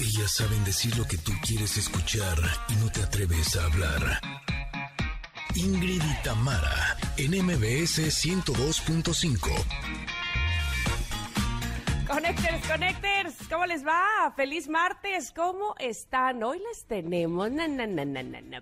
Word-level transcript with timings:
Ellas 0.00 0.32
saben 0.36 0.62
decir 0.64 0.96
lo 0.96 1.04
que 1.04 1.18
tú 1.18 1.32
quieres 1.44 1.76
escuchar 1.76 2.38
y 2.68 2.76
no 2.76 2.88
te 2.90 3.02
atreves 3.02 3.56
a 3.56 3.64
hablar. 3.64 4.20
Ingrid 5.56 6.00
y 6.00 6.22
Tamara, 6.22 6.96
en 7.16 7.32
MBS 7.44 7.98
102.5. 8.24 9.98
Connectors, 12.06 12.68
connectors, 12.68 13.48
¿cómo 13.50 13.66
les 13.66 13.84
va? 13.84 14.32
Feliz 14.36 14.68
martes, 14.68 15.32
¿cómo 15.32 15.74
están? 15.80 16.44
Hoy 16.44 16.60
les 16.60 16.84
tenemos 16.84 17.50
na, 17.50 17.66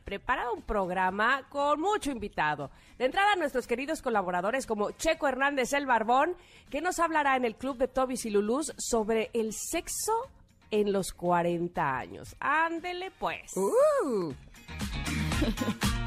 preparado 0.02 0.54
un 0.54 0.62
programa 0.62 1.46
con 1.50 1.80
mucho 1.80 2.10
invitado. 2.10 2.70
De 2.98 3.04
entrada, 3.04 3.36
nuestros 3.36 3.66
queridos 3.66 4.00
colaboradores 4.00 4.66
como 4.66 4.90
Checo 4.92 5.28
Hernández 5.28 5.74
el 5.74 5.84
Barbón, 5.84 6.34
que 6.70 6.80
nos 6.80 6.98
hablará 6.98 7.36
en 7.36 7.44
el 7.44 7.56
Club 7.56 7.76
de 7.76 7.88
Tobis 7.88 8.24
y 8.24 8.30
Lulús 8.30 8.72
sobre 8.78 9.30
el 9.34 9.52
sexo 9.52 10.30
en 10.70 10.92
los 10.92 11.12
40 11.12 11.98
años. 11.98 12.36
Ándele 12.40 13.10
pues. 13.18 13.56
Uh. 13.56 14.32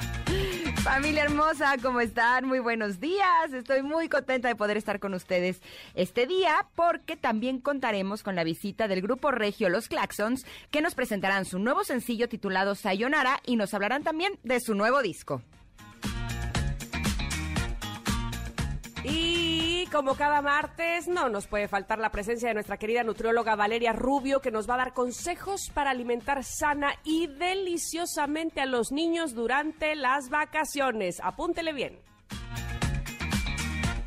Familia 0.84 1.24
hermosa, 1.24 1.76
¿cómo 1.82 2.00
están? 2.00 2.46
Muy 2.46 2.60
buenos 2.60 3.00
días. 3.00 3.52
Estoy 3.54 3.84
muy 3.84 4.08
contenta 4.08 4.48
de 4.48 4.56
poder 4.56 4.78
estar 4.78 5.00
con 5.00 5.14
ustedes 5.14 5.62
este 5.94 6.26
día 6.26 6.68
porque 6.76 7.18
también 7.18 7.60
contaremos 7.60 8.24
con 8.24 8.36
la 8.36 8.44
visita 8.44 8.88
del 8.88 9.02
grupo 9.02 9.32
regio 9.32 9.70
Los 9.70 9.88
Claxons 9.88 10.46
que 10.72 10.82
nos 10.82 10.96
presentarán 10.96 11.46
su 11.46 11.60
nuevo 11.60 11.84
sencillo 11.84 12.30
titulado 12.30 12.76
Sayonara 12.76 13.42
y 13.46 13.56
nos 13.56 13.74
hablarán 13.74 14.04
también 14.04 14.40
de 14.44 14.60
su 14.60 14.74
nuevo 14.76 15.02
disco. 15.02 15.42
Y 19.82 19.88
como 19.88 20.16
cada 20.16 20.42
martes, 20.42 21.08
no 21.08 21.30
nos 21.30 21.48
puede 21.48 21.70
faltar 21.70 22.00
la 22.00 22.12
presencia 22.12 22.50
de 22.50 22.54
nuestra 22.54 22.76
querida 22.76 23.02
nutrióloga 23.04 23.56
Valeria 23.56 23.94
Rubio, 23.94 24.42
que 24.42 24.52
nos 24.52 24.70
va 24.70 24.74
a 24.74 24.80
dar 24.80 24.94
consejos 24.94 25.72
para 25.74 25.92
alimentar 25.92 26.44
sana 26.44 26.96
y 27.06 27.28
deliciosamente 27.28 28.60
a 28.60 28.66
los 28.66 28.92
niños 28.92 29.34
durante 29.34 29.96
las 29.96 30.30
vacaciones. 30.30 31.22
Apúntele 31.24 31.72
bien. 31.72 31.98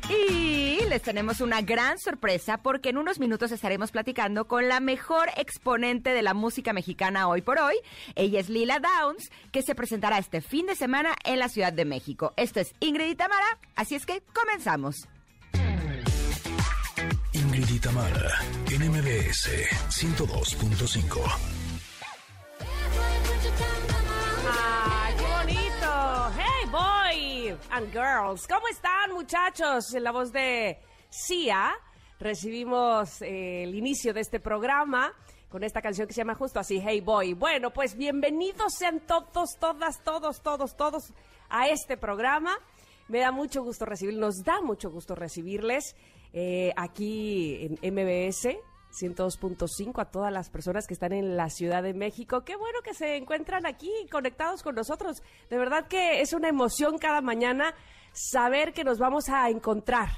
Y 0.09 0.77
les 0.89 1.01
tenemos 1.01 1.41
una 1.41 1.61
gran 1.61 1.97
sorpresa 1.97 2.59
porque 2.59 2.89
en 2.89 2.99
unos 2.99 3.19
minutos 3.19 3.51
estaremos 3.51 3.89
platicando 3.89 4.45
con 4.47 4.67
la 4.67 4.79
mejor 4.79 5.29
exponente 5.37 6.11
de 6.11 6.21
la 6.21 6.35
música 6.35 6.71
mexicana 6.73 7.27
hoy 7.27 7.41
por 7.41 7.57
hoy. 7.57 7.77
Ella 8.13 8.39
es 8.39 8.49
Lila 8.49 8.79
Downs, 8.79 9.31
que 9.51 9.63
se 9.63 9.73
presentará 9.73 10.19
este 10.19 10.41
fin 10.41 10.67
de 10.67 10.75
semana 10.75 11.15
en 11.23 11.39
la 11.39 11.49
Ciudad 11.49 11.73
de 11.73 11.85
México. 11.85 12.31
Esto 12.37 12.59
es 12.59 12.75
Ingrid 12.79 13.09
y 13.09 13.15
Tamara, 13.15 13.57
así 13.75 13.95
es 13.95 14.05
que 14.05 14.21
comenzamos. 14.35 15.07
Ingrid 17.55 17.75
y 17.75 17.79
Tamara, 17.79 18.31
en 18.71 18.89
MBS 18.89 19.47
102.5. 19.89 21.21
¡Ay, 24.49 25.15
qué 25.15 25.23
bonito! 25.23 26.31
¡Hey, 26.35 26.67
boy 26.71 27.57
and 27.69 27.91
girls! 27.91 28.47
¿Cómo 28.47 28.67
están, 28.69 29.11
muchachos? 29.13 29.93
En 29.93 30.03
la 30.03 30.11
voz 30.11 30.31
de 30.31 30.79
Sia 31.09 31.75
recibimos 32.19 33.21
eh, 33.21 33.65
el 33.65 33.75
inicio 33.75 34.15
de 34.15 34.21
este 34.21 34.39
programa 34.39 35.13
con 35.49 35.63
esta 35.63 35.79
canción 35.79 36.07
que 36.07 36.13
se 36.15 36.21
llama 36.21 36.33
justo 36.33 36.59
así, 36.59 36.81
Hey 36.83 37.01
Boy. 37.01 37.33
Bueno, 37.35 37.71
pues 37.71 37.95
bienvenidos 37.95 38.73
sean 38.73 38.99
todos, 39.01 39.59
todas, 39.59 40.03
todos, 40.03 40.41
todos, 40.41 40.75
todos 40.75 41.13
a 41.49 41.67
este 41.67 41.97
programa. 41.97 42.57
Me 43.09 43.19
da 43.19 43.31
mucho 43.31 43.61
gusto 43.61 43.85
recibirlos, 43.85 44.37
nos 44.37 44.43
da 44.43 44.61
mucho 44.61 44.89
gusto 44.89 45.13
recibirles 45.13 45.95
eh, 46.33 46.73
aquí 46.75 47.77
en 47.81 47.93
MBS 47.93 48.57
102.5 48.93 50.01
a 50.01 50.05
todas 50.05 50.31
las 50.31 50.49
personas 50.49 50.85
que 50.87 50.93
están 50.93 51.13
en 51.13 51.35
la 51.35 51.49
Ciudad 51.49 51.81
de 51.83 51.93
México. 51.93 52.43
Qué 52.43 52.55
bueno 52.55 52.79
que 52.83 52.93
se 52.93 53.17
encuentran 53.17 53.65
aquí 53.65 53.91
conectados 54.11 54.61
con 54.61 54.75
nosotros. 54.75 55.23
De 55.49 55.57
verdad 55.57 55.87
que 55.87 56.21
es 56.21 56.33
una 56.33 56.49
emoción 56.49 56.97
cada 56.97 57.21
mañana 57.21 57.73
saber 58.11 58.73
que 58.73 58.83
nos 58.83 58.99
vamos 58.99 59.29
a 59.29 59.49
encontrar 59.49 60.09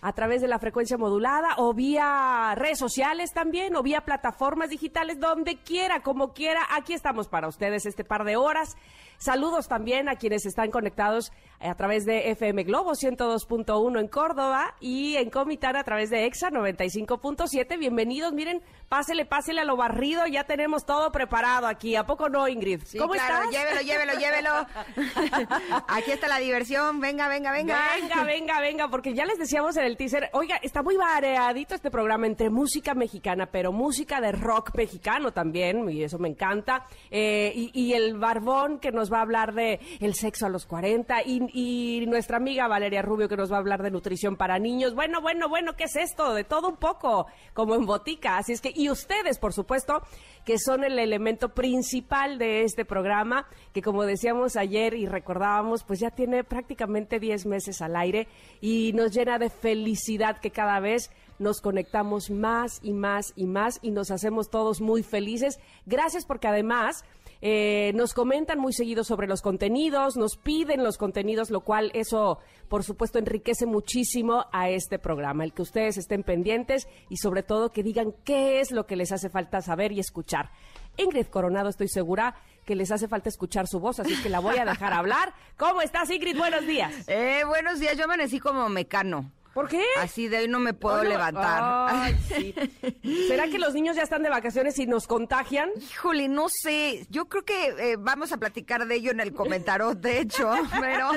a 0.00 0.12
través 0.12 0.40
de 0.40 0.48
la 0.48 0.58
frecuencia 0.58 0.98
modulada 0.98 1.54
o 1.58 1.72
vía 1.72 2.54
redes 2.54 2.78
sociales 2.78 3.32
también 3.32 3.74
o 3.76 3.82
vía 3.82 4.02
plataformas 4.02 4.70
digitales, 4.70 5.18
donde 5.18 5.56
quiera, 5.56 6.02
como 6.02 6.32
quiera. 6.32 6.60
Aquí 6.76 6.92
estamos 6.92 7.28
para 7.28 7.48
ustedes 7.48 7.86
este 7.86 8.04
par 8.04 8.24
de 8.24 8.36
horas. 8.36 8.76
Saludos 9.18 9.68
también 9.68 10.08
a 10.08 10.16
quienes 10.16 10.44
están 10.46 10.70
conectados 10.70 11.32
a 11.60 11.74
través 11.74 12.04
de 12.04 12.30
FM 12.30 12.64
Globo 12.64 12.92
102.1 12.92 14.00
en 14.00 14.08
Córdoba 14.08 14.74
y 14.80 15.16
en 15.16 15.30
Comitán 15.30 15.76
a 15.76 15.84
través 15.84 16.10
de 16.10 16.26
EXA 16.26 16.50
95.7. 16.50 17.78
Bienvenidos, 17.78 18.32
miren, 18.32 18.62
pásele, 18.88 19.24
pásele 19.24 19.60
a 19.60 19.64
lo 19.64 19.76
barrido, 19.76 20.26
ya 20.26 20.44
tenemos 20.44 20.84
todo 20.84 21.10
preparado 21.12 21.66
aquí. 21.66 21.96
¿A 21.96 22.04
poco 22.04 22.28
no, 22.28 22.48
Ingrid? 22.48 22.82
Sí, 22.84 22.98
¿Cómo 22.98 23.12
claro, 23.12 23.50
estás? 23.50 23.50
Llévelo, 23.50 23.80
llévelo, 23.82 24.12
llévelo. 24.18 24.50
Aquí 25.88 26.10
está 26.10 26.28
la 26.28 26.38
diversión. 26.38 27.00
Venga, 27.00 27.28
venga, 27.28 27.52
venga. 27.52 27.78
Venga, 28.00 28.24
venga, 28.24 28.60
venga, 28.60 28.88
porque 28.88 29.14
ya 29.14 29.24
les 29.24 29.38
decíamos 29.38 29.76
en 29.76 29.84
el 29.84 29.96
teaser, 29.96 30.30
oiga, 30.32 30.56
está 30.62 30.82
muy 30.82 30.96
variadito 30.96 31.74
este 31.74 31.90
programa 31.90 32.26
entre 32.26 32.50
música 32.50 32.94
mexicana, 32.94 33.46
pero 33.46 33.72
música 33.72 34.20
de 34.20 34.32
rock 34.32 34.74
mexicano 34.74 35.32
también, 35.32 35.88
y 35.90 36.02
eso 36.02 36.18
me 36.18 36.28
encanta, 36.28 36.86
eh, 37.10 37.52
y, 37.54 37.70
y 37.74 37.94
el 37.94 38.18
barbón 38.18 38.78
que 38.78 38.92
nos 38.92 39.12
va 39.12 39.18
a 39.18 39.22
hablar 39.22 39.54
de 39.54 39.80
el 40.00 40.14
sexo 40.14 40.46
a 40.46 40.48
los 40.48 40.66
40, 40.66 41.22
y, 41.24 41.45
y 41.52 42.04
nuestra 42.06 42.36
amiga 42.36 42.68
Valeria 42.68 43.02
Rubio 43.02 43.28
que 43.28 43.36
nos 43.36 43.50
va 43.50 43.56
a 43.56 43.60
hablar 43.60 43.82
de 43.82 43.90
nutrición 43.90 44.36
para 44.36 44.58
niños. 44.58 44.94
Bueno, 44.94 45.20
bueno, 45.20 45.48
bueno, 45.48 45.74
¿qué 45.76 45.84
es 45.84 45.96
esto? 45.96 46.34
De 46.34 46.44
todo 46.44 46.68
un 46.68 46.76
poco, 46.76 47.26
como 47.54 47.74
en 47.74 47.86
botica. 47.86 48.38
Así 48.38 48.52
es 48.52 48.60
que, 48.60 48.72
y 48.74 48.90
ustedes, 48.90 49.38
por 49.38 49.52
supuesto, 49.52 50.02
que 50.44 50.58
son 50.58 50.84
el 50.84 50.98
elemento 50.98 51.50
principal 51.50 52.38
de 52.38 52.62
este 52.62 52.84
programa, 52.84 53.46
que 53.72 53.82
como 53.82 54.04
decíamos 54.04 54.56
ayer 54.56 54.94
y 54.94 55.06
recordábamos, 55.06 55.84
pues 55.84 56.00
ya 56.00 56.10
tiene 56.10 56.44
prácticamente 56.44 57.18
10 57.18 57.46
meses 57.46 57.82
al 57.82 57.96
aire 57.96 58.28
y 58.60 58.92
nos 58.94 59.12
llena 59.12 59.38
de 59.38 59.50
felicidad 59.50 60.38
que 60.38 60.50
cada 60.50 60.80
vez 60.80 61.10
nos 61.38 61.60
conectamos 61.60 62.30
más 62.30 62.80
y 62.82 62.92
más 62.92 63.32
y 63.36 63.46
más 63.46 63.78
y 63.82 63.90
nos 63.90 64.10
hacemos 64.10 64.48
todos 64.50 64.80
muy 64.80 65.02
felices. 65.02 65.58
Gracias 65.84 66.24
porque 66.24 66.48
además 66.48 67.04
eh, 67.42 67.92
nos 67.94 68.14
comentan 68.14 68.58
muy 68.58 68.72
seguido 68.72 69.04
sobre 69.04 69.26
los 69.26 69.42
contenidos, 69.42 70.16
nos 70.16 70.36
piden 70.36 70.82
los 70.82 70.98
contenidos, 70.98 71.50
lo 71.50 71.60
cual 71.60 71.90
eso, 71.94 72.38
por 72.68 72.84
supuesto, 72.84 73.18
enriquece 73.18 73.66
muchísimo 73.66 74.46
a 74.52 74.70
este 74.70 74.98
programa. 74.98 75.44
El 75.44 75.52
que 75.52 75.62
ustedes 75.62 75.98
estén 75.98 76.22
pendientes 76.22 76.88
y 77.08 77.18
sobre 77.18 77.42
todo 77.42 77.72
que 77.72 77.82
digan 77.82 78.14
qué 78.24 78.60
es 78.60 78.70
lo 78.70 78.86
que 78.86 78.96
les 78.96 79.12
hace 79.12 79.28
falta 79.28 79.60
saber 79.60 79.92
y 79.92 80.00
escuchar. 80.00 80.50
Ingrid 80.96 81.26
Coronado, 81.26 81.68
estoy 81.68 81.88
segura 81.88 82.36
que 82.64 82.74
les 82.74 82.90
hace 82.90 83.06
falta 83.06 83.28
escuchar 83.28 83.66
su 83.66 83.80
voz, 83.80 84.00
así 84.00 84.20
que 84.22 84.28
la 84.28 84.40
voy 84.40 84.58
a 84.58 84.64
dejar 84.64 84.92
hablar. 84.92 85.34
¿Cómo 85.56 85.82
estás, 85.82 86.10
Ingrid? 86.10 86.36
Buenos 86.36 86.66
días. 86.66 87.08
Eh, 87.08 87.42
buenos 87.46 87.78
días, 87.78 87.96
yo 87.96 88.04
amanecí 88.04 88.40
como 88.40 88.68
mecano. 88.68 89.30
¿Por 89.56 89.68
qué? 89.68 89.82
Así 89.98 90.28
de 90.28 90.36
hoy 90.40 90.48
no 90.48 90.60
me 90.60 90.74
puedo 90.74 91.02
levantar. 91.02 91.88
Ay, 91.90 92.14
sí. 92.28 92.54
¿Será 93.26 93.48
que 93.48 93.58
los 93.58 93.72
niños 93.72 93.96
ya 93.96 94.02
están 94.02 94.22
de 94.22 94.28
vacaciones 94.28 94.78
y 94.78 94.86
nos 94.86 95.06
contagian? 95.06 95.70
Híjole, 95.80 96.28
no 96.28 96.48
sé. 96.50 97.06
Yo 97.08 97.24
creo 97.24 97.42
que 97.46 97.68
eh, 97.68 97.96
vamos 97.98 98.32
a 98.32 98.36
platicar 98.36 98.86
de 98.86 98.94
ello 98.96 99.12
en 99.12 99.20
el 99.20 99.32
comentario, 99.32 99.94
de 99.94 100.20
hecho. 100.20 100.50
Pero 100.80 101.10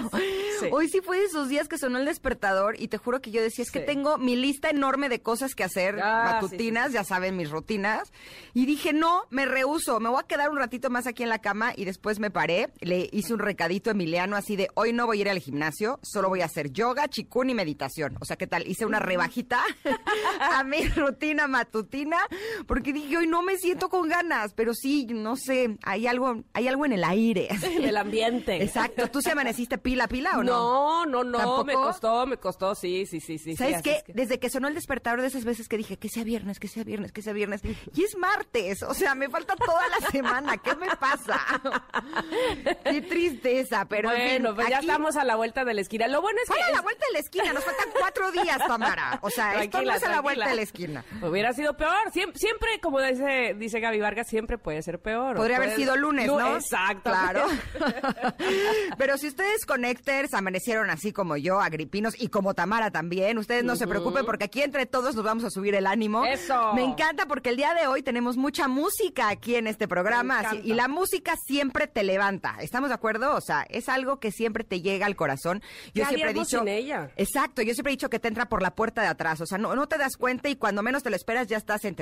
Sí. 0.62 0.68
hoy 0.72 0.88
sí 0.88 1.02
fue 1.02 1.20
de 1.20 1.26
esos 1.26 1.50
días 1.50 1.68
que 1.68 1.78
sonó 1.78 2.00
el 2.00 2.06
despertador 2.06 2.80
y 2.80 2.88
te 2.88 2.98
juro 2.98 3.20
que 3.22 3.30
yo 3.32 3.42
decía, 3.42 3.64
es 3.64 3.72
que 3.72 3.82
tengo 3.82 4.18
mi 4.18 4.38
lista 4.38 4.70
enorme 4.70 5.10
de 5.10 5.22
cosas 5.22 5.54
que 5.54 5.66
hacer, 5.66 6.00
Ah, 6.02 6.40
matutinas, 6.42 6.94
ya 6.94 7.04
saben, 7.04 7.36
mis 7.36 7.50
rutinas. 7.50 8.12
Y 8.54 8.66
dije, 8.66 8.94
no, 8.94 9.24
me 9.32 9.46
rehuso, 9.48 10.00
me 10.00 10.08
voy 10.08 10.22
a 10.24 10.28
quedar 10.28 10.50
un 10.50 10.58
ratito 10.58 10.90
más 10.90 11.08
aquí 11.08 11.24
en 11.24 11.30
la 11.30 11.40
cama 11.40 11.74
y 11.76 11.84
después 11.84 12.20
me 12.20 12.32
paré, 12.32 12.70
le 12.80 13.10
hice 13.12 13.34
un 13.34 13.40
recadito 13.40 13.90
a 13.90 13.92
Emiliano 13.94 14.38
así 14.38 14.56
de, 14.56 14.70
hoy 14.76 14.94
no 14.94 15.06
voy 15.08 15.18
a 15.18 15.22
ir 15.22 15.30
al 15.30 15.40
gimnasio, 15.40 16.00
solo 16.04 16.30
voy 16.30 16.40
a 16.42 16.46
hacer 16.46 16.72
yoga, 16.72 17.10
chikun 17.10 17.50
y 17.50 17.54
meditación. 17.54 18.16
O 18.22 18.26
sea, 18.30 18.38
¿qué 18.38 18.48
tal? 18.48 18.68
Hice 18.68 18.86
una 18.86 19.00
rebajita 19.00 19.62
a 20.40 20.64
mi 20.64 20.88
rutina 20.88 21.48
matutina 21.48 22.18
porque 22.68 22.94
dije, 22.94 23.18
hoy 23.18 23.28
no 23.28 23.42
me 23.42 23.58
siento 23.58 23.90
con 23.90 24.08
ganas, 24.08 24.54
pero 24.56 24.74
sí, 24.74 25.06
no 25.10 25.36
sé, 25.36 25.78
hay 25.84 26.08
algo, 26.08 26.44
hay 26.54 26.68
algo 26.68 26.86
en 26.86 26.94
el 26.94 27.04
aire. 27.04 27.48
En 27.80 27.84
el 27.86 27.98
ambiente. 27.98 28.62
Exacto. 28.64 29.08
¿Tú 29.10 29.22
se 29.22 29.32
amaneciste 29.32 29.78
pila 29.78 30.08
pila 30.08 30.32
o 30.38 30.44
no? 30.44 31.04
No, 31.04 31.06
no, 31.06 31.24
no, 31.24 31.38
¿Tampoco? 31.38 31.64
me 31.66 31.74
costó, 31.74 32.26
me 32.26 32.38
costó, 32.38 32.76
sí, 32.76 33.06
sí, 33.06 33.20
sí, 33.20 33.38
sí. 33.38 33.56
¿Sabes 33.56 33.78
sí, 33.78 33.84
qué? 33.84 33.92
es 33.98 34.04
que- 34.04 34.14
Desde 34.14 34.40
que 34.40 34.50
sonó 34.50 34.68
el 34.68 34.76
despertador 34.76 35.22
de 35.22 35.28
esas 35.28 35.46
veces 35.46 35.68
que 35.68 35.78
dije 35.78 35.98
que 35.98 36.10
sea 36.10 36.24
viernes, 36.24 36.60
que 36.60 36.68
sea 36.68 36.84
viernes, 36.84 37.12
que 37.12 37.22
sea 37.22 37.34
viernes. 37.34 37.62
Y 37.96 38.04
es 38.04 38.16
martes. 38.18 38.84
O 38.84 38.94
sea, 38.94 39.16
me 39.16 39.30
falta 39.30 39.56
toda 39.56 39.82
la 39.90 40.08
semana. 40.10 40.58
¿Qué 40.58 40.76
me 40.76 40.88
pasa? 40.96 41.40
Qué 42.84 43.02
tristeza, 43.02 43.86
pero 43.86 44.12
en 44.12 44.18
fin, 44.18 44.42
bueno, 44.44 44.56
pues 44.56 44.70
ya 44.70 44.80
estamos 44.80 45.16
a 45.16 45.24
la 45.24 45.36
vuelta 45.36 45.66
de 45.66 45.74
la 45.74 45.82
esquina. 45.82 46.08
Lo 46.08 46.22
bueno 46.22 46.40
es 46.44 46.48
¿Cuál 46.48 46.60
que... 46.60 46.66
a 46.66 46.70
la 46.72 46.78
es- 46.78 46.84
vuelta 46.84 47.06
de 47.08 47.14
la 47.14 47.20
esquina? 47.20 47.54
Nos 47.54 47.64
faltan 47.64 47.90
cuatro 47.98 48.19
cuatro 48.20 48.42
días, 48.42 48.58
Tamara. 48.68 49.20
O 49.22 49.30
sea, 49.30 49.64
esto 49.64 49.82
no 49.82 49.94
es 49.94 50.04
a 50.04 50.10
la 50.10 50.22
vuelta 50.22 50.50
de 50.50 50.56
la 50.56 50.62
esquina. 50.62 51.06
Hubiera 51.22 51.54
sido 51.54 51.76
peor. 51.76 51.94
Siempre, 52.12 52.80
como 52.82 53.02
dice, 53.02 53.56
dice 53.58 53.80
Gaby 53.80 54.00
Vargas, 54.00 54.28
siempre 54.28 54.58
puede 54.58 54.82
ser 54.82 55.00
peor. 55.00 55.36
Podría 55.36 55.58
haber 55.58 55.76
sido 55.76 55.96
lunes, 55.96 56.28
¿no? 56.28 56.56
Exacto. 56.56 57.10
Claro. 57.10 57.46
Pero 58.98 59.18
si 59.18 59.28
ustedes 59.28 59.66
connectors 59.66 60.34
amanecieron 60.34 60.90
así 60.90 61.12
como 61.12 61.38
yo, 61.38 61.60
agripinos, 61.60 62.20
y 62.20 62.30
como 62.30 62.54
Tamara 62.54 62.92
también, 62.92 63.38
ustedes 63.38 63.64
no 63.64 63.76
se 63.76 63.88
preocupen 63.88 64.26
porque 64.26 64.46
aquí 64.46 64.62
entre 64.62 64.86
todos 64.86 65.16
nos 65.16 65.24
vamos 65.24 65.44
a 65.44 65.50
subir 65.50 65.76
el 65.76 65.88
ánimo. 65.88 66.26
Eso. 66.26 66.74
Me 66.74 66.84
encanta 66.84 67.26
porque 67.26 67.50
el 67.50 67.58
día 67.58 67.74
de 67.74 67.88
hoy 67.88 68.04
tenemos 68.04 68.38
mucha 68.38 68.68
música 68.68 69.30
aquí 69.30 69.56
en 69.56 69.68
este 69.68 69.88
programa 69.88 70.44
y 70.64 70.74
la 70.74 70.88
música 70.88 71.36
siempre 71.46 71.88
te 71.88 72.04
levanta. 72.04 72.58
¿Estamos 72.62 72.90
de 72.90 72.96
acuerdo? 72.96 73.36
O 73.36 73.42
sea, 73.42 73.66
es 73.70 73.90
algo 73.90 74.20
que 74.20 74.32
siempre 74.32 74.64
te 74.64 74.82
llega 74.82 75.06
al 75.06 75.16
corazón. 75.16 75.62
Yo 75.94 76.06
siempre 76.06 76.32
he 76.32 76.34
dicho. 76.34 76.66
ella? 76.66 77.12
Exacto, 77.16 77.62
yo 77.62 77.74
siempre 77.74 77.92
he 77.92 77.96
dicho 77.96 78.09
que 78.10 78.20
te 78.20 78.28
entra 78.28 78.50
por 78.50 78.62
la 78.62 78.76
puerta 78.76 79.02
de 79.02 79.08
atrás. 79.08 79.42
O 79.42 79.46
sea, 79.46 79.58
no, 79.58 79.76
no 79.76 79.88
te 79.88 79.98
das 79.98 80.18
cuenta 80.18 80.50
y 80.50 80.56
cuando 80.56 80.84
menos 80.84 81.04
te 81.04 81.10
lo 81.10 81.16
esperas 81.16 81.48
ya 81.48 81.58
estás 81.58 81.86
en. 81.86 81.96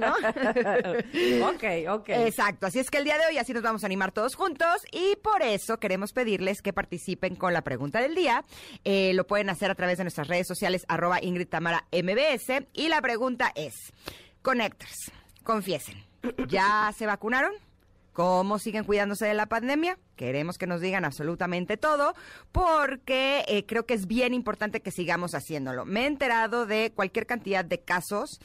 ¿no? 0.00 0.12
ok, 1.48 1.64
ok. 1.88 2.08
Exacto, 2.08 2.66
así 2.66 2.78
es 2.78 2.90
que 2.90 2.98
el 2.98 3.04
día 3.04 3.18
de 3.18 3.26
hoy 3.26 3.38
así 3.38 3.52
nos 3.52 3.62
vamos 3.62 3.82
a 3.82 3.86
animar 3.86 4.12
todos 4.12 4.34
juntos 4.34 4.82
y 4.90 5.16
por 5.16 5.42
eso 5.42 5.78
queremos 5.78 6.12
pedirles 6.12 6.62
que 6.62 6.72
participen 6.72 7.36
con 7.36 7.52
la 7.52 7.62
pregunta 7.62 8.00
del 8.00 8.14
día. 8.14 8.44
Eh, 8.84 9.12
lo 9.14 9.26
pueden 9.26 9.50
hacer 9.50 9.70
a 9.70 9.74
través 9.74 9.98
de 9.98 10.04
nuestras 10.04 10.28
redes 10.28 10.46
sociales, 10.46 10.84
arroba 10.88 11.22
Ingrid 11.22 11.48
Tamara 11.48 11.86
MBS. 11.92 12.66
Y 12.72 12.88
la 12.88 13.00
pregunta 13.00 13.52
es, 13.54 13.92
Connectors, 14.42 15.12
confiesen, 15.42 16.04
¿ya 16.48 16.92
se 16.96 17.06
vacunaron? 17.06 17.52
¿Cómo 18.12 18.60
siguen 18.60 18.84
cuidándose 18.84 19.26
de 19.26 19.34
la 19.34 19.46
pandemia? 19.46 19.98
Queremos 20.16 20.58
que 20.58 20.66
nos 20.66 20.80
digan 20.80 21.04
absolutamente 21.04 21.76
todo 21.76 22.14
porque 22.52 23.44
eh, 23.48 23.64
creo 23.66 23.86
que 23.86 23.94
es 23.94 24.06
bien 24.06 24.34
importante 24.34 24.80
que 24.80 24.90
sigamos 24.90 25.34
haciéndolo. 25.34 25.84
Me 25.84 26.02
he 26.02 26.06
enterado 26.06 26.66
de 26.66 26.92
cualquier 26.94 27.26
cantidad 27.26 27.64
de 27.64 27.80
casos, 27.80 28.40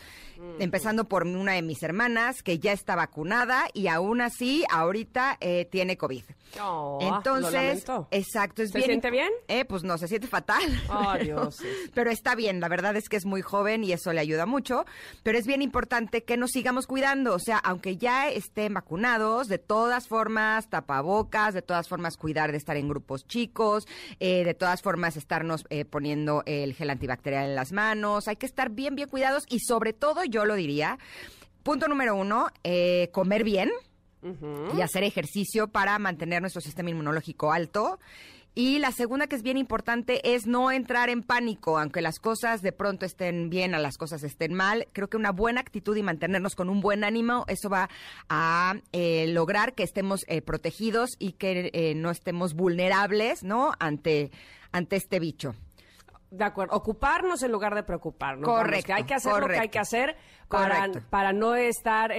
empezando 0.59 1.05
por 1.05 1.23
una 1.23 1.53
de 1.53 1.61
mis 1.61 1.83
hermanas 1.83 2.43
que 2.43 2.59
ya 2.59 2.71
está 2.71 2.95
vacunada 2.95 3.67
y 3.73 3.87
aún 3.87 4.21
así 4.21 4.63
ahorita 4.69 5.37
eh, 5.41 5.67
tiene 5.69 5.97
COVID. 5.97 6.23
Oh, 6.61 6.99
Entonces, 7.01 7.85
exacto, 8.11 8.63
es 8.63 8.71
¿Se 8.71 8.81
siente 8.81 9.11
bien? 9.11 9.29
Eh, 9.47 9.65
pues 9.65 9.83
no, 9.83 9.97
se 9.97 10.07
siente 10.07 10.27
fatal. 10.27 10.63
Oh, 10.89 11.13
Dios. 11.21 11.59
pero 11.93 12.09
está 12.09 12.35
bien, 12.35 12.59
la 12.59 12.67
verdad 12.67 12.95
es 12.95 13.09
que 13.09 13.17
es 13.17 13.25
muy 13.25 13.41
joven 13.41 13.83
y 13.83 13.91
eso 13.91 14.11
le 14.13 14.19
ayuda 14.19 14.45
mucho, 14.45 14.85
pero 15.23 15.37
es 15.37 15.45
bien 15.45 15.61
importante 15.61 16.23
que 16.23 16.37
nos 16.37 16.51
sigamos 16.51 16.87
cuidando, 16.87 17.35
o 17.35 17.39
sea, 17.39 17.57
aunque 17.57 17.97
ya 17.97 18.29
estén 18.29 18.73
vacunados, 18.73 19.47
de 19.47 19.59
todas 19.59 20.07
formas, 20.07 20.69
tapabocas, 20.69 21.53
de 21.59 21.67
todas 21.67 21.87
formas 21.87 22.17
cuidar 22.17 22.51
de 22.51 22.57
estar 22.57 22.77
en 22.77 22.87
grupos 22.87 23.27
chicos, 23.27 23.87
eh, 24.19 24.43
de 24.43 24.53
todas 24.53 24.81
formas 24.81 25.17
estarnos 25.17 25.65
eh, 25.69 25.85
poniendo 25.85 26.43
el 26.45 26.73
gel 26.73 26.89
antibacterial 26.89 27.49
en 27.49 27.55
las 27.55 27.71
manos, 27.71 28.27
hay 28.27 28.37
que 28.37 28.45
estar 28.45 28.69
bien, 28.69 28.95
bien 28.95 29.09
cuidados 29.09 29.43
y 29.49 29.59
sobre 29.59 29.93
todo 29.93 30.23
yo 30.23 30.45
lo 30.45 30.55
diría, 30.55 30.97
punto 31.63 31.87
número 31.87 32.15
uno, 32.15 32.47
eh, 32.63 33.09
comer 33.11 33.43
bien. 33.43 33.71
Y 34.77 34.81
hacer 34.81 35.05
ejercicio 35.05 35.69
para 35.69 35.97
mantener 35.97 36.41
nuestro 36.41 36.59
sistema 36.59 36.89
inmunológico 36.89 37.53
alto. 37.53 37.99
Y 38.59 38.77
la 38.79 38.91
segunda 38.91 39.27
que 39.27 39.37
es 39.37 39.41
bien 39.41 39.55
importante 39.55 40.35
es 40.35 40.45
no 40.45 40.69
entrar 40.69 41.09
en 41.09 41.23
pánico, 41.23 41.79
aunque 41.79 42.01
las 42.01 42.19
cosas 42.19 42.61
de 42.61 42.73
pronto 42.73 43.05
estén 43.05 43.49
bien, 43.49 43.73
a 43.73 43.79
las 43.79 43.97
cosas 43.97 44.21
estén 44.23 44.53
mal. 44.53 44.89
Creo 44.91 45.07
que 45.07 45.15
una 45.15 45.31
buena 45.31 45.61
actitud 45.61 45.95
y 45.95 46.03
mantenernos 46.03 46.55
con 46.55 46.69
un 46.69 46.81
buen 46.81 47.05
ánimo, 47.05 47.45
eso 47.47 47.69
va 47.69 47.89
a 48.27 48.75
eh, 48.91 49.27
lograr 49.29 49.75
que 49.75 49.83
estemos 49.83 50.25
eh, 50.27 50.41
protegidos 50.41 51.11
y 51.19 51.31
que 51.37 51.71
eh, 51.71 51.95
no 51.95 52.11
estemos 52.11 52.53
vulnerables, 52.53 53.43
¿no? 53.43 53.71
Ante, 53.79 54.29
ante 54.73 54.97
este 54.97 55.21
bicho. 55.21 55.55
De 56.29 56.43
acuerdo, 56.43 56.75
ocuparnos 56.75 57.41
en 57.43 57.53
lugar 57.53 57.73
de 57.75 57.83
preocuparnos. 57.83 58.43
Correcto. 58.43 58.93
hay 58.93 59.05
que 59.05 59.13
hacer 59.13 59.39
lo 59.39 59.47
que 59.47 59.57
hay 59.57 59.69
que 59.69 59.79
hacer 59.79 60.17
para, 60.49 60.91
para 61.09 61.31
no 61.31 61.55
estar, 61.55 62.11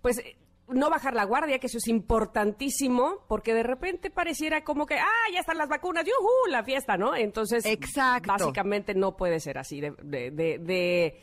pues 0.00 0.22
no 0.68 0.90
bajar 0.90 1.14
la 1.14 1.24
guardia, 1.24 1.58
que 1.58 1.68
eso 1.68 1.78
es 1.78 1.86
importantísimo, 1.86 3.18
porque 3.28 3.54
de 3.54 3.62
repente 3.62 4.10
pareciera 4.10 4.64
como 4.64 4.84
que, 4.86 4.96
ah, 4.96 5.30
ya 5.32 5.40
están 5.40 5.58
las 5.58 5.68
vacunas, 5.68 6.04
yuhu, 6.04 6.50
la 6.50 6.64
fiesta, 6.64 6.96
¿no? 6.96 7.14
Entonces, 7.14 7.64
Exacto. 7.64 8.28
básicamente 8.28 8.94
no 8.94 9.16
puede 9.16 9.38
ser 9.38 9.58
así 9.58 9.80
de, 9.80 9.92
de, 10.02 10.30
de, 10.32 11.20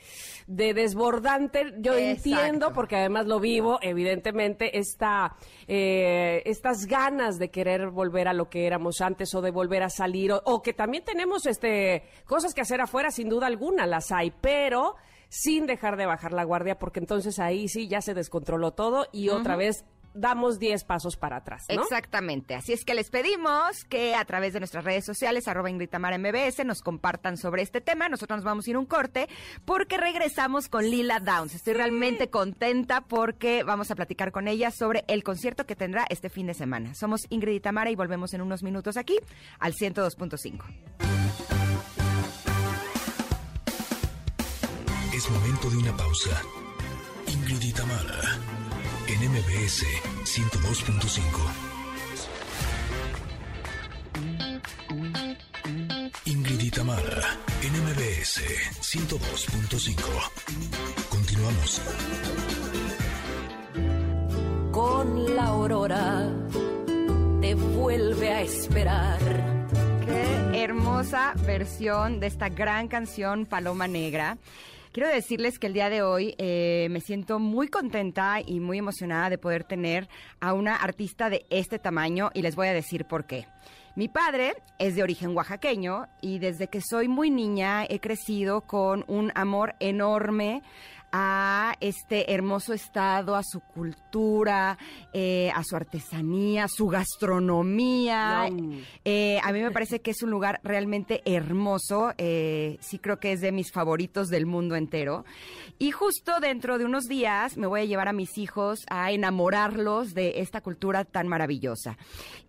de, 0.47 0.73
desbordante. 0.73 1.73
Yo 1.79 1.95
entiendo, 1.95 2.71
porque 2.73 2.95
además 2.95 3.25
lo 3.25 3.39
vivo, 3.39 3.79
evidentemente, 3.81 4.77
esta, 4.77 5.35
eh, 5.67 6.41
estas 6.45 6.85
ganas 6.85 7.37
de 7.37 7.49
querer 7.51 7.89
volver 7.89 8.29
a 8.29 8.33
lo 8.33 8.49
que 8.49 8.65
éramos 8.65 9.01
antes 9.01 9.33
o 9.35 9.41
de 9.41 9.51
volver 9.51 9.83
a 9.83 9.89
salir, 9.89 10.31
o, 10.31 10.41
o 10.45 10.61
que 10.61 10.73
también 10.73 11.03
tenemos 11.03 11.45
este 11.45 12.03
cosas 12.25 12.53
que 12.53 12.61
hacer 12.61 12.79
afuera, 12.79 13.11
sin 13.11 13.27
duda 13.27 13.47
alguna, 13.47 13.85
las 13.85 14.11
hay, 14.11 14.31
pero 14.31 14.95
sin 15.33 15.65
dejar 15.65 15.97
de 15.97 16.05
bajar 16.05 16.31
la 16.31 16.43
guardia, 16.43 16.77
porque 16.77 16.99
entonces 16.99 17.39
ahí 17.39 17.67
sí 17.67 17.87
ya 17.87 18.01
se 18.01 18.13
descontroló 18.13 18.71
todo 18.71 19.07
y 19.11 19.29
otra 19.29 19.55
vez 19.55 19.83
damos 20.13 20.59
10 20.59 20.83
pasos 20.83 21.17
para 21.17 21.37
atrás. 21.37 21.65
¿no? 21.73 21.81
Exactamente. 21.81 22.53
Así 22.53 22.71
es 22.71 22.85
que 22.85 22.93
les 22.93 23.09
pedimos 23.09 23.83
que 23.85 24.13
a 24.13 24.23
través 24.25 24.53
de 24.53 24.59
nuestras 24.59 24.83
redes 24.83 25.05
sociales, 25.05 25.47
arroba 25.47 25.71
Ingrid 25.71 25.89
MBS, 25.91 26.63
nos 26.65 26.83
compartan 26.83 27.37
sobre 27.37 27.63
este 27.63 27.81
tema. 27.81 28.09
Nosotros 28.09 28.37
nos 28.37 28.45
vamos 28.45 28.67
a 28.67 28.69
ir 28.69 28.77
un 28.77 28.85
corte 28.85 29.27
porque 29.65 29.97
regresamos 29.97 30.69
con 30.69 30.85
Lila 30.85 31.19
Downs. 31.19 31.55
Estoy 31.55 31.73
realmente 31.73 32.29
contenta 32.29 33.01
porque 33.01 33.63
vamos 33.63 33.89
a 33.89 33.95
platicar 33.95 34.31
con 34.31 34.47
ella 34.47 34.69
sobre 34.69 35.03
el 35.07 35.23
concierto 35.23 35.65
que 35.65 35.75
tendrá 35.75 36.05
este 36.09 36.29
fin 36.29 36.45
de 36.45 36.53
semana. 36.53 36.93
Somos 36.93 37.21
Ingrid 37.29 37.55
y 37.55 37.59
Tamara 37.59 37.89
y 37.89 37.95
volvemos 37.95 38.35
en 38.35 38.41
unos 38.41 38.61
minutos 38.61 38.97
aquí 38.97 39.17
al 39.57 39.73
102.5. 39.73 41.12
Es 45.23 45.31
momento 45.31 45.69
de 45.69 45.77
una 45.77 45.95
pausa. 45.95 46.41
Ingrid 47.27 47.61
y 47.61 47.71
Tamara, 47.71 48.37
en 49.07 49.19
MBS 49.31 49.85
102.5. 50.25 51.15
Ingrid 56.25 56.59
y 56.59 56.69
Tamara, 56.71 57.37
en 57.61 57.71
MBS 57.83 58.41
102.5. 58.81 59.95
Continuamos. 61.07 61.81
Con 64.73 65.37
la 65.37 65.45
aurora 65.45 66.29
te 67.39 67.55
vuelve 67.55 68.29
a 68.29 68.41
esperar. 68.41 69.19
Qué 70.05 70.63
hermosa 70.65 71.33
versión 71.45 72.19
de 72.19 72.27
esta 72.27 72.49
gran 72.49 72.89
canción 72.89 73.45
Paloma 73.45 73.87
Negra. 73.87 74.37
Quiero 74.93 75.09
decirles 75.09 75.57
que 75.57 75.65
el 75.65 75.73
día 75.73 75.89
de 75.89 76.03
hoy 76.03 76.35
eh, 76.37 76.87
me 76.91 77.01
siento 77.01 77.39
muy 77.39 77.67
contenta 77.67 78.35
y 78.45 78.59
muy 78.59 78.77
emocionada 78.77 79.31
de 79.31 79.39
poder 79.39 79.63
tener 79.63 80.07
a 80.39 80.53
una 80.53 80.75
artista 80.75 81.31
de 81.31 81.47
este 81.49 81.79
tamaño 81.79 82.29
y 82.35 82.43
les 82.43 82.55
voy 82.55 82.67
a 82.67 82.73
decir 82.73 83.05
por 83.05 83.25
qué. 83.25 83.47
Mi 83.95 84.07
padre 84.07 84.53
es 84.77 84.95
de 84.95 85.01
origen 85.01 85.35
oaxaqueño 85.35 86.09
y 86.21 86.37
desde 86.37 86.67
que 86.67 86.79
soy 86.79 87.07
muy 87.07 87.31
niña 87.31 87.85
he 87.89 87.99
crecido 87.99 88.61
con 88.61 89.03
un 89.07 89.31
amor 89.33 89.73
enorme 89.79 90.61
a 91.15 91.75
este 91.79 92.33
hermoso 92.33 92.73
estado, 92.73 93.35
a 93.35 93.43
su 93.43 93.59
cultura, 93.59 94.79
eh, 95.13 95.51
a 95.53 95.63
su 95.63 95.75
artesanía, 95.75 96.67
su 96.67 96.87
gastronomía. 96.87 98.49
Eh, 99.05 99.39
a 99.43 99.51
mí 99.53 99.61
me 99.61 99.69
parece 99.69 100.01
que 100.01 100.09
es 100.09 100.23
un 100.23 100.31
lugar 100.31 100.59
realmente 100.63 101.21
hermoso. 101.25 102.13
Eh, 102.17 102.77
sí 102.81 102.97
creo 102.97 103.19
que 103.19 103.31
es 103.31 103.41
de 103.41 103.51
mis 103.51 103.71
favoritos 103.71 104.29
del 104.29 104.47
mundo 104.47 104.75
entero. 104.75 105.23
Y 105.77 105.91
justo 105.91 106.39
dentro 106.39 106.79
de 106.79 106.85
unos 106.85 107.03
días 107.03 107.57
me 107.57 107.67
voy 107.67 107.81
a 107.81 107.85
llevar 107.85 108.07
a 108.07 108.13
mis 108.13 108.39
hijos 108.39 108.79
a 108.89 109.11
enamorarlos 109.11 110.15
de 110.15 110.41
esta 110.41 110.61
cultura 110.61 111.05
tan 111.05 111.27
maravillosa. 111.27 111.95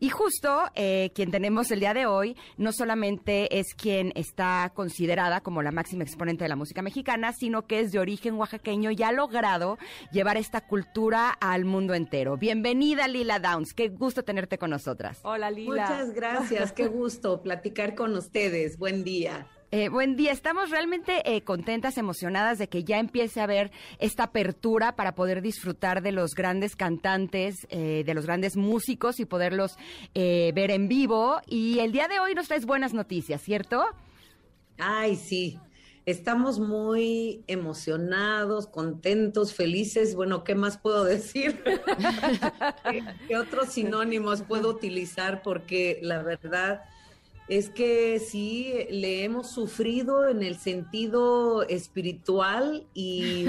Y 0.00 0.08
justo 0.08 0.62
quien 0.74 1.30
tenemos 1.30 1.70
el 1.70 1.80
día 1.80 1.92
de 1.92 2.06
hoy 2.06 2.36
no 2.56 2.72
solamente 2.72 3.58
es 3.58 3.74
quien 3.74 4.12
está 4.14 4.72
considerada 4.74 5.42
como 5.42 5.62
la 5.62 5.70
máxima 5.70 6.02
exponente 6.02 6.44
de 6.44 6.48
la 6.48 6.56
música 6.56 6.80
mexicana, 6.80 7.32
sino 7.32 7.66
que 7.66 7.80
es 7.80 7.92
de 7.92 7.98
origen 7.98 8.34
oaxaqueño 8.34 8.53
y 8.64 9.02
ha 9.02 9.12
logrado 9.12 9.78
llevar 10.12 10.36
esta 10.36 10.60
cultura 10.60 11.30
al 11.30 11.64
mundo 11.64 11.94
entero. 11.94 12.36
Bienvenida 12.36 13.08
Lila 13.08 13.38
Downs, 13.38 13.74
qué 13.74 13.88
gusto 13.88 14.22
tenerte 14.22 14.58
con 14.58 14.70
nosotras. 14.70 15.18
Hola 15.22 15.50
Lila. 15.50 15.88
Muchas 15.88 16.14
gracias, 16.14 16.72
qué 16.72 16.86
gusto 16.86 17.42
platicar 17.42 17.94
con 17.94 18.14
ustedes. 18.16 18.78
Buen 18.78 19.04
día. 19.04 19.46
Eh, 19.76 19.88
buen 19.88 20.14
día, 20.14 20.30
estamos 20.30 20.70
realmente 20.70 21.34
eh, 21.34 21.42
contentas, 21.42 21.98
emocionadas 21.98 22.58
de 22.58 22.68
que 22.68 22.84
ya 22.84 23.00
empiece 23.00 23.40
a 23.40 23.44
haber 23.44 23.72
esta 23.98 24.24
apertura 24.24 24.94
para 24.94 25.16
poder 25.16 25.42
disfrutar 25.42 26.00
de 26.00 26.12
los 26.12 26.36
grandes 26.36 26.76
cantantes, 26.76 27.66
eh, 27.70 28.04
de 28.06 28.14
los 28.14 28.24
grandes 28.24 28.56
músicos 28.56 29.18
y 29.18 29.24
poderlos 29.24 29.76
ver 30.14 30.70
en 30.70 30.86
vivo. 30.86 31.40
Y 31.46 31.80
el 31.80 31.90
día 31.90 32.06
de 32.06 32.20
hoy 32.20 32.34
nos 32.34 32.46
traes 32.46 32.66
buenas 32.66 32.94
noticias, 32.94 33.42
¿cierto? 33.42 33.84
Ay, 34.78 35.16
sí. 35.16 35.58
Estamos 36.06 36.58
muy 36.58 37.42
emocionados, 37.46 38.66
contentos, 38.66 39.54
felices. 39.54 40.14
Bueno, 40.14 40.44
¿qué 40.44 40.54
más 40.54 40.76
puedo 40.76 41.02
decir? 41.02 41.64
¿Qué, 43.28 43.36
otros 43.38 43.70
sinónimos 43.70 44.42
puedo 44.42 44.68
utilizar? 44.68 45.42
Porque 45.42 45.98
la 46.02 46.22
verdad 46.22 46.82
es 47.48 47.70
que 47.70 48.20
sí 48.20 48.74
le 48.90 49.24
hemos 49.24 49.50
sufrido 49.50 50.28
en 50.28 50.42
el 50.42 50.56
sentido 50.58 51.62
espiritual 51.62 52.86
y, 52.92 53.46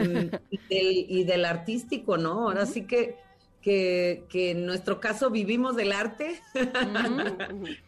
del, 1.25 1.45
artístico, 1.45 2.15
¿no? 2.15 2.47
Ahora 2.47 2.65
sí 2.65 2.85
que, 2.87 3.17
que, 3.61 4.51
en 4.51 4.65
nuestro 4.65 5.01
caso 5.01 5.29
vivimos 5.29 5.75
del 5.75 5.91
arte. 5.91 6.39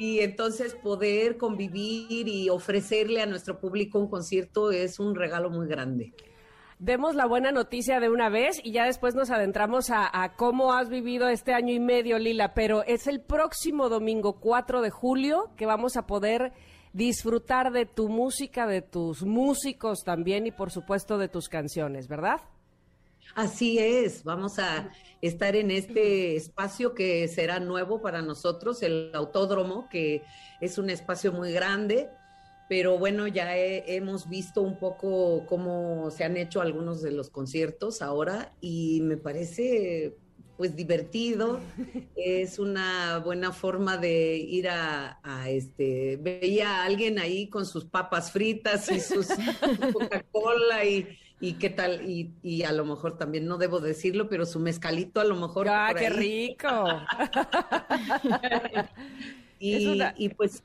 y 0.00 0.20
entonces 0.20 0.74
poder 0.74 1.36
convivir 1.36 2.26
y 2.26 2.48
ofrecerle 2.48 3.20
a 3.20 3.26
nuestro 3.26 3.60
público 3.60 3.98
un 3.98 4.08
concierto 4.08 4.70
es 4.70 4.98
un 4.98 5.14
regalo 5.14 5.50
muy 5.50 5.68
grande 5.68 6.14
demos 6.78 7.14
la 7.14 7.26
buena 7.26 7.52
noticia 7.52 8.00
de 8.00 8.08
una 8.08 8.30
vez 8.30 8.58
y 8.64 8.72
ya 8.72 8.86
después 8.86 9.14
nos 9.14 9.30
adentramos 9.30 9.90
a, 9.90 10.32
cómo 10.36 10.72
has 10.72 10.88
vivido 10.88 11.28
este 11.28 11.52
año 11.52 11.74
y 11.74 11.78
medio, 11.78 12.18
Lila. 12.18 12.54
Pero 12.54 12.82
es 12.84 13.06
el 13.06 13.20
próximo 13.20 13.90
domingo 13.90 14.40
4 14.40 14.80
de 14.80 14.88
julio 14.88 15.50
que 15.56 15.66
vamos 15.66 15.98
a 15.98 16.06
poder 16.06 16.54
disfrutar 16.94 17.70
de 17.70 17.84
tu 17.84 18.08
música, 18.08 18.66
de 18.66 18.80
tus 18.80 19.22
músicos 19.24 20.04
también 20.04 20.46
y 20.46 20.52
por 20.52 20.70
supuesto 20.70 21.18
de 21.18 21.28
tus 21.28 21.50
canciones, 21.50 22.08
¿verdad? 22.08 22.40
Así 23.34 23.78
es, 23.78 24.24
vamos 24.24 24.58
a 24.58 24.90
estar 25.20 25.56
en 25.56 25.70
este 25.70 26.36
espacio 26.36 26.94
que 26.94 27.28
será 27.28 27.60
nuevo 27.60 28.00
para 28.00 28.22
nosotros, 28.22 28.82
el 28.82 29.10
autódromo, 29.14 29.88
que 29.88 30.22
es 30.60 30.78
un 30.78 30.90
espacio 30.90 31.32
muy 31.32 31.52
grande 31.52 32.08
pero 32.70 32.96
bueno, 33.00 33.26
ya 33.26 33.56
hemos 33.56 34.28
visto 34.28 34.62
un 34.62 34.78
poco 34.78 35.44
cómo 35.46 36.08
se 36.12 36.22
han 36.22 36.36
hecho 36.36 36.60
algunos 36.60 37.02
de 37.02 37.10
los 37.10 37.28
conciertos 37.28 38.00
ahora 38.00 38.52
y 38.60 39.00
me 39.00 39.16
parece 39.16 40.16
pues 40.56 40.76
divertido, 40.76 41.58
es 42.14 42.60
una 42.60 43.18
buena 43.24 43.50
forma 43.50 43.96
de 43.96 44.36
ir 44.36 44.68
a, 44.68 45.18
este, 45.48 46.16
veía 46.18 46.76
a 46.76 46.84
alguien 46.84 47.18
ahí 47.18 47.48
con 47.48 47.66
sus 47.66 47.86
papas 47.86 48.30
fritas 48.30 48.88
y 48.92 49.00
sus 49.00 49.26
Coca-Cola 49.92 50.84
y, 50.84 51.08
y 51.40 51.54
qué 51.54 51.70
tal, 51.70 52.08
y, 52.08 52.34
y, 52.42 52.64
a 52.64 52.72
lo 52.72 52.84
mejor 52.84 53.16
también 53.16 53.46
no 53.46 53.56
debo 53.56 53.80
decirlo, 53.80 54.28
pero 54.28 54.44
su 54.44 54.60
mezcalito 54.60 55.20
a 55.20 55.24
lo 55.24 55.36
mejor. 55.36 55.68
¡Ah, 55.68 55.94
qué 55.96 56.10
rico! 56.10 56.68
y, 59.58 60.02
y 60.16 60.28
pues 60.30 60.62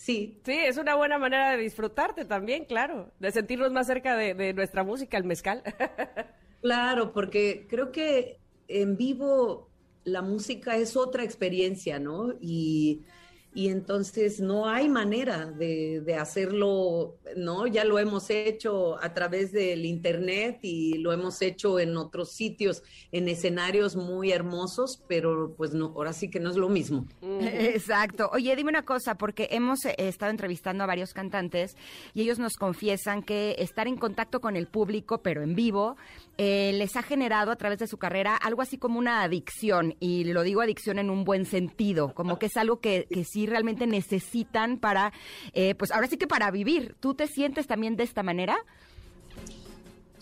Sí. 0.00 0.40
Sí, 0.46 0.52
es 0.52 0.78
una 0.78 0.94
buena 0.94 1.18
manera 1.18 1.50
de 1.50 1.58
disfrutarte 1.58 2.24
también, 2.24 2.64
claro, 2.64 3.12
de 3.18 3.32
sentirnos 3.32 3.70
más 3.70 3.86
cerca 3.86 4.16
de, 4.16 4.54
nuestra 4.54 4.82
música, 4.82 5.18
el 5.18 5.24
mezcal. 5.24 5.62
claro, 6.62 7.12
porque 7.12 7.66
creo 7.68 7.92
que 7.92 8.38
en 8.66 8.96
vivo 8.96 9.68
la 10.04 10.22
música 10.22 10.74
es 10.74 10.96
otra 10.96 11.22
experiencia, 11.22 11.98
¿no? 11.98 12.32
Y 12.40 13.02
y 13.52 13.68
entonces 13.68 14.40
no 14.40 14.68
hay 14.68 14.88
manera 14.88 15.46
de, 15.46 16.00
de, 16.00 16.14
hacerlo, 16.14 17.16
¿no? 17.36 17.66
Ya 17.66 17.84
lo 17.84 17.98
hemos 17.98 18.30
hecho 18.30 19.02
a 19.02 19.12
través 19.12 19.50
del 19.50 19.84
Internet 19.86 20.60
y 20.62 20.98
lo 20.98 21.12
hemos 21.12 21.42
hecho 21.42 21.80
en 21.80 21.96
otros 21.96 22.32
sitios, 22.32 22.84
en 23.10 23.28
escenarios 23.28 23.96
muy 23.96 24.30
hermosos, 24.30 25.02
pero 25.08 25.54
pues 25.56 25.72
no, 25.72 25.86
ahora 25.86 26.12
sí 26.12 26.30
que 26.30 26.38
no 26.38 26.50
es 26.50 26.56
lo 26.56 26.68
mismo. 26.68 27.06
Exacto. 27.22 28.30
Oye, 28.32 28.54
dime 28.54 28.70
una 28.70 28.84
cosa, 28.84 29.16
porque 29.16 29.48
hemos 29.50 29.84
eh, 29.84 29.94
estado 29.98 30.30
entrevistando 30.30 30.84
a 30.84 30.86
varios 30.86 31.12
cantantes 31.12 31.76
y 32.14 32.22
ellos 32.22 32.38
nos 32.38 32.54
confiesan 32.54 33.22
que 33.22 33.56
estar 33.58 33.88
en 33.88 33.96
contacto 33.96 34.40
con 34.40 34.54
el 34.54 34.68
público, 34.68 35.22
pero 35.22 35.42
en 35.42 35.56
vivo, 35.56 35.96
eh, 36.42 36.72
les 36.72 36.96
ha 36.96 37.02
generado 37.02 37.50
a 37.50 37.56
través 37.56 37.80
de 37.80 37.86
su 37.86 37.98
carrera 37.98 38.34
algo 38.34 38.62
así 38.62 38.78
como 38.78 38.98
una 38.98 39.22
adicción, 39.22 39.94
y 40.00 40.24
lo 40.24 40.42
digo 40.42 40.62
adicción 40.62 40.98
en 40.98 41.10
un 41.10 41.22
buen 41.22 41.44
sentido, 41.44 42.14
como 42.14 42.38
que 42.38 42.46
es 42.46 42.56
algo 42.56 42.80
que, 42.80 43.06
que 43.10 43.24
sí 43.24 43.44
realmente 43.44 43.86
necesitan 43.86 44.78
para, 44.78 45.12
eh, 45.52 45.74
pues 45.74 45.90
ahora 45.90 46.06
sí 46.06 46.16
que 46.16 46.26
para 46.26 46.50
vivir. 46.50 46.96
¿Tú 46.98 47.12
te 47.12 47.26
sientes 47.26 47.66
también 47.66 47.94
de 47.96 48.04
esta 48.04 48.22
manera? 48.22 48.56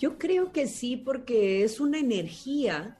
Yo 0.00 0.18
creo 0.18 0.50
que 0.50 0.66
sí, 0.66 0.96
porque 0.96 1.62
es 1.62 1.78
una 1.78 2.00
energía 2.00 2.98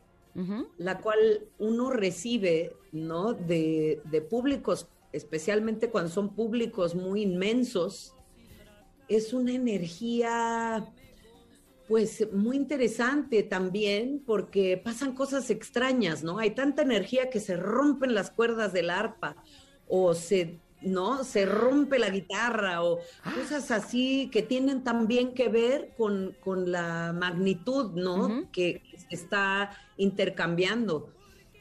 la 0.77 1.01
cual 1.01 1.49
uno 1.59 1.91
recibe, 1.91 2.77
¿no? 2.93 3.33
De, 3.33 4.01
de 4.05 4.21
públicos, 4.21 4.87
especialmente 5.11 5.91
cuando 5.91 6.09
son 6.09 6.37
públicos 6.37 6.95
muy 6.95 7.23
inmensos, 7.23 8.15
es 9.09 9.33
una 9.33 9.55
energía 9.55 10.87
pues 11.89 12.31
muy 12.33 12.57
interesante 12.57 13.43
también 13.43 14.23
porque 14.25 14.77
pasan 14.77 15.15
cosas 15.15 15.49
extrañas, 15.49 16.23
¿no? 16.23 16.39
Hay 16.39 16.51
tanta 16.51 16.83
energía 16.83 17.31
que 17.31 17.41
se 17.41 17.57
rompen 17.57 18.15
las 18.15 18.31
cuerdas 18.31 18.75
del 18.75 18.91
arpa 18.91 19.37
o 19.89 20.15
se, 20.15 20.61
¿no? 20.83 21.25
Se 21.25 21.47
rompe 21.47 21.99
la 21.99 22.11
guitarra 22.11 22.83
o 22.85 22.99
ah. 23.25 23.35
cosas 23.35 23.71
así 23.71 24.29
que 24.31 24.43
tienen 24.43 24.85
también 24.85 25.33
que 25.33 25.49
ver 25.49 25.95
con, 25.97 26.37
la 26.71 27.15
magnitud, 27.15 27.93
¿no? 27.93 28.51
Que 28.53 28.83
se 29.09 29.15
está 29.15 29.71
intercambiando. 29.97 31.15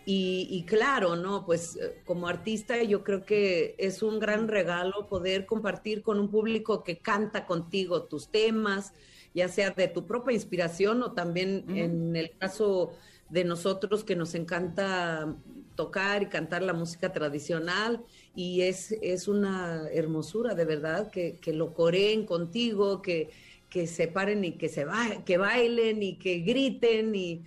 Y, 0.09 0.63
claro, 0.65 1.17
¿no? 1.17 1.45
Pues 1.45 1.75
eh, 1.75 2.01
como 2.05 2.29
artista 2.29 2.81
yo 2.81 3.03
creo 3.03 3.25
que 3.25 3.75
es 3.77 4.01
un 4.01 4.19
gran 4.19 4.47
regalo 4.47 5.05
poder 5.07 5.45
compartir 5.45 6.01
con 6.01 6.17
un 6.17 6.29
público 6.29 6.81
que 6.81 6.99
canta 6.99 7.45
contigo 7.45 8.03
tus 8.03 8.29
temas, 8.29 8.93
ya 9.37 9.47
sea 9.47 9.69
de 9.69 9.87
tu 9.87 10.07
propia 10.07 10.33
inspiración 10.33 11.03
o 11.03 11.11
también 11.11 11.63
en 11.69 12.15
el 12.15 12.31
caso 12.39 12.93
de 13.29 13.43
nosotros 13.43 14.03
que 14.03 14.15
nos 14.15 14.33
encanta 14.33 15.35
tocar 15.75 16.23
y 16.23 16.25
cantar 16.25 16.63
la 16.63 16.73
música 16.73 17.13
tradicional 17.13 18.03
y 18.33 18.61
es, 18.61 18.93
es 18.93 19.27
una 19.27 19.87
hermosura 19.91 20.55
de 20.55 20.65
verdad 20.65 21.11
que, 21.11 21.39
lo 21.53 21.75
coreen 21.75 22.25
contigo, 22.25 23.03
que, 23.03 23.29
que 23.69 23.85
se 23.85 24.07
paren 24.07 24.43
y 24.43 24.53
que, 24.53 24.69
se 24.69 24.87
que 25.23 25.37
bailen 25.37 26.01
y 26.01 26.17
que 26.17 26.39
griten 26.39 27.13
y 27.13 27.43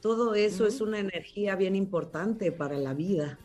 todo 0.00 0.34
eso 0.34 0.66
es 0.66 0.80
una 0.80 0.98
energía 0.98 1.56
bien 1.56 1.76
importante 1.76 2.52
para 2.52 2.78
la 2.78 2.94
vida. 2.94 3.38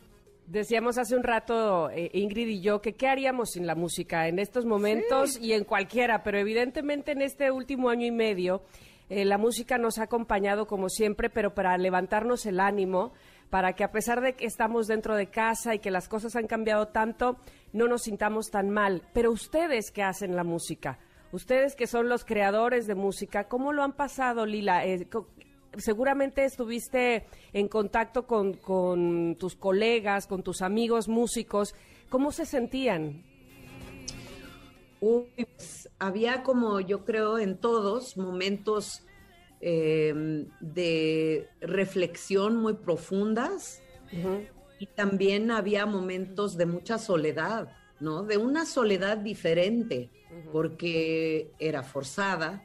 Decíamos 0.50 0.98
hace 0.98 1.14
un 1.14 1.22
rato, 1.22 1.90
eh, 1.90 2.10
Ingrid 2.12 2.48
y 2.48 2.60
yo, 2.60 2.80
que 2.80 2.94
qué 2.94 3.06
haríamos 3.06 3.50
sin 3.52 3.68
la 3.68 3.76
música 3.76 4.26
en 4.26 4.40
estos 4.40 4.66
momentos 4.66 5.38
y 5.40 5.52
en 5.52 5.62
cualquiera, 5.62 6.24
pero 6.24 6.38
evidentemente 6.38 7.12
en 7.12 7.22
este 7.22 7.52
último 7.52 7.88
año 7.88 8.04
y 8.04 8.10
medio 8.10 8.60
eh, 9.08 9.24
la 9.24 9.38
música 9.38 9.78
nos 9.78 9.98
ha 9.98 10.04
acompañado 10.04 10.66
como 10.66 10.88
siempre, 10.88 11.30
pero 11.30 11.54
para 11.54 11.78
levantarnos 11.78 12.46
el 12.46 12.58
ánimo, 12.58 13.12
para 13.48 13.74
que 13.74 13.84
a 13.84 13.92
pesar 13.92 14.22
de 14.22 14.32
que 14.32 14.44
estamos 14.44 14.88
dentro 14.88 15.14
de 15.14 15.28
casa 15.28 15.76
y 15.76 15.78
que 15.78 15.92
las 15.92 16.08
cosas 16.08 16.34
han 16.34 16.48
cambiado 16.48 16.88
tanto, 16.88 17.36
no 17.72 17.86
nos 17.86 18.02
sintamos 18.02 18.50
tan 18.50 18.70
mal. 18.70 19.04
Pero 19.12 19.30
ustedes 19.30 19.92
que 19.92 20.02
hacen 20.02 20.34
la 20.34 20.42
música, 20.42 20.98
ustedes 21.30 21.76
que 21.76 21.86
son 21.86 22.08
los 22.08 22.24
creadores 22.24 22.88
de 22.88 22.96
música, 22.96 23.44
¿cómo 23.44 23.72
lo 23.72 23.84
han 23.84 23.92
pasado, 23.92 24.46
Lila? 24.46 24.84
Eh, 24.84 25.06
seguramente 25.76 26.44
estuviste 26.44 27.26
en 27.52 27.68
contacto 27.68 28.26
con, 28.26 29.36
tus 29.38 29.56
colegas, 29.56 30.26
con 30.26 30.42
tus 30.42 30.62
amigos 30.62 31.08
músicos. 31.08 31.74
¿Cómo 32.08 32.32
se 32.32 32.46
sentían? 32.46 33.24
Pues, 35.00 35.88
había 35.98 36.42
como 36.42 36.80
yo 36.80 37.04
creo 37.04 37.38
en 37.38 37.56
todos 37.56 38.16
momentos 38.16 39.02
eh, 39.60 40.46
de 40.60 41.48
reflexión 41.60 42.56
muy 42.56 42.74
profundas 42.74 43.82
y 44.78 44.86
también 44.86 45.50
había 45.50 45.86
momentos 45.86 46.56
de 46.56 46.66
mucha 46.66 46.98
soledad, 46.98 47.68
¿no? 48.00 48.24
De 48.24 48.38
una 48.38 48.66
soledad 48.66 49.18
diferente, 49.18 50.10
porque 50.52 51.52
era 51.58 51.82
forzada, 51.82 52.64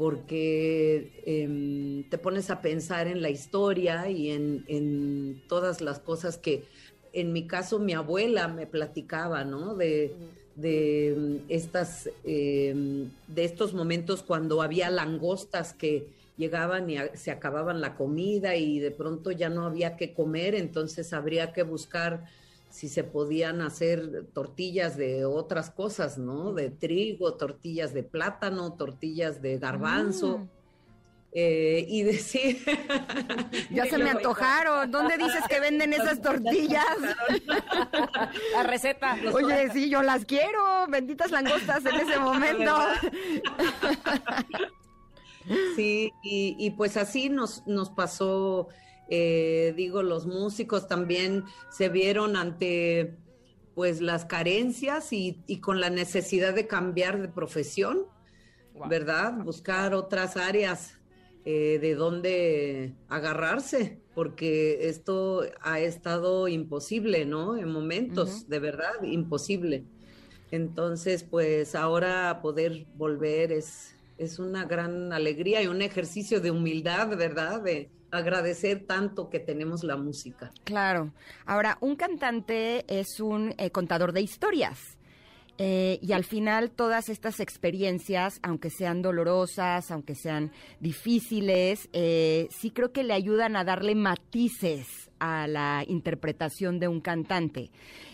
porque 0.00 1.12
em, 1.26 2.04
te 2.04 2.16
pones 2.16 2.48
a 2.48 2.62
pensar 2.62 3.06
en 3.06 3.20
la 3.20 3.28
historia 3.28 4.08
y 4.08 4.30
en, 4.30 5.42
todas 5.46 5.82
las 5.82 5.98
cosas 5.98 6.38
que, 6.38 6.64
en 7.12 7.34
mi 7.34 7.46
caso, 7.46 7.78
mi 7.78 7.92
abuela 7.92 8.48
me 8.48 8.66
platicaba, 8.66 9.44
¿no? 9.44 9.74
De, 9.74 10.14
de 10.56 11.42
estas, 11.50 12.08
em, 12.24 13.10
de 13.28 13.44
estos 13.44 13.74
momentos 13.74 14.22
cuando 14.22 14.62
había 14.62 14.88
langostas 14.88 15.74
que 15.74 16.06
llegaban 16.38 16.88
y 16.88 16.96
se 17.12 17.30
acababan 17.30 17.82
la 17.82 17.94
comida 17.94 18.56
y 18.56 18.78
de 18.78 18.92
pronto 18.92 19.32
ya 19.32 19.50
no 19.50 19.66
había 19.66 19.98
que 19.98 20.14
comer, 20.14 20.54
entonces 20.54 21.12
habría 21.12 21.52
que 21.52 21.62
buscar 21.62 22.24
si 22.70 22.88
se 22.88 23.04
podían 23.04 23.60
hacer 23.60 24.26
tortillas 24.32 24.96
de 24.96 25.24
otras 25.24 25.70
cosas, 25.70 26.18
¿no? 26.18 26.52
De 26.52 26.70
trigo, 26.70 27.34
tortillas 27.34 27.92
de 27.92 28.02
plátano, 28.02 28.72
tortillas 28.74 29.42
de 29.42 29.58
garbanzo. 29.58 30.38
Mm. 30.38 30.48
Eh, 31.32 31.84
y 31.88 32.02
decir... 32.02 32.58
ya 33.70 33.86
se 33.90 33.98
me 33.98 34.10
antojaron. 34.10 34.90
¿Dónde 34.90 35.16
dices 35.16 35.42
que 35.48 35.60
venden 35.60 35.92
esas 35.92 36.20
tortillas? 36.22 36.84
La 38.52 38.62
receta. 38.62 39.16
Oye, 39.32 39.70
sí, 39.72 39.90
yo 39.90 40.02
las 40.02 40.24
quiero. 40.24 40.86
Benditas 40.88 41.30
langostas 41.30 41.84
en 41.84 41.94
ese 41.96 42.18
momento. 42.18 42.76
Sí, 45.74 46.12
y, 46.22 46.70
pues 46.70 46.96
así 46.96 47.28
nos, 47.28 47.66
nos 47.66 47.90
pasó, 47.90 48.68
eh, 49.10 49.74
digo, 49.76 50.04
los 50.04 50.26
músicos 50.26 50.86
también 50.86 51.44
se 51.68 51.88
vieron 51.88 52.36
ante 52.36 53.16
pues 53.74 54.00
las 54.00 54.24
carencias 54.24 55.12
y, 55.12 55.34
con 55.60 55.80
la 55.80 55.90
necesidad 55.90 56.54
de 56.54 56.68
cambiar 56.68 57.20
de 57.20 57.28
profesión, 57.28 58.06
¿verdad? 58.88 59.34
Buscar 59.42 59.94
otras 59.94 60.36
áreas 60.36 60.98
eh, 61.44 61.78
de 61.80 61.94
donde 61.94 62.94
agarrarse, 63.08 64.00
porque 64.14 64.88
esto 64.88 65.42
ha 65.60 65.80
estado 65.80 66.46
imposible, 66.46 67.24
¿no? 67.24 67.56
En 67.56 67.70
momentos, 67.70 68.48
de 68.48 68.58
verdad, 68.60 69.02
imposible. 69.02 69.84
Entonces, 70.52 71.24
pues 71.24 71.74
ahora 71.74 72.40
poder 72.42 72.86
volver 72.96 73.50
es, 73.50 73.96
es 74.18 74.38
una 74.38 74.66
gran 74.66 75.12
alegría 75.12 75.62
y 75.62 75.66
un 75.66 75.82
ejercicio 75.82 76.40
de 76.40 76.50
humildad, 76.50 77.16
¿verdad? 77.16 77.62
De 77.62 77.90
agradecer 78.10 78.86
tanto 78.86 79.30
que 79.30 79.40
tenemos 79.40 79.84
la 79.84 79.96
música. 79.96 80.50
Claro. 80.64 81.12
Ahora, 81.46 81.78
un 81.80 81.96
cantante 81.96 82.84
es 82.88 83.20
un 83.20 83.54
eh, 83.58 83.70
contador 83.70 84.12
de 84.12 84.22
historias. 84.22 84.98
Eh, 85.62 85.98
y 86.00 86.12
al 86.12 86.24
final 86.24 86.70
todas 86.70 87.10
estas 87.10 87.38
experiencias, 87.38 88.40
aunque 88.42 88.70
sean 88.70 89.02
dolorosas, 89.02 89.90
aunque 89.90 90.14
sean 90.14 90.52
difíciles, 90.80 91.90
eh, 91.92 92.48
sí 92.50 92.70
creo 92.70 92.92
que 92.92 93.04
le 93.04 93.12
ayudan 93.12 93.56
a 93.56 93.64
darle 93.64 93.94
matices 93.94 95.09
a 95.20 95.46
la 95.46 95.84
interpretación 95.86 96.80
de 96.80 96.88
un 96.88 97.00
cantante. 97.00 97.70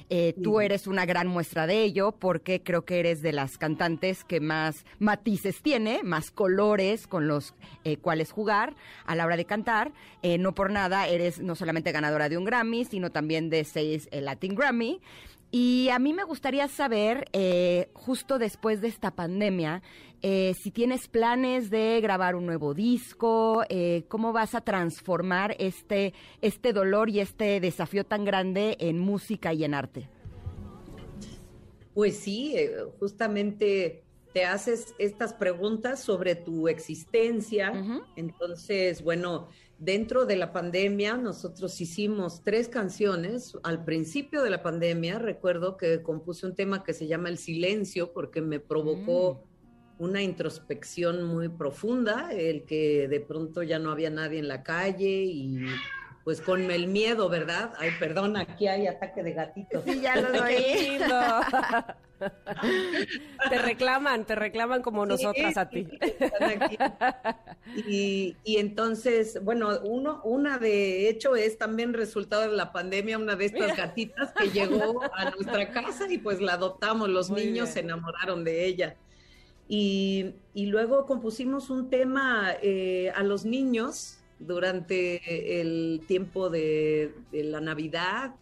Eh, 0.09 0.35
tú 0.41 0.61
eres 0.61 0.87
una 0.87 1.05
gran 1.05 1.27
muestra 1.27 1.67
de 1.67 1.83
ello 1.83 2.13
porque 2.13 2.63
creo 2.63 2.85
que 2.85 3.01
eres 3.01 3.23
de 3.23 3.33
las 3.33 3.59
cantantes 3.59 4.23
que 4.23 4.39
más 4.39 4.85
matices 5.01 5.63
tiene, 5.63 6.03
más 6.05 6.31
colores 6.31 7.09
con 7.09 7.27
los 7.27 7.55
cuales 8.03 8.31
jugar 8.31 8.77
a 9.05 9.17
la 9.17 9.27
hora 9.27 9.37
de 9.37 9.47
cantar. 9.47 9.93
no 10.39 10.55
por 10.55 10.71
nada 10.71 11.09
eres 11.09 11.41
no 11.41 11.57
solamente 11.57 11.91
ganadora 11.91 12.29
de 12.29 12.39
un 12.39 12.45
Grammy, 12.45 12.85
sino 12.85 13.11
también 13.11 13.51
de 13.51 13.65
seis 13.65 14.09
Latin 14.13 14.55
Grammy. 14.55 15.01
Y 15.59 15.89
a 15.91 15.99
mí 15.99 16.13
me 16.13 16.25
gustaría 16.25 16.69
saber, 16.69 17.29
eh, 17.33 17.89
justo 17.95 18.39
después 18.39 18.81
de 18.81 18.89
esta 18.89 19.13
pandemia, 19.13 19.81
eh, 20.23 20.55
si 20.61 20.71
tienes 20.71 21.09
planes 21.09 21.71
de 21.71 22.01
grabar 22.01 22.37
un 22.37 22.47
nuevo 22.47 22.75
disco, 22.75 23.63
eh, 23.69 24.05
cómo 24.09 24.33
vas 24.33 24.55
a 24.55 24.61
transformar 24.61 25.57
este, 25.59 26.15
este 26.41 26.73
dolor 26.73 27.11
y 27.11 27.21
este 27.21 27.61
desafío 27.61 28.05
tan 28.05 28.25
grande 28.25 28.77
en 28.81 28.99
música 28.99 29.53
y 29.53 29.65
en 29.65 29.75
arte. 29.75 30.09
Pues 31.95 32.19
sí, 32.19 32.55
justamente 32.99 34.03
te 34.35 34.45
haces 34.45 34.95
estas 34.99 35.33
preguntas 35.33 36.01
sobre 36.01 36.35
tu 36.35 36.69
existencia. 36.69 37.73
Entonces, 38.17 39.03
bueno, 39.03 39.49
Dentro 39.79 40.25
de 40.25 40.37
la 40.37 40.55
pandemia, 40.55 41.19
nosotros 41.19 41.79
hicimos 41.83 42.41
tres 42.43 42.69
canciones. 42.69 43.59
Al 43.63 43.85
principio 43.85 44.43
de 44.43 44.49
la 44.49 44.63
pandemia, 44.63 45.19
recuerdo 45.19 45.77
que 45.77 46.03
compuse 46.03 46.47
un 46.47 46.55
tema 46.55 46.83
que 46.83 46.95
se 46.95 47.07
llama 47.07 47.29
El 47.29 47.37
Silencio, 47.37 48.15
porque 48.15 48.41
me 48.41 48.59
provocó 48.59 49.35
mm. 49.35 49.46
Una 49.99 50.23
introspección 50.23 51.23
muy 51.23 51.49
profunda, 51.49 52.31
el 52.33 52.65
que 52.65 53.09
de 53.09 53.21
pronto 53.21 53.63
ya 53.63 53.79
no 53.79 53.91
había 53.91 54.11
nadie 54.11 54.39
en 54.39 54.49
la 54.49 54.63
calle 54.63 55.25
y 55.25 55.67
pues 56.27 56.41
con 56.41 56.71
el 56.73 56.89
miedo, 56.89 57.29
¿verdad? 57.29 57.73
Ay, 57.79 57.91
perdón, 58.01 58.37
aquí 58.37 58.67
hay 58.67 58.89
ataque 58.89 59.23
de 59.23 59.33
gatitos. 59.33 59.85
Sí, 59.85 60.01
ya 60.01 60.17
lo 60.17 60.29
oí. 60.43 60.99
te 63.49 63.59
reclaman, 63.59 64.25
te 64.25 64.35
reclaman 64.35 64.83
como 64.83 65.07
nosotras 65.07 65.57
a 65.57 65.69
ti. 65.69 65.87
Y, 67.77 68.37
y, 68.43 68.57
entonces, 68.57 69.39
bueno, 69.45 69.79
uno, 69.85 70.21
una 70.25 70.59
de 70.59 71.09
hecho 71.09 71.37
es 71.37 71.59
también 71.59 71.95
resultado 71.95 72.43
de 72.43 72.57
la 72.57 72.73
pandemia, 72.73 73.19
una 73.19 73.37
de 73.37 73.45
estas 73.45 73.77
gatitas 73.77 74.33
que 74.33 74.51
llegó 74.51 75.03
a 75.15 75.31
nuestra 75.31 75.71
casa 75.71 76.11
y 76.11 76.19
pues 76.19 76.41
la 76.41 76.55
adoptamos, 76.55 77.09
los 77.09 77.31
niños 77.31 77.69
se 77.69 77.81
enamoraron 77.81 78.43
de 78.43 78.67
ella. 78.67 78.97
Y, 79.69 80.35
y 80.55 80.67
luego 80.67 81.07
compusimos 81.07 81.71
un 81.71 81.91
tema 81.91 82.55
eh, 82.63 83.11
a 83.15 83.23
los 83.23 83.45
niños 83.45 84.19
durante 84.39 85.61
el 85.61 86.03
tiempo 86.07 86.51
de, 86.51 87.15
la 87.33 87.61
Navidad 87.61 88.35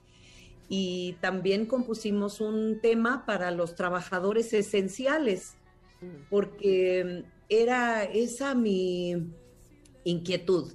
y 0.68 1.16
también 1.20 1.66
compusimos 1.66 2.40
un 2.40 2.80
tema 2.80 3.24
para 3.26 3.50
los 3.50 3.74
trabajadores 3.74 4.52
esenciales, 4.52 5.56
porque 6.30 7.24
era 7.48 8.04
esa 8.04 8.54
mi 8.54 9.14
inquietud, 10.04 10.72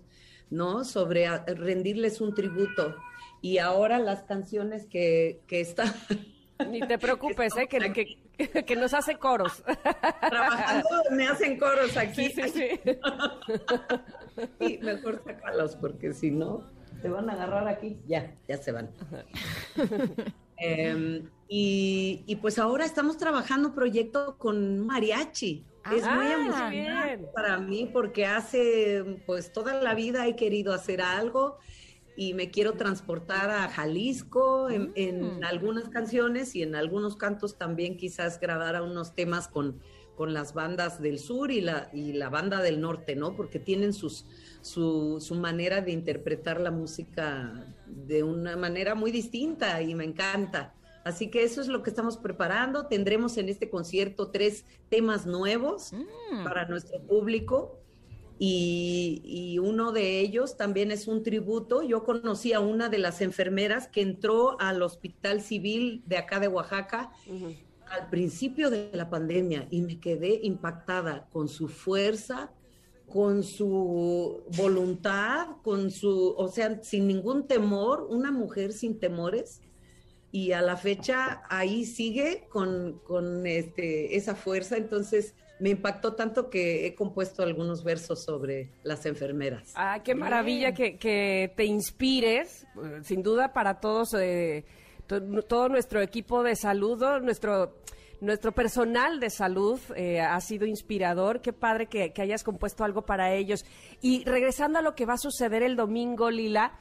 ¿no? 0.49 0.83
Sobre 0.83 1.27
rendirles 1.47 2.21
un 2.21 2.33
tributo. 2.33 2.95
Y 3.41 3.57
ahora 3.57 3.99
las 3.99 4.23
canciones 4.23 4.85
que, 4.87 5.41
que 5.47 5.61
están... 5.61 5.93
Ni 6.69 6.81
te 6.81 6.97
preocupes, 6.97 7.53
¿eh? 7.57 7.67
que, 7.67 7.93
que 7.93 8.17
nos 8.77 8.93
hace 8.93 9.17
coros. 9.17 9.63
Trabajando 10.29 10.89
me 11.11 11.27
hacen 11.27 11.59
coros 11.59 11.95
aquí. 11.97 12.29
Sí, 12.29 12.51
sí, 12.51 12.79
sí. 14.59 14.79
mejor 14.81 15.21
sácalos 15.25 15.75
porque 15.75 16.13
si 16.13 16.31
no, 16.31 16.63
te 17.01 17.09
van 17.09 17.29
a 17.29 17.33
agarrar 17.33 17.67
aquí. 17.67 17.99
Ya, 18.07 18.35
ya 18.47 18.57
se 18.57 18.71
van. 18.71 18.89
Em, 20.61 21.29
y, 21.47 22.37
pues 22.41 22.59
ahora 22.59 22.83
estamos 22.83 23.15
trabajando 23.17 23.69
un 23.69 23.75
proyecto 23.75 24.37
con 24.37 24.85
mariachi. 24.85 25.65
es 25.85 26.03
muy 26.03 26.25
ah, 26.27 26.33
emocionante 26.33 27.27
para 27.33 27.57
mí 27.59 27.89
porque 27.93 28.25
hace 28.25 29.21
pues 29.25 29.53
toda 29.53 29.81
la 29.81 29.95
vida 29.95 30.27
he 30.27 30.35
querido 30.35 30.73
hacer 30.73 31.01
algo 31.01 31.59
y 32.19 32.33
me 32.33 32.51
quiero 32.51 32.73
transportar 32.73 33.49
a 33.49 33.69
Jalisco 33.69 34.69
en, 34.69 34.91
mm. 35.37 35.43
algunas 35.45 35.87
canciones 35.87 36.53
y 36.53 36.63
en 36.63 36.75
algunos 36.75 37.15
cantos 37.15 37.57
también 37.57 37.95
quizás 37.95 38.41
grabar 38.41 38.75
a 38.75 38.83
unos 38.83 39.15
temas 39.15 39.47
con, 39.47 39.79
con 40.17 40.33
las 40.33 40.53
bandas 40.53 41.01
del 41.01 41.17
sur 41.17 41.49
y 41.49 41.61
la, 41.61 41.89
y 41.93 42.11
la 42.11 42.27
banda 42.27 42.61
del 42.61 42.81
norte, 42.81 43.15
¿no? 43.15 43.37
Porque 43.37 43.57
tienen 43.57 43.93
sus, 43.93 44.25
su, 44.59 45.21
su 45.21 45.35
manera 45.35 45.79
de 45.79 45.93
interpretar 45.93 46.59
la 46.59 46.71
música 46.71 47.73
de 47.87 48.23
una 48.23 48.57
manera 48.57 48.95
muy 48.95 49.11
distinta 49.11 49.81
y 49.81 49.95
me 49.95 50.03
encanta. 50.03 50.75
Así 51.05 51.29
que 51.29 51.43
eso 51.43 51.61
es 51.61 51.69
lo 51.69 51.83
que 51.83 51.89
estamos 51.89 52.17
preparando. 52.17 52.87
Tendremos 52.87 53.37
en 53.37 53.47
este 53.47 53.69
concierto 53.69 54.29
tres 54.29 54.65
temas 54.89 55.25
nuevos 55.25 55.93
mm. 55.93 56.43
para 56.43 56.67
nuestro 56.67 56.99
público 56.99 57.78
y, 58.41 59.59
uno 59.59 59.91
de 59.91 60.21
ellos 60.21 60.55
también 60.55 60.91
es 60.91 61.07
un 61.07 61.23
tributo. 61.23 61.83
Yo 61.83 62.05
conocí 62.05 62.53
a 62.53 62.61
una 62.61 62.87
de 62.87 62.97
las 62.97 63.19
enfermeras 63.19 63.87
que 63.87 64.01
entró 64.01 64.59
al 64.61 64.81
Hospital 64.81 65.41
Civil 65.41 66.01
de 66.05 66.17
acá 66.17 66.39
de 66.39 66.47
Oaxaca 66.47 67.11
al 67.91 68.09
principio 68.09 68.69
de 68.69 68.91
la 68.93 69.09
pandemia 69.09 69.67
y 69.69 69.81
me 69.81 69.99
quedé 69.99 70.39
impactada 70.43 71.27
con 71.31 71.49
su 71.49 71.67
fuerza, 71.67 72.51
con 73.07 73.43
su 73.43 74.43
voluntad, 74.55 75.57
con 75.63 75.91
su, 75.91 76.33
o 76.37 76.47
sea, 76.47 76.81
sin 76.81 77.07
ningún 77.07 77.45
temor, 77.45 78.07
una 78.09 78.31
mujer 78.31 78.71
sin 78.71 78.99
temores. 78.99 79.61
Y 80.31 80.51
a 80.53 80.61
la 80.61 80.77
fecha 80.77 81.41
ahí 81.49 81.85
sigue 81.85 82.47
con, 82.49 82.99
con 82.99 83.45
este, 83.47 84.15
esa 84.15 84.35
fuerza. 84.35 84.77
Entonces, 84.77 85.33
me 85.59 85.69
impactó 85.69 86.13
tanto 86.13 86.49
que 86.49 86.87
he 86.87 86.95
compuesto 86.95 87.43
algunos 87.43 87.83
versos 87.83 88.23
sobre 88.23 88.69
las 88.83 89.05
enfermeras. 89.05 89.73
Ah, 89.75 90.01
qué 90.03 90.15
maravilla 90.15 90.73
que, 90.73 91.51
te 91.55 91.65
inspires, 91.65 92.65
eh, 92.83 92.99
sin 93.03 93.21
duda 93.21 93.53
para 93.53 93.79
todos, 93.79 94.13
eh, 94.13 94.65
todo 95.07 95.69
nuestro 95.69 96.01
equipo 96.01 96.43
de 96.43 96.55
salud, 96.55 97.03
nuestro 97.21 97.73
nuestro 98.21 98.51
personal 98.51 99.21
de 99.21 99.29
salud 99.29 99.79
eh, 99.95 100.19
ha 100.19 100.39
sido 100.41 100.65
inspirador. 100.65 101.41
Qué 101.41 101.53
padre 101.53 101.87
que, 101.87 102.11
que, 102.11 102.21
hayas 102.21 102.43
compuesto 102.43 102.83
algo 102.83 103.03
para 103.03 103.33
ellos. 103.33 103.63
Y 104.01 104.25
regresando 104.25 104.79
a 104.79 104.81
lo 104.81 104.93
que 104.93 105.05
va 105.05 105.13
a 105.13 105.17
suceder 105.17 105.63
el 105.63 105.77
domingo, 105.77 106.29
Lila, 106.29 106.73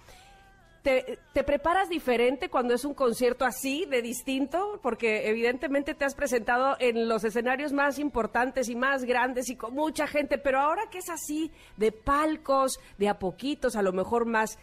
¿Te, 1.35 1.44
preparas 1.44 1.90
diferente 1.90 2.48
cuando 2.48 2.72
es 2.72 2.83
un 2.83 2.94
concierto 2.94 3.44
así, 3.44 3.85
de 3.85 4.01
distinto? 4.01 4.81
Porque 4.83 5.29
evidentemente 5.29 5.92
te 5.92 6.07
has 6.07 6.14
presentado 6.14 6.77
en 6.81 7.11
los 7.11 7.24
escenarios 7.24 7.74
más 7.74 7.98
importantes 7.98 8.70
y 8.70 8.74
más 8.74 9.05
grandes 9.05 9.51
y 9.51 9.57
con 9.57 9.74
mucha 9.74 10.07
gente, 10.07 10.38
pero 10.38 10.61
ahora 10.61 10.88
que 10.90 10.98
es 10.98 11.11
así, 11.11 11.51
de 11.77 11.92
palcos, 11.92 12.81
de 12.96 13.11
a 13.11 13.18
poquitos, 13.18 13.77
a 13.77 13.83
lo 13.83 13.92
mejor 13.92 14.24
más, 14.24 14.59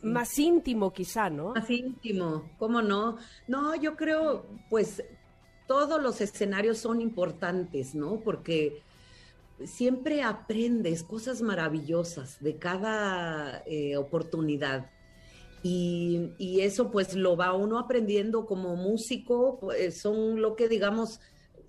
más 0.00 0.38
íntimo 0.38 0.92
quizá, 0.92 1.28
¿no? 1.28 1.54
Más 1.54 1.68
íntimo, 1.68 2.48
¿cómo 2.56 2.80
no? 2.80 3.18
No, 3.48 3.74
yo 3.74 3.96
creo, 3.96 4.46
pues 4.70 5.02
todos 5.66 6.00
los 6.00 6.20
escenarios 6.20 6.78
son 6.78 7.00
importantes, 7.00 7.96
¿no? 7.96 8.20
Porque 8.20 8.84
siempre 9.64 10.22
aprendes 10.22 11.02
cosas 11.02 11.42
maravillosas 11.42 12.40
de 12.40 12.58
cada 12.58 13.64
eh, 13.66 13.96
oportunidad. 13.96 14.92
Y, 15.62 16.60
eso 16.60 16.90
pues 16.90 17.14
lo 17.14 17.36
va 17.36 17.52
uno 17.52 17.78
aprendiendo 17.78 18.46
como 18.46 18.76
músico, 18.76 19.58
pues, 19.60 20.00
son 20.00 20.40
lo 20.40 20.56
que 20.56 20.68
digamos 20.68 21.20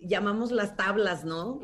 llamamos 0.02 0.52
las 0.52 0.78
tablas, 0.78 1.25
¿no? 1.25 1.60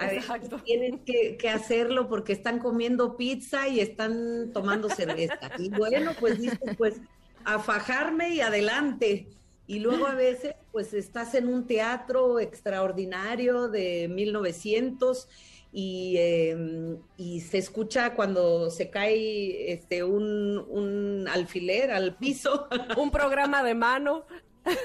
Exacto. 0.00 0.58
Tienen 0.64 1.04
que, 1.04 1.48
hacerlo 1.48 2.08
porque 2.08 2.32
están 2.32 2.58
comiendo 2.58 3.16
pizza 3.16 3.68
y 3.68 3.80
están 3.80 4.52
tomando 4.52 4.88
cerveza. 4.88 5.50
Y 5.58 5.68
bueno, 5.70 6.12
pues 6.20 6.40
dices, 6.40 6.60
pues 6.78 7.00
a 7.44 7.58
fajarme 7.58 8.34
y 8.34 8.40
adelante. 8.40 9.28
Y 9.66 9.78
luego 9.80 10.06
a 10.06 10.14
veces, 10.14 10.54
pues 10.70 10.92
estás 10.94 11.34
en 11.34 11.48
un 11.48 11.66
teatro 11.66 12.38
extraordinario 12.40 13.68
de 13.68 14.08
1900 14.08 15.28
y, 15.72 16.16
em, 16.18 16.98
y 17.16 17.40
se 17.40 17.58
escucha 17.58 18.14
cuando 18.14 18.70
se 18.70 18.90
cae 18.90 19.72
este, 19.72 20.04
un, 20.04 20.58
un 20.68 21.26
alfiler 21.28 21.90
al 21.90 22.16
piso. 22.16 22.68
un 22.98 23.10
programa 23.10 23.62
de 23.62 23.74
mano. 23.74 24.26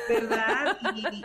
¿verdad? 0.10 0.78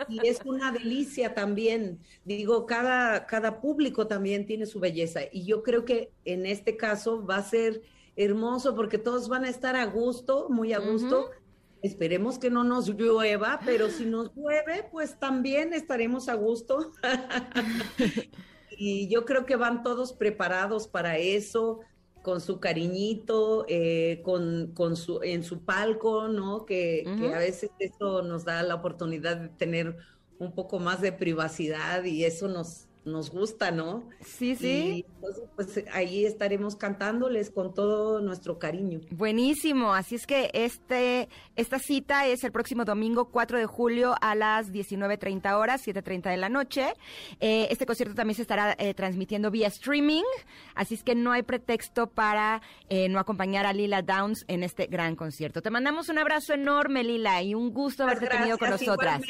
Y, 0.09 0.27
es 0.27 0.41
una 0.45 0.71
delicia 0.71 1.33
también. 1.33 1.99
Digo, 2.25 2.65
cada, 2.65 3.25
cada 3.25 3.61
público 3.61 4.05
también 4.05 4.45
tiene 4.45 4.65
su 4.65 4.79
belleza. 4.79 5.21
Y 5.31 5.45
yo 5.45 5.63
creo 5.63 5.85
que 5.85 6.11
en 6.25 6.45
este 6.45 6.77
caso 6.77 7.25
va 7.25 7.37
a 7.37 7.43
ser 7.43 7.81
hermoso 8.15 8.75
porque 8.75 8.97
todos 8.99 9.27
van 9.27 9.45
a 9.45 9.49
estar 9.49 9.75
a 9.75 9.85
gusto, 9.85 10.49
muy 10.49 10.73
a 10.73 10.79
gusto. 10.79 11.31
Esperemos 11.81 12.37
que 12.37 12.49
no 12.49 12.63
nos 12.63 12.87
llueva, 12.87 13.59
pero 13.65 13.89
si 13.89 14.05
nos 14.05 14.33
llueve, 14.35 14.87
pues 14.91 15.19
también 15.19 15.73
estaremos 15.73 16.29
a 16.29 16.35
gusto. 16.35 16.91
y 18.77 19.07
yo 19.07 19.25
creo 19.25 19.45
que 19.45 19.55
van 19.55 19.83
todos 19.83 20.13
preparados 20.13 20.87
para 20.87 21.17
eso 21.17 21.79
con 22.23 22.39
su 22.39 22.59
cariñito, 22.59 23.65
eh, 23.67 24.21
con, 24.23 24.71
con, 24.73 24.95
su, 24.95 25.19
en 25.21 25.43
su 25.43 25.59
palco, 25.63 26.29
¿no? 26.29 26.65
Que, 26.65 27.03
que, 27.19 27.33
a 27.33 27.37
veces 27.39 27.69
eso 27.79 28.21
nos 28.23 28.45
da 28.45 28.63
la 28.63 28.75
oportunidad 28.75 29.35
de 29.35 29.49
tener 29.49 29.97
un 30.39 30.53
poco 30.53 30.79
más 30.79 31.01
de 31.01 31.11
privacidad 31.11 32.03
y 32.05 32.23
eso 32.23 32.47
nos, 32.47 32.87
nos 33.05 33.31
gusta, 33.31 33.71
¿no? 33.71 34.03
Sí, 34.21 34.55
sí. 34.55 35.05
entonces, 35.15 35.43
pues 35.55 35.83
ahí 35.91 36.25
estaremos 36.25 36.75
cantándoles 36.75 37.49
con 37.49 37.73
todo 37.73 38.21
nuestro 38.21 38.59
cariño. 38.59 39.01
Buenísimo, 39.11 39.93
así 39.93 40.15
es 40.15 40.25
que 40.25 40.49
este 40.53 41.27
esta 41.55 41.79
cita 41.79 42.27
es 42.27 42.43
el 42.43 42.51
próximo 42.51 42.85
domingo 42.85 43.25
4 43.25 43.57
de 43.57 43.65
julio 43.65 44.15
a 44.21 44.35
las 44.35 44.71
19.30 44.71 45.53
horas, 45.57 45.85
7.30 45.85 46.31
de 46.31 46.37
la 46.37 46.49
noche. 46.49 46.93
Eh, 47.39 47.67
este 47.69 47.85
concierto 47.85 48.15
también 48.15 48.35
se 48.35 48.41
estará 48.41 48.75
eh, 48.77 48.93
transmitiendo 48.93 49.51
vía 49.51 49.67
streaming, 49.67 50.23
así 50.75 50.95
es 50.95 51.03
que 51.03 51.15
no 51.15 51.31
hay 51.31 51.43
pretexto 51.43 52.07
para 52.07 52.61
eh, 52.89 53.09
no 53.09 53.19
acompañar 53.19 53.65
a 53.65 53.73
Lila 53.73 54.01
Downs 54.01 54.45
en 54.47 54.63
este 54.63 54.87
gran 54.87 55.15
concierto. 55.15 55.61
Te 55.61 55.69
mandamos 55.69 56.09
un 56.09 56.17
abrazo 56.19 56.53
enorme, 56.53 57.03
Lila, 57.03 57.41
y 57.41 57.53
un 57.53 57.71
gusto 57.71 58.03
haberte 58.03 58.27
tenido 58.27 58.57
con 58.57 58.69
nosotras. 58.69 59.21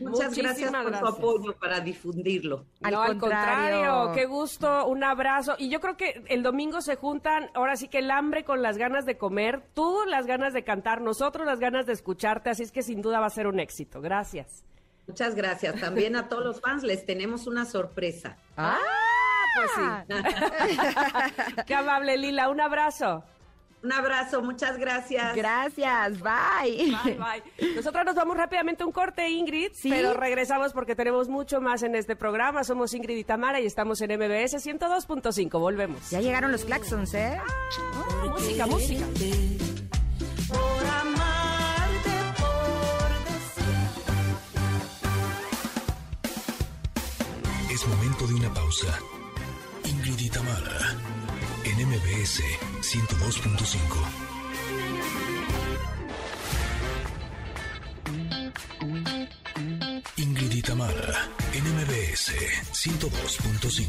Muchas 0.00 0.36
gracias 0.36 0.72
por 0.72 0.98
tu 0.98 1.06
apoyo 1.06 1.56
para 1.56 1.80
difundirlo 1.80 2.66
al 2.82 3.11
contrario, 3.18 4.12
qué 4.14 4.26
gusto, 4.26 4.86
un 4.86 5.04
abrazo. 5.04 5.54
Y 5.58 5.68
yo 5.68 5.80
creo 5.80 5.96
que 5.96 6.22
el 6.28 6.42
domingo 6.42 6.80
se 6.80 6.96
juntan, 6.96 7.50
ahora 7.54 7.76
sí 7.76 7.88
que 7.88 7.98
el 7.98 8.10
hambre 8.10 8.44
con 8.44 8.62
las 8.62 8.78
ganas 8.78 9.06
de 9.06 9.16
comer, 9.16 9.62
tú 9.74 10.00
las 10.06 10.26
ganas 10.26 10.52
de 10.52 10.64
cantar, 10.64 11.00
nosotros 11.00 11.46
las 11.46 11.60
ganas 11.60 11.86
de 11.86 11.92
escucharte, 11.92 12.50
así 12.50 12.62
es 12.62 12.72
que 12.72 12.82
sin 12.82 13.02
duda 13.02 13.20
va 13.20 13.26
a 13.26 13.30
ser 13.30 13.46
un 13.46 13.60
éxito. 13.60 14.00
Gracias. 14.00 14.64
Muchas 15.06 15.34
gracias. 15.34 15.80
También 15.80 16.16
a 16.16 16.28
todos 16.28 16.44
los 16.44 16.60
fans 16.60 16.82
les 16.84 17.04
tenemos 17.04 17.46
una 17.46 17.64
sorpresa. 17.64 18.36
Ah, 18.56 18.78
pues 19.56 19.70
sí. 19.74 20.14
qué 21.66 21.74
amable, 21.74 22.16
Lila. 22.16 22.48
Un 22.48 22.60
abrazo. 22.60 23.24
Un 23.82 23.92
abrazo, 23.92 24.42
muchas 24.42 24.78
gracias. 24.78 25.34
Gracias, 25.34 26.20
bye. 26.20 26.94
Bye, 27.04 27.18
bye. 27.18 27.74
Nosotros 27.74 28.04
nos 28.04 28.14
vamos 28.14 28.36
rápidamente 28.36 28.84
a 28.84 28.86
un 28.86 28.92
corte, 28.92 29.28
Ingrid, 29.28 29.72
¿Sí? 29.74 29.90
pero 29.90 30.14
regresamos 30.14 30.72
porque 30.72 30.94
tenemos 30.94 31.28
mucho 31.28 31.60
más 31.60 31.82
en 31.82 31.96
este 31.96 32.14
programa. 32.14 32.62
Somos 32.62 32.94
Ingrid 32.94 33.16
y 33.16 33.24
Tamara 33.24 33.60
y 33.60 33.66
estamos 33.66 34.00
en 34.00 34.12
MBS 34.12 34.64
102.5. 34.64 35.58
Volvemos. 35.58 36.10
Ya 36.10 36.20
llegaron 36.20 36.52
los 36.52 36.64
claxons, 36.64 37.12
¿eh? 37.14 37.40
Ah, 37.40 38.26
música, 38.30 38.66
música. 38.66 39.04
Por 40.48 40.86
amarte, 40.86 42.10
Es 47.72 47.88
momento 47.88 48.26
de 48.28 48.34
una 48.34 48.54
pausa. 48.54 48.98
Ingrid 49.84 50.20
y 50.20 50.30
Tamara 50.30 51.11
en 51.64 51.88
MBS 51.88 52.42
102.5. 52.80 54.32
Ingrid 60.16 60.52
y 60.52 60.62
Tamara, 60.62 61.28
en 61.52 61.64
MBS 61.64 62.32
102.5. 62.72 63.86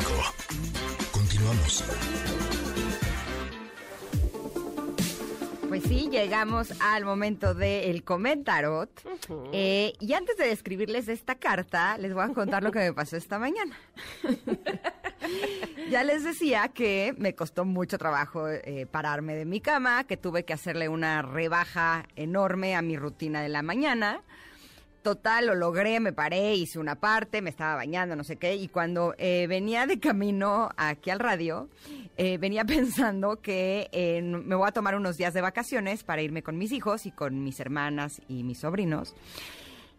Continuamos. 1.11 1.83
Pues 5.73 5.85
sí, 5.85 6.07
llegamos 6.11 6.71
al 6.81 7.03
momento 7.03 7.55
del 7.55 8.03
comentarot. 8.03 8.91
Eh, 9.53 9.93
y 9.99 10.13
antes 10.13 10.37
de 10.37 10.45
describirles 10.45 11.07
esta 11.07 11.33
carta, 11.33 11.97
les 11.97 12.13
voy 12.13 12.23
a 12.23 12.27
contar 12.27 12.61
lo 12.61 12.71
que 12.71 12.77
me 12.77 12.93
pasó 12.93 13.17
esta 13.17 13.39
mañana. 13.39 13.75
ya 15.89 16.03
les 16.03 16.23
decía 16.23 16.67
que 16.67 17.15
me 17.17 17.33
costó 17.33 17.65
mucho 17.65 17.97
trabajo 17.97 18.47
eh, 18.47 18.85
pararme 18.85 19.33
de 19.33 19.45
mi 19.45 19.61
cama, 19.61 20.03
que 20.03 20.15
tuve 20.15 20.45
que 20.45 20.53
hacerle 20.53 20.89
una 20.89 21.23
rebaja 21.23 22.05
enorme 22.15 22.75
a 22.75 22.83
mi 22.83 22.95
rutina 22.95 23.41
de 23.41 23.49
la 23.49 23.63
mañana. 23.63 24.21
Total, 25.03 25.45
lo 25.45 25.53
logré, 25.53 25.99
me 25.99 26.13
paré, 26.13 26.55
hice 26.55 26.79
una 26.79 26.95
parte, 26.95 27.41
me 27.41 27.49
estaba 27.49 27.75
bañando, 27.75 28.15
no 28.15 28.23
sé 28.23 28.37
qué, 28.37 28.55
y 28.55 28.69
cuando 28.69 29.13
eh, 29.17 29.47
venía 29.49 29.85
de 29.85 29.99
camino 29.99 30.69
aquí 30.77 31.09
al 31.09 31.19
radio, 31.19 31.69
eh, 32.15 32.37
venía 32.37 32.63
pensando 32.65 33.41
que 33.41 33.89
me 34.23 34.55
voy 34.55 34.67
a 34.67 34.71
tomar 34.71 34.95
unos 34.95 35.17
días 35.17 35.33
de 35.33 35.41
vacaciones 35.41 36.03
para 36.05 36.21
irme 36.21 36.41
con 36.41 36.57
mis 36.57 36.71
hijos 36.71 37.05
y 37.05 37.11
con 37.11 37.43
mis 37.43 37.59
hermanas 37.59 38.21
y 38.29 38.43
mis 38.43 38.59
sobrinos 38.59 39.13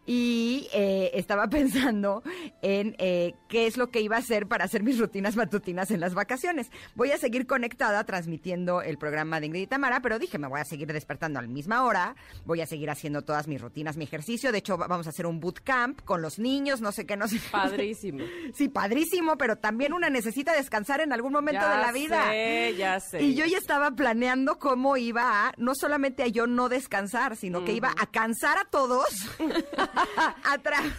y 0.07 0.69
eh, 0.73 1.11
estaba 1.15 1.47
pensando 1.51 2.23
en 2.63 2.95
eh, 2.99 3.35
qué 3.49 3.67
es 3.67 3.77
lo 3.77 3.91
que 3.91 4.01
iba 4.01 4.17
a 4.17 4.21
hacer 4.21 4.47
para 4.47 4.65
hacer 4.65 4.83
mis 4.83 4.99
rutinas 4.99 5.37
matutinas 5.37 5.91
en 5.91 6.01
las 6.01 6.15
vacaciones. 6.15 6.71
Voy 6.95 7.11
a 7.11 7.19
seguir 7.19 7.47
conectada 7.47 8.05
transmitiendo 8.05 8.83
el 8.83 8.99
programa 8.99 9.41
de 9.41 9.47
Ingrid 9.47 9.63
y 9.63 9.67
Tamara, 9.67 10.01
pero 10.01 10.19
dije, 10.19 10.39
me 10.39 10.49
voy 10.49 10.61
a 10.61 10.65
seguir 10.65 10.93
despertando 10.93 11.39
a 11.39 11.43
la 11.43 11.49
misma 11.49 11.85
hora, 11.85 12.17
voy 12.45 12.61
a 12.61 12.67
seguir 12.67 12.91
haciendo 12.91 13.23
todas 13.23 13.49
mis 13.49 13.61
rutinas, 13.61 13.97
mi 13.97 14.05
ejercicio. 14.05 14.53
De 14.53 14.59
hecho, 14.59 14.77
vamos 14.77 15.07
a 15.07 15.11
hacer 15.11 15.27
un 15.27 15.41
bootcamp 15.41 16.03
con 16.03 16.23
los 16.23 16.39
niños, 16.39 16.81
no 16.81 16.93
sé 16.93 17.07
qué, 17.07 17.17
no 17.17 17.29
sé. 17.29 17.41
Padrísimo. 17.51 18.25
sí, 18.55 18.69
padrísimo, 18.69 19.37
pero 19.37 19.57
también 19.57 19.93
una 19.93 20.11
necesita 20.11 20.53
descansar 20.53 21.01
en 21.01 21.13
algún 21.13 21.33
momento 21.33 21.67
de 21.69 21.77
la 21.77 21.93
vida. 21.93 22.27
Sé, 22.31 22.75
ya 22.77 23.01
sé. 23.01 23.23
Y 23.23 23.35
yo 23.35 23.45
ya 23.47 23.59
estaba 23.59 23.93
planeando 23.93 24.59
cómo 24.59 24.97
iba 24.97 25.49
a, 25.49 25.55
no 25.57 25.75
solamente 25.75 26.23
a 26.23 26.29
yo 26.29 26.47
no 26.47 26.69
descansar, 26.69 27.37
sino 27.37 27.65
que 27.65 27.73
iba 27.73 27.93
a 27.99 28.07
cansar 28.07 28.59
a 28.59 28.65
todos. 28.65 29.07
a 30.45 30.59
través 30.59 30.93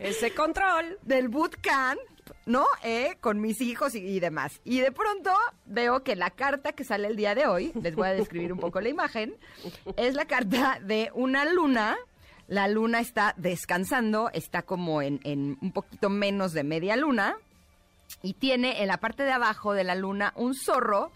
ese 0.00 0.34
control 0.34 0.98
del 1.02 1.28
bootcamp 1.28 1.98
¿no? 2.46 2.64
Eh, 2.82 3.16
con 3.20 3.40
mis 3.40 3.60
hijos 3.60 3.94
y, 3.94 4.20
demás. 4.20 4.60
Y 4.64 4.80
de 4.80 4.92
pronto 4.92 5.32
veo 5.66 6.02
que 6.02 6.16
la 6.16 6.30
carta 6.30 6.72
que 6.72 6.84
sale 6.84 7.08
el 7.08 7.16
día 7.16 7.34
de 7.34 7.46
hoy, 7.46 7.72
les 7.82 7.94
voy 7.94 8.08
a 8.08 8.12
describir 8.12 8.52
un 8.52 8.60
poco 8.60 8.80
la 8.80 8.88
imagen, 8.88 9.34
es 9.96 10.14
la 10.14 10.26
carta 10.26 10.78
de 10.82 11.10
una 11.14 11.44
luna. 11.44 11.96
La 12.48 12.68
luna 12.68 13.00
está 13.00 13.34
descansando, 13.36 14.30
está 14.32 14.62
como 14.62 15.02
en, 15.02 15.20
en 15.24 15.58
un 15.60 15.72
poquito 15.72 16.08
menos 16.08 16.52
de 16.52 16.62
media 16.62 16.94
luna 16.94 17.36
y 18.22 18.34
tiene 18.34 18.82
en 18.82 18.86
la 18.86 18.98
parte 18.98 19.24
de 19.24 19.32
abajo 19.32 19.72
de 19.72 19.82
la 19.82 19.96
luna 19.96 20.32
un 20.36 20.54
zorro 20.54 21.10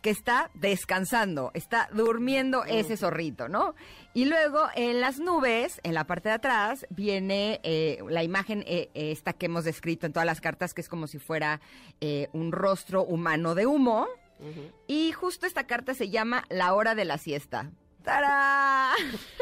que 0.00 0.10
está 0.10 0.50
descansando, 0.54 1.50
está 1.54 1.88
durmiendo 1.92 2.64
ese 2.64 2.96
zorrito, 2.96 3.48
¿no? 3.48 3.74
Y 4.14 4.26
luego 4.26 4.62
en 4.74 5.00
las 5.00 5.18
nubes, 5.18 5.80
en 5.82 5.94
la 5.94 6.04
parte 6.04 6.28
de 6.28 6.36
atrás, 6.36 6.86
viene 6.90 7.60
eh, 7.62 7.98
la 8.08 8.22
imagen 8.22 8.64
eh, 8.66 8.90
esta 8.94 9.32
que 9.32 9.46
hemos 9.46 9.64
descrito 9.64 10.06
en 10.06 10.12
todas 10.12 10.26
las 10.26 10.40
cartas, 10.40 10.74
que 10.74 10.80
es 10.80 10.88
como 10.88 11.06
si 11.06 11.18
fuera 11.18 11.60
eh, 12.00 12.28
un 12.32 12.52
rostro 12.52 13.04
humano 13.04 13.54
de 13.54 13.66
humo. 13.66 14.06
Y 14.86 15.10
justo 15.10 15.46
esta 15.46 15.66
carta 15.66 15.94
se 15.94 16.10
llama 16.10 16.44
La 16.48 16.72
hora 16.74 16.94
de 16.94 17.04
la 17.04 17.18
siesta. 17.18 17.72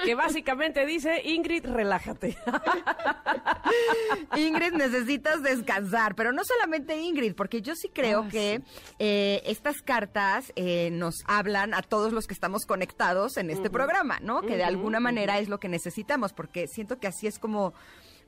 Que 0.05 0.15
básicamente 0.15 0.87
dice, 0.87 1.23
Ingrid, 1.25 1.67
relájate. 1.67 2.37
Ingrid, 4.37 4.73
necesitas 4.73 5.43
descansar, 5.43 6.15
pero 6.15 6.33
no 6.33 6.43
solamente 6.45 6.97
Ingrid, 6.97 7.35
porque 7.35 7.63
yo 7.63 7.75
sí 7.75 7.89
creo 7.89 8.29
que 8.29 8.63
eh, 8.99 9.43
estas 9.47 9.83
cartas 9.83 10.53
eh, 10.57 10.91
nos 10.93 11.17
hablan 11.27 11.75
a 11.75 11.83
todos 11.83 12.13
los 12.13 12.27
que 12.27 12.35
estamos 12.35 12.67
conectados 12.67 13.37
en 13.37 13.51
este 13.51 13.71
programa, 13.71 14.19
¿no? 14.21 14.43
Que 14.43 14.57
de 14.57 14.65
alguna 14.65 15.01
manera 15.01 15.39
es 15.39 15.49
lo 15.49 15.59
que 15.59 15.69
necesitamos, 15.69 16.33
porque 16.33 16.69
siento 16.69 16.99
que 16.99 17.07
así 17.07 17.27
es 17.27 17.39
como 17.39 17.75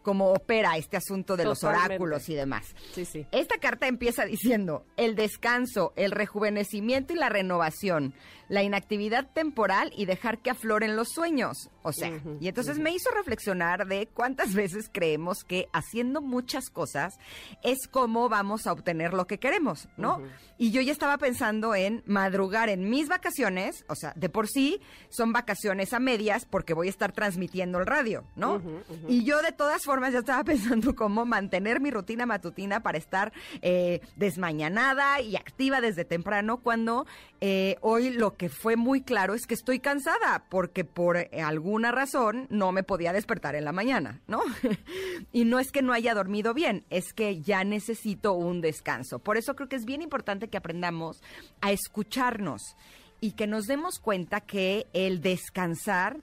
cómo 0.08 0.32
opera 0.32 0.78
este 0.78 0.96
asunto 0.96 1.36
de 1.36 1.44
los 1.44 1.62
oráculos 1.64 2.30
y 2.30 2.34
demás. 2.34 2.74
Sí, 2.94 3.04
sí. 3.04 3.26
Esta 3.30 3.58
carta 3.58 3.88
empieza 3.88 4.24
diciendo 4.24 4.86
el 4.96 5.16
descanso, 5.16 5.92
el 5.96 6.12
rejuvenecimiento 6.12 7.12
y 7.12 7.16
la 7.16 7.28
renovación, 7.28 8.14
la 8.48 8.62
inactividad 8.62 9.30
temporal 9.30 9.92
y 9.94 10.06
dejar 10.06 10.38
que 10.38 10.48
afloren 10.48 10.96
los 10.96 11.08
sueños. 11.10 11.68
O 11.82 11.92
sea, 11.92 12.10
y 12.40 12.48
entonces 12.48 12.78
me 12.78 12.90
hizo 12.90 13.10
reflexionar 13.10 13.86
de 13.86 14.06
cuántas 14.06 14.54
veces 14.54 14.90
creemos 14.92 15.44
que 15.44 15.68
haciendo 15.72 16.20
muchas 16.20 16.70
cosas 16.70 17.18
es 17.62 17.86
como 17.90 18.28
vamos 18.28 18.66
a 18.66 18.72
obtener 18.72 19.14
lo 19.14 19.26
que 19.26 19.38
queremos, 19.38 19.88
¿no? 19.96 20.22
Y 20.58 20.70
yo 20.70 20.80
ya 20.80 20.92
estaba 20.92 21.18
pensando 21.18 21.74
en 21.74 22.02
madrugar 22.06 22.68
en 22.68 22.90
mis 22.90 23.08
vacaciones, 23.08 23.84
o 23.88 23.94
sea, 23.94 24.12
de 24.16 24.28
por 24.28 24.48
sí 24.48 24.80
son 25.08 25.32
vacaciones 25.32 25.92
a 25.92 25.98
medias 25.98 26.46
porque 26.46 26.74
voy 26.74 26.88
a 26.88 26.90
estar 26.90 27.12
transmitiendo 27.12 27.78
el 27.78 27.86
radio, 27.86 28.24
¿no? 28.36 28.62
Y 29.06 29.24
yo 29.24 29.40
de 29.40 29.52
todas 29.52 29.84
formas 29.84 29.97
ya 30.06 30.20
estaba 30.20 30.44
pensando 30.44 30.94
cómo 30.94 31.24
mantener 31.24 31.80
mi 31.80 31.90
rutina 31.90 32.26
matutina 32.26 32.80
para 32.80 32.98
estar 32.98 33.32
eh, 33.62 34.00
desmañanada 34.16 35.20
y 35.20 35.36
activa 35.36 35.80
desde 35.80 36.04
temprano 36.04 36.58
cuando 36.58 37.06
eh, 37.40 37.76
hoy 37.80 38.10
lo 38.10 38.36
que 38.36 38.48
fue 38.48 38.76
muy 38.76 39.02
claro 39.02 39.34
es 39.34 39.46
que 39.46 39.54
estoy 39.54 39.80
cansada 39.80 40.44
porque 40.48 40.84
por 40.84 41.16
eh, 41.16 41.28
alguna 41.44 41.92
razón 41.92 42.46
no 42.50 42.72
me 42.72 42.82
podía 42.82 43.12
despertar 43.12 43.54
en 43.54 43.64
la 43.64 43.72
mañana, 43.72 44.20
¿no? 44.26 44.40
y 45.32 45.44
no 45.44 45.58
es 45.58 45.72
que 45.72 45.82
no 45.82 45.92
haya 45.92 46.14
dormido 46.14 46.54
bien, 46.54 46.84
es 46.90 47.12
que 47.12 47.40
ya 47.40 47.64
necesito 47.64 48.34
un 48.34 48.60
descanso. 48.60 49.18
Por 49.18 49.36
eso 49.36 49.56
creo 49.56 49.68
que 49.68 49.76
es 49.76 49.84
bien 49.84 50.02
importante 50.02 50.48
que 50.48 50.56
aprendamos 50.56 51.22
a 51.60 51.72
escucharnos 51.72 52.76
y 53.20 53.32
que 53.32 53.46
nos 53.46 53.66
demos 53.66 53.98
cuenta 53.98 54.40
que 54.40 54.86
el 54.92 55.20
descansar 55.20 56.18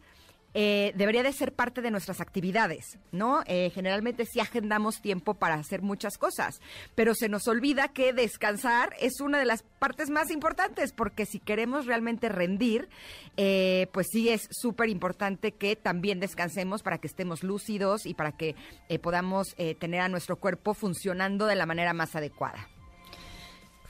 eh, 0.56 0.94
debería 0.96 1.22
de 1.22 1.34
ser 1.34 1.54
parte 1.54 1.82
de 1.82 1.91
nuestras 1.91 2.22
actividades, 2.22 2.98
¿no? 3.12 3.44
Eh, 3.46 3.70
generalmente 3.76 4.26
sí 4.26 4.39
agendamos 4.39 5.02
tiempo 5.02 5.36
para 5.36 5.56
hacer 5.56 5.82
muchas 5.84 6.18
cosas, 6.18 6.62
pero 6.96 7.13
se 7.13 7.30
nos 7.30 7.48
olvida 7.48 7.89
que 7.89 8.13
descansar 8.13 8.96
es 9.00 9.20
una 9.20 9.38
de 9.38 9.46
las 9.46 9.62
partes 9.62 10.10
más 10.10 10.32
importantes, 10.32 10.94
porque 10.94 11.26
si 11.26 11.39
queremos 11.39 11.86
realmente 11.86 12.30
rendir, 12.30 12.89
eh, 13.38 13.88
pues 13.91 14.08
sí 14.12 14.30
es 14.30 14.48
súper 14.50 14.89
importante 14.89 15.52
que 15.52 15.76
también 15.76 16.20
descansemos 16.20 16.84
para 16.84 16.98
que 17.00 17.08
estemos 17.08 17.44
lúcidos 17.44 18.06
y 18.06 18.13
para 18.13 18.32
que 18.32 18.56
eh, 18.89 18.98
podamos 18.98 19.54
eh, 19.58 19.76
tener 19.76 20.02
a 20.02 20.10
nuestro 20.10 20.38
cuerpo 20.38 20.74
funcionando 20.74 21.46
de 21.46 21.56
la 21.56 21.65
manera 21.65 21.94
más 21.94 22.15
adecuada. 22.15 22.70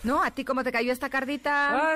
¿No? 0.06 0.24
¿A 0.24 0.32
ti 0.32 0.46
cómo 0.46 0.64
te 0.64 0.72
cayó 0.72 0.92
esta 0.92 1.10
cardita? 1.10 1.94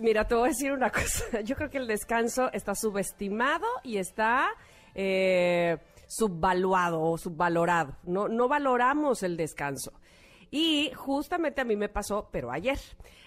Mira, 0.00 0.26
te 0.26 0.34
voy 0.34 0.46
a 0.46 0.48
decir 0.48 0.72
una 0.72 0.90
cosa. 0.92 1.42
Yo 1.42 1.54
creo 1.54 1.68
que 1.68 1.78
el 1.78 1.86
descanso 1.86 2.50
está 2.52 2.74
subestimado 2.74 3.66
y 3.82 3.98
está 3.98 4.48
eh, 4.94 5.76
subvaluado 6.06 7.02
o 7.02 7.18
subvalorado. 7.18 7.96
No, 8.04 8.28
no 8.28 8.48
valoramos 8.48 9.22
el 9.22 9.36
descanso. 9.36 9.92
Y 10.50 10.90
justamente 10.94 11.60
a 11.60 11.64
mí 11.64 11.76
me 11.76 11.90
pasó, 11.90 12.30
pero 12.32 12.50
ayer. 12.50 12.78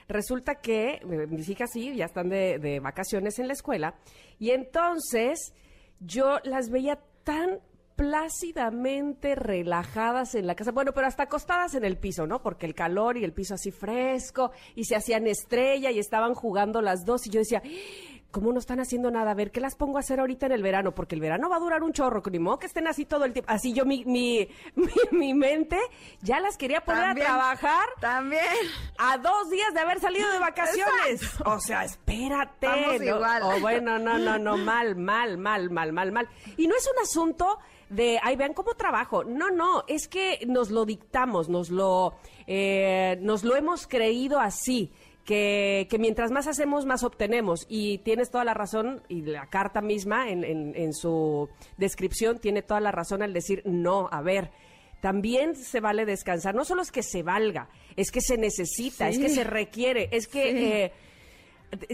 Resulta 0.08 0.56
que 0.56 0.96
eh, 0.96 1.28
mis 1.30 1.48
hijas 1.48 1.70
sí, 1.72 1.96
ya 1.96 2.06
están 2.06 2.30
de 2.30 2.80
vacaciones 2.82 3.38
en 3.38 3.48
la 3.48 3.54
escuela. 3.54 3.96
Y 4.40 4.50
entonces 4.50 5.54
yo 6.00 6.40
las 6.44 6.72
veía 6.72 7.00
tan 7.24 7.60
plácidamente 7.96 9.36
relajadas 9.36 10.36
en 10.36 10.48
la 10.48 10.56
casa, 10.56 10.72
bueno, 10.72 10.94
pero 10.94 11.08
hasta 11.08 11.24
acostadas 11.24 11.76
en 11.76 11.86
el 11.86 11.98
piso, 11.98 12.28
¿no? 12.28 12.42
Porque 12.42 12.66
el 12.66 12.76
calor 12.76 13.18
y 13.18 13.24
el 13.24 13.34
piso 13.34 13.56
así 13.56 13.72
fresco, 13.72 14.52
y 14.76 14.86
se 14.86 14.96
hacían 14.96 15.28
estrella 15.28 15.92
y 15.92 16.00
estaban 16.00 16.34
jugando 16.34 16.82
las 16.82 17.06
dos, 17.06 17.28
y 17.28 17.30
yo 17.30 17.40
decía, 17.40 17.62
¿cómo 18.32 18.52
no 18.54 18.60
están 18.60 18.80
haciendo 18.80 19.12
nada? 19.12 19.32
A 19.32 19.34
ver, 19.36 19.52
¿qué 19.52 19.60
las 19.60 19.76
pongo 19.76 19.98
a 19.98 20.00
hacer 20.00 20.20
ahorita 20.20 20.46
en 20.48 20.54
el 20.54 20.64
verano? 20.64 20.96
Porque 20.96 21.16
el 21.16 21.22
verano 21.22 21.50
va 21.50 21.58
a 21.58 21.60
durar 21.60 21.84
un 21.84 21.94
chorro, 21.94 22.24
ni 22.32 22.40
modo 22.40 22.60
que 22.60 22.66
estén 22.68 22.88
así 22.88 23.06
todo 23.06 23.26
el 23.26 23.34
tiempo. 23.34 23.52
Así 23.52 23.74
yo, 23.74 23.86
mi, 23.86 24.04
mi, 24.06 24.48
mi, 24.76 24.92
mi 25.12 25.34
mente, 25.34 25.78
ya 26.22 26.40
las 26.40 26.58
quería 26.58 26.82
poner 26.82 27.04
También. 27.04 27.28
a 27.28 27.30
trabajar 27.30 27.86
También. 28.00 28.42
a 28.98 29.18
dos 29.18 29.50
días 29.50 29.74
de 29.74 29.80
haber 29.80 30.00
salido 30.00 30.32
de 30.32 30.40
vacaciones. 30.40 31.22
O 31.46 31.60
sea, 31.60 31.84
espérate. 31.84 32.66
Estamos 32.66 33.00
¿no? 33.00 33.06
igual. 33.06 33.44
O 33.44 33.60
bueno, 33.60 34.00
no, 34.00 34.18
no, 34.18 34.38
no, 34.40 34.58
mal, 34.58 34.96
mal, 34.96 35.38
mal, 35.38 35.70
mal, 35.70 35.94
mal, 35.94 36.12
mal. 36.12 36.30
Y 36.58 36.68
no 36.68 36.76
es 36.76 36.88
un 36.88 37.04
asunto 37.04 37.60
de, 37.92 38.20
ay, 38.24 38.36
vean 38.36 38.54
cómo 38.54 38.74
trabajo. 38.74 39.24
No, 39.24 39.52
no, 39.52 39.84
es 39.88 40.08
que 40.08 40.40
nos 40.48 40.72
lo 40.72 40.86
dictamos, 40.86 41.50
nos 41.50 41.70
lo, 41.70 42.16
eh, 42.48 43.18
nos 43.22 43.44
lo 43.44 43.56
hemos 43.56 43.86
creído 43.88 44.40
así. 44.40 44.92
Que, 45.26 45.86
que 45.88 46.00
mientras 46.00 46.32
más 46.32 46.48
hacemos, 46.48 46.88
más 46.88 47.04
obtenemos. 47.04 47.68
Y 47.70 48.00
tienes 48.00 48.32
toda 48.32 48.44
la 48.44 48.56
razón, 48.56 49.04
y 49.08 49.22
la 49.22 49.46
carta 49.52 49.80
misma 49.80 50.30
en, 50.30 50.44
en- 50.44 50.74
en 50.76 50.94
su 50.94 51.48
descripción 51.78 52.40
tiene 52.40 52.64
toda 52.64 52.80
la 52.82 52.92
razón 52.92 53.22
al 53.22 53.32
decir, 53.32 53.62
no, 53.64 54.10
a 54.12 54.22
ver, 54.24 54.50
también 55.00 55.56
se 55.56 55.80
vale 55.80 56.06
descansar. 56.06 56.56
No 56.56 56.66
solo 56.66 56.82
es 56.82 56.92
que 56.92 57.04
se 57.04 57.22
valga, 57.22 57.70
es 57.96 58.12
que 58.12 58.20
se 58.20 58.36
necesita, 58.38 59.10
es 59.10 59.20
que 59.20 59.30
se 59.30 59.44
requiere, 59.44 60.10
es 60.12 60.28
que... 60.28 60.86
eh, 60.86 60.92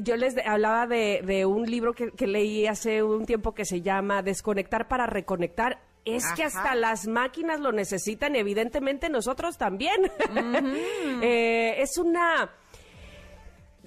yo 0.02 0.16
les 0.16 0.34
de- 0.34 0.42
hablaba 0.44 0.88
de, 0.88 1.22
de 1.24 1.46
un 1.46 1.70
libro 1.70 1.94
que, 1.94 2.12
que 2.12 2.26
leí 2.28 2.66
hace 2.66 3.04
un 3.04 3.26
tiempo 3.26 3.54
que 3.54 3.66
se 3.66 3.82
llama 3.82 4.24
Desconectar 4.24 4.88
para 4.88 5.06
reconectar. 5.06 5.82
Es 6.16 6.26
que 6.34 6.44
hasta 6.44 6.76
las 6.76 7.08
máquinas 7.08 7.60
lo 7.60 7.72
necesitan 7.72 8.36
y 8.36 8.40
evidentemente 8.40 9.10
nosotros 9.10 9.58
también. 9.58 10.12
Eh, 11.22 11.82
es 11.82 11.98
una... 11.98 12.50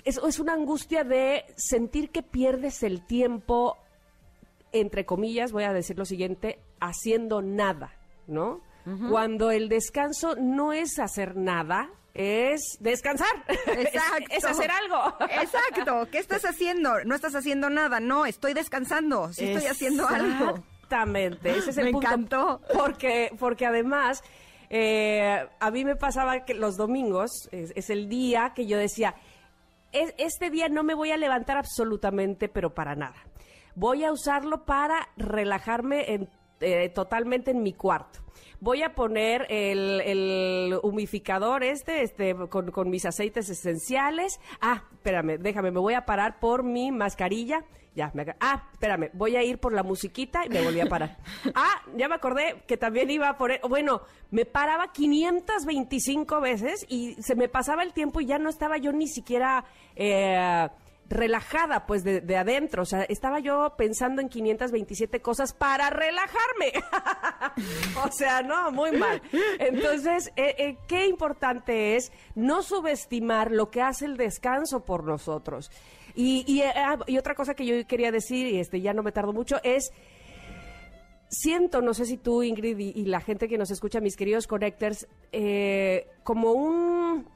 Es, 0.05 0.19
es 0.27 0.39
una 0.41 0.55
angustia 0.55 1.05
de 1.05 1.45
sentir 1.57 2.11
que 2.11 2.23
pierdes 2.23 2.83
el 2.83 3.07
tiempo, 3.07 3.77
entre 4.73 5.05
comillas, 5.05 5.53
voy 5.53 5.65
a 5.65 5.73
decir 5.75 5.99
lo 5.99 6.05
siguiente, 6.07 6.59
haciendo 6.81 7.43
nada, 7.43 7.95
¿no? 8.27 8.61
Cuando 9.11 9.51
el 9.53 9.69
descanso 9.69 10.35
no 10.37 10.73
es 10.73 10.99
hacer 10.99 11.37
nada, 11.37 11.91
es 12.15 12.61
descansar. 12.81 13.29
Es- 13.67 13.95
Exacto. 13.95 14.25
es 14.31 14.45
hacer 14.45 14.71
algo. 14.71 15.17
Exacto. 15.43 16.09
¿Qué 16.11 16.19
estás 16.19 16.45
haciendo? 16.45 17.05
No 17.05 17.15
estás 17.15 17.35
haciendo 17.37 17.69
nada. 17.71 18.01
No, 18.01 18.25
estoy 18.27 18.53
descansando. 18.55 19.33
Sí 19.33 19.45
estoy 19.51 19.67
haciendo 19.69 20.09
algo. 20.09 20.65
Exactamente, 20.91 21.51
ese 21.57 21.71
es 21.71 21.79
el 21.79 21.85
Me 21.87 21.93
punto. 21.93 22.07
encantó. 22.09 22.61
Porque, 22.77 23.31
porque 23.39 23.65
además, 23.65 24.23
eh, 24.71 25.47
a 25.61 25.71
mí 25.71 25.85
me 25.85 25.95
pasaba 25.95 26.45
que 26.45 26.55
los 26.55 26.77
domingos 26.77 27.31
es, 27.53 27.73
es 27.77 27.91
el 27.91 28.09
día 28.09 28.53
que 28.57 28.67
yo 28.67 28.77
decía, 28.77 29.15
"Es- 29.93 30.15
este 30.19 30.51
día 30.51 30.69
no 30.69 30.83
me 30.83 30.95
voy 30.95 31.13
a 31.13 31.17
levantar 31.17 31.57
absolutamente, 31.57 32.49
pero 32.49 32.75
para 32.75 32.97
nada. 32.97 33.15
Voy 33.77 34.03
a 34.05 34.11
usarlo 34.13 34.65
para 34.65 35.09
relajarme 35.17 36.13
en- 36.13 36.29
eh, 36.61 36.89
totalmente 36.91 37.51
en 37.51 37.63
mi 37.63 37.73
cuarto. 37.73 38.21
Voy 38.61 38.83
a 38.83 38.95
poner 38.95 39.47
el, 39.49 40.03
el 40.03 40.79
humificador 40.83 41.65
este, 41.65 42.03
este 42.03 42.35
con, 42.51 42.71
con 42.71 42.91
mis 42.91 43.07
aceites 43.07 43.49
esenciales. 43.49 44.39
Ah, 44.61 44.85
espérame, 44.93 45.39
déjame, 45.39 45.71
me 45.71 45.81
voy 45.81 45.95
a 45.95 46.05
parar 46.05 46.39
por 46.41 46.63
mi 46.63 46.93
mascarilla. 46.93 47.65
Ya, 47.95 48.11
me, 48.15 48.25
ah, 48.39 48.69
espérame, 48.73 49.11
voy 49.15 49.35
a 49.35 49.43
ir 49.43 49.59
por 49.59 49.73
la 49.73 49.83
musiquita 49.83 50.45
y 50.47 50.49
me 50.49 50.63
volví 50.63 50.81
a 50.81 50.87
parar. 50.87 51.17
Ah, 51.55 51.83
ya 51.97 52.07
me 52.09 52.15
acordé 52.15 52.63
que 52.67 52.77
también 52.77 53.11
iba 53.11 53.29
a 53.29 53.37
poner, 53.37 53.61
bueno, 53.69 54.03
me 54.31 54.45
paraba 54.45 54.93
525 54.93 56.41
veces 56.41 56.87
y 56.89 57.15
se 57.15 57.35
me 57.35 57.49
pasaba 57.49 57.83
el 57.83 57.93
tiempo 57.93 58.21
y 58.21 58.27
ya 58.27 58.39
no 58.39 58.49
estaba 58.49 58.77
yo 58.77 58.93
ni 58.93 59.09
siquiera 59.09 59.65
eh, 59.97 60.69
relajada, 61.11 61.87
pues, 61.87 62.05
de, 62.05 62.21
de 62.21 62.37
adentro. 62.37 62.83
O 62.83 62.87
sea, 62.87 63.03
estaba 63.03 63.41
yo 63.41 63.75
pensando 63.77 64.23
en 64.23 64.29
527 64.29 65.21
cosas 65.21 65.53
para 65.53 65.91
relajarme. 65.91 66.73
o 68.05 68.11
sea, 68.11 68.43
no, 68.43 68.71
muy 68.71 68.93
mal. 68.93 69.21
Entonces, 69.59 70.33
eh, 70.37 70.55
eh, 70.57 70.79
qué 70.87 71.07
importante 71.07 71.97
es 71.97 72.13
no 72.35 72.63
subestimar 72.63 73.51
lo 73.51 73.71
que 73.71 73.83
hace 73.83 74.07
el 74.07 74.17
descanso 74.17 74.85
por 74.85 75.05
nosotros. 75.05 75.71
Y, 76.15 76.45
y, 76.47 76.63
eh, 76.63 76.73
ah, 76.75 76.99
y 77.07 77.19
otra 77.19 77.35
cosa 77.35 77.55
que 77.55 77.67
yo 77.67 77.87
quería 77.87 78.11
decir, 78.13 78.47
y 78.47 78.61
este 78.61 78.81
ya 78.81 78.95
no 78.95 79.03
me 79.03 79.13
tardo 79.13 79.33
mucho, 79.33 79.57
es 79.63 79.93
siento, 81.29 81.81
no 81.81 81.95
sé 81.95 82.05
si 82.05 82.17
tú, 82.17 82.43
Ingrid, 82.43 82.79
y, 82.79 83.05
la 83.05 83.21
gente 83.21 83.49
que 83.49 83.57
nos 83.59 83.71
escucha, 83.71 84.01
mis 84.01 84.17
queridos 84.17 84.47
connectors, 84.47 85.07
eh, 85.33 86.09
como 86.25 86.53
un 86.53 87.27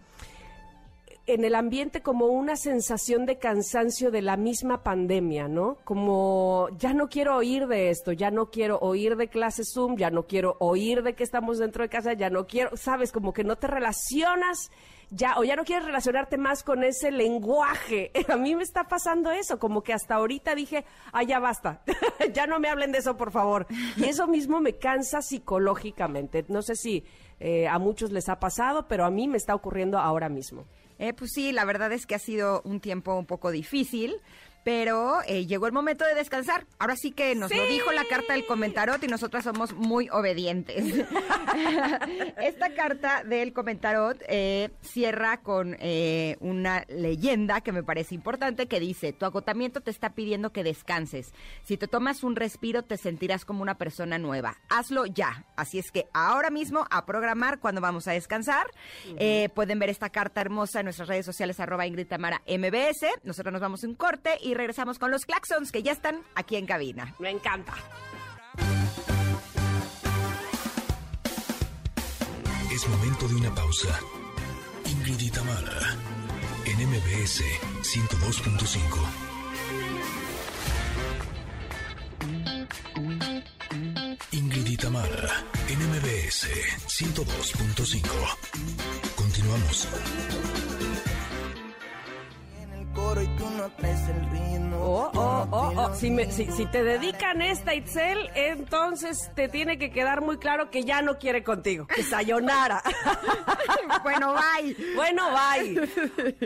en 1.26 1.44
el 1.44 1.54
ambiente 1.54 2.02
como 2.02 2.26
una 2.26 2.56
sensación 2.56 3.24
de 3.24 3.38
cansancio 3.38 4.10
de 4.10 4.20
la 4.20 4.36
misma 4.36 4.82
pandemia, 4.82 5.48
¿no? 5.48 5.78
Como 5.84 6.68
ya 6.78 6.92
no 6.92 7.08
quiero 7.08 7.36
oír 7.36 7.66
de 7.66 7.90
esto, 7.90 8.12
ya 8.12 8.30
no 8.30 8.50
quiero 8.50 8.78
oír 8.78 9.16
de 9.16 9.28
clases 9.28 9.72
Zoom, 9.72 9.96
ya 9.96 10.10
no 10.10 10.26
quiero 10.26 10.56
oír 10.60 11.02
de 11.02 11.14
que 11.14 11.24
estamos 11.24 11.58
dentro 11.58 11.82
de 11.82 11.88
casa, 11.88 12.12
ya 12.12 12.28
no 12.28 12.46
quiero, 12.46 12.76
sabes, 12.76 13.10
como 13.10 13.32
que 13.32 13.44
no 13.44 13.56
te 13.56 13.66
relacionas 13.66 14.70
ya 15.10 15.34
o 15.38 15.44
ya 15.44 15.56
no 15.56 15.64
quieres 15.64 15.84
relacionarte 15.84 16.36
más 16.36 16.62
con 16.62 16.82
ese 16.84 17.10
lenguaje. 17.10 18.10
A 18.28 18.36
mí 18.36 18.54
me 18.54 18.62
está 18.62 18.84
pasando 18.84 19.30
eso, 19.30 19.58
como 19.58 19.82
que 19.82 19.92
hasta 19.92 20.16
ahorita 20.16 20.54
dije, 20.54 20.84
ah, 21.12 21.22
ya 21.22 21.38
basta, 21.38 21.82
ya 22.34 22.46
no 22.46 22.58
me 22.58 22.68
hablen 22.68 22.92
de 22.92 22.98
eso, 22.98 23.16
por 23.16 23.30
favor. 23.30 23.66
Y 23.96 24.04
eso 24.04 24.26
mismo 24.26 24.60
me 24.60 24.74
cansa 24.74 25.22
psicológicamente. 25.22 26.44
No 26.48 26.62
sé 26.62 26.76
si 26.76 27.04
eh, 27.40 27.66
a 27.68 27.78
muchos 27.78 28.12
les 28.12 28.28
ha 28.28 28.38
pasado, 28.38 28.86
pero 28.88 29.04
a 29.04 29.10
mí 29.10 29.28
me 29.28 29.36
está 29.36 29.54
ocurriendo 29.54 29.98
ahora 29.98 30.28
mismo. 30.28 30.66
Eh, 31.04 31.12
pues 31.12 31.32
sí, 31.34 31.52
la 31.52 31.66
verdad 31.66 31.92
es 31.92 32.06
que 32.06 32.14
ha 32.14 32.18
sido 32.18 32.62
un 32.64 32.80
tiempo 32.80 33.14
un 33.14 33.26
poco 33.26 33.50
difícil. 33.50 34.22
Pero 34.64 35.20
eh, 35.26 35.46
llegó 35.46 35.66
el 35.66 35.72
momento 35.72 36.04
de 36.06 36.14
descansar. 36.14 36.66
Ahora 36.78 36.96
sí 36.96 37.12
que 37.12 37.34
nos 37.34 37.54
lo 37.54 37.66
dijo 37.66 37.92
la 37.92 38.04
carta 38.06 38.32
del 38.32 38.46
comentarot 38.46 39.02
y 39.04 39.06
nosotras 39.06 39.44
somos 39.44 39.74
muy 39.74 40.08
obedientes. 40.10 40.84
Esta 42.42 42.74
carta 42.74 43.22
del 43.24 43.52
comentarot 43.52 44.16
eh, 44.26 44.70
cierra 44.80 45.42
con 45.42 45.76
eh, 45.78 46.36
una 46.40 46.84
leyenda 46.88 47.60
que 47.60 47.72
me 47.72 47.82
parece 47.82 48.14
importante 48.14 48.66
que 48.66 48.80
dice, 48.80 49.12
tu 49.12 49.26
agotamiento 49.26 49.82
te 49.82 49.90
está 49.90 50.14
pidiendo 50.14 50.50
que 50.50 50.64
descanses. 50.64 51.32
Si 51.62 51.76
te 51.76 51.86
tomas 51.86 52.24
un 52.24 52.34
respiro 52.34 52.82
te 52.82 52.96
sentirás 52.96 53.44
como 53.44 53.62
una 53.62 53.76
persona 53.76 54.18
nueva. 54.18 54.56
Hazlo 54.70 55.04
ya. 55.04 55.44
Así 55.56 55.78
es 55.78 55.90
que 55.92 56.06
ahora 56.14 56.48
mismo 56.48 56.86
a 56.90 57.04
programar 57.04 57.60
cuando 57.60 57.82
vamos 57.82 58.08
a 58.08 58.12
descansar. 58.12 58.66
Pueden 59.54 59.78
ver 59.78 59.90
esta 59.90 60.08
carta 60.08 60.40
hermosa 60.40 60.80
en 60.80 60.86
nuestras 60.86 61.08
redes 61.08 61.26
sociales 61.26 61.60
arroba 61.60 61.86
Ingrid 61.86 62.06
Tamara 62.06 62.40
MBS. 62.46 63.06
Nosotros 63.24 63.52
nos 63.52 63.60
vamos 63.60 63.84
a 63.84 63.86
un 63.86 63.94
corte 63.94 64.38
y 64.42 64.53
regresamos 64.54 64.98
con 64.98 65.10
los 65.10 65.26
claxons 65.26 65.72
que 65.72 65.82
ya 65.82 65.92
están 65.92 66.22
aquí 66.34 66.56
en 66.56 66.66
cabina. 66.66 67.14
Me 67.18 67.30
encanta. 67.30 67.74
Es 72.72 72.88
momento 72.88 73.28
de 73.28 73.34
una 73.36 73.54
pausa. 73.54 74.00
Ingrid 74.86 75.20
y 75.20 75.30
Tamara, 75.30 75.96
en 76.64 76.88
MBS 76.88 77.42
102.5. 77.82 79.34
Ingrid 84.32 84.66
y 84.66 84.76
Tamara, 84.76 85.44
en 85.68 85.78
MBS 85.78 86.48
102.5. 86.88 88.02
Continuamos. 89.14 89.88
Coro 92.94 93.22
y 93.22 93.26
tú 93.36 93.48
no 93.50 93.68
traes 93.76 94.08
el 94.08 94.30
ritmo. 94.30 94.74
Oh, 94.86 95.10
oh, 95.14 95.48
oh, 95.50 95.72
oh. 95.76 95.94
Si, 95.94 96.10
me- 96.10 96.30
si- 96.30 96.50
si 96.52 96.66
te 96.66 96.82
dedican 96.84 97.40
esta, 97.42 97.74
Itzel, 97.74 98.30
entonces 98.34 99.30
te 99.34 99.48
tiene 99.48 99.78
que 99.78 99.90
quedar 99.90 100.20
muy 100.20 100.36
claro 100.38 100.70
que 100.70 100.82
ya 100.84 101.00
no 101.00 101.18
quiere 101.18 101.42
contigo. 101.42 101.86
Que 101.86 102.02
sayonara. 102.02 102.82
bueno, 104.02 104.34
bye. 104.34 104.76
Bueno, 104.94 105.24
bye. 105.30 105.88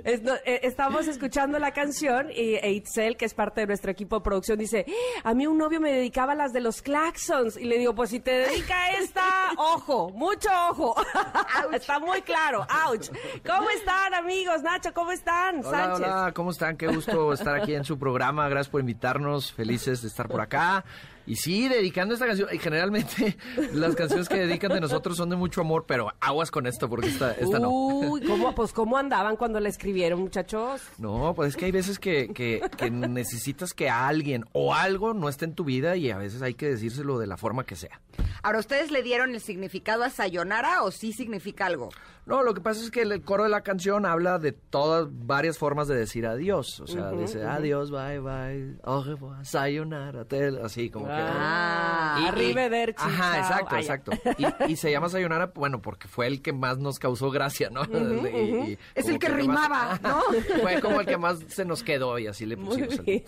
Es- 0.04 0.22
no, 0.22 0.34
eh, 0.44 0.60
estamos 0.62 1.08
escuchando 1.08 1.58
la 1.58 1.72
canción 1.72 2.30
y 2.30 2.54
e 2.56 2.70
Itzel, 2.72 3.16
que 3.16 3.24
es 3.24 3.34
parte 3.34 3.62
de 3.62 3.66
nuestro 3.66 3.90
equipo 3.90 4.16
de 4.16 4.22
producción, 4.22 4.58
dice, 4.58 4.86
a 5.24 5.34
mí 5.34 5.46
un 5.46 5.58
novio 5.58 5.80
me 5.80 5.92
dedicaba 5.92 6.32
a 6.32 6.36
las 6.36 6.52
de 6.52 6.60
los 6.60 6.80
claxons. 6.82 7.56
Y 7.56 7.64
le 7.64 7.78
digo, 7.78 7.94
pues 7.94 8.10
si 8.10 8.20
te 8.20 8.30
dedica 8.32 8.74
a 8.84 8.90
esta, 8.92 9.24
ojo, 9.56 10.10
mucho 10.10 10.48
ojo. 10.70 10.94
Está 11.72 11.98
muy 11.98 12.22
claro. 12.22 12.66
Ouch. 12.88 13.08
¿Cómo 13.46 13.68
están, 13.70 14.14
amigos? 14.14 14.62
Nacho, 14.62 14.92
¿cómo 14.94 15.10
están? 15.12 15.64
Hola, 15.64 15.70
Sánchez. 15.86 16.06
hola, 16.06 16.32
¿cómo 16.38 16.52
están? 16.52 16.76
Qué 16.76 16.86
gusto 16.86 17.32
estar 17.32 17.60
aquí 17.60 17.74
en 17.74 17.84
su 17.84 17.98
programa. 17.98 18.48
Gracias 18.48 18.68
por 18.68 18.80
invitarnos. 18.80 19.52
Felices 19.52 20.02
de 20.02 20.06
estar 20.06 20.28
por 20.28 20.40
acá. 20.40 20.84
Y 21.26 21.34
sí, 21.34 21.68
dedicando 21.68 22.14
esta 22.14 22.28
canción. 22.28 22.48
Y 22.52 22.58
generalmente 22.58 23.36
las 23.72 23.96
canciones 23.96 24.28
que 24.28 24.36
dedican 24.36 24.72
de 24.72 24.80
nosotros 24.80 25.16
son 25.16 25.30
de 25.30 25.34
mucho 25.34 25.62
amor, 25.62 25.84
pero 25.84 26.12
aguas 26.20 26.52
con 26.52 26.68
esto 26.68 26.88
porque 26.88 27.08
esta, 27.08 27.32
esta 27.32 27.58
no. 27.58 27.70
Uy, 27.70 28.22
¿cómo, 28.22 28.54
pues, 28.54 28.72
¿cómo 28.72 28.96
andaban 28.96 29.34
cuando 29.36 29.58
la 29.58 29.68
escribieron, 29.68 30.20
muchachos? 30.20 30.80
No, 30.96 31.34
pues 31.34 31.48
es 31.48 31.56
que 31.56 31.64
hay 31.64 31.72
veces 31.72 31.98
que, 31.98 32.28
que, 32.32 32.62
que 32.76 32.88
necesitas 32.88 33.74
que 33.74 33.90
alguien 33.90 34.44
o 34.52 34.74
algo 34.74 35.14
no 35.14 35.28
esté 35.28 35.44
en 35.44 35.54
tu 35.54 35.64
vida 35.64 35.96
y 35.96 36.12
a 36.12 36.18
veces 36.18 36.40
hay 36.40 36.54
que 36.54 36.68
decírselo 36.68 37.18
de 37.18 37.26
la 37.26 37.36
forma 37.36 37.64
que 37.64 37.74
sea. 37.74 38.00
Ahora, 38.44 38.60
¿ustedes 38.60 38.92
le 38.92 39.02
dieron 39.02 39.34
el 39.34 39.40
significado 39.40 40.04
a 40.04 40.10
sayonara 40.10 40.84
o 40.84 40.92
sí 40.92 41.12
significa 41.12 41.66
algo? 41.66 41.90
No, 42.28 42.42
lo 42.42 42.52
que 42.52 42.60
pasa 42.60 42.82
es 42.84 42.90
que 42.90 43.00
el 43.02 43.22
coro 43.22 43.44
de 43.44 43.48
la 43.48 43.62
canción 43.62 44.04
habla 44.04 44.38
de 44.38 44.52
todas 44.52 45.08
varias 45.10 45.56
formas 45.56 45.88
de 45.88 45.96
decir 45.96 46.26
adiós. 46.26 46.78
O 46.80 46.86
sea, 46.86 47.10
dice 47.12 47.42
adiós, 47.42 47.90
bye, 47.90 48.20
bye, 48.20 48.76
au 48.84 49.02
revoir, 49.02 49.46
sayonara, 49.46 50.26
tel, 50.26 50.60
así 50.62 50.90
como 50.90 51.06
que... 51.06 51.12
Ah, 51.14 52.18
Y- 52.20 52.24
y- 52.24 52.28
arrivederci, 52.28 53.02
Ajá, 53.02 53.32
chao. 53.32 53.40
exacto, 53.40 53.74
Ah, 53.74 53.80
exacto. 53.80 54.12
Y, 54.68 54.72
y 54.72 54.76
se 54.76 54.90
llama 54.92 55.08
Sayonara, 55.08 55.52
bueno, 55.54 55.80
porque 55.80 56.06
fue 56.06 56.26
el 56.26 56.42
que 56.42 56.52
más 56.52 56.76
nos 56.78 56.98
causó 56.98 57.30
gracia, 57.30 57.70
¿no? 57.70 57.82
Y- 58.28 58.72
y 58.72 58.78
Es 58.94 59.08
el 59.08 59.18
que 59.18 59.28
rimaba, 59.30 59.98
¿no? 60.02 60.20
Fue 60.62 60.80
como 60.82 61.00
el 61.00 61.06
que 61.06 61.16
más 61.16 61.38
se 61.48 61.64
nos 61.64 61.82
quedó 61.82 62.18
y 62.18 62.26
así 62.26 62.44
le 62.44 62.56
Muy 62.56 62.66
pusimos 62.68 62.98
el 62.98 63.04
bien. 63.04 63.24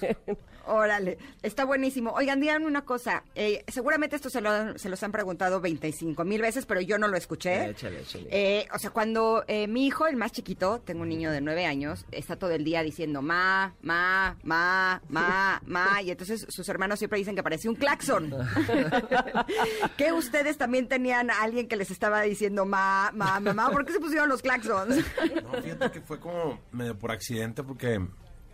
Órale, 0.66 1.18
está 1.42 1.64
buenísimo. 1.64 2.12
Oigan, 2.12 2.40
díganme 2.40 2.66
una 2.66 2.82
cosa. 2.84 3.22
eh, 3.34 3.64
seguramente 3.68 4.16
esto 4.16 4.30
se, 4.30 4.40
lo, 4.40 4.78
se 4.78 4.88
los 4.88 5.02
han 5.02 5.12
preguntado 5.12 5.60
25 5.60 6.24
mil 6.24 6.40
veces, 6.42 6.66
pero 6.66 6.80
yo 6.80 6.98
no 6.98 7.08
lo 7.08 7.16
escuché. 7.16 7.70
Échale, 7.70 8.00
échale. 8.00 8.28
Eh, 8.30 8.66
o 8.74 8.78
sea, 8.78 8.90
cuando 8.90 9.44
eh, 9.48 9.66
mi 9.66 9.86
hijo, 9.86 10.06
el 10.06 10.16
más 10.16 10.32
chiquito, 10.32 10.80
tengo 10.84 11.02
un 11.02 11.08
niño 11.08 11.30
de 11.30 11.40
nueve 11.40 11.66
años, 11.66 12.04
está 12.12 12.36
todo 12.36 12.50
el 12.50 12.64
día 12.64 12.82
diciendo 12.82 13.22
ma, 13.22 13.74
ma, 13.82 14.36
ma, 14.42 15.00
ma, 15.08 15.60
ma, 15.66 16.02
y 16.02 16.10
entonces 16.10 16.46
sus 16.48 16.68
hermanos 16.68 16.98
siempre 16.98 17.18
dicen 17.18 17.34
que 17.34 17.42
parecía 17.42 17.70
un 17.70 17.76
claxon. 17.76 18.30
que 19.96 20.12
ustedes 20.12 20.56
también 20.58 20.88
tenían 20.88 21.30
a 21.30 21.42
alguien 21.42 21.68
que 21.68 21.76
les 21.76 21.90
estaba 21.90 22.22
diciendo 22.22 22.64
ma, 22.64 23.10
ma, 23.14 23.40
ma, 23.40 23.52
ma? 23.52 23.70
¿Por 23.70 23.84
qué 23.84 23.92
se 23.92 24.00
pusieron 24.00 24.28
los 24.28 24.42
claxons? 24.42 24.96
No, 25.42 25.62
fíjate 25.62 25.90
que 25.90 26.00
fue 26.00 26.20
como 26.20 26.60
medio 26.72 26.98
por 26.98 27.10
accidente 27.10 27.62
porque 27.62 28.00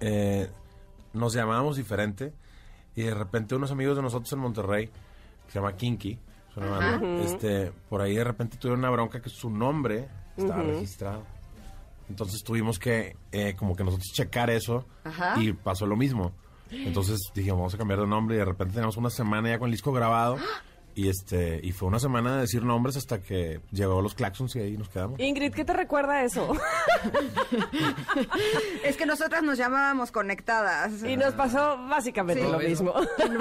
eh, 0.01 0.49
nos 1.17 1.33
llamábamos 1.33 1.77
diferente 1.77 2.33
y 2.95 3.03
de 3.03 3.15
repente 3.15 3.55
unos 3.55 3.71
amigos 3.71 3.97
de 3.97 4.03
nosotros 4.03 4.33
en 4.33 4.39
Monterrey, 4.39 4.87
que 4.87 5.53
se 5.53 5.59
llama 5.59 5.77
Kinky, 5.77 6.19
su 6.53 6.61
hermano, 6.61 7.21
este, 7.21 7.73
por 7.89 8.01
ahí 8.01 8.15
de 8.15 8.25
repente 8.25 8.57
tuvieron 8.57 8.81
una 8.81 8.91
bronca 8.91 9.21
que 9.21 9.29
su 9.29 9.51
nombre 9.51 10.09
estaba 10.37 10.63
registrado. 10.63 11.25
Entonces 12.09 12.43
tuvimos 12.45 12.79
que 12.79 13.17
eh, 13.33 13.55
como 13.57 13.75
que 13.75 13.85
nosotros 13.85 14.09
checar 14.13 14.49
eso 14.51 14.87
Ajá. 15.05 15.35
y 15.41 15.53
pasó 15.53 15.87
lo 15.87 15.97
mismo. 15.97 16.33
Entonces 16.71 17.19
dijimos, 17.35 17.59
vamos 17.59 17.75
a 17.75 17.79
cambiar 17.79 18.01
de 18.01 18.07
nombre 18.07 18.37
y 18.37 18.39
de 18.39 18.45
repente 18.45 18.75
teníamos 18.75 18.97
una 18.97 19.11
semana 19.11 19.51
ya 19.51 19.59
con 19.59 19.67
el 19.67 19.73
disco 19.73 19.93
grabado 19.93 20.37
y 20.97 21.09
este 21.09 21.61
y 21.63 21.71
fue 21.73 21.87
una 21.89 21.99
semana 22.01 22.35
de 22.37 22.41
decir 22.41 22.65
nombres 22.65 22.97
hasta 22.97 23.21
que 23.21 23.61
llegó 23.71 24.01
los 24.03 24.15
claxons 24.15 24.57
y 24.57 24.61
ahí 24.61 24.77
nos 24.77 24.89
quedamos. 24.89 25.21
Ingrid, 25.21 25.53
¿qué 25.53 25.65
te 25.65 25.73
recuerda 25.75 26.23
eso? 26.25 26.53
es 28.85 28.97
que 28.97 29.07
nosotras 29.07 29.43
nos 29.43 29.59
llamábamos 29.59 30.11
conectadas. 30.11 31.03
Y 31.05 31.17
nos 31.17 31.35
pasó 31.35 31.77
básicamente 31.89 32.43
Sí. 32.45 32.51
lo 32.51 32.59
mismo. 32.59 32.95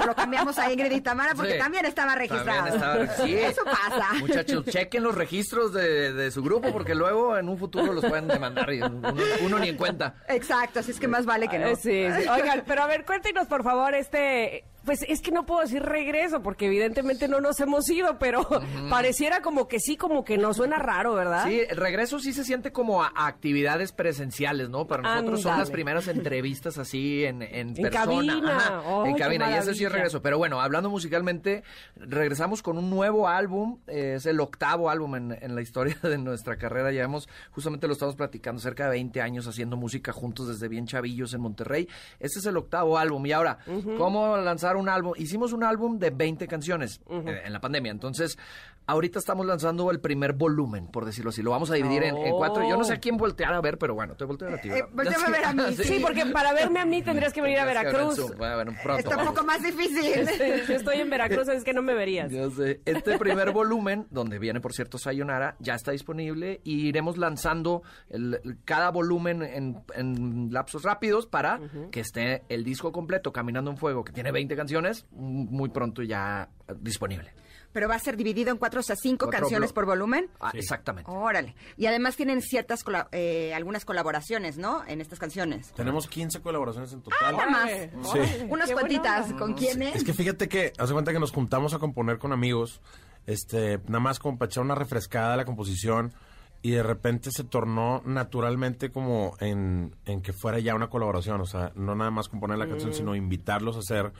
Lo 0.06 0.14
cambiamos 0.14 0.58
a 0.58 0.70
Ingrid 0.72 0.92
y 0.92 1.00
Tamara 1.00 1.34
porque 1.34 1.54
Sí. 1.54 1.58
también 1.58 1.86
estaba 1.86 2.14
registrado. 2.14 2.64
También 2.68 2.74
estaba 2.74 2.96
reg- 2.96 3.24
sí. 3.24 3.34
Eso 3.36 3.62
pasa. 3.64 4.12
Muchachos, 4.20 4.64
chequen 4.66 5.02
los 5.02 5.14
registros 5.14 5.72
de, 5.72 6.12
de 6.12 6.30
su 6.30 6.42
grupo 6.42 6.72
porque 6.72 6.94
luego 6.94 7.36
en 7.36 7.48
un 7.48 7.58
futuro 7.58 7.92
los 7.92 8.04
pueden 8.04 8.28
demandar 8.28 8.72
y 8.72 8.82
uno, 8.82 9.14
uno 9.42 9.58
ni 9.58 9.68
en 9.68 9.76
cuenta. 9.76 10.14
Exacto, 10.28 10.80
así 10.80 10.90
es 10.90 11.00
que 11.00 11.08
más 11.08 11.24
vale 11.26 11.48
que 11.48 11.58
no. 11.58 11.68
Sí, 11.76 12.06
sí. 12.20 12.28
Oigan, 12.28 12.64
pero 12.66 12.82
a 12.82 12.86
ver, 12.86 13.04
cuéntenos 13.04 13.46
por 13.46 13.62
favor 13.62 13.94
este... 13.94 14.64
Pues 14.86 15.04
es 15.08 15.20
que 15.20 15.30
no 15.32 15.44
puedo 15.44 15.60
decir 15.60 15.82
regreso 15.82 16.42
porque 16.42 16.66
evidentemente 16.66 17.28
no 17.28 17.40
nos 17.42 17.60
hemos 17.60 17.86
ido, 17.90 18.18
pero 18.18 18.46
pareciera 18.88 19.42
como 19.42 19.68
que 19.68 19.78
sí, 19.80 19.96
como 19.98 20.24
que 20.24 20.38
no 20.38 20.54
suena 20.54 20.78
raro, 20.78 21.12
¿verdad? 21.14 21.44
Sí, 21.46 21.60
el 21.68 21.76
regreso 21.76 22.18
sí 22.20 22.32
se 22.32 22.44
siente 22.44 22.72
como 22.72 23.02
a, 23.02 23.12
a 23.14 23.26
actividades 23.26 23.92
presenciales, 23.92 24.70
¿no? 24.70 24.86
Para 24.86 25.02
nosotros 25.02 25.42
son 25.42 25.58
las 25.58 25.70
primeras 25.70 26.08
entrevistas 26.08 26.78
así 26.78 27.24
en, 27.24 27.42
en 27.42 27.68
En 27.70 27.74
persona. 27.74 27.90
cabina. 28.04 28.56
Ajá, 28.56 28.82
¡Ay, 29.02 29.10
en 29.10 29.16
qué 29.16 29.22
cabina. 29.22 29.50
Y 29.50 29.54
ese 29.54 29.74
sí 29.74 29.84
es 29.84 29.92
regreso. 29.92 30.22
Pero 30.22 30.38
bueno, 30.38 30.60
hablando 30.60 30.88
musicalmente, 30.88 31.62
regresamos 31.96 32.62
con 32.62 32.78
un 32.78 32.88
nuevo 32.90 33.28
álbum. 33.28 33.78
eh, 33.88 34.14
es 34.16 34.26
el 34.26 34.40
octavo 34.40 34.88
álbum 34.88 35.16
en, 35.16 35.38
en 35.40 35.54
la 35.54 35.62
historia 35.62 35.96
de 36.02 36.16
nuestra 36.18 36.56
carrera. 36.56 36.92
Llevamos, 36.92 37.28
justamente 37.50 37.86
lo 37.86 37.92
estamos 37.94 38.14
platicando, 38.16 38.60
cerca 38.60 38.84
de 38.84 38.90
20 38.90 39.20
años 39.20 39.46
haciendo 39.46 39.76
música 39.76 40.12
juntos 40.12 40.48
desde 40.48 40.68
bien 40.68 40.86
chavillos 40.86 41.34
en 41.34 41.40
Monterrey. 41.40 41.88
Este 42.20 42.38
es 42.38 42.46
el 42.46 42.56
octavo 42.56 42.98
álbum. 42.98 43.24
Y 43.26 43.32
ahora, 43.32 43.58
¿cómo 43.98 44.36
lanzar 44.36 44.75
un 44.76 44.88
álbum? 44.88 45.12
Hicimos 45.16 45.52
un 45.52 45.64
álbum 45.64 45.98
de 45.98 46.10
20 46.10 46.46
canciones 46.46 47.00
eh, 47.10 47.42
en 47.44 47.52
la 47.52 47.60
pandemia. 47.60 47.92
Entonces, 47.92 48.38
ahorita 48.86 49.18
estamos 49.18 49.44
lanzando 49.46 49.90
el 49.90 50.00
primer 50.00 50.32
volumen, 50.32 50.86
por 50.88 51.04
decirlo 51.04 51.30
así. 51.30 51.42
Lo 51.42 51.50
vamos 51.50 51.70
a 51.70 51.74
dividir 51.74 52.04
en, 52.04 52.16
en 52.16 52.32
cuatro. 52.34 52.62
Yo 52.68 52.76
no 52.76 52.84
sé 52.84 52.94
a 52.94 52.98
quién 53.00 53.16
voltear 53.16 53.52
a 53.54 53.60
ver, 53.60 53.78
pero 53.78 53.94
bueno, 53.94 54.14
te 54.14 54.24
volteo 54.24 54.48
a 54.54 54.58
ti. 54.60 54.70
Eh, 54.70 54.84
volteame 54.92 55.24
a 55.26 55.30
ver 55.30 55.44
a 55.44 55.52
mí, 55.52 55.74
Sí, 55.76 55.98
porque 56.00 56.24
para 56.26 56.52
verme 56.52 56.80
a 56.80 56.84
mí 56.86 57.02
tendrías 57.02 57.32
que 57.32 57.40
venir 57.42 57.58
a 57.58 57.64
ver 57.64 57.76
Veracruz. 57.76 58.36
Bueno, 58.36 58.72
pronto, 58.82 58.98
Está 59.10 59.16
un 59.16 59.26
poco 59.28 59.44
más 59.44 59.62
difícil. 59.62 60.06
Estoy 60.68 61.00
en 61.00 61.10
Veracruz, 61.10 61.48
es 61.48 61.64
que 61.64 61.72
no 61.72 61.82
me 61.82 61.94
verías. 61.94 62.30
Yo 62.30 62.50
sé. 62.50 62.80
Este 62.84 63.18
primer 63.18 63.50
volumen, 63.52 64.06
donde 64.10 64.38
viene 64.38 64.60
por 64.60 64.72
cierto 64.72 64.98
Sayonara, 64.98 65.56
ya 65.58 65.74
está 65.74 65.92
disponible 65.92 66.60
y 66.64 66.86
iremos 66.86 67.16
lanzando 67.18 67.82
el- 68.08 68.40
el- 68.44 68.58
cada 68.64 68.90
volumen 68.90 69.42
en, 69.42 69.82
en 69.94 70.52
lapsos 70.52 70.82
rápidos 70.82 71.26
para 71.26 71.60
que 71.90 72.00
esté 72.00 72.42
el 72.48 72.64
disco 72.64 72.92
completo, 72.92 73.32
Caminando 73.32 73.70
en 73.70 73.76
Fuego, 73.76 74.04
que 74.04 74.12
tiene 74.12 74.30
20 74.32 74.54
canciones, 74.56 74.65
m- 75.12 75.46
muy 75.50 75.68
pronto 75.70 76.02
ya 76.02 76.48
disponible. 76.80 77.32
Pero 77.72 77.88
va 77.88 77.94
a 77.96 77.98
ser 77.98 78.16
dividido 78.16 78.50
en 78.50 78.56
cuatro 78.56 78.80
o 78.80 78.82
sea, 78.82 78.96
cinco 78.96 79.26
Cuatro 79.26 79.40
canciones 79.40 79.72
por 79.74 79.84
volumen. 79.84 80.30
Ah, 80.40 80.50
Exactamente. 80.54 81.10
Órale. 81.10 81.54
Y 81.76 81.84
además 81.84 82.16
tienen 82.16 82.40
ciertas, 82.40 82.82
eh, 83.12 83.52
algunas 83.54 83.84
colaboraciones, 83.84 84.56
¿no? 84.56 84.82
En 84.86 85.02
estas 85.02 85.18
canciones. 85.18 85.72
Tenemos 85.72 86.06
15 86.06 86.40
colaboraciones 86.40 86.92
en 86.94 87.02
total. 87.02 87.36
Nada 87.36 87.50
más. 87.50 87.70
Sí. 87.70 88.18
Unas 88.48 88.68
Qué 88.68 88.72
cuantitas. 88.74 89.32
¿Con 89.34 89.52
quiénes? 89.52 89.94
Es 89.94 90.04
que 90.04 90.14
fíjate 90.14 90.48
que, 90.48 90.72
hace 90.78 90.92
cuenta 90.94 91.12
que 91.12 91.18
nos 91.20 91.32
juntamos 91.32 91.74
a 91.74 91.78
componer 91.78 92.18
con 92.18 92.32
amigos, 92.32 92.80
este, 93.26 93.78
nada 93.88 94.00
más 94.00 94.18
como 94.20 94.38
para 94.38 94.48
echar 94.48 94.64
una 94.64 94.74
refrescada 94.74 95.34
a 95.34 95.36
la 95.36 95.44
composición 95.44 96.14
y 96.62 96.70
de 96.70 96.82
repente 96.82 97.30
se 97.30 97.44
tornó 97.44 98.00
naturalmente 98.06 98.90
como 98.90 99.36
en, 99.38 99.94
en 100.06 100.22
que 100.22 100.32
fuera 100.32 100.58
ya 100.60 100.74
una 100.74 100.88
colaboración, 100.88 101.42
o 101.42 101.46
sea, 101.46 101.72
no 101.74 101.94
nada 101.94 102.10
más 102.10 102.28
componer 102.28 102.56
la 102.56 102.66
canción, 102.66 102.94
sino 102.94 103.14
invitarlos 103.14 103.76
a 103.76 103.82
ser 103.82 104.12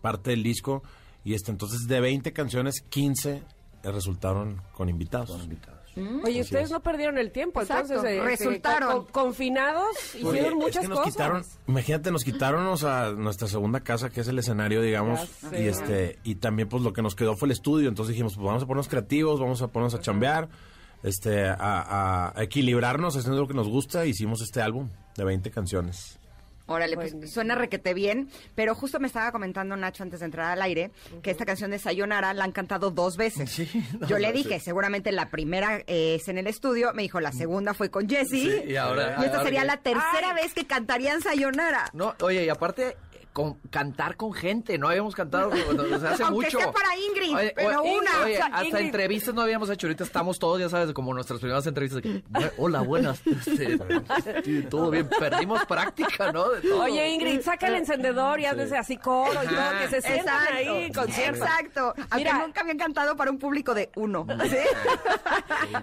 parte 0.00 0.30
del 0.30 0.42
disco. 0.42 0.82
Y 1.24 1.34
este, 1.34 1.50
entonces 1.50 1.86
de 1.86 2.00
20 2.00 2.32
canciones, 2.32 2.80
15 2.88 3.42
resultaron 3.84 4.60
con 4.74 4.88
invitados. 4.88 5.48
Oye, 6.24 6.40
ustedes 6.42 6.70
no 6.70 6.80
perdieron 6.80 7.18
el 7.18 7.32
tiempo, 7.32 7.60
Exacto, 7.60 7.94
entonces 7.94 8.12
eh, 8.18 8.22
resultaron. 8.22 8.88
con- 8.92 9.04
con- 9.06 9.12
confinados, 9.24 9.88
Oye, 10.14 10.20
hicieron 10.38 10.58
es 10.58 10.64
muchas 10.64 10.82
que 10.82 10.88
nos 10.88 10.98
cosas. 11.00 11.12
quitaron, 11.12 11.44
imagínate, 11.66 12.10
nos 12.12 12.22
quitaron 12.24 12.66
o 12.68 12.76
sea, 12.76 13.10
nuestra 13.10 13.48
segunda 13.48 13.80
casa, 13.80 14.08
que 14.08 14.20
es 14.20 14.28
el 14.28 14.38
escenario, 14.38 14.80
digamos, 14.82 15.20
y 15.52 15.62
este, 15.66 16.18
y 16.22 16.36
también 16.36 16.68
pues 16.68 16.84
lo 16.84 16.92
que 16.92 17.02
nos 17.02 17.16
quedó 17.16 17.36
fue 17.36 17.46
el 17.46 17.52
estudio, 17.52 17.88
entonces 17.88 18.12
dijimos, 18.14 18.34
pues 18.36 18.46
vamos 18.46 18.62
a 18.62 18.66
ponernos 18.66 18.88
creativos, 18.88 19.40
vamos 19.40 19.60
a 19.62 19.68
ponernos 19.68 19.94
a 19.94 20.00
chambear, 20.00 20.48
este, 21.02 21.48
a, 21.48 21.54
a- 21.58 22.38
a 22.38 22.42
equilibrarnos 22.44 23.16
haciendo 23.16 23.40
lo 23.40 23.48
que 23.48 23.54
nos 23.54 23.68
gusta, 23.68 24.06
hicimos 24.06 24.40
este 24.42 24.62
álbum 24.62 24.88
de 25.16 25.24
20 25.24 25.50
canciones. 25.50 26.19
Órale, 26.70 26.94
pues 26.94 27.14
suena 27.32 27.54
requete 27.54 27.94
bien, 27.94 28.28
pero 28.54 28.74
justo 28.74 29.00
me 29.00 29.06
estaba 29.08 29.32
comentando 29.32 29.76
Nacho 29.76 30.02
antes 30.02 30.20
de 30.20 30.26
entrar 30.26 30.52
al 30.52 30.62
aire 30.62 30.90
que 31.22 31.30
esta 31.30 31.44
canción 31.44 31.70
de 31.72 31.78
Sayonara 31.78 32.32
la 32.32 32.44
han 32.44 32.52
cantado 32.52 32.90
dos 32.90 33.16
veces. 33.16 33.58
no, 34.00 34.06
Yo 34.06 34.18
le 34.18 34.32
dije, 34.32 34.60
seguramente 34.60 35.10
la 35.12 35.30
primera 35.30 35.78
eh, 35.86 36.16
es 36.20 36.28
en 36.28 36.38
el 36.38 36.46
estudio, 36.46 36.92
me 36.94 37.02
dijo, 37.02 37.20
la 37.20 37.32
segunda 37.32 37.74
fue 37.74 37.90
con 37.90 38.08
Jesse, 38.08 38.64
y 38.66 38.76
ahora- 38.76 39.16
esta 39.16 39.38
ahora 39.38 39.42
sería 39.42 39.60
que- 39.62 39.66
la 39.66 39.76
tercera 39.78 40.32
vez 40.34 40.54
que 40.54 40.66
cantarían 40.66 41.20
Sayonara. 41.20 41.90
No, 41.92 42.14
oye, 42.20 42.44
y 42.44 42.48
aparte, 42.48 42.96
con, 43.32 43.54
cantar 43.70 44.16
con 44.16 44.32
gente, 44.32 44.76
no 44.78 44.88
habíamos 44.88 45.14
cantado 45.14 45.50
desde 45.90 46.08
hace 46.08 46.22
Aunque 46.24 46.46
mucho. 46.46 46.58
sea 46.58 46.72
para 46.72 46.88
Ingrid, 46.96 47.52
pero 47.54 47.80
oye, 47.82 47.98
una. 47.98 48.10
Oye, 48.24 48.32
O 48.34 48.36
sea, 48.36 48.46
hasta 48.46 48.64
Ingrid. 48.66 48.84
entrevistas 48.86 49.34
no 49.34 49.42
habíamos 49.42 49.70
hecho, 49.70 49.86
ahorita 49.86 50.04
estamos 50.04 50.38
todos, 50.38 50.58
ya 50.60 50.68
sabes, 50.68 50.92
como 50.92 51.14
nuestras 51.14 51.38
primeras 51.40 51.66
entrevistas. 51.66 52.02
de 52.02 52.08
que, 52.20 52.24
"Bu- 52.28 52.52
Hola, 52.58 52.80
buenas. 52.80 53.20
este, 53.26 53.78
sí, 54.44 54.62
todo 54.68 54.90
bien, 54.90 55.08
perdimos 55.18 55.64
práctica, 55.66 56.32
¿no? 56.32 56.48
De 56.50 56.60
todo. 56.60 56.82
Oye, 56.82 57.08
Ingrid, 57.08 57.40
saca 57.42 57.68
el 57.68 57.76
encendedor 57.76 58.40
y 58.40 58.46
hazles 58.46 58.72
así 58.72 58.96
coro 58.96 59.32
y 59.44 59.46
todo, 59.46 59.70
que 59.80 59.88
se 59.88 60.02
sientan 60.02 60.36
Exacto, 60.42 60.54
ahí 60.56 60.92
concierto. 60.92 61.44
exacto. 61.44 61.94
Aunque 62.10 62.32
nunca 62.32 62.60
habían 62.62 62.78
cantado 62.78 63.16
para 63.16 63.30
un 63.30 63.38
público 63.38 63.74
de 63.74 63.90
uno. 63.96 64.26
¿sí? 64.44 64.56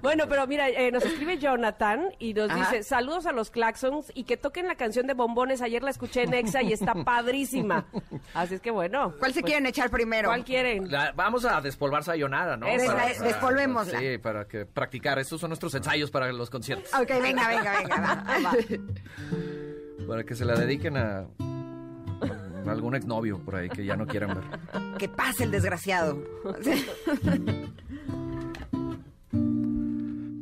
Bueno, 0.02 0.26
pero 0.28 0.48
mira, 0.48 0.70
eh, 0.70 0.92
nos 0.92 1.04
escribe 1.06 1.38
Jonathan 1.38 2.10
y 2.20 2.34
nos 2.34 2.50
Ajá. 2.50 2.60
dice, 2.72 2.84
saludos 2.84 3.26
a 3.26 3.32
los 3.32 3.50
Claxons 3.52 4.12
y 4.14 4.24
que 4.24 4.38
toquen 4.38 4.68
la 4.68 4.76
canción 4.76 5.08
de 5.08 5.14
Bombones. 5.14 5.62
Ayer 5.62 5.84
la 5.84 5.92
escuché 5.92 6.24
en 6.24 6.34
Exa 6.34 6.62
y 6.62 6.74
está 6.74 6.94
Así 8.34 8.56
es 8.56 8.62
que 8.62 8.72
bueno. 8.72 9.14
¿Cuál 9.20 9.34
se 9.34 9.42
pues, 9.42 9.52
quieren 9.52 9.66
echar 9.68 9.90
primero? 9.90 10.30
¿Cuál 10.30 10.44
quieren? 10.44 10.92
La- 10.92 11.12
vamos 11.12 11.46
a 11.46 11.62
despolvar 11.62 12.04
Sayonara, 12.04 12.58
¿no? 12.58 12.68
Eh, 12.68 12.78
despolvémosla. 13.22 14.00
Sí, 14.00 14.18
para 14.18 14.48
que 14.48 14.66
practicar. 14.66 15.20
Estos 15.20 15.40
son 15.42 15.50
nuestros 15.50 15.74
ensayos 15.76 16.12
para 16.12 16.32
los 16.32 16.50
conciertos. 16.50 16.94
Ok, 16.94 17.10
venga, 17.22 17.48
venga, 17.48 17.78
venga, 17.80 18.02
va, 18.02 18.24
va. 18.44 18.58
Para 20.08 20.24
que 20.24 20.36
se 20.36 20.46
la 20.46 20.56
dediquen 20.56 20.96
a, 20.96 21.20
a 21.20 22.72
algún 22.72 22.96
exnovio 22.96 23.40
por 23.40 23.56
ahí 23.58 23.68
que 23.68 23.84
ya 23.84 23.98
no 23.98 24.08
quieran 24.08 24.36
ver. 24.36 24.98
Que 24.98 25.10
pase 25.10 25.44
el 25.44 25.52
desgraciado. 25.52 26.18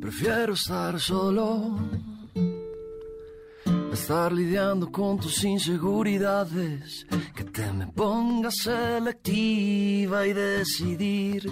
Prefiero 0.00 0.52
estar 0.54 1.00
solo, 1.00 1.78
estar 3.96 4.30
lidiando 4.30 4.92
con 4.92 5.18
tus 5.18 5.42
inseguridades, 5.42 7.06
que 7.34 7.44
te 7.44 7.72
me 7.72 7.86
pongas 7.86 8.56
selectiva 8.56 10.26
y 10.26 10.32
decidir 10.34 11.50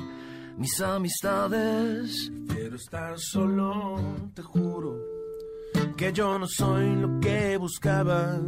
mis 0.59 0.79
amistades. 0.81 2.31
Quiero 2.47 2.77
estar 2.77 3.19
solo, 3.19 3.97
te 4.35 4.43
juro 4.43 4.95
que 5.97 6.13
yo 6.13 6.39
no 6.39 6.47
soy 6.47 6.95
lo 6.97 7.19
que 7.19 7.57
buscabas. 7.57 8.41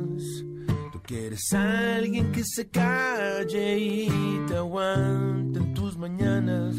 Tú 0.92 1.00
quieres 1.02 1.52
a 1.54 1.96
alguien 1.96 2.30
que 2.32 2.44
se 2.44 2.68
calle 2.68 3.78
y 3.78 4.40
te 4.46 4.56
aguante 4.56 5.58
en 5.58 5.74
tus 5.74 5.96
mañanas. 5.96 6.76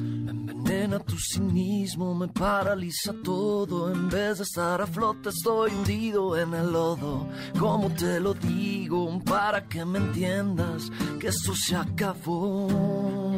Envenena 0.68 0.99
tu 0.99 1.15
cinismo, 1.18 2.13
me 2.13 2.28
paraliza 2.28 3.13
todo. 3.24 3.89
En 3.89 4.09
vez 4.09 4.39
de 4.39 4.43
estar 4.43 4.82
a 4.82 4.86
flote, 4.86 5.30
estoy 5.30 5.72
hundido 5.72 6.38
en 6.38 6.53
el 6.53 6.74
lodo. 6.74 7.26
¿Cómo 7.57 7.89
te 7.91 8.20
lo 8.20 8.34
digo? 8.34 9.18
Para 9.24 9.65
que 9.65 9.86
me 9.86 9.99
entiendas 9.99 10.91
que 11.22 11.28
esto 11.28 11.55
se 11.55 11.74
acabó. 11.74 13.38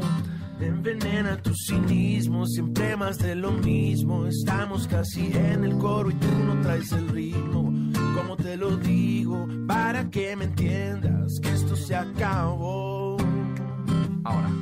Envenena 0.60 1.40
tu 1.40 1.54
cinismo, 1.54 2.48
siempre 2.48 2.98
más 2.98 3.20
de 3.20 3.36
lo 3.36 3.52
mismo. 3.52 4.26
Estamos 4.26 4.88
casi 4.88 5.28
en 5.32 5.66
el 5.66 5.78
coro 5.78 6.10
y 6.10 6.16
tú 6.16 6.28
no 6.48 6.60
traes 6.64 6.92
el 6.94 7.10
ritmo. 7.10 7.72
Como 8.16 8.38
te 8.38 8.58
lo 8.58 8.76
digo, 8.76 9.48
para 9.68 10.10
que 10.10 10.36
me 10.36 10.46
entiendas 10.46 11.40
que 11.40 11.50
esto 11.52 11.76
se 11.76 11.96
acabó. 11.96 13.18
Ahora. 14.24 14.59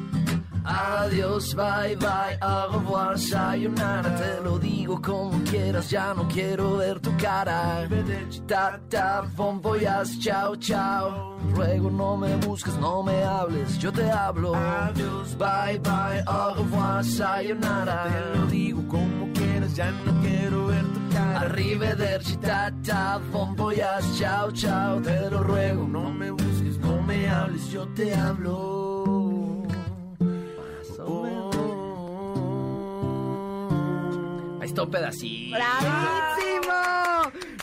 Adiós, 1.07 1.53
bye 1.53 1.95
bye, 1.95 2.37
au 2.41 2.69
revoir, 2.69 3.17
sayonara. 3.17 4.09
Te 4.17 4.41
lo 4.43 4.59
digo 4.59 5.01
como 5.01 5.41
quieras, 5.45 5.89
ya 5.89 6.13
no 6.13 6.27
quiero 6.27 6.77
ver 6.77 6.99
tu 6.99 7.15
cara. 7.15 7.87
Ta 8.45 8.77
ta, 8.89 9.21
bon 9.37 9.61
voyage, 9.61 10.19
chao 10.19 10.53
chao. 10.57 11.37
Ruego 11.55 11.89
no 11.89 12.17
me 12.17 12.35
busques, 12.45 12.75
no 12.77 13.03
me 13.03 13.23
hables, 13.23 13.77
yo 13.79 13.89
te 13.91 14.11
hablo. 14.11 14.53
Adiós, 14.53 15.37
Bye 15.37 15.79
bye, 15.79 16.23
au 16.27 16.55
revoir, 16.55 17.05
sayonara. 17.05 18.03
Te 18.09 18.37
lo 18.39 18.45
digo 18.47 18.85
como 18.89 19.31
quieras, 19.33 19.75
ya 19.75 19.89
no 19.91 20.11
quiero 20.21 20.67
ver 20.67 20.83
tu 20.83 20.99
cara. 21.13 21.39
Arrivederci, 21.39 22.35
ta 22.37 22.69
ta, 22.83 23.21
bon 23.31 23.55
voyage, 23.55 24.19
chao 24.19 24.51
chao. 24.51 24.99
Te 25.01 25.29
lo 25.29 25.41
ruego, 25.41 25.87
No 25.87 26.11
me 26.11 26.31
busques, 26.31 26.77
no 26.79 27.01
me 27.01 27.29
hables, 27.29 27.71
yo 27.71 27.87
te 27.95 28.13
hablo. 28.13 29.16
Ahí 34.59 34.67
pedacito. 34.89 35.57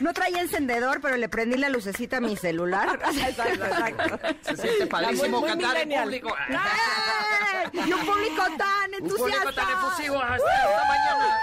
No 0.00 0.12
traía 0.12 0.40
encendedor, 0.40 1.00
pero 1.00 1.16
le 1.16 1.28
prendí 1.28 1.56
la 1.56 1.68
lucecita 1.68 2.18
a 2.18 2.20
mi 2.20 2.36
celular. 2.36 2.98
Exacto, 3.14 3.64
exacto. 3.64 4.18
Se 4.42 4.56
siente 4.56 4.86
padrísimo 4.86 5.40
muy 5.40 5.48
cantar 5.48 5.76
en 5.78 5.90
público. 6.02 6.34
¡Eh! 6.48 7.80
Y 7.86 7.92
un 7.92 8.00
público 8.06 8.42
tan 8.56 8.94
Un 9.02 9.08
público 9.08 9.26
entusiasta. 9.48 9.52
tan 9.52 9.70
efusivo 9.70 10.20
hasta 10.20 10.34
esta 10.36 10.84
mañana. 10.88 11.38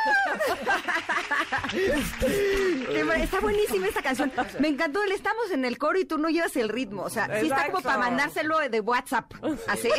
Está 3.23 3.39
buenísima 3.39 3.87
esta 3.87 4.01
canción. 4.01 4.31
Me 4.59 4.67
encantó 4.69 5.03
el 5.03 5.11
estamos 5.11 5.51
en 5.51 5.65
el 5.65 5.77
coro 5.77 5.99
y 5.99 6.05
tú 6.05 6.17
no 6.17 6.29
llevas 6.29 6.55
el 6.55 6.69
ritmo. 6.69 7.03
O 7.03 7.09
sea, 7.09 7.27
sí 7.39 7.47
está 7.47 7.67
como 7.71 7.81
para 7.83 7.97
mandárselo 7.97 8.57
de 8.69 8.79
WhatsApp. 8.79 9.31
Así. 9.67 9.89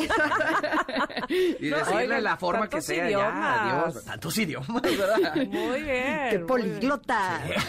Y 1.29 1.69
decirle 1.69 1.95
oigan, 1.97 2.25
la 2.25 2.37
forma 2.37 2.63
que 2.69 2.71
tantos 2.77 2.85
sea 2.87 3.07
idiomas. 3.07 3.57
ya, 3.57 3.91
Dios. 3.93 4.05
Tantos 4.05 4.39
idiomas, 4.39 4.83
¿verdad? 4.83 5.35
Muy 5.47 5.83
bien. 5.83 6.29
Qué 6.31 6.39
políglota. 6.41 7.41
bien. 7.47 7.61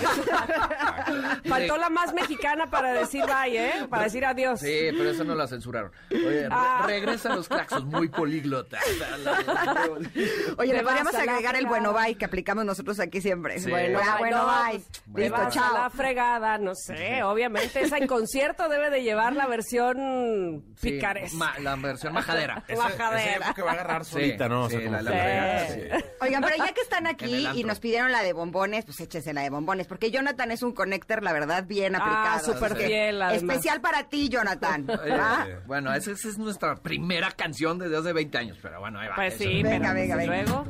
Faltó 1.47 1.78
la 1.78 1.89
más 1.89 2.13
mexicana 2.13 2.67
para 2.67 2.93
decir 2.93 3.24
bye, 3.26 3.57
¿eh? 3.57 3.88
Para 3.89 4.03
decir 4.03 4.26
adiós. 4.26 4.59
Sí, 4.59 4.89
pero 4.97 5.09
eso 5.09 5.24
no 5.24 5.36
la 5.36 5.47
censuraron. 5.47 5.91
Oye, 6.11 6.43
re- 6.43 6.49
Ah. 6.51 6.84
regresan 6.86 7.36
los 7.36 7.47
claxons 7.47 7.86
muy 7.86 8.07
políglotas. 8.09 8.84
Oye, 10.57 10.74
le 10.74 10.84
podríamos 10.84 11.13
agregar 11.15 11.55
el 11.55 11.65
bueno 11.65 11.93
bye 11.93 12.15
que 12.15 12.26
aplicamos 12.26 12.65
nosotros 12.65 12.99
aquí 12.99 13.21
siempre. 13.21 13.59
Sí. 13.59 13.69
Bueno, 13.69 13.99
ah, 14.03 14.15
bueno 14.19 14.38
no, 14.38 14.45
bye. 14.71 14.82
pues, 15.11 15.30
Listo, 15.32 15.49
chao. 15.49 15.74
la 15.74 15.89
fregada, 15.89 16.57
no 16.57 16.76
sé. 16.76 17.24
Obviamente, 17.24 17.82
esa 17.82 17.97
en 17.97 18.07
concierto 18.07 18.69
debe 18.69 18.89
de 18.89 19.03
llevar 19.03 19.34
la 19.34 19.47
versión 19.47 20.63
Sí, 20.78 20.99
ma- 21.34 21.57
la 21.59 21.76
versión 21.76 22.13
majadera. 22.13 22.63
Esa 22.67 22.84
Majadera. 22.89 23.39
creo 23.41 23.53
que 23.55 23.61
va 23.61 23.71
a 23.71 23.74
agarrar 23.74 24.05
solita, 24.05 24.47
¿no? 24.49 24.63
O 24.63 24.69
sea, 24.69 24.80
sí, 24.80 24.86
como 24.86 24.97
la- 24.97 25.03
la 25.03 25.11
fregada. 25.11 26.03
Oigan, 26.21 26.43
pero 26.43 26.55
ya 26.57 26.71
que 26.74 26.82
están 26.82 27.07
aquí 27.07 27.47
y 27.55 27.63
nos 27.63 27.80
pidieron 27.80 28.11
la 28.11 28.24
de 28.24 28.34
bombones, 28.34 28.86
pues 28.86 28.99
échese 28.99 29.34
la 29.34 29.41
de 29.41 29.49
bombones, 29.49 29.88
porque 29.88 30.11
Jonathan 30.11 30.51
es 30.51 30.62
un 30.64 30.74
connector, 30.74 31.24
la 31.24 31.34
verdad, 31.34 31.66
bien 31.66 31.95
Ah, 31.95 31.99
aplicado. 31.99 32.53
súper 32.53 32.72
Así 32.74 32.82
que 32.82 32.88
fiel, 32.88 33.22
además. 33.22 33.43
Especial 33.53 33.82
para 33.82 34.03
ti, 34.09 34.30
Jonathan. 34.30 34.86
¿va? 34.88 35.47
Bueno, 35.66 35.93
esa, 35.93 36.11
esa 36.11 36.28
es 36.30 36.38
nuestra 36.38 36.76
primera 36.76 37.32
canción 37.32 37.80
desde 37.80 37.97
hace 37.97 38.14
20 38.14 38.38
años, 38.38 38.57
pero 38.61 38.80
bueno, 38.80 38.99
ahí 38.99 39.07
va. 39.09 39.16
Pues 39.16 39.34
eso. 39.36 39.43
sí, 39.43 39.64
Venga, 39.64 39.93
venga, 39.93 40.16
venga. 40.16 40.43
luego. 40.43 40.66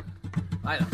Ahí 0.64 0.80
va. 0.80 0.88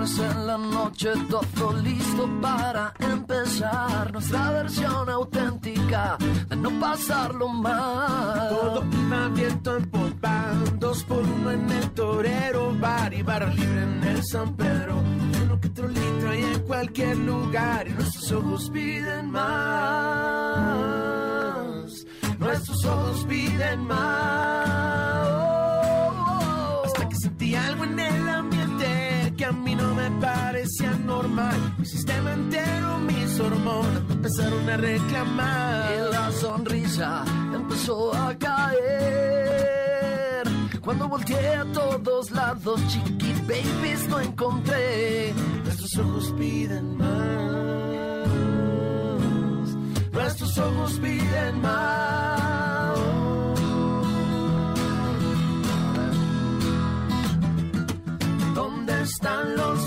En 0.00 0.46
la 0.46 0.56
noche, 0.56 1.10
todo 1.28 1.74
listo 1.74 2.26
para 2.40 2.94
empezar 3.00 4.10
nuestra 4.10 4.50
versión 4.50 5.10
auténtica 5.10 6.16
de 6.48 6.56
no 6.56 6.70
pasarlo 6.80 7.48
mal. 7.48 8.48
Todo 8.48 8.82
iba 8.90 9.28
viento 9.28 9.76
en 9.76 9.90
popa, 9.90 10.54
dos 10.78 11.04
por 11.04 11.18
uno 11.18 11.50
en 11.50 11.70
el 11.70 11.90
torero, 11.90 12.74
bar 12.80 13.12
y 13.12 13.22
barra 13.22 13.52
libre 13.52 13.82
en 13.82 14.02
el 14.04 14.24
San 14.24 14.56
Pedro. 14.56 15.02
Uno 15.44 15.60
que 15.60 15.68
otro 15.68 15.86
litro 15.88 16.34
y 16.34 16.44
en 16.44 16.60
cualquier 16.60 17.18
lugar, 17.18 17.86
y 17.86 17.90
nuestros 17.90 18.32
ojos 18.32 18.70
piden 18.70 19.30
más. 19.30 19.50
Nuestros 22.38 22.84
ojos 22.86 23.26
piden 23.28 23.84
más. 23.84 23.98
Hasta 26.86 27.06
que 27.06 27.16
sentí 27.16 27.54
algo 27.54 27.84
en 27.84 28.00
el 28.00 28.29
Mi 31.22 31.84
sistema 31.84 32.32
entero, 32.32 32.98
mis 33.00 33.38
hormonas 33.38 34.02
empezaron 34.08 34.70
a 34.70 34.76
reclamar. 34.78 35.92
Y 35.92 35.98
la 36.12 36.32
sonrisa 36.32 37.24
empezó 37.54 38.14
a 38.14 38.34
caer. 38.38 39.60
Cuando 40.80 41.08
volteé 41.08 41.56
a 41.56 41.64
todos 41.72 42.30
lados, 42.30 42.80
chiqui 42.88 43.34
babies 43.42 44.08
no 44.08 44.18
encontré. 44.18 45.34
Nuestros 45.62 45.98
ojos 45.98 46.34
piden 46.38 46.96
más. 46.96 48.28
Nuestros 50.12 50.56
ojos 50.56 50.98
piden 51.00 51.60
más. 51.60 52.98
¿Dónde 58.54 59.02
están 59.02 59.54
los 59.56 59.80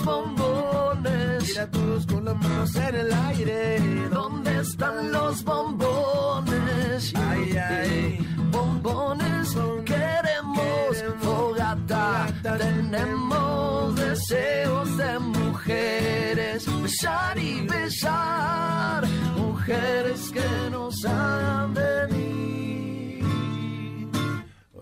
bombones? 1.44 1.50
Mira 1.50 1.72
todos 1.72 2.06
con 2.06 2.26
las 2.26 2.36
manos 2.36 2.76
en 2.76 2.96
el 2.96 3.14
aire. 3.14 3.80
¿Dónde 4.10 4.60
están 4.60 5.12
los 5.12 5.44
bombones? 5.44 7.14
Ay, 7.16 7.58
ay. 7.58 8.28
Bombones, 8.52 9.56
queremos 9.86 11.04
fogata. 11.20 12.28
Tenemos 12.42 13.96
deseos 13.96 14.98
de 14.98 15.20
mujeres. 15.20 16.66
Besar 16.82 17.38
y 17.38 17.62
besar. 17.68 19.08
Mujeres 19.38 20.32
que 20.32 20.70
nos 20.72 21.06
hagan 21.06 21.74
venir 21.74 23.26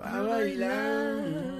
A 0.03 0.21
bailar. 0.21 1.50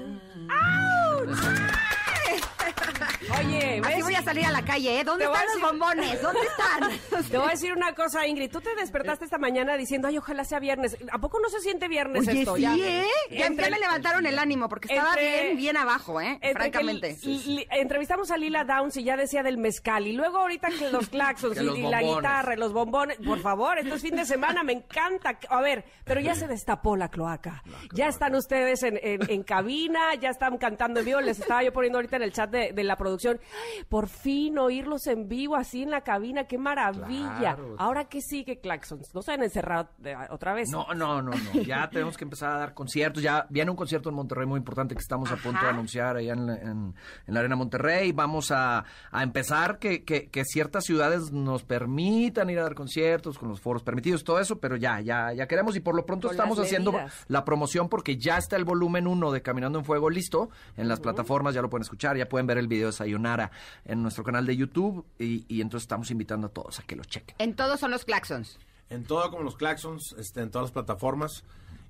Oye, 3.39 3.81
Así 3.83 3.95
¿ves? 3.95 4.03
voy 4.03 4.15
a 4.15 4.21
salir 4.23 4.45
a 4.45 4.51
la 4.51 4.63
calle, 4.63 4.99
¿eh? 4.99 5.03
¿Dónde 5.03 5.25
están 5.25 5.45
los 5.53 5.61
bombones? 5.69 6.21
¿Dónde 6.21 6.39
están? 6.41 7.23
Te 7.31 7.37
voy 7.37 7.47
a 7.47 7.51
decir 7.51 7.71
una 7.73 7.93
cosa, 7.93 8.27
Ingrid. 8.27 8.51
Tú 8.51 8.61
te 8.61 8.75
despertaste 8.75 9.25
esta 9.25 9.37
mañana 9.37 9.77
diciendo, 9.77 10.07
ay, 10.07 10.17
ojalá 10.17 10.43
sea 10.43 10.59
viernes. 10.59 10.97
¿A 11.11 11.19
poco 11.19 11.39
no 11.39 11.49
se 11.49 11.59
siente 11.61 11.87
viernes 11.87 12.27
Oye, 12.27 12.39
esto? 12.39 12.55
sí, 12.55 12.61
Ya. 12.61 12.75
¿eh? 12.75 13.05
Ya, 13.31 13.45
Entre- 13.47 13.65
ya 13.65 13.71
me 13.71 13.79
levantaron 13.79 14.25
el 14.25 14.37
ánimo 14.37 14.67
porque 14.69 14.93
estaba 14.93 15.11
entre- 15.13 15.43
bien, 15.45 15.57
bien 15.57 15.77
abajo, 15.77 16.19
¿eh? 16.21 16.33
entre 16.41 16.53
Francamente. 16.53 17.17
que 17.21 17.27
li- 17.27 17.43
li- 17.45 17.67
entrevistamos 17.71 18.31
a 18.31 18.37
Lila 18.37 18.63
Downs 18.65 18.97
y 18.97 19.03
ya 19.03 19.15
decía 19.15 19.43
del 19.43 19.57
mezcal. 19.57 20.07
Y 20.07 20.13
luego 20.13 20.39
ahorita 20.39 20.69
que 20.69 20.89
los 20.91 21.07
claxons 21.09 21.57
Que 21.57 21.63
y, 21.63 21.65
los 21.65 21.77
y 21.77 21.81
la 21.83 22.01
guitarra 22.01 22.53
y 22.55 22.57
los 22.57 22.73
bombones. 22.73 23.17
Por 23.25 23.39
favor, 23.39 23.77
esto 23.79 23.95
es 23.95 24.01
fin 24.01 24.15
de 24.15 24.25
semana, 24.25 24.63
me 24.63 24.73
encanta. 24.73 25.37
A 25.49 25.61
ver, 25.61 25.85
pero 26.03 26.19
ya 26.19 26.35
se 26.35 26.47
destapó 26.47 26.95
la 26.97 27.09
cloaca. 27.09 27.63
Ya 27.93 28.07
están 28.07 28.35
ustedes 28.35 28.83
en, 28.83 28.99
en- 29.01 29.29
en 29.29 29.43
cabina, 29.43 30.15
ya 30.15 30.29
están 30.29 30.57
cantando 30.57 30.99
en 30.99 31.05
vivo. 31.05 31.21
Les 31.21 31.39
estaba 31.39 31.63
yo 31.63 31.71
poniendo 31.71 31.97
ahorita 31.97 32.17
en 32.17 32.23
el 32.23 32.33
chat 32.33 32.49
de, 32.49 32.71
de 32.73 32.83
la 32.83 32.95
producción. 32.97 33.20
Ay, 33.29 33.83
Por 33.89 34.07
fin 34.07 34.57
oírlos 34.57 35.07
en 35.07 35.27
vivo 35.27 35.55
así 35.55 35.83
en 35.83 35.91
la 35.91 36.01
cabina, 36.01 36.45
qué 36.45 36.57
maravilla. 36.57 37.55
Claro. 37.55 37.75
Ahora 37.77 38.05
que 38.05 38.21
sigue 38.21 38.59
claxons. 38.59 39.13
No 39.13 39.21
se 39.21 39.33
han 39.33 39.43
encerrado 39.43 39.89
de- 39.97 40.15
otra 40.29 40.53
vez. 40.53 40.69
No, 40.69 40.87
no, 40.95 41.21
no, 41.21 41.31
no. 41.31 41.61
Ya 41.61 41.89
tenemos 41.91 42.17
que 42.17 42.23
empezar 42.23 42.51
a 42.51 42.57
dar 42.57 42.73
conciertos. 42.73 43.21
Ya 43.23 43.45
viene 43.49 43.71
un 43.71 43.77
concierto 43.77 44.09
en 44.09 44.15
Monterrey 44.15 44.45
muy 44.45 44.57
importante 44.57 44.95
que 44.95 45.01
estamos 45.01 45.31
a 45.31 45.35
punto 45.37 45.61
de 45.61 45.69
anunciar 45.69 46.15
allá 46.17 46.33
en 46.33 46.47
la, 46.47 46.55
en- 46.55 46.95
en 47.27 47.33
la 47.33 47.39
Arena 47.39 47.55
Monterrey. 47.55 48.11
Vamos 48.11 48.51
a, 48.51 48.83
a 49.11 49.23
empezar 49.23 49.79
que, 49.79 50.03
que- 50.03 50.29
que 50.29 50.43
ciertas 50.45 50.85
ciudades 50.85 51.31
nos 51.31 51.63
permitan 51.63 52.49
ir 52.49 52.59
a 52.59 52.63
dar 52.63 52.75
conciertos 52.75 53.37
con 53.37 53.49
los 53.49 53.61
foros 53.61 53.83
permitidos, 53.83 54.23
todo 54.23 54.39
eso, 54.39 54.59
pero 54.59 54.75
ya, 54.75 54.99
ya, 55.01 55.33
ya 55.33 55.47
queremos. 55.47 55.75
Y 55.75 55.79
por 55.79 55.95
lo 55.95 56.05
pronto 56.05 56.27
Con 56.27 56.35
estamos 56.35 56.59
haciendo 56.59 56.93
la 57.27 57.45
promoción 57.45 57.89
porque 57.89 58.17
ya 58.17 58.37
está 58.37 58.55
el 58.55 58.65
volumen 58.65 59.07
1 59.07 59.31
de 59.31 59.41
Caminando 59.41 59.79
en 59.79 59.85
Fuego 59.85 60.09
listo 60.09 60.49
en 60.77 60.87
las 60.87 60.99
plataformas, 60.99 61.53
ya 61.55 61.61
lo 61.61 61.69
pueden 61.69 61.83
escuchar, 61.83 62.17
ya 62.17 62.27
pueden 62.27 62.47
ver 62.47 62.57
el 62.57 62.67
video 62.67 62.87
de 62.87 62.93
Sayonara 63.11 63.51
en 63.85 64.01
nuestro 64.01 64.23
canal 64.23 64.45
de 64.45 64.55
YouTube 64.55 65.05
y, 65.19 65.45
y 65.47 65.61
entonces 65.61 65.83
estamos 65.83 66.09
invitando 66.11 66.47
a 66.47 66.49
todos 66.49 66.79
a 66.79 66.83
que 66.83 66.95
lo 66.95 67.03
chequen. 67.03 67.35
En 67.39 67.55
todos 67.55 67.79
son 67.79 67.91
los 67.91 68.05
claxons. 68.05 68.57
En 68.89 69.05
todo 69.05 69.29
como 69.31 69.43
los 69.43 69.55
Claxons, 69.55 70.15
este, 70.19 70.41
en 70.41 70.51
todas 70.51 70.65
las 70.65 70.71
plataformas. 70.71 71.43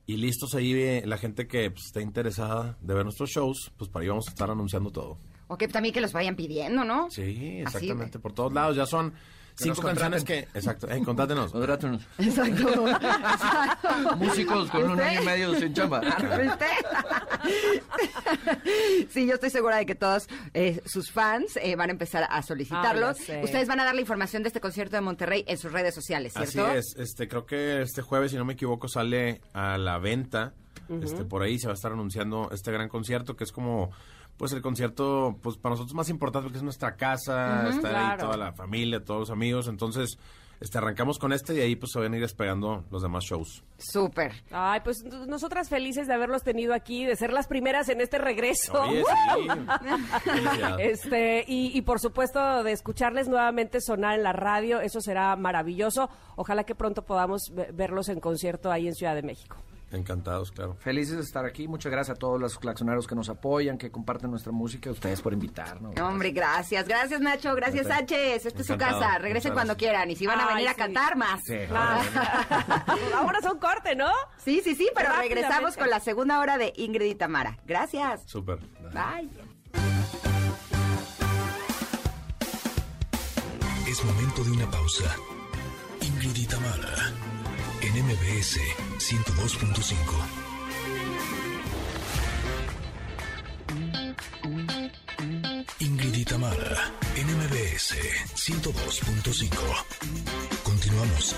Y 0.05 0.17
listos 0.17 0.53
ahí 0.55 0.73
eh, 0.73 1.03
la 1.05 1.17
gente 1.17 1.47
que 1.47 1.71
pues, 1.71 1.85
esté 1.87 2.01
interesada 2.01 2.77
de 2.81 2.93
ver 2.93 3.03
nuestros 3.05 3.29
shows, 3.29 3.71
pues 3.77 3.89
para 3.89 4.03
ahí 4.03 4.09
vamos 4.09 4.27
a 4.27 4.31
estar 4.31 4.49
anunciando 4.51 4.91
todo. 4.91 5.17
O 5.47 5.57
que 5.57 5.67
también 5.67 5.93
que 5.93 6.01
los 6.01 6.13
vayan 6.13 6.35
pidiendo, 6.35 6.83
¿no? 6.83 7.09
Sí, 7.09 7.21
Así, 7.65 7.77
exactamente. 7.77 8.19
por 8.19 8.33
todos 8.33 8.53
lados. 8.53 8.75
Ya 8.75 8.85
son 8.85 9.13
cinco 9.55 9.81
canciones 9.81 10.23
que... 10.23 10.39
Exacto. 10.53 10.89
Eh, 10.89 11.01
contrátenos. 11.03 11.51
Contrátenos. 11.51 12.01
Exacto. 12.17 12.87
Exacto. 12.87 14.15
Músicos 14.17 14.69
con 14.69 14.83
un 14.83 14.97
¿Viste? 14.97 15.03
año 15.03 15.21
y 15.21 15.25
medio 15.25 15.55
sin 15.59 15.73
chamba. 15.73 16.01
Sí, 19.09 19.27
yo 19.27 19.33
estoy 19.33 19.49
segura 19.49 19.77
de 19.77 19.85
que 19.85 19.95
todos 19.95 20.27
eh, 20.53 20.81
sus 20.85 21.11
fans 21.11 21.57
eh, 21.61 21.75
van 21.75 21.89
a 21.89 21.93
empezar 21.93 22.25
a 22.29 22.41
solicitarlo. 22.41 23.07
Ah. 23.07 23.15
Ustedes 23.43 23.67
van 23.67 23.79
a 23.79 23.85
dar 23.85 23.95
la 23.95 24.01
información 24.01 24.43
de 24.43 24.47
este 24.47 24.61
concierto 24.61 24.95
de 24.95 25.01
Monterrey 25.01 25.43
en 25.47 25.57
sus 25.57 25.71
redes 25.71 25.93
sociales, 25.93 26.37
Así 26.37 26.53
¿cierto? 26.53 26.71
es. 26.71 26.95
Este, 26.97 27.27
creo 27.27 27.45
que 27.45 27.81
este 27.81 28.01
jueves, 28.01 28.31
si 28.31 28.37
no 28.37 28.45
me 28.45 28.53
equivoco, 28.53 28.87
sale 28.87 29.41
a 29.53 29.77
la 29.77 29.97
venta. 29.97 30.53
Este, 31.01 31.23
por 31.23 31.41
ahí 31.41 31.57
se 31.57 31.67
va 31.67 31.73
a 31.73 31.75
estar 31.75 31.91
anunciando 31.93 32.49
este 32.51 32.71
gran 32.71 32.89
concierto 32.89 33.35
que 33.37 33.45
es 33.45 33.51
como 33.51 33.91
pues 34.41 34.53
el 34.53 34.61
concierto 34.63 35.37
pues 35.43 35.55
para 35.57 35.73
nosotros 35.73 35.93
más 35.93 36.09
importante 36.09 36.45
porque 36.45 36.57
es 36.57 36.63
nuestra 36.63 36.95
casa, 36.95 37.69
está 37.69 37.89
ahí 37.89 37.93
claro. 37.93 38.23
toda 38.25 38.37
la 38.37 38.53
familia, 38.53 38.99
todos 39.05 39.19
los 39.19 39.29
amigos, 39.29 39.67
entonces 39.67 40.17
este 40.59 40.79
arrancamos 40.79 41.19
con 41.19 41.31
este 41.31 41.53
y 41.53 41.59
ahí 41.59 41.75
pues 41.75 41.91
se 41.91 41.99
van 41.99 42.13
a 42.13 42.15
ir 42.15 42.23
despegando 42.23 42.83
los 42.89 43.03
demás 43.03 43.23
shows. 43.23 43.63
Súper. 43.77 44.31
Ay, 44.49 44.79
pues 44.83 45.03
nosotras 45.27 45.69
felices 45.69 46.07
de 46.07 46.15
haberlos 46.15 46.41
tenido 46.41 46.73
aquí, 46.73 47.05
de 47.05 47.15
ser 47.15 47.31
las 47.33 47.45
primeras 47.45 47.87
en 47.89 48.01
este 48.01 48.17
regreso. 48.17 48.81
Oye, 48.81 49.03
sí. 49.03 49.49
Felicidades. 50.23 51.03
Este, 51.03 51.45
y, 51.47 51.77
y 51.77 51.81
por 51.83 51.99
supuesto 51.99 52.63
de 52.63 52.71
escucharles 52.71 53.27
nuevamente 53.27 53.79
sonar 53.79 54.15
en 54.17 54.23
la 54.23 54.33
radio, 54.33 54.81
eso 54.81 55.01
será 55.01 55.35
maravilloso. 55.35 56.09
Ojalá 56.35 56.63
que 56.63 56.73
pronto 56.73 57.03
podamos 57.03 57.41
ve- 57.53 57.69
verlos 57.73 58.09
en 58.09 58.19
concierto 58.19 58.71
ahí 58.71 58.87
en 58.87 58.95
Ciudad 58.95 59.13
de 59.13 59.21
México. 59.21 59.57
Encantados, 59.91 60.51
claro. 60.51 60.75
Felices 60.79 61.17
de 61.17 61.23
estar 61.23 61.45
aquí. 61.45 61.67
Muchas 61.67 61.91
gracias 61.91 62.15
a 62.15 62.19
todos 62.19 62.39
los 62.39 62.57
claxoneros 62.57 63.07
que 63.07 63.15
nos 63.15 63.29
apoyan, 63.29 63.77
que 63.77 63.91
comparten 63.91 64.31
nuestra 64.31 64.51
música. 64.51 64.89
A 64.89 64.93
ustedes 64.93 65.21
por 65.21 65.33
invitarnos. 65.33 65.99
Hombre, 65.99 66.31
gracias. 66.31 66.87
Gracias, 66.87 67.19
Nacho. 67.21 67.53
Gracias. 67.55 67.87
Sánchez. 67.87 68.45
Esta 68.45 68.61
es 68.61 68.67
su 68.67 68.77
casa. 68.77 69.17
Regresen 69.17 69.53
cuando 69.53 69.75
quieran. 69.75 70.09
Y 70.09 70.15
si 70.15 70.25
van 70.25 70.39
a 70.39 70.47
Ay, 70.47 70.55
venir 70.55 70.69
a 70.69 70.73
cantar 70.75 71.15
más. 71.15 71.41
Sí. 71.43 71.57
Claro. 71.67 72.01
Ahora 73.15 73.41
son 73.41 73.59
corte, 73.59 73.95
¿no? 73.95 74.09
Sí, 74.37 74.61
sí, 74.63 74.75
sí, 74.75 74.89
pero 74.95 75.09
regresamos 75.17 75.75
con 75.75 75.89
la 75.89 75.99
segunda 75.99 76.39
hora 76.39 76.57
de 76.57 76.73
Ingrid 76.77 77.05
y 77.11 77.15
Tamara. 77.15 77.57
Gracias. 77.65 78.23
Súper. 78.25 78.59
Bye. 78.93 79.29
Es 83.87 84.03
momento 84.05 84.43
de 84.43 84.51
una 84.51 84.71
pausa. 84.71 85.15
Ingrid 86.01 86.35
y 86.37 86.45
Tamara, 86.45 87.13
en 87.93 88.05
MBS 88.05 88.57
102.5. 88.99 89.95
Ingrid 95.79 96.15
y 96.15 96.25
Tamara, 96.25 96.93
en 97.15 97.27
MBS 97.27 97.95
102.5. 98.35 99.49
Continuamos. 100.63 101.35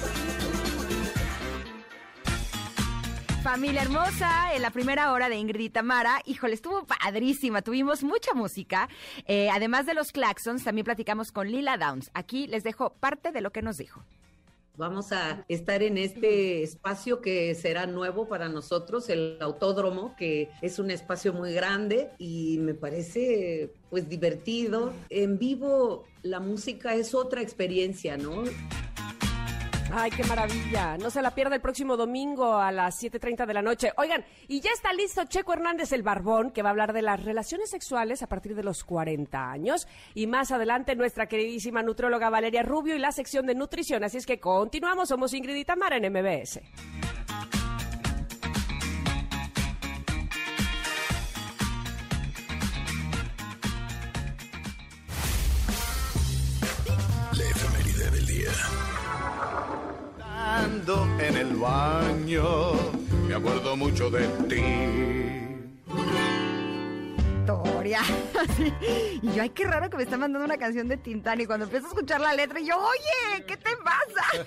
Familia 3.42 3.82
hermosa, 3.82 4.54
en 4.54 4.62
la 4.62 4.70
primera 4.70 5.12
hora 5.12 5.30
de 5.30 5.38
Ingrid 5.38 5.66
y 5.66 5.70
Tamara, 5.70 6.22
híjole, 6.26 6.54
estuvo 6.54 6.86
padrísima, 6.86 7.62
tuvimos 7.62 8.04
mucha 8.04 8.34
música. 8.34 8.88
Eh, 9.26 9.50
además 9.50 9.86
de 9.86 9.96
los 9.96 10.12
claxons, 10.12 10.64
también 10.64 10.86
platicamos 10.86 11.32
con 11.32 11.52
Lila 11.52 11.78
Downs. 11.78 12.12
Aquí 12.14 12.48
les 12.48 12.64
dejo 12.64 12.94
parte 12.94 13.32
de 13.32 13.42
lo 13.42 13.52
que 13.52 13.62
nos 13.62 13.78
dijo. 13.78 14.04
Vamos 14.76 15.12
a 15.12 15.46
estar 15.50 15.84
en 15.84 16.00
este 16.00 16.64
espacio 16.64 17.22
que 17.22 17.54
será 17.54 17.86
nuevo 17.86 18.28
para 18.28 18.50
nosotros, 18.50 19.08
el 19.10 19.38
autódromo, 19.40 20.16
que 20.18 20.50
es 20.64 20.80
un 20.80 20.90
espacio 20.90 21.32
muy 21.32 21.54
grande 21.54 22.10
y 22.18 22.58
me 22.58 22.74
parece 22.74 23.72
pues 23.92 24.10
divertido. 24.10 24.92
En 25.12 25.38
vivo 25.38 26.06
la 26.24 26.40
música 26.40 26.96
es 26.96 27.14
otra 27.14 27.44
experiencia, 27.44 28.18
¿no? 28.18 28.44
Ay, 29.96 30.10
qué 30.10 30.24
maravilla. 30.24 30.98
No 30.98 31.12
se 31.12 31.22
la 31.22 31.36
pierda 31.36 31.54
el 31.54 31.62
próximo 31.62 31.96
domingo 31.96 32.58
a 32.58 32.72
las 32.72 33.02
7.30 33.04 33.46
de 33.46 33.54
la 33.54 33.62
noche. 33.62 33.92
Oigan, 33.98 34.26
y 34.48 34.60
ya 34.60 34.72
está 34.72 34.92
listo 34.92 35.24
Checo 35.26 35.54
Hernández 35.54 35.92
el 35.92 36.02
Barbón, 36.02 36.50
que 36.50 36.64
va 36.64 36.70
a 36.70 36.72
hablar 36.72 36.94
de 36.94 37.04
las 37.04 37.24
relaciones 37.24 37.70
sexuales 37.70 38.24
a 38.24 38.28
partir 38.28 38.56
de 38.56 38.64
los 38.64 38.84
40 38.84 39.52
años. 39.52 39.88
Y 40.16 40.26
más 40.26 40.52
adelante 40.52 40.96
nuestra 40.96 41.28
queridísima 41.28 41.84
nutrióloga 41.84 42.32
Valeria 42.32 42.64
Rubio 42.64 42.96
y 42.96 43.00
la 43.00 43.12
sección 43.12 43.46
de 43.46 43.54
nutrición. 43.54 44.04
Así 44.04 44.18
es 44.18 44.26
que 44.26 44.40
continuamos. 44.40 45.10
Somos 45.10 45.32
Ingrid 45.32 45.58
y 45.58 45.66
Tamara 45.66 45.98
en 45.98 46.12
MBS. 46.12 46.60
En 60.56 61.36
el 61.36 61.56
baño, 61.56 62.74
me 63.28 63.34
acuerdo 63.34 63.76
mucho 63.76 64.12
de 64.12 64.28
ti. 64.48 64.62
Y 69.22 69.32
yo, 69.34 69.42
ay, 69.42 69.50
qué 69.50 69.66
raro 69.66 69.90
que 69.90 69.98
me 69.98 70.04
está 70.04 70.18
mandando 70.18 70.46
una 70.46 70.58
canción 70.58 70.88
de 70.88 70.98
Tintán. 70.98 71.40
Y 71.42 71.46
cuando 71.46 71.66
empiezo 71.66 71.88
a 71.88 71.90
escuchar 71.90 72.22
la 72.22 72.34
letra, 72.34 72.60
y 72.60 72.68
yo, 72.68 72.76
oye, 72.78 73.46
¿qué 73.46 73.58
te 73.58 73.72
pasa? 73.78 74.46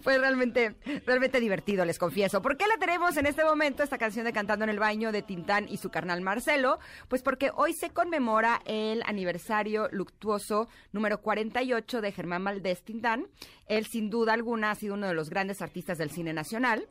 Fue 0.00 0.18
realmente, 0.18 0.76
realmente 1.06 1.40
divertido, 1.40 1.84
les 1.84 1.98
confieso. 1.98 2.42
¿Por 2.42 2.56
qué 2.56 2.66
la 2.66 2.76
tenemos 2.78 3.16
en 3.16 3.26
este 3.26 3.44
momento, 3.44 3.82
esta 3.82 3.98
canción 3.98 4.24
de 4.24 4.32
Cantando 4.32 4.64
en 4.64 4.70
el 4.70 4.78
Baño 4.78 5.12
de 5.12 5.22
Tintán 5.22 5.68
y 5.68 5.76
su 5.76 5.90
carnal 5.90 6.20
Marcelo? 6.20 6.78
Pues 7.08 7.22
porque 7.22 7.50
hoy 7.54 7.72
se 7.72 7.90
conmemora 7.90 8.60
el 8.64 9.02
aniversario 9.06 9.88
luctuoso 9.90 10.68
número 10.92 11.20
48 11.20 12.00
de 12.00 12.12
Germán 12.12 12.44
Valdés 12.44 12.82
Tintán. 12.82 13.26
Él, 13.66 13.86
sin 13.86 14.10
duda 14.10 14.32
alguna, 14.32 14.70
ha 14.72 14.74
sido 14.74 14.94
uno 14.94 15.06
de 15.06 15.14
los 15.14 15.30
grandes 15.30 15.62
artistas 15.62 15.98
del 15.98 16.10
cine 16.10 16.32
nacional. 16.32 16.88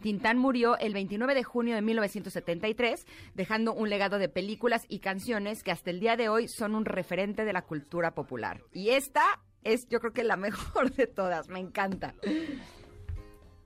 Tintán 0.00 0.38
murió 0.38 0.76
el 0.78 0.92
29 0.94 1.34
de 1.34 1.42
junio 1.44 1.74
de 1.74 1.82
1973, 1.82 3.06
dejando 3.34 3.72
un 3.74 3.88
legado 3.90 4.18
de 4.18 4.28
películas 4.28 4.84
y 4.88 4.98
canciones 5.00 5.62
que 5.62 5.70
hasta 5.72 5.90
el 5.90 6.00
día 6.00 6.16
de 6.16 6.28
hoy 6.28 6.48
son 6.48 6.74
un 6.74 6.84
referente 6.84 7.44
de 7.44 7.52
la 7.52 7.62
cultura 7.62 8.14
popular. 8.14 8.60
Y 8.72 8.90
esta 8.90 9.22
es, 9.64 9.88
yo 9.88 9.98
creo 10.00 10.12
que 10.12 10.24
la 10.24 10.36
mejor 10.36 10.92
de 10.92 11.06
todas, 11.06 11.48
me 11.48 11.58
encanta. 11.60 12.14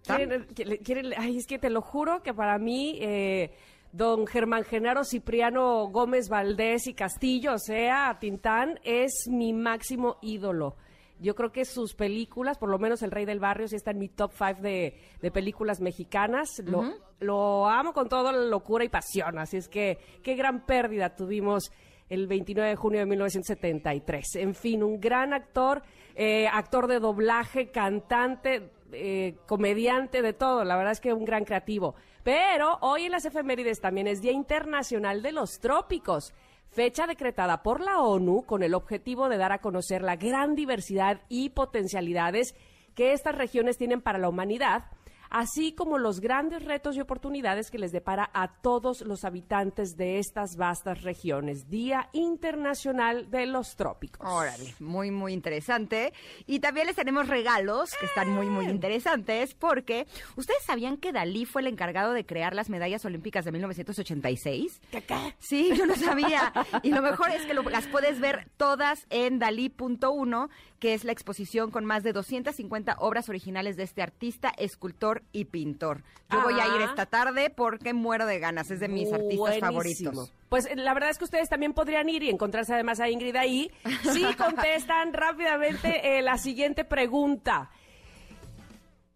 ¿Quieren- 0.07 0.47
quieren- 0.55 0.78
quieren- 0.83 1.12
ay, 1.16 1.37
es 1.37 1.47
que 1.47 1.59
te 1.59 1.70
lo 1.70 1.83
juro 1.83 2.22
que 2.22 2.33
para 2.33 2.59
mí, 2.59 2.99
eh, 3.01 3.53
don 3.93 4.26
Germán 4.26 4.64
Genaro 4.64 5.05
Cipriano 5.05 5.89
Gómez 5.89 6.28
Valdés 6.28 6.87
y 6.87 6.95
Castillo, 6.95 7.55
o 7.55 7.59
sea, 7.59 8.16
Tintán, 8.20 8.81
es 8.83 9.26
mi 9.28 9.53
máximo 9.53 10.16
ídolo. 10.22 10.76
Yo 11.20 11.34
creo 11.34 11.52
que 11.52 11.64
sus 11.64 11.94
películas, 11.94 12.58
por 12.58 12.70
lo 12.70 12.78
menos 12.78 13.02
El 13.02 13.10
Rey 13.10 13.24
del 13.24 13.40
Barrio, 13.40 13.68
sí 13.68 13.76
está 13.76 13.90
en 13.90 13.98
mi 13.98 14.08
top 14.08 14.32
five 14.32 14.60
de, 14.60 14.98
de 15.20 15.30
películas 15.30 15.80
mexicanas. 15.80 16.60
Lo, 16.64 16.94
lo 17.20 17.68
amo 17.68 17.92
con 17.92 18.08
toda 18.08 18.32
la 18.32 18.44
locura 18.44 18.84
y 18.84 18.88
pasión. 18.88 19.38
Así 19.38 19.58
es 19.58 19.68
que 19.68 19.98
qué 20.22 20.34
gran 20.34 20.64
pérdida 20.64 21.14
tuvimos 21.14 21.70
el 22.10 22.26
29 22.26 22.70
de 22.70 22.76
junio 22.76 23.00
de 23.00 23.06
1973. 23.06 24.36
En 24.36 24.54
fin, 24.54 24.82
un 24.82 25.00
gran 25.00 25.32
actor, 25.32 25.82
eh, 26.16 26.48
actor 26.48 26.88
de 26.88 26.98
doblaje, 26.98 27.70
cantante, 27.70 28.70
eh, 28.92 29.36
comediante, 29.46 30.20
de 30.20 30.32
todo. 30.32 30.64
La 30.64 30.76
verdad 30.76 30.92
es 30.92 31.00
que 31.00 31.12
un 31.12 31.24
gran 31.24 31.44
creativo. 31.44 31.94
Pero 32.24 32.78
hoy 32.82 33.04
en 33.04 33.12
las 33.12 33.24
efemérides 33.24 33.80
también 33.80 34.08
es 34.08 34.20
Día 34.20 34.32
Internacional 34.32 35.22
de 35.22 35.32
los 35.32 35.60
Trópicos. 35.60 36.34
Fecha 36.70 37.08
decretada 37.08 37.64
por 37.64 37.80
la 37.80 38.00
ONU 38.00 38.44
con 38.46 38.62
el 38.62 38.74
objetivo 38.74 39.28
de 39.28 39.38
dar 39.38 39.50
a 39.50 39.60
conocer 39.60 40.02
la 40.02 40.14
gran 40.14 40.54
diversidad 40.54 41.20
y 41.28 41.50
potencialidades 41.50 42.54
que 42.94 43.12
estas 43.12 43.34
regiones 43.34 43.76
tienen 43.76 44.00
para 44.00 44.18
la 44.18 44.28
humanidad, 44.28 44.84
así 45.31 45.72
como 45.72 45.97
los 45.99 46.20
grandes 46.20 46.64
retos 46.64 46.97
y 46.97 47.01
oportunidades 47.01 47.70
que 47.70 47.78
les 47.78 47.93
depara 47.93 48.28
a 48.35 48.49
todos 48.61 49.01
los 49.03 49.24
habitantes 49.24 49.97
de 49.97 50.18
estas 50.18 50.57
vastas 50.57 51.03
regiones. 51.03 51.68
Día 51.70 52.09
Internacional 52.12 53.31
de 53.31 53.47
los 53.47 53.76
Trópicos. 53.76 54.28
Órale, 54.28 54.74
muy, 54.81 55.11
muy 55.11 55.33
interesante. 55.33 56.12
Y 56.47 56.61
también 56.61 56.87
les 56.87 56.97
tenemos 56.97 57.28
regalos 57.28 57.91
que 57.99 58.07
están 58.07 58.28
muy, 58.31 58.47
muy 58.47 58.66
interesantes 58.66 59.55
porque 59.55 60.07
¿ustedes 60.37 60.62
sabían 60.64 60.97
que 60.97 61.12
Dalí 61.12 61.45
fue 61.45 61.62
el 61.62 61.68
encargado 61.68 62.12
de 62.12 62.26
crear 62.26 62.55
las 62.55 62.68
medallas 62.68 63.05
olímpicas 63.05 63.45
de 63.45 63.53
1986? 63.53 64.81
¿Qué, 64.91 65.03
qué? 65.03 65.35
Sí, 65.39 65.70
yo 65.76 65.87
no 65.87 65.95
sabía. 65.97 66.53
Y 66.83 66.91
lo 66.91 67.03
mejor 67.03 67.31
es 67.31 67.47
que 67.47 67.55
lo- 67.55 67.62
las 67.62 67.87
puedes 67.87 68.20
ver 68.20 68.49
todas 68.57 69.07
en 69.11 69.39
Dalí.1, 69.39 70.49
que 70.81 70.95
es 70.95 71.05
la 71.05 71.12
exposición 71.12 71.70
con 71.70 71.85
más 71.85 72.03
de 72.03 72.12
250 72.12 72.97
obras 72.99 73.28
originales 73.28 73.76
de 73.76 73.83
este 73.85 74.03
artista, 74.03 74.51
escultor 74.57 75.22
y 75.31 75.45
pintor. 75.45 76.03
Yo 76.31 76.43
voy 76.43 76.55
a 76.55 76.66
ir 76.66 76.83
Ah. 76.83 76.87
esta 76.89 77.07
tarde 77.07 77.51
porque 77.51 77.93
muero 77.93 78.24
de 78.26 78.39
ganas, 78.39 78.70
es 78.70 78.81
de 78.81 78.89
mis 78.89 79.12
artistas 79.12 79.59
favoritos. 79.61 80.33
Pues 80.49 80.66
eh, 80.66 80.76
la 80.76 80.95
verdad 80.95 81.11
es 81.11 81.18
que 81.18 81.24
ustedes 81.24 81.49
también 81.51 81.74
podrían 81.74 82.09
ir 82.09 82.22
y 82.22 82.31
encontrarse 82.31 82.72
además 82.74 82.99
a 82.99 83.11
Ingrid 83.11 83.37
ahí 83.37 83.70
si 84.12 84.24
contestan 84.35 85.12
rápidamente 85.12 86.18
eh, 86.18 86.22
la 86.22 86.39
siguiente 86.39 86.85
pregunta. 86.85 87.70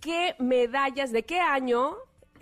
¿Qué 0.01 0.35
medallas, 0.39 1.12
de 1.12 1.23
qué 1.25 1.41
año 1.41 1.97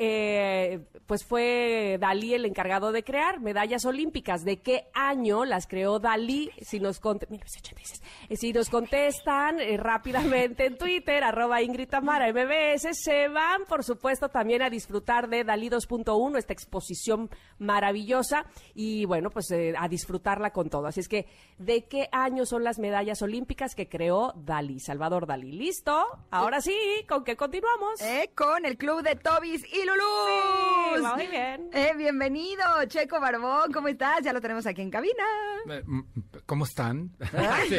eh, 0.04 0.80
pues 1.06 1.24
fue 1.24 1.96
Dalí 2.00 2.34
el 2.34 2.44
encargado 2.44 2.90
de 2.90 3.04
crear 3.04 3.38
medallas 3.40 3.84
olímpicas? 3.84 4.44
¿De 4.44 4.58
qué 4.60 4.88
año 4.94 5.44
las 5.44 5.68
creó 5.68 6.00
Dalí? 6.00 6.50
Si 6.60 6.80
nos, 6.80 7.00
conte- 7.00 7.28
1986. 7.30 8.02
Eh, 8.30 8.36
si 8.36 8.52
nos 8.52 8.68
contestan 8.68 9.60
eh, 9.60 9.76
rápidamente 9.76 10.66
en 10.66 10.76
Twitter, 10.76 11.22
arroba 11.22 11.62
Ingrid 11.62 11.88
Tamara 11.88 12.32
MBS, 12.32 12.88
se 12.98 13.28
van, 13.28 13.64
por 13.68 13.84
supuesto, 13.84 14.28
también 14.28 14.62
a 14.62 14.70
disfrutar 14.70 15.28
de 15.28 15.44
Dalí 15.44 15.70
2.1, 15.70 16.36
esta 16.36 16.52
exposición 16.52 17.30
maravillosa, 17.58 18.44
y 18.74 19.04
bueno, 19.04 19.30
pues 19.30 19.46
a 19.78 19.86
disfrutarla 19.88 20.50
con 20.50 20.68
todo. 20.68 20.86
Así 20.88 20.98
es 21.00 21.08
que, 21.08 21.26
¿de 21.58 21.84
qué 21.84 22.08
año 22.10 22.44
son 22.44 22.64
las 22.64 22.78
medallas 22.80 23.22
olímpicas 23.22 23.74
que 23.76 23.88
creó 23.88 24.32
Dalí, 24.36 24.80
Salvador 24.80 25.26
Dalí? 25.26 25.52
¿Listo? 25.52 26.04
Ahora 26.30 26.60
sí, 26.60 26.74
¿con 27.08 27.22
qué 27.22 27.36
continuamos? 27.36 28.00
Con 28.34 28.64
el 28.66 28.76
club 28.76 29.02
de 29.02 29.14
Tobis 29.14 29.62
y 29.72 29.84
Lulú. 29.96 31.08
Sí, 31.08 31.14
muy 31.16 31.26
bien. 31.26 31.70
Eh, 31.72 31.92
bienvenido, 31.96 32.62
Checo 32.86 33.20
Barbón, 33.20 33.72
¿cómo 33.72 33.88
estás? 33.88 34.22
Ya 34.22 34.32
lo 34.32 34.40
tenemos 34.40 34.66
aquí 34.66 34.82
en 34.82 34.90
cabina. 34.90 35.24
Eh, 35.68 35.82
mm, 35.84 36.00
¿Cómo 36.46 36.64
están? 36.64 37.10
Sí, 37.68 37.76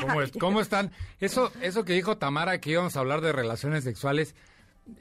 ¿Cómo, 0.00 0.22
es- 0.22 0.32
cómo 0.38 0.60
están? 0.60 0.90
Eso, 1.20 1.52
eso 1.60 1.84
que 1.84 1.92
dijo 1.94 2.16
Tamara, 2.18 2.60
que 2.60 2.70
íbamos 2.70 2.96
a 2.96 3.00
hablar 3.00 3.20
de 3.20 3.32
relaciones 3.32 3.84
sexuales, 3.84 4.34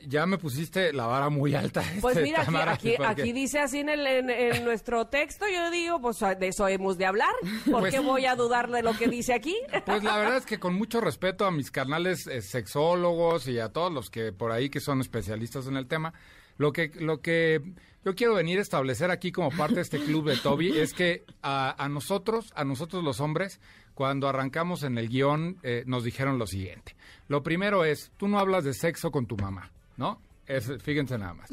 ya 0.08 0.26
me 0.26 0.38
pusiste 0.38 0.94
la 0.94 1.06
vara 1.06 1.30
muy 1.30 1.54
alta. 1.56 1.84
Pues 2.02 2.18
este, 2.18 2.24
mira, 2.30 2.40
aquí, 2.42 2.46
Tamara, 2.46 2.72
aquí, 2.74 2.94
porque- 2.98 3.22
aquí 3.24 3.34
dice 3.34 3.60
así 3.60 3.80
en, 3.80 3.90
el, 3.90 4.06
en, 4.08 4.30
en 4.30 4.64
nuestro 4.64 5.08
texto, 5.08 5.46
yo 5.48 5.70
digo, 5.72 6.00
pues 6.02 6.20
de 6.20 6.48
eso 6.48 6.68
hemos 6.68 6.98
de 6.98 7.06
hablar. 7.06 7.34
¿Por 7.70 7.82
Pues- 7.82 7.94
qué 7.94 8.00
voy 8.00 8.26
a 8.26 8.36
dudar 8.36 8.70
de 8.70 8.84
lo 8.84 8.94
que 8.98 9.08
dice 9.08 9.34
aquí? 9.34 9.56
Pues 9.86 10.04
la 10.04 10.18
verdad 10.18 10.38
es 10.38 10.46
que 10.46 10.60
con 10.60 10.76
mucho 10.76 11.02
respeto 11.02 11.46
a 11.46 11.52
mis 11.52 11.72
carnales 11.72 12.28
eh, 12.28 12.42
sexólogos 12.42 13.48
y 13.48 13.60
a 13.60 13.70
todos 13.70 13.92
los 13.92 14.10
que 14.10 14.32
por 14.32 14.52
ahí 14.52 14.70
que 14.70 14.80
son 14.80 15.02
especialistas 15.02 15.68
en 15.68 15.78
el 15.78 15.88
tema, 15.88 16.14
lo 16.58 16.72
que, 16.74 16.92
lo 17.00 17.22
que 17.22 17.62
yo 18.04 18.16
quiero 18.16 18.36
venir 18.36 18.60
a 18.60 18.62
establecer 18.62 19.12
aquí 19.12 19.32
como 19.32 19.50
parte 19.50 19.76
de 19.76 19.82
este 19.82 20.00
club 20.00 20.30
de 20.30 20.38
Toby 20.38 20.78
es 20.78 20.94
que 20.94 21.24
a, 21.42 21.84
a 21.84 21.90
nosotros, 21.90 22.54
a 22.56 22.64
nosotros 22.64 23.04
los 23.04 23.20
hombres, 23.20 23.60
cuando 23.96 24.28
arrancamos 24.28 24.84
en 24.84 24.98
el 24.98 25.10
guion, 25.10 25.58
eh, 25.64 25.84
nos 25.88 26.04
dijeron 26.04 26.38
lo 26.38 26.46
siguiente. 26.46 26.96
Lo 27.28 27.42
primero 27.42 27.86
es, 27.86 28.12
tú 28.18 28.28
no 28.28 28.38
hablas 28.38 28.64
de 28.64 28.74
sexo 28.74 29.10
con 29.10 29.26
tu 29.26 29.38
mamá, 29.38 29.72
¿no? 29.98 30.22
Es, 30.46 30.72
fíjense 30.84 31.18
nada 31.18 31.34
más. 31.34 31.50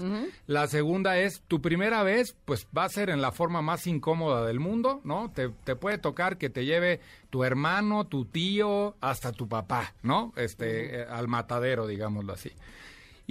La 0.47 0.67
segunda 0.67 1.17
es, 1.17 1.43
tu 1.49 1.63
primera 1.63 2.03
vez, 2.03 2.37
pues 2.45 2.67
va 2.77 2.85
a 2.85 2.91
ser 2.91 3.09
en 3.09 3.23
la 3.23 3.33
forma 3.33 3.63
más 3.63 3.87
incómoda 3.87 4.45
del 4.45 4.61
mundo, 4.61 5.01
¿no? 5.05 5.31
Te, 5.31 5.49
te 5.49 5.77
puede 5.77 5.97
tocar 5.97 6.37
que 6.37 6.51
te 6.51 6.67
lleve 6.67 7.01
tu 7.31 7.43
hermano, 7.43 8.07
tu 8.07 8.27
tío, 8.27 8.97
hasta 9.01 9.33
tu 9.33 9.49
papá, 9.49 9.95
¿no? 10.03 10.35
Este, 10.37 11.01
eh, 11.01 11.07
al 11.09 11.27
matadero, 11.27 11.87
digámoslo 11.87 12.35
así. 12.35 12.53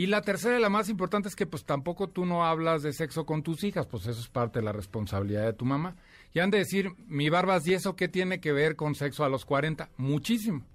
Y 0.01 0.07
la 0.07 0.23
tercera 0.23 0.57
y 0.57 0.61
la 0.63 0.69
más 0.69 0.89
importante 0.89 1.29
es 1.29 1.35
que 1.35 1.45
pues 1.45 1.63
tampoco 1.63 2.07
tú 2.07 2.25
no 2.25 2.43
hablas 2.43 2.81
de 2.81 2.91
sexo 2.91 3.23
con 3.23 3.43
tus 3.43 3.63
hijas, 3.63 3.85
pues 3.85 4.07
eso 4.07 4.19
es 4.19 4.29
parte 4.29 4.57
de 4.57 4.65
la 4.65 4.71
responsabilidad 4.71 5.45
de 5.45 5.53
tu 5.53 5.63
mamá. 5.63 5.95
Y 6.33 6.39
han 6.39 6.49
de 6.49 6.57
decir, 6.57 6.89
mi 7.05 7.29
barbas, 7.29 7.67
¿y 7.67 7.75
eso 7.75 7.95
qué 7.95 8.07
tiene 8.07 8.39
que 8.39 8.51
ver 8.51 8.75
con 8.75 8.95
sexo 8.95 9.23
a 9.23 9.29
los 9.29 9.45
40? 9.45 9.91
Muchísimo, 9.97 10.65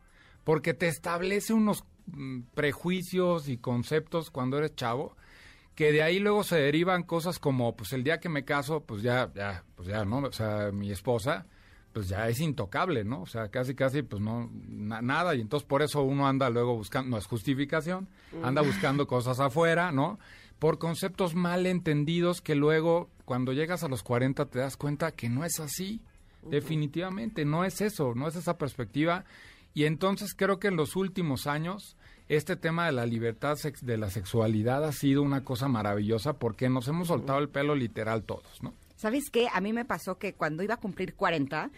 porque 0.45 0.75
te 0.75 0.87
establece 0.87 1.55
unos 1.55 1.83
mm, 2.07 2.43
prejuicios 2.55 3.49
y 3.49 3.59
conceptos 3.59 4.31
cuando 4.31 4.59
eres 4.59 4.77
chavo, 4.77 5.17
que 5.75 5.91
de 5.91 6.05
ahí 6.05 6.21
luego 6.21 6.45
se 6.45 6.59
derivan 6.59 7.03
cosas 7.03 7.41
como, 7.41 7.75
pues 7.75 7.93
el 7.95 8.05
día 8.05 8.21
que 8.21 8.29
me 8.29 8.45
caso, 8.45 8.85
pues 8.85 9.03
ya, 9.03 9.33
ya, 9.35 9.65
pues 9.75 9.89
ya, 9.89 10.05
¿no? 10.05 10.19
O 10.19 10.33
sea, 10.33 10.71
mi 10.71 10.93
esposa, 10.93 11.47
pues 11.97 12.09
ya 12.11 12.29
es 12.29 12.41
intocable, 12.41 13.05
¿no? 13.05 13.23
O 13.23 13.27
sea, 13.27 13.49
casi, 13.49 13.75
casi, 13.75 14.03
pues 14.03 14.21
no, 14.21 14.51
na- 14.69 15.01
nada, 15.01 15.35
y 15.35 15.41
entonces 15.41 15.67
por 15.67 15.81
eso 15.81 16.03
uno 16.03 16.29
anda 16.29 16.51
luego 16.51 16.77
buscando, 16.77 17.09
no 17.09 17.17
es 17.17 17.25
justificación, 17.25 18.07
anda 18.43 18.61
buscando 18.61 19.07
cosas 19.07 19.41
afuera, 19.41 19.93
¿no? 19.93 20.19
Por 20.59 20.77
conceptos 20.79 21.35
mal 21.35 21.65
entendidos 21.65 22.43
que 22.43 22.55
luego, 22.55 23.09
cuando 23.25 23.55
llegas 23.55 23.83
a 23.83 23.89
los 23.89 24.03
40, 24.03 24.45
te 24.45 24.59
das 24.59 24.77
cuenta 24.77 25.11
que 25.13 25.31
no 25.31 25.43
es 25.47 25.59
así, 25.59 26.03
definitivamente, 26.51 27.47
no 27.47 27.65
es 27.65 27.81
eso, 27.81 28.13
no 28.15 28.29
es 28.29 28.37
esa 28.37 28.59
perspectiva, 28.59 29.25
y 29.73 29.85
entonces 29.85 30.35
creo 30.37 30.59
que 30.59 30.69
en 30.69 30.77
los 30.77 30.97
últimos 30.97 31.47
años, 31.47 31.97
este 32.29 32.57
tema 32.57 32.85
de 32.85 32.93
la 32.93 33.07
libertad 33.07 33.57
de 33.81 33.97
la 33.97 34.11
sexualidad 34.11 34.85
ha 34.85 34.93
sido 34.93 35.23
una 35.23 35.45
cosa 35.45 35.67
maravillosa 35.69 36.35
porque 36.35 36.69
nos 36.69 36.89
hemos 36.89 37.09
soltado 37.09 37.39
el 37.39 37.49
pelo 37.49 37.75
literal 37.75 38.23
todos, 38.23 38.63
¿no? 38.63 38.75
¿Sabes 38.97 39.31
qué? 39.31 39.49
A 39.53 39.61
mí 39.61 39.73
me 39.73 39.85
pasó 39.85 40.19
que 40.19 40.35
cuando 40.35 40.63
iba 40.63 40.75
a 40.75 40.79
cumplir 40.79 41.15
40, 41.15 41.71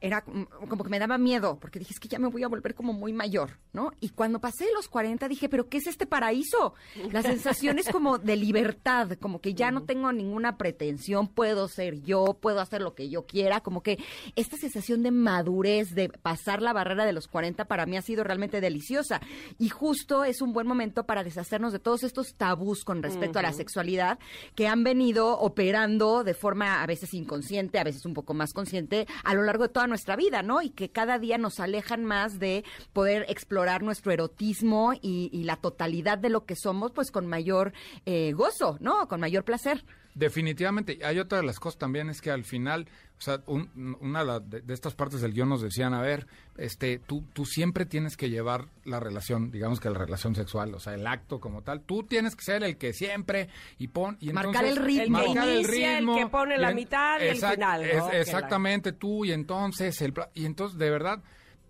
era 0.00 0.22
mm, 0.26 0.66
como 0.68 0.84
que 0.84 0.90
me 0.90 0.98
daba 0.98 1.16
miedo, 1.18 1.58
porque 1.58 1.78
dije, 1.78 1.94
es 1.94 2.00
que 2.00 2.08
ya 2.08 2.18
me 2.18 2.28
voy 2.28 2.42
a 2.42 2.48
volver 2.48 2.74
como 2.74 2.92
muy 2.92 3.12
mayor, 3.12 3.58
¿no? 3.72 3.92
Y 4.00 4.10
cuando 4.10 4.40
pasé 4.40 4.66
los 4.74 4.88
40 4.88 5.28
dije, 5.28 5.48
pero 5.48 5.68
¿qué 5.68 5.78
es 5.78 5.86
este 5.86 6.06
paraíso? 6.06 6.74
La 7.10 7.22
sensación 7.22 7.78
es 7.78 7.88
como 7.88 8.18
de 8.18 8.36
libertad, 8.36 9.12
como 9.20 9.40
que 9.40 9.54
ya 9.54 9.70
no 9.70 9.84
tengo 9.84 10.12
ninguna 10.12 10.58
pretensión, 10.58 11.28
puedo 11.28 11.68
ser 11.68 12.02
yo, 12.02 12.36
puedo 12.40 12.60
hacer 12.60 12.82
lo 12.82 12.94
que 12.94 13.08
yo 13.08 13.24
quiera, 13.24 13.60
como 13.60 13.82
que 13.82 13.98
esta 14.36 14.56
sensación 14.56 15.02
de 15.02 15.10
madurez, 15.10 15.94
de 15.94 16.08
pasar 16.10 16.60
la 16.60 16.72
barrera 16.72 17.06
de 17.06 17.12
los 17.12 17.26
40 17.26 17.64
para 17.64 17.86
mí 17.86 17.96
ha 17.96 18.02
sido 18.02 18.24
realmente 18.24 18.60
deliciosa. 18.60 19.20
Y 19.58 19.70
justo 19.70 20.24
es 20.24 20.42
un 20.42 20.52
buen 20.52 20.66
momento 20.66 21.06
para 21.06 21.24
deshacernos 21.24 21.72
de 21.72 21.78
todos 21.78 22.02
estos 22.02 22.34
tabús 22.34 22.84
con 22.84 23.02
respecto 23.02 23.38
a 23.38 23.42
la 23.42 23.52
sexualidad 23.52 24.18
que 24.54 24.68
han 24.68 24.84
venido 24.84 25.38
operando 25.38 26.24
de 26.24 26.34
forma 26.34 26.63
a 26.64 26.86
veces 26.86 27.14
inconsciente, 27.14 27.78
a 27.78 27.84
veces 27.84 28.04
un 28.06 28.14
poco 28.14 28.34
más 28.34 28.52
consciente 28.52 29.06
a 29.24 29.34
lo 29.34 29.42
largo 29.42 29.64
de 29.64 29.72
toda 29.72 29.86
nuestra 29.86 30.16
vida, 30.16 30.42
¿no? 30.42 30.62
Y 30.62 30.70
que 30.70 30.90
cada 30.90 31.18
día 31.18 31.38
nos 31.38 31.60
alejan 31.60 32.04
más 32.04 32.38
de 32.38 32.64
poder 32.92 33.26
explorar 33.28 33.82
nuestro 33.82 34.12
erotismo 34.12 34.92
y, 35.00 35.30
y 35.32 35.44
la 35.44 35.56
totalidad 35.56 36.18
de 36.18 36.28
lo 36.30 36.44
que 36.44 36.56
somos, 36.56 36.92
pues 36.92 37.10
con 37.10 37.26
mayor 37.26 37.72
eh, 38.06 38.32
gozo, 38.32 38.76
¿no? 38.80 39.08
Con 39.08 39.20
mayor 39.20 39.44
placer. 39.44 39.84
Definitivamente. 40.14 41.00
Hay 41.04 41.18
otra 41.18 41.38
de 41.38 41.44
las 41.44 41.58
cosas 41.58 41.76
también 41.78 42.08
es 42.08 42.20
que 42.20 42.30
al 42.30 42.44
final, 42.44 42.86
o 43.18 43.20
sea, 43.20 43.40
un- 43.46 43.96
una 44.00 44.24
de, 44.38 44.62
estas 44.72 44.94
partes 44.94 45.20
del 45.20 45.32
guion 45.32 45.48
nos 45.48 45.60
decían, 45.60 45.92
a 45.92 46.00
ver, 46.00 46.28
este, 46.56 47.00
tú, 47.00 47.24
tú 47.32 47.44
siempre 47.44 47.84
tienes 47.84 48.16
que 48.16 48.30
llevar 48.30 48.66
la 48.84 49.00
relación, 49.00 49.50
digamos 49.50 49.80
que 49.80 49.90
la 49.90 49.98
relación 49.98 50.36
sexual, 50.36 50.72
o 50.74 50.78
sea, 50.78 50.94
el 50.94 51.04
acto 51.06 51.40
como 51.40 51.62
tal. 51.62 51.80
Tú 51.82 52.04
tienes 52.04 52.36
que 52.36 52.44
ser 52.44 52.62
el 52.62 52.76
que 52.76 52.92
siempre 52.92 53.48
y 53.78 53.88
pon 53.88 54.16
y 54.20 54.32
Marcar 54.32 54.64
entonces- 54.64 54.76
el 54.78 54.84
ritmo. 54.84 55.18
El 55.18 55.24
que 55.24 55.28
marcar 55.34 55.48
el 55.48 55.54
inicia, 55.58 55.92
el 55.96 55.98
ritmo, 55.98 56.16
que 56.16 56.26
pone 56.28 56.58
la 56.58 56.70
en- 56.70 56.76
mitad 56.76 57.20
y 57.20 57.24
el 57.24 57.36
final, 57.36 57.82
¿no? 57.82 58.08
es- 58.10 58.14
exactamente, 58.28 58.92
tú 58.92 59.24
y 59.24 59.32
entonces 59.32 60.00
el 60.00 60.14
y 60.34 60.46
entonces 60.46 60.78
de 60.78 60.90
verdad 60.90 61.22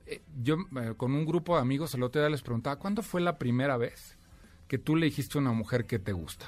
eh, 0.06 0.20
yo 0.42 0.56
eh, 0.82 0.92
con 0.98 1.14
un 1.14 1.24
grupo 1.24 1.54
de 1.56 1.62
amigos 1.62 1.94
el 1.94 2.02
otro 2.02 2.20
día 2.20 2.28
les 2.28 2.42
preguntaba, 2.42 2.76
¿cuándo 2.76 3.00
fue 3.02 3.22
la 3.22 3.38
primera 3.38 3.78
vez 3.78 4.18
que 4.68 4.76
tú 4.76 4.96
le 4.96 5.06
dijiste 5.06 5.38
a 5.38 5.40
una 5.40 5.52
mujer 5.52 5.86
que 5.86 5.98
te 5.98 6.12
gusta? 6.12 6.44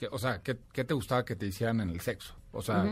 Que, 0.00 0.08
o 0.10 0.16
sea, 0.16 0.40
¿qué, 0.40 0.56
qué 0.72 0.84
te 0.84 0.94
gustaba 0.94 1.26
que 1.26 1.36
te 1.36 1.44
hicieran 1.44 1.82
en 1.82 1.90
el 1.90 2.00
sexo? 2.00 2.34
O 2.52 2.62
sea, 2.62 2.84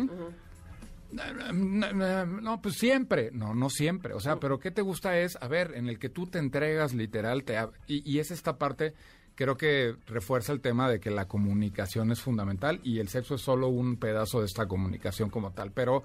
no, 1.11 1.93
no, 1.95 2.27
no, 2.27 2.61
pues 2.61 2.75
siempre. 2.75 3.31
No, 3.33 3.55
no 3.55 3.71
siempre. 3.71 4.13
O 4.13 4.21
sea, 4.21 4.37
pero 4.37 4.59
¿qué 4.59 4.71
te 4.71 4.83
gusta 4.83 5.17
es, 5.17 5.39
a 5.41 5.49
ver, 5.49 5.73
en 5.75 5.89
el 5.89 5.99
que 5.99 6.11
tú 6.11 6.27
te 6.27 6.39
entregas 6.39 6.93
literal, 6.93 7.45
te 7.45 7.57
y, 7.87 8.03
y 8.05 8.19
es 8.19 8.31
esta 8.31 8.59
parte, 8.59 8.93
creo 9.35 9.57
que 9.57 9.97
refuerza 10.05 10.53
el 10.53 10.61
tema 10.61 10.91
de 10.91 11.01
que 11.01 11.11
la 11.11 11.27
comunicación 11.27 12.13
es 12.13 12.21
fundamental 12.21 12.79
y 12.85 12.99
el 12.99 13.09
sexo 13.09 13.37
es 13.37 13.41
solo 13.41 13.69
un 13.69 13.97
pedazo 13.97 14.41
de 14.41 14.45
esta 14.45 14.69
comunicación 14.69 15.31
como 15.31 15.53
tal. 15.53 15.73
Pero, 15.73 16.05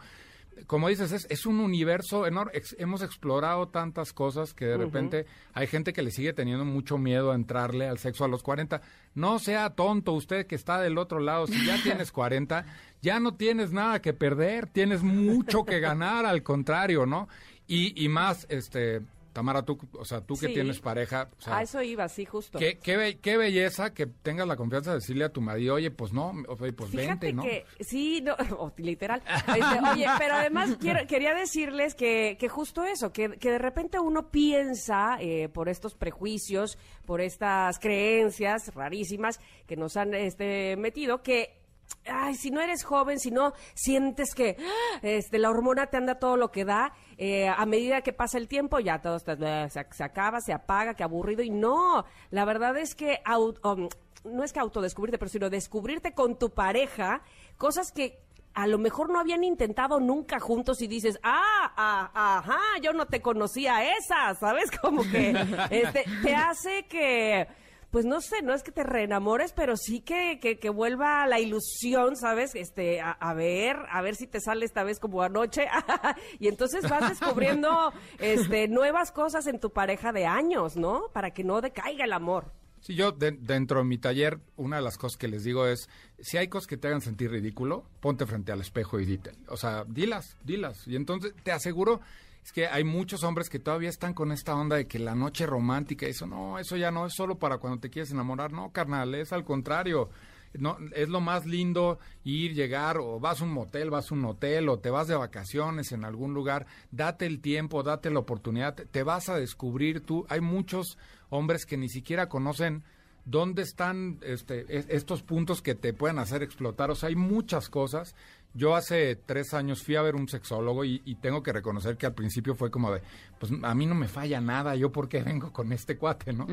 como 0.67 0.87
dices, 0.89 1.11
es, 1.11 1.25
es 1.29 1.45
un 1.45 1.59
universo 1.59 2.25
enorme. 2.27 2.51
Ex- 2.55 2.75
hemos 2.79 3.01
explorado 3.01 3.67
tantas 3.69 4.13
cosas 4.13 4.53
que 4.53 4.65
de 4.65 4.77
repente 4.77 5.25
hay 5.53 5.67
gente 5.67 5.93
que 5.93 6.01
le 6.01 6.11
sigue 6.11 6.33
teniendo 6.33 6.65
mucho 6.65 6.97
miedo 6.97 7.31
a 7.31 7.35
entrarle 7.35 7.87
al 7.87 7.97
sexo 7.99 8.25
a 8.25 8.27
los 8.27 8.43
40. 8.43 8.81
No 9.15 9.39
sea 9.39 9.71
tonto 9.71 10.13
usted 10.13 10.45
que 10.47 10.55
está 10.55 10.79
del 10.81 10.97
otro 10.97 11.19
lado. 11.19 11.47
Si 11.47 11.65
ya 11.65 11.81
tienes 11.81 12.11
40, 12.13 12.65
ya 13.01 13.19
no 13.19 13.35
tienes 13.35 13.71
nada 13.71 14.01
que 14.01 14.13
perder, 14.13 14.67
tienes 14.67 15.03
mucho 15.03 15.65
que 15.65 15.79
ganar, 15.79 16.25
al 16.25 16.43
contrario, 16.43 17.05
¿no? 17.05 17.27
Y, 17.67 17.93
y 18.03 18.09
más, 18.09 18.45
este, 18.49 19.01
Tamara, 19.33 19.63
tú, 19.63 19.77
o 19.97 20.05
sea, 20.05 20.21
tú 20.21 20.35
que 20.35 20.47
Sí. 20.47 20.53
tienes 20.53 20.79
pareja, 20.79 21.29
o 21.37 21.41
sea, 21.41 21.57
a 21.57 21.61
eso 21.63 21.81
iba, 21.81 22.07
sí, 22.07 22.23
justo. 22.25 22.59
qué, 22.59 22.77
qué, 22.77 22.95
be- 22.97 23.17
qué 23.17 23.35
belleza 23.35 23.93
que 23.93 24.05
tengas 24.05 24.47
la 24.47 24.55
confianza 24.55 24.91
de 24.91 24.97
decirle 24.97 25.25
a 25.25 25.29
tu 25.29 25.41
marido, 25.41 25.73
oye, 25.75 25.89
pues 25.91 26.13
no, 26.13 26.31
oye, 26.47 26.71
pues 26.73 26.91
Fíjate 26.91 27.07
vente, 27.27 27.33
¿no? 27.33 27.43
que, 27.43 27.65
sí, 27.79 28.21
no, 28.21 28.35
literal. 28.77 29.21
Este, 29.47 29.79
oye, 29.93 30.05
pero 30.19 30.35
además 30.35 30.77
quiero, 30.79 31.05
quería 31.07 31.33
decirles 31.33 31.95
que, 31.95 32.37
que 32.39 32.47
justo 32.47 32.83
eso, 32.85 33.11
que, 33.11 33.31
que 33.39 33.51
de 33.51 33.57
repente 33.59 33.99
uno 33.99 34.29
piensa 34.29 35.17
eh, 35.19 35.49
por 35.49 35.67
estos 35.67 35.95
prejuicios, 35.95 36.77
por 37.05 37.19
estas 37.19 37.79
creencias 37.79 38.73
rarísimas 38.75 39.39
que 39.65 39.75
nos 39.75 39.97
han 39.97 40.13
este, 40.13 40.75
metido, 40.77 41.23
que 41.23 41.62
ay, 42.05 42.35
si 42.35 42.51
no 42.51 42.61
eres 42.61 42.83
joven, 42.83 43.19
si 43.19 43.31
no 43.31 43.53
sientes 43.73 44.33
que 44.35 44.57
¡ah! 44.59 44.99
este, 45.01 45.39
la 45.39 45.49
hormona 45.49 45.87
te 45.87 45.97
anda 45.97 46.15
todo 46.15 46.37
lo 46.37 46.51
que 46.51 46.65
da, 46.65 46.93
eh, 47.17 47.47
a 47.47 47.65
medida 47.65 48.01
que 48.01 48.13
pasa 48.13 48.37
el 48.37 48.47
tiempo 48.47 48.79
ya 48.79 49.01
todo 49.01 49.17
eh, 49.25 49.67
se, 49.69 50.03
acaba, 50.03 50.41
se 50.41 50.53
apaga, 50.53 50.93
que 50.93 51.03
aburrido. 51.03 51.43
Y 51.43 51.49
no, 51.49 52.05
la 52.29 52.45
verdad 52.45 52.77
es 52.77 52.95
que 52.95 53.19
um, 53.63 53.87
no 54.23 54.43
es 54.43 54.53
que 54.53 54.59
autodescubrirte, 54.59 55.17
pero 55.17 55.29
sino 55.29 55.49
descubrirte 55.49 56.13
con 56.13 56.37
tu 56.37 56.49
pareja 56.49 57.21
cosas 57.57 57.91
que 57.91 58.19
a 58.53 58.67
lo 58.67 58.77
mejor 58.77 59.09
no 59.09 59.19
habían 59.19 59.43
intentado 59.43 59.99
nunca 59.99 60.39
juntos 60.39 60.81
y 60.81 60.87
dices, 60.87 61.19
ah, 61.23 61.73
ah, 61.75 62.37
ajá, 62.37 62.59
yo 62.81 62.93
no 62.93 63.07
te 63.07 63.21
conocía 63.21 63.97
esa, 63.97 64.35
¿sabes? 64.35 64.69
Como 64.81 65.01
que 65.03 65.31
este, 65.71 66.05
te 66.21 66.35
hace 66.35 66.83
que 66.83 67.47
pues 67.93 68.05
no 68.05 68.21
sé, 68.21 68.41
no 68.41 68.55
es 68.55 68.63
que 68.63 68.71
te 68.71 68.81
reenamores, 68.81 69.53
pero 69.53 69.77
sí 69.77 70.01
que, 70.01 70.39
que, 70.41 70.57
que 70.57 70.71
vuelva 70.71 71.27
la 71.27 71.39
ilusión, 71.39 72.15
¿sabes? 72.15 72.55
Este, 72.55 72.99
a, 72.99 73.11
a 73.11 73.35
ver, 73.35 73.77
a 73.91 74.01
ver 74.01 74.15
si 74.15 74.25
te 74.25 74.41
sale 74.41 74.65
esta 74.65 74.83
vez 74.83 74.99
como 74.99 75.21
anoche. 75.21 75.67
y 76.39 76.47
entonces 76.47 76.89
vas 76.89 77.07
descubriendo 77.07 77.93
este, 78.17 78.67
nuevas 78.67 79.11
cosas 79.11 79.45
en 79.45 79.59
tu 79.59 79.69
pareja 79.71 80.11
de 80.11 80.25
años, 80.25 80.75
¿no? 80.75 81.03
Para 81.13 81.35
que 81.35 81.43
no 81.43 81.61
decaiga 81.61 82.05
el 82.05 82.13
amor. 82.13 82.51
Sí, 82.81 82.95
yo 82.95 83.11
de- 83.11 83.31
dentro 83.33 83.77
de 83.77 83.85
mi 83.85 83.99
taller, 83.99 84.39
una 84.55 84.77
de 84.77 84.81
las 84.81 84.97
cosas 84.97 85.15
que 85.17 85.27
les 85.27 85.43
digo 85.43 85.67
es, 85.67 85.87
si 86.19 86.37
hay 86.37 86.47
cosas 86.47 86.65
que 86.65 86.77
te 86.77 86.87
hagan 86.87 87.01
sentir 87.01 87.29
ridículo, 87.29 87.85
ponte 87.99 88.25
frente 88.25 88.51
al 88.51 88.61
espejo 88.61 88.99
y 88.99 89.05
dite. 89.05 89.33
O 89.49 89.55
sea, 89.55 89.85
dilas, 89.87 90.35
dilas. 90.43 90.87
Y 90.87 90.95
entonces 90.95 91.35
te 91.43 91.51
aseguro, 91.51 92.01
es 92.43 92.51
que 92.51 92.67
hay 92.67 92.83
muchos 92.83 93.23
hombres 93.23 93.49
que 93.49 93.59
todavía 93.59 93.89
están 93.89 94.13
con 94.13 94.31
esta 94.31 94.53
onda 94.55 94.75
de 94.75 94.87
que 94.87 94.99
la 94.99 95.15
noche 95.15 95.45
romántica, 95.45 96.05
eso 96.05 96.27
no, 96.27 96.59
eso 96.59 96.75
ya 96.75 96.91
no 96.91 97.05
es 97.05 97.13
solo 97.13 97.39
para 97.39 97.57
cuando 97.57 97.79
te 97.79 97.89
quieres 97.89 98.11
enamorar. 98.11 98.51
No, 98.51 98.71
carnal, 98.71 99.15
es 99.15 99.31
al 99.31 99.43
contrario. 99.45 100.09
No, 100.55 100.77
es 100.95 101.09
lo 101.09 101.19
más 101.19 101.47
lindo 101.47 101.97
ir, 102.23 102.53
llegar, 102.53 102.99
o 102.99 103.19
vas 103.19 103.41
a 103.41 103.43
un 103.43 103.51
motel, 103.51 103.89
vas 103.89 104.11
a 104.11 104.13
un 104.13 104.23
hotel, 104.25 104.69
o 104.69 104.77
te 104.77 104.91
vas 104.91 105.07
de 105.07 105.15
vacaciones 105.15 105.91
en 105.93 106.05
algún 106.05 106.35
lugar, 106.35 106.67
date 106.91 107.25
el 107.25 107.39
tiempo, 107.41 107.81
date 107.81 108.11
la 108.11 108.19
oportunidad, 108.19 108.75
te, 108.75 109.01
vas 109.01 109.29
a 109.29 109.37
descubrir 109.37 110.01
tú. 110.01 110.27
Hay 110.29 110.41
muchos 110.41 110.99
hombres 111.29 111.65
que 111.65 111.75
ni 111.77 111.89
siquiera 111.89 112.29
conocen 112.29 112.83
dónde 113.25 113.63
están 113.63 114.19
este, 114.21 114.65
es- 114.77 114.85
estos 114.89 115.23
puntos 115.23 115.63
que 115.63 115.73
te 115.73 115.91
pueden 115.91 116.19
hacer 116.19 116.43
explotar. 116.43 116.91
O 116.91 116.95
sea, 116.95 117.09
hay 117.09 117.15
muchas 117.15 117.69
cosas. 117.69 118.13
Yo 118.53 118.75
hace 118.75 119.15
tres 119.15 119.53
años 119.53 119.81
fui 119.81 119.95
a 119.95 120.01
ver 120.01 120.15
un 120.15 120.27
sexólogo 120.27 120.85
y, 120.85 121.01
y 121.05 121.15
tengo 121.15 121.41
que 121.41 121.51
reconocer 121.51 121.97
que 121.97 122.05
al 122.05 122.13
principio 122.13 122.53
fue 122.53 122.69
como 122.69 122.91
de, 122.91 123.01
pues 123.39 123.51
a 123.61 123.73
mí 123.73 123.85
no 123.85 123.95
me 123.95 124.07
falla 124.07 124.39
nada, 124.41 124.75
yo 124.75 124.91
por 124.91 125.09
qué 125.09 125.23
vengo 125.23 125.51
con 125.51 125.73
este 125.73 125.97
cuate, 125.97 126.33
¿no? 126.33 126.47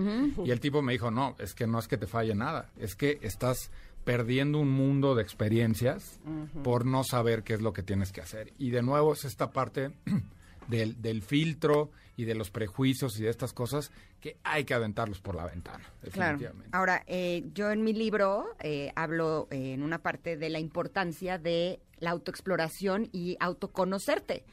Y 0.44 0.50
el 0.50 0.60
tipo 0.60 0.80
me 0.82 0.92
dijo, 0.92 1.10
no, 1.10 1.36
es 1.38 1.54
que 1.54 1.66
no 1.66 1.78
es 1.78 1.88
que 1.88 1.98
te 1.98 2.06
falle 2.06 2.34
nada, 2.34 2.70
es 2.78 2.96
que 2.96 3.18
estás 3.22 3.70
perdiendo 4.04 4.58
un 4.58 4.70
mundo 4.70 5.14
de 5.14 5.22
experiencias 5.22 6.20
por 6.62 6.86
no 6.86 7.04
saber 7.04 7.42
qué 7.42 7.54
es 7.54 7.60
lo 7.60 7.72
que 7.72 7.82
tienes 7.82 8.12
que 8.12 8.20
hacer. 8.20 8.52
Y 8.58 8.70
de 8.70 8.82
nuevo 8.82 9.12
es 9.12 9.24
esta 9.24 9.50
parte 9.50 9.90
del, 10.68 11.00
del 11.02 11.22
filtro 11.22 11.90
y 12.16 12.24
de 12.24 12.34
los 12.34 12.50
prejuicios 12.50 13.18
y 13.18 13.24
de 13.24 13.30
estas 13.30 13.52
cosas 13.52 13.90
que 14.20 14.36
hay 14.44 14.64
que 14.64 14.74
aventarlos 14.74 15.20
por 15.20 15.34
la 15.34 15.46
ventana, 15.46 15.84
Claro. 16.12 16.32
definitivamente. 16.38 16.68
Ahora, 16.76 17.02
eh, 17.06 17.44
yo 17.54 17.70
en 17.70 17.82
mi 17.82 17.92
libro 17.92 18.54
eh, 18.60 18.92
hablo 18.94 19.48
eh, 19.50 19.72
en 19.74 19.82
una 19.82 19.98
parte 20.02 20.36
de 20.36 20.50
la 20.50 20.58
importancia 20.58 21.38
de 21.38 21.80
la 21.98 22.10
autoexploración 22.12 23.10
y 23.12 23.36
autoconocerte. 23.40 24.44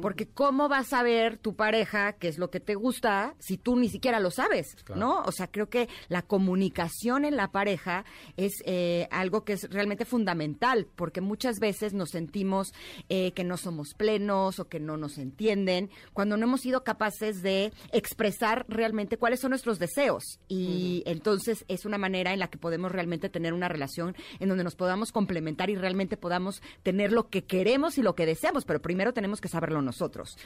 Porque 0.00 0.26
¿cómo 0.26 0.68
vas 0.68 0.92
a 0.94 1.02
ver 1.02 1.36
tu 1.36 1.54
pareja 1.54 2.12
qué 2.14 2.28
es 2.28 2.38
lo 2.38 2.48
que 2.50 2.60
te 2.60 2.76
gusta 2.76 3.34
si 3.40 3.58
tú 3.58 3.76
ni 3.76 3.88
siquiera 3.90 4.20
lo 4.20 4.30
sabes? 4.30 4.76
Claro. 4.84 5.00
¿No? 5.00 5.22
O 5.24 5.32
sea, 5.32 5.48
creo 5.48 5.68
que 5.68 5.88
la 6.08 6.22
comunicación 6.22 7.24
en 7.26 7.36
la 7.36 7.50
pareja 7.50 8.04
es 8.36 8.62
eh, 8.64 9.06
algo 9.10 9.44
que 9.44 9.54
es 9.54 9.68
realmente 9.68 10.04
fundamental, 10.06 10.86
porque 10.96 11.20
muchas 11.20 11.58
veces 11.58 11.92
nos 11.92 12.10
sentimos 12.10 12.72
eh, 13.08 13.32
que 13.32 13.44
no 13.44 13.56
somos 13.58 13.94
plenos 13.94 14.60
o 14.60 14.68
que 14.68 14.80
no 14.80 14.96
nos 14.96 15.18
entienden, 15.18 15.90
cuando 16.14 16.36
no 16.36 16.44
hemos 16.46 16.60
sido 16.62 16.84
capaces 16.84 17.42
de 17.42 17.72
expresar 17.92 18.64
realmente 18.68 19.11
cuáles 19.18 19.40
son 19.40 19.50
nuestros 19.50 19.78
deseos. 19.78 20.38
Y 20.48 21.02
entonces 21.06 21.64
es 21.68 21.84
una 21.84 21.98
manera 21.98 22.32
en 22.32 22.38
la 22.38 22.48
que 22.48 22.58
podemos 22.58 22.92
realmente 22.92 23.28
tener 23.28 23.52
una 23.52 23.68
relación 23.68 24.14
en 24.40 24.48
donde 24.48 24.64
nos 24.64 24.74
podamos 24.76 25.12
complementar 25.12 25.70
y 25.70 25.76
realmente 25.76 26.16
podamos 26.16 26.62
tener 26.82 27.12
lo 27.12 27.28
que 27.28 27.44
queremos 27.44 27.98
y 27.98 28.02
lo 28.02 28.14
que 28.14 28.26
deseamos, 28.26 28.64
pero 28.64 28.80
primero 28.82 29.12
tenemos 29.12 29.40
que 29.40 29.48
saberlo 29.48 29.82
nosotros. 29.82 30.36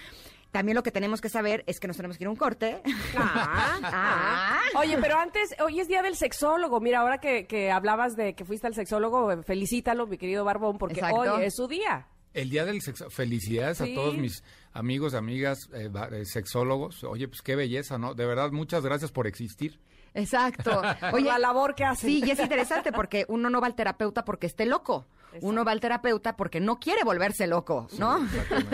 También 0.52 0.74
lo 0.76 0.82
que 0.82 0.90
tenemos 0.92 1.20
que 1.20 1.28
saber 1.28 1.64
es 1.66 1.80
que 1.80 1.86
nos 1.88 1.96
tenemos 1.96 2.16
que 2.16 2.24
ir 2.24 2.28
a 2.28 2.30
un 2.30 2.36
corte. 2.36 2.80
Ah, 3.16 3.78
Ah. 3.82 4.60
Oye, 4.78 4.96
pero 5.00 5.18
antes, 5.18 5.54
hoy 5.64 5.80
es 5.80 5.88
día 5.88 6.02
del 6.02 6.16
sexólogo. 6.16 6.80
Mira, 6.80 7.00
ahora 7.00 7.18
que, 7.18 7.46
que 7.46 7.70
hablabas 7.70 8.16
de 8.16 8.34
que 8.34 8.44
fuiste 8.44 8.66
al 8.66 8.74
sexólogo, 8.74 9.30
eh, 9.32 9.42
felicítalo, 9.42 10.06
mi 10.06 10.18
querido 10.18 10.44
Barbón, 10.44 10.78
porque 10.78 11.00
Exacto. 11.00 11.34
hoy 11.34 11.44
es 11.44 11.54
su 11.54 11.66
día. 11.68 12.06
El 12.34 12.50
día 12.50 12.64
del 12.64 12.82
sexo, 12.82 13.08
felicidades 13.10 13.78
Sí. 13.78 13.92
a 13.92 13.94
todos 13.94 14.16
mis 14.16 14.42
amigos, 14.76 15.14
amigas, 15.14 15.68
eh, 15.72 15.90
eh, 16.12 16.24
sexólogos, 16.24 17.02
oye, 17.04 17.28
pues 17.28 17.42
qué 17.42 17.56
belleza, 17.56 17.98
¿no? 17.98 18.14
De 18.14 18.26
verdad, 18.26 18.50
muchas 18.52 18.84
gracias 18.84 19.10
por 19.10 19.26
existir. 19.26 19.80
Exacto. 20.14 20.80
Oye, 21.12 21.26
la 21.26 21.38
labor 21.38 21.74
que 21.74 21.84
hacen. 21.84 22.08
Sí, 22.08 22.22
y 22.24 22.30
es 22.30 22.38
interesante 22.40 22.90
porque 22.90 23.26
uno 23.28 23.50
no 23.50 23.60
va 23.60 23.66
al 23.66 23.74
terapeuta 23.74 24.24
porque 24.24 24.46
esté 24.46 24.64
loco. 24.64 25.04
Uno 25.42 25.64
va 25.64 25.72
al 25.72 25.80
terapeuta 25.80 26.36
porque 26.36 26.60
no 26.60 26.78
quiere 26.78 27.04
volverse 27.04 27.46
loco, 27.46 27.88
¿no? 27.98 28.26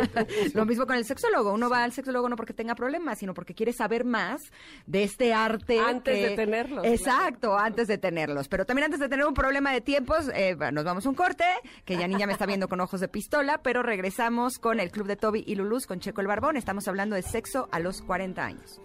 Lo 0.55 0.65
mismo 0.65 0.87
con 0.87 0.97
el 0.97 1.05
sexólogo. 1.05 1.53
Uno 1.53 1.69
va 1.69 1.83
al 1.83 1.93
sexólogo 1.93 2.29
no 2.29 2.37
porque 2.37 2.53
tenga 2.55 2.75
problemas, 2.75 3.19
sino 3.19 3.35
porque 3.35 3.55
quiere 3.55 3.73
saber 3.73 4.05
más 4.05 4.43
de 4.87 5.03
este 5.03 5.35
arte. 5.35 5.81
Antes 5.81 6.15
que- 6.15 6.29
de 6.31 6.37
tenerlos, 6.37 6.85
Exacto, 6.87 7.59
antes 7.59 7.89
de 7.89 7.99
tenerlos. 7.99 8.49
Pero 8.49 8.65
también 8.65 8.85
antes 8.85 9.01
de 9.01 9.09
tener 9.09 9.27
un 9.27 9.35
problema 9.35 9.73
de 9.73 9.81
tiempos, 9.81 10.29
eh, 10.35 10.55
bueno, 10.57 10.73
nos 10.73 10.85
vamos 10.85 11.07
a 11.07 11.09
un 11.09 11.15
corte, 11.15 11.45
que 11.85 11.97
ya 11.97 12.07
me 12.27 12.33
está 12.33 12.47
viendo 12.47 12.69
con 12.69 12.81
ojos 12.81 13.01
de 13.01 13.09
pistola, 13.09 13.61
pero 13.63 13.83
regresamos 13.83 14.59
con 14.59 14.79
el 14.81 14.91
club 14.91 15.07
de 15.09 15.17
Toby 15.17 15.43
y 15.47 15.57
Luluz 15.57 15.87
con 15.87 16.01
Checo 16.01 16.21
el 16.21 16.27
Barbón. 16.27 16.57
Estamos 16.57 16.87
hablando 16.89 17.17
de 17.17 17.23
sexo 17.23 17.69
a 17.73 17.81
los 17.81 18.03
40 18.03 18.45
años. 18.45 18.81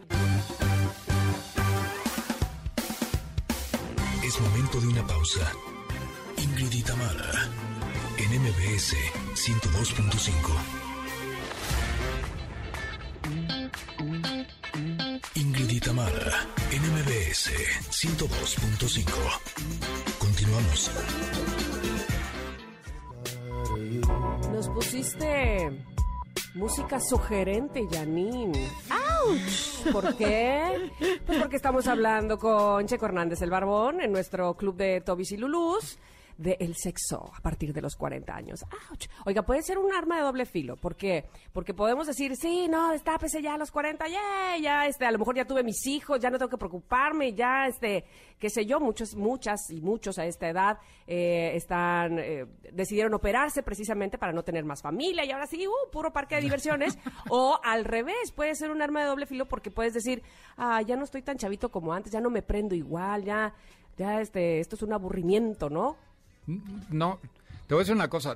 Es 4.24 4.40
momento 4.42 4.82
de 4.82 4.88
una 4.88 5.08
pausa. 5.08 5.52
Ingrid 6.38 6.72
y 6.72 6.82
Tamara, 6.84 7.50
en 8.18 8.30
MBS 8.42 8.96
102.5. 9.34 10.78
Ingrid 15.36 15.70
y 15.70 15.80
Tamara, 15.80 16.46
en 16.72 16.82
MBS 16.84 17.52
102.5. 17.90 19.08
Continuamos. 20.20 20.92
Nos 24.52 24.70
pusiste 24.70 25.72
música 26.54 27.00
sugerente, 27.00 27.88
Janine. 27.92 28.70
¡Auch! 28.90 29.92
¿Por 29.92 30.16
qué? 30.16 30.92
Pues 31.26 31.40
porque 31.40 31.56
estamos 31.56 31.88
hablando 31.88 32.38
con 32.38 32.86
Checo 32.88 33.06
Hernández 33.06 33.42
el 33.42 33.50
Barbón 33.50 34.02
en 34.02 34.12
nuestro 34.12 34.56
club 34.56 34.76
de 34.76 35.02
Tobis 35.02 35.32
y 35.32 35.38
Lulús 35.38 35.98
de 36.38 36.58
el 36.60 36.76
sexo 36.76 37.32
a 37.36 37.42
partir 37.42 37.74
de 37.74 37.82
los 37.82 37.96
40 37.96 38.34
años. 38.34 38.64
¡Auch! 38.64 39.08
Oiga, 39.26 39.42
puede 39.44 39.62
ser 39.62 39.78
un 39.78 39.94
arma 39.94 40.18
de 40.18 40.24
doble 40.24 40.46
filo. 40.46 40.76
¿Por 40.76 40.96
qué? 40.96 41.26
Porque 41.52 41.74
podemos 41.74 42.08
decir, 42.08 42.36
sí, 42.36 42.68
no, 42.68 42.94
estápese 42.94 43.42
ya 43.42 43.56
a 43.56 43.58
los 43.58 43.72
40, 43.72 44.08
ya, 44.08 44.58
ya, 44.62 44.86
este, 44.86 45.06
a 45.06 45.12
lo 45.12 45.20
mejor 45.20 45.36
ya 45.36 45.46
tuve 45.46 45.64
mis 45.64 45.86
hijos, 45.88 46.20
ya 46.20 46.30
no 46.30 46.38
tengo 46.38 46.50
que 46.50 46.58
preocuparme, 46.58 47.34
ya, 47.34 47.68
este, 47.68 48.06
qué 48.40 48.50
sé 48.50 48.66
yo, 48.66 48.80
muchos, 48.80 49.16
muchas 49.16 49.70
y 49.70 49.82
muchos 49.82 50.20
a 50.20 50.26
esta 50.26 50.48
edad 50.48 50.78
eh, 51.08 51.52
están, 51.56 52.20
eh, 52.20 52.46
decidieron 52.72 53.14
operarse 53.14 53.64
precisamente 53.64 54.18
para 54.18 54.34
no 54.34 54.44
tener 54.44 54.64
más 54.64 54.82
familia 54.82 55.26
y 55.26 55.32
ahora 55.32 55.48
sí, 55.48 55.68
uh, 55.68 55.92
puro 55.92 56.12
parque 56.14 56.36
de 56.36 56.42
diversiones. 56.42 56.98
o 57.30 57.60
al 57.64 57.86
revés, 57.86 58.32
puede 58.36 58.56
ser 58.56 58.72
un 58.72 58.82
arma 58.82 59.02
de 59.02 59.08
doble 59.08 59.26
filo 59.26 59.48
porque 59.48 59.72
puedes 59.72 59.94
decir, 59.94 60.22
ah, 60.58 60.82
ya 60.82 60.96
no 60.96 61.04
estoy 61.04 61.22
tan 61.22 61.38
chavito 61.38 61.70
como 61.70 61.94
antes, 61.94 62.12
ya 62.12 62.22
no 62.22 62.30
me 62.30 62.42
prendo 62.42 62.76
igual, 62.76 63.24
ya, 63.24 63.54
ya, 63.98 64.22
este, 64.22 64.60
esto 64.60 64.76
es 64.76 64.84
un 64.84 64.94
aburrimiento, 64.94 65.70
¿no? 65.70 65.98
No, 66.90 67.20
te 67.68 67.74
voy 67.74 67.82
a 67.82 67.84
decir 67.84 67.96
una 67.96 68.10
cosa. 68.10 68.36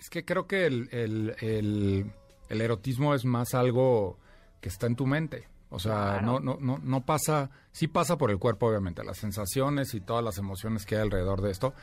Es 0.00 0.08
que 0.10 0.24
creo 0.24 0.46
que 0.46 0.66
el, 0.66 0.88
el- 0.92 1.34
el- 1.40 2.12
el 2.48 2.60
erotismo 2.60 3.14
es 3.14 3.24
más 3.24 3.52
algo 3.54 4.16
que 4.60 4.68
está 4.68 4.86
en 4.86 4.96
tu 4.96 5.06
mente. 5.06 5.46
O 5.70 5.78
sea, 5.78 6.20
no, 6.22 6.40
no, 6.40 6.56
no, 6.60 6.78
no 6.82 7.04
pasa, 7.04 7.50
sí 7.72 7.88
pasa 7.88 8.16
por 8.16 8.30
el 8.30 8.38
cuerpo, 8.38 8.68
obviamente, 8.68 9.04
las 9.04 9.18
sensaciones 9.18 9.92
y 9.92 10.00
todas 10.00 10.24
las 10.24 10.38
emociones 10.38 10.86
que 10.86 10.96
hay 10.96 11.02
alrededor 11.02 11.42
de 11.42 11.50
esto. 11.50 11.74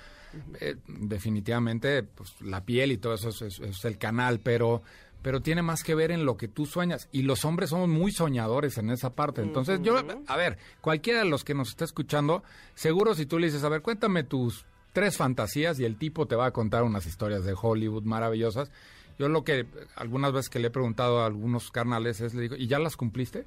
Eh, 0.60 0.76
definitivamente, 0.88 2.04
pues 2.04 2.34
la 2.42 2.66
piel 2.66 2.92
y 2.92 2.98
todo 2.98 3.14
eso 3.14 3.30
es, 3.30 3.42
es- 3.44 3.60
es 3.60 3.86
el 3.86 3.98
canal, 4.00 4.40
pero, 4.40 4.82
pero 5.22 5.42
tiene 5.42 5.62
más 5.62 5.84
que 5.84 5.94
ver 5.94 6.10
en 6.12 6.26
lo 6.26 6.36
que 6.36 6.48
tú 6.48 6.66
sueñas. 6.66 7.10
Y 7.12 7.22
los 7.22 7.46
hombres 7.46 7.70
somos 7.70 7.88
muy 7.88 8.12
soñadores 8.12 8.78
en 8.80 8.90
esa 8.90 9.12
parte. 9.12 9.42
Entonces, 9.42 9.80
yo, 9.84 9.98
a 10.28 10.36
ver, 10.36 10.58
cualquiera 10.82 11.20
de 11.20 11.26
los 11.26 11.44
que 11.44 11.54
nos 11.54 11.70
está 11.70 11.86
escuchando, 11.86 12.44
seguro 12.74 13.14
si 13.14 13.26
tú 13.28 13.38
le 13.38 13.48
dices, 13.48 13.64
a 13.64 13.70
ver, 13.70 13.82
cuéntame 13.84 14.24
tus 14.24 14.66
tres 14.96 15.18
fantasías 15.18 15.80
y 15.80 15.86
el 15.86 15.98
tipo 15.98 16.26
te 16.26 16.36
va 16.36 16.48
a 16.48 16.52
contar 16.52 16.82
unas 16.84 17.06
historias 17.06 17.44
de 17.44 17.54
Hollywood 17.62 18.04
maravillosas. 18.04 18.72
Yo 19.20 19.30
lo 19.30 19.44
que 19.44 19.68
algunas 19.96 20.32
veces 20.34 20.50
que 20.50 20.60
le 20.60 20.68
he 20.68 20.72
preguntado 20.72 21.22
a 21.22 21.26
algunos 21.28 21.70
carnales 21.70 22.22
es, 22.22 22.34
le 22.34 22.44
digo, 22.44 22.56
¿y 22.56 22.66
ya 22.68 22.80
las 22.80 22.96
cumpliste? 22.96 23.46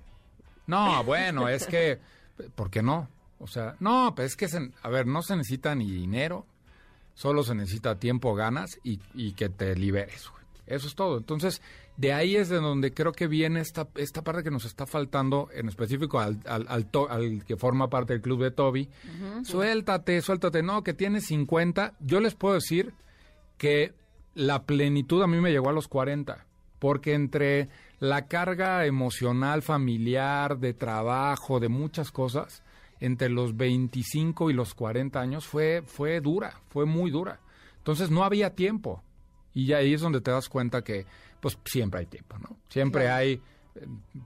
No, 0.67 1.03
bueno, 1.05 1.49
es 1.49 1.67
que, 1.67 1.99
¿por 2.55 2.71
qué 2.71 2.83
no? 2.83 3.09
O 3.41 3.47
sea, 3.47 3.75
no, 3.81 4.15
pues 4.15 4.33
es 4.33 4.37
que, 4.37 4.49
se- 4.49 4.71
a 4.83 4.89
ver, 4.91 5.07
no 5.07 5.23
se 5.23 5.35
necesita 5.37 5.75
ni 5.75 5.91
dinero, 5.91 6.45
solo 7.15 7.43
se 7.43 7.55
necesita 7.55 7.99
tiempo, 7.99 8.35
ganas 8.35 8.79
y, 8.85 9.01
y 9.15 9.33
que 9.33 9.49
te 9.49 9.75
liberes. 9.75 10.31
Eso 10.69 10.87
es 10.87 10.95
todo. 10.95 11.17
Entonces, 11.19 11.63
de 11.97 12.13
ahí 12.13 12.37
es 12.37 12.49
de 12.49 12.57
donde 12.61 12.93
creo 12.93 13.13
que 13.13 13.27
viene 13.27 13.61
esta, 13.61 13.89
esta 13.97 14.23
parte 14.23 14.43
que 14.43 14.51
nos 14.51 14.65
está 14.65 14.87
faltando, 14.87 15.49
en 15.53 15.69
específico 15.69 16.21
al, 16.21 16.39
al, 16.47 16.67
al 16.69 16.87
to- 16.91 17.11
al 17.11 17.45
que 17.45 17.57
forma 17.57 17.89
parte 17.89 18.13
del 18.13 18.23
club 18.23 18.43
de 18.43 18.51
Toby. 18.51 18.89
Suéltate, 19.45 20.21
suéltate. 20.21 20.63
No, 20.63 20.83
que 20.85 20.95
tienes 20.95 21.27
50. 21.27 21.95
Yo 22.01 22.21
les 22.21 22.35
puedo 22.35 22.55
decir 22.55 22.93
que 23.57 23.95
la 24.35 24.65
plenitud 24.65 25.23
a 25.23 25.27
mí 25.27 25.41
me 25.41 25.51
llegó 25.51 25.69
a 25.71 25.73
los 25.73 25.89
40, 25.89 26.47
porque 26.79 27.15
entre 27.15 27.69
la 27.99 28.27
carga 28.29 28.87
emocional, 28.87 29.63
familiar, 29.63 30.59
de 30.59 30.75
trabajo, 30.75 31.59
de 31.61 31.69
muchas 31.69 32.13
cosas, 32.13 32.63
entre 33.01 33.29
los 33.31 33.57
25 33.57 34.51
y 34.51 34.55
los 34.55 34.75
40 34.75 35.21
años 35.21 35.47
fue, 35.47 35.83
fue 35.87 36.21
dura, 36.21 36.61
fue 36.69 36.85
muy 36.85 37.11
dura. 37.11 37.41
Entonces 37.79 38.11
no 38.11 38.23
había 38.25 38.55
tiempo. 38.55 39.03
Y 39.55 39.67
ya 39.67 39.79
ahí 39.79 39.95
es 39.95 40.01
donde 40.01 40.21
te 40.21 40.31
das 40.31 40.49
cuenta 40.49 40.83
que, 40.83 41.07
pues 41.41 41.59
siempre 41.65 42.01
hay 42.01 42.07
tiempo, 42.07 42.39
¿no? 42.39 42.57
Siempre 42.69 43.09
hay, 43.09 43.41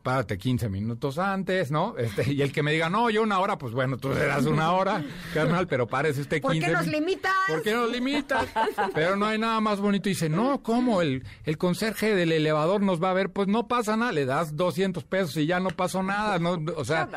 párate 0.02 0.38
15 0.38 0.68
minutos 0.68 1.18
antes, 1.18 1.70
¿no? 1.70 1.96
Este, 1.98 2.32
y 2.32 2.42
el 2.42 2.52
que 2.52 2.62
me 2.62 2.72
diga, 2.72 2.88
no, 2.90 3.10
yo 3.10 3.22
una 3.22 3.38
hora, 3.38 3.58
pues 3.58 3.72
bueno, 3.72 3.96
tú 3.98 4.12
serás 4.14 4.46
una 4.46 4.72
hora, 4.72 5.04
carnal, 5.34 5.66
pero 5.66 5.86
párese 5.86 6.22
usted 6.22 6.40
15 6.42 6.46
¿Por 6.60 6.66
qué 6.68 6.72
nos 6.72 6.86
limitas? 6.86 7.32
¿Por 7.48 7.62
qué 7.62 7.72
nos 7.74 7.90
limitas? 7.90 8.46
Pero 8.94 9.16
no 9.16 9.26
hay 9.26 9.38
nada 9.38 9.60
más 9.60 9.80
bonito. 9.80 10.08
Y 10.08 10.12
dice, 10.12 10.28
no, 10.28 10.62
¿cómo? 10.62 11.02
El, 11.02 11.24
el 11.44 11.58
conserje 11.58 12.14
del 12.14 12.32
elevador 12.32 12.80
nos 12.82 13.02
va 13.02 13.10
a 13.10 13.14
ver. 13.14 13.30
Pues 13.30 13.48
no 13.48 13.68
pasa 13.68 13.96
nada, 13.96 14.12
le 14.12 14.24
das 14.24 14.56
200 14.56 15.04
pesos 15.04 15.36
y 15.36 15.46
ya 15.46 15.60
no 15.60 15.70
pasó 15.70 16.02
nada. 16.02 16.38
No, 16.38 16.58
o 16.76 16.84
sea, 16.84 17.08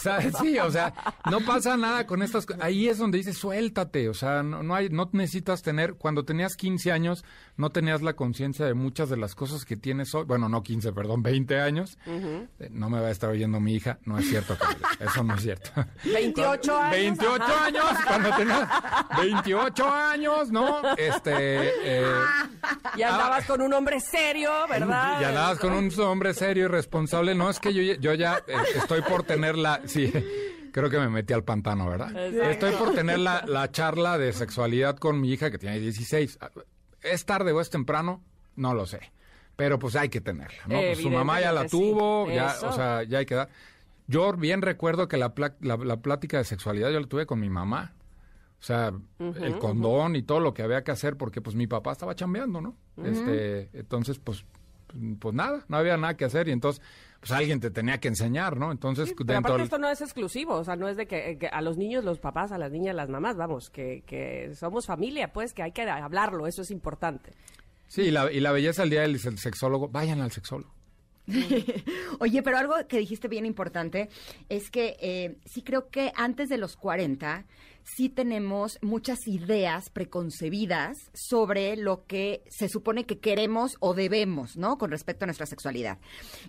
sea, 0.00 0.20
sí, 0.32 0.58
o 0.58 0.70
sea, 0.70 0.92
no 1.30 1.40
pasa 1.40 1.76
nada 1.76 2.06
con 2.06 2.22
estas 2.22 2.46
co- 2.46 2.54
Ahí 2.60 2.88
es 2.88 2.98
donde 2.98 3.18
dice, 3.18 3.32
suéltate. 3.32 4.08
O 4.08 4.14
sea, 4.14 4.42
no, 4.42 4.62
no, 4.62 4.74
hay, 4.74 4.88
no 4.88 5.08
necesitas 5.12 5.62
tener, 5.62 5.94
cuando 5.94 6.24
tenías 6.24 6.56
15 6.56 6.92
años, 6.92 7.24
no 7.56 7.70
tenías 7.70 8.02
la 8.02 8.14
conciencia 8.14 8.66
de 8.66 8.74
muchas 8.74 9.08
de 9.08 9.16
las 9.16 9.34
cosas 9.34 9.64
que 9.64 9.76
tienes 9.76 10.14
hoy. 10.14 10.24
Bueno, 10.24 10.48
no 10.48 10.62
15, 10.62 10.92
perdón, 10.92 11.22
20 11.22 11.60
años. 11.60 11.81
No 12.70 12.90
me 12.90 13.00
va 13.00 13.08
a 13.08 13.10
estar 13.10 13.30
oyendo 13.30 13.60
mi 13.60 13.74
hija. 13.74 13.98
No 14.04 14.18
es 14.18 14.28
cierto, 14.28 14.56
eso 15.00 15.22
no 15.22 15.34
es 15.34 15.42
cierto. 15.42 15.70
28 16.04 16.76
años. 16.76 16.90
28 16.92 17.42
ajá. 17.42 17.64
años, 17.66 17.84
cuando 18.06 18.36
tenía 18.36 19.06
28 19.18 19.88
años, 19.88 20.50
¿no? 20.50 20.94
Este, 20.96 21.70
eh, 21.84 22.12
Y 22.96 23.02
andabas 23.02 23.46
con 23.46 23.60
un 23.62 23.72
hombre 23.72 24.00
serio, 24.00 24.50
¿verdad? 24.68 25.20
y 25.20 25.24
andabas 25.24 25.58
con 25.58 25.72
un 25.72 25.90
hombre 26.00 26.34
serio 26.34 26.64
y 26.64 26.68
responsable. 26.68 27.34
No, 27.34 27.50
es 27.50 27.58
que 27.60 27.72
yo, 27.72 27.82
yo 27.94 28.14
ya 28.14 28.42
eh, 28.46 28.54
estoy 28.76 29.02
por 29.02 29.22
tener 29.24 29.56
la, 29.56 29.80
sí, 29.86 30.12
creo 30.72 30.90
que 30.90 30.98
me 30.98 31.08
metí 31.08 31.32
al 31.32 31.44
pantano, 31.44 31.88
¿verdad? 31.88 32.10
Exacto. 32.16 32.50
Estoy 32.50 32.72
por 32.72 32.94
tener 32.94 33.18
la, 33.18 33.44
la 33.46 33.70
charla 33.70 34.18
de 34.18 34.32
sexualidad 34.32 34.96
con 34.96 35.20
mi 35.20 35.32
hija 35.32 35.50
que 35.50 35.58
tiene 35.58 35.78
16. 35.78 36.38
¿Es 37.02 37.24
tarde 37.24 37.52
o 37.52 37.60
es 37.60 37.70
temprano? 37.70 38.22
No 38.56 38.74
lo 38.74 38.86
sé. 38.86 39.12
Pero 39.56 39.78
pues 39.78 39.96
hay 39.96 40.08
que 40.08 40.20
tenerla, 40.20 40.62
¿no? 40.66 40.80
Pues 40.80 40.98
su 40.98 41.10
mamá 41.10 41.40
ya 41.40 41.52
la 41.52 41.66
tuvo, 41.66 42.26
sí. 42.28 42.34
ya, 42.34 42.48
Eso. 42.52 42.68
o 42.68 42.72
sea, 42.72 43.02
ya 43.02 43.18
hay 43.18 43.26
que 43.26 43.34
dar. 43.34 43.48
Yo 44.06 44.32
bien 44.32 44.62
recuerdo 44.62 45.08
que 45.08 45.16
la, 45.16 45.34
pla- 45.34 45.54
la, 45.60 45.76
la 45.76 45.98
plática 45.98 46.38
de 46.38 46.44
sexualidad 46.44 46.90
yo 46.90 47.00
la 47.00 47.06
tuve 47.06 47.26
con 47.26 47.38
mi 47.40 47.50
mamá. 47.50 47.92
O 48.60 48.64
sea, 48.64 48.92
el 49.18 49.58
condón 49.58 50.14
y 50.14 50.22
todo 50.22 50.38
lo 50.38 50.54
que 50.54 50.62
había 50.62 50.84
que 50.84 50.92
hacer 50.92 51.16
porque 51.16 51.40
pues 51.40 51.56
mi 51.56 51.66
papá 51.66 51.92
estaba 51.92 52.14
chambeando, 52.14 52.60
¿no? 52.60 52.76
Este, 53.04 53.70
entonces 53.72 54.18
pues 54.20 54.44
pues 55.18 55.34
nada, 55.34 55.64
no 55.68 55.78
había 55.78 55.96
nada 55.96 56.16
que 56.18 56.26
hacer 56.26 56.48
y 56.48 56.52
entonces 56.52 56.82
pues 57.18 57.32
alguien 57.32 57.60
te 57.60 57.70
tenía 57.70 57.98
que 57.98 58.08
enseñar, 58.08 58.56
¿no? 58.58 58.70
Entonces 58.70 59.14
Pero 59.16 59.38
aparte 59.38 59.52
del- 59.54 59.62
esto 59.62 59.78
no 59.78 59.88
es 59.88 60.00
exclusivo, 60.00 60.54
o 60.54 60.64
sea, 60.64 60.76
no 60.76 60.86
es 60.88 60.96
de 60.96 61.06
que, 61.06 61.38
que 61.38 61.48
a 61.48 61.60
los 61.62 61.76
niños, 61.78 62.04
los 62.04 62.18
papás, 62.20 62.52
a 62.52 62.58
las 62.58 62.70
niñas, 62.70 62.94
las 62.94 63.08
mamás, 63.08 63.36
vamos, 63.36 63.70
que, 63.70 64.02
que 64.06 64.52
somos 64.54 64.86
familia, 64.86 65.32
pues, 65.32 65.54
que 65.54 65.62
hay 65.62 65.72
que 65.72 65.82
hablarlo, 65.82 66.46
eso 66.46 66.62
es 66.62 66.70
importante. 66.70 67.32
Sí, 67.92 68.04
y 68.04 68.10
la, 68.10 68.32
y 68.32 68.40
la 68.40 68.52
belleza 68.52 68.80
del 68.80 68.90
día 68.90 69.02
del 69.02 69.20
del 69.20 69.38
sexólogo, 69.38 69.86
vayan 69.86 70.22
al 70.22 70.32
sexólogo. 70.32 70.72
Oye, 72.20 72.42
pero 72.42 72.56
algo 72.56 72.74
que 72.88 72.96
dijiste 72.96 73.28
bien 73.28 73.44
importante 73.44 74.08
es 74.48 74.70
que 74.70 74.96
eh, 74.98 75.36
sí 75.44 75.60
creo 75.60 75.90
que 75.90 76.10
antes 76.16 76.48
de 76.48 76.56
los 76.56 76.74
40 76.76 77.44
sí 77.84 78.08
tenemos 78.08 78.78
muchas 78.80 79.28
ideas 79.28 79.90
preconcebidas 79.90 81.10
sobre 81.12 81.76
lo 81.76 82.06
que 82.06 82.42
se 82.48 82.70
supone 82.70 83.04
que 83.04 83.18
queremos 83.18 83.76
o 83.80 83.92
debemos, 83.92 84.56
¿no? 84.56 84.78
Con 84.78 84.90
respecto 84.90 85.26
a 85.26 85.26
nuestra 85.26 85.44
sexualidad. 85.44 85.98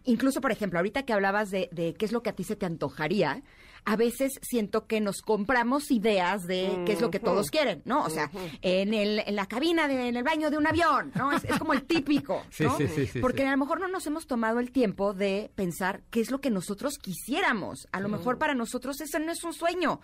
Incluso, 0.06 0.40
por 0.40 0.54
ejemplo, 0.54 0.80
ahorita 0.80 1.04
que 1.04 1.12
hablabas 1.12 1.52
de, 1.52 1.68
de 1.74 1.94
qué 1.94 2.06
es 2.06 2.14
lo 2.14 2.24
que 2.24 2.30
a 2.30 2.36
ti 2.38 2.46
se 2.46 2.56
te 2.56 2.66
antojaría, 2.66 3.44
a 3.86 3.96
veces 3.96 4.40
siento 4.42 4.88
que 4.88 5.02
nos 5.02 5.22
compramos 5.22 5.92
ideas 5.92 6.44
de 6.44 6.84
qué 6.86 6.94
es 6.94 7.02
lo 7.02 7.12
que 7.12 7.20
todos 7.20 7.50
quieren, 7.50 7.82
¿no? 7.86 8.04
O 8.04 8.10
sea, 8.10 8.30
en, 8.62 8.94
el, 8.94 9.20
en 9.26 9.36
la 9.36 9.46
cabina, 9.46 9.88
de, 9.88 10.08
en 10.08 10.16
el 10.16 10.24
baño 10.24 10.50
de 10.50 10.58
un 10.58 10.68
avión, 10.68 11.12
¿no? 11.16 11.32
Es, 11.32 11.44
es 11.44 11.58
como 11.58 11.74
el 11.74 11.84
típico, 11.84 12.44
¿no? 12.60 12.78
sí, 12.78 12.88
sí, 12.88 13.08
sí, 13.08 13.20
Porque 13.20 13.46
a 13.46 13.52
lo 13.52 13.58
mejor 13.58 13.80
no 13.80 13.88
nos 13.88 14.06
hemos 14.08 14.28
tomado 14.28 14.60
el 14.60 14.72
tiempo 14.72 15.14
de 15.14 15.52
pensar 15.56 16.02
qué 16.10 16.22
es 16.22 16.32
lo 16.32 16.40
que 16.40 16.50
nosotros 16.50 16.98
quisiéramos. 16.98 17.88
A 17.92 18.00
lo 18.00 18.10
mejor 18.10 18.38
para 18.38 18.56
nosotros 18.56 19.02
eso 19.02 19.20
no 19.20 19.32
es 19.32 19.44
un 19.44 19.54
sueño. 19.54 20.00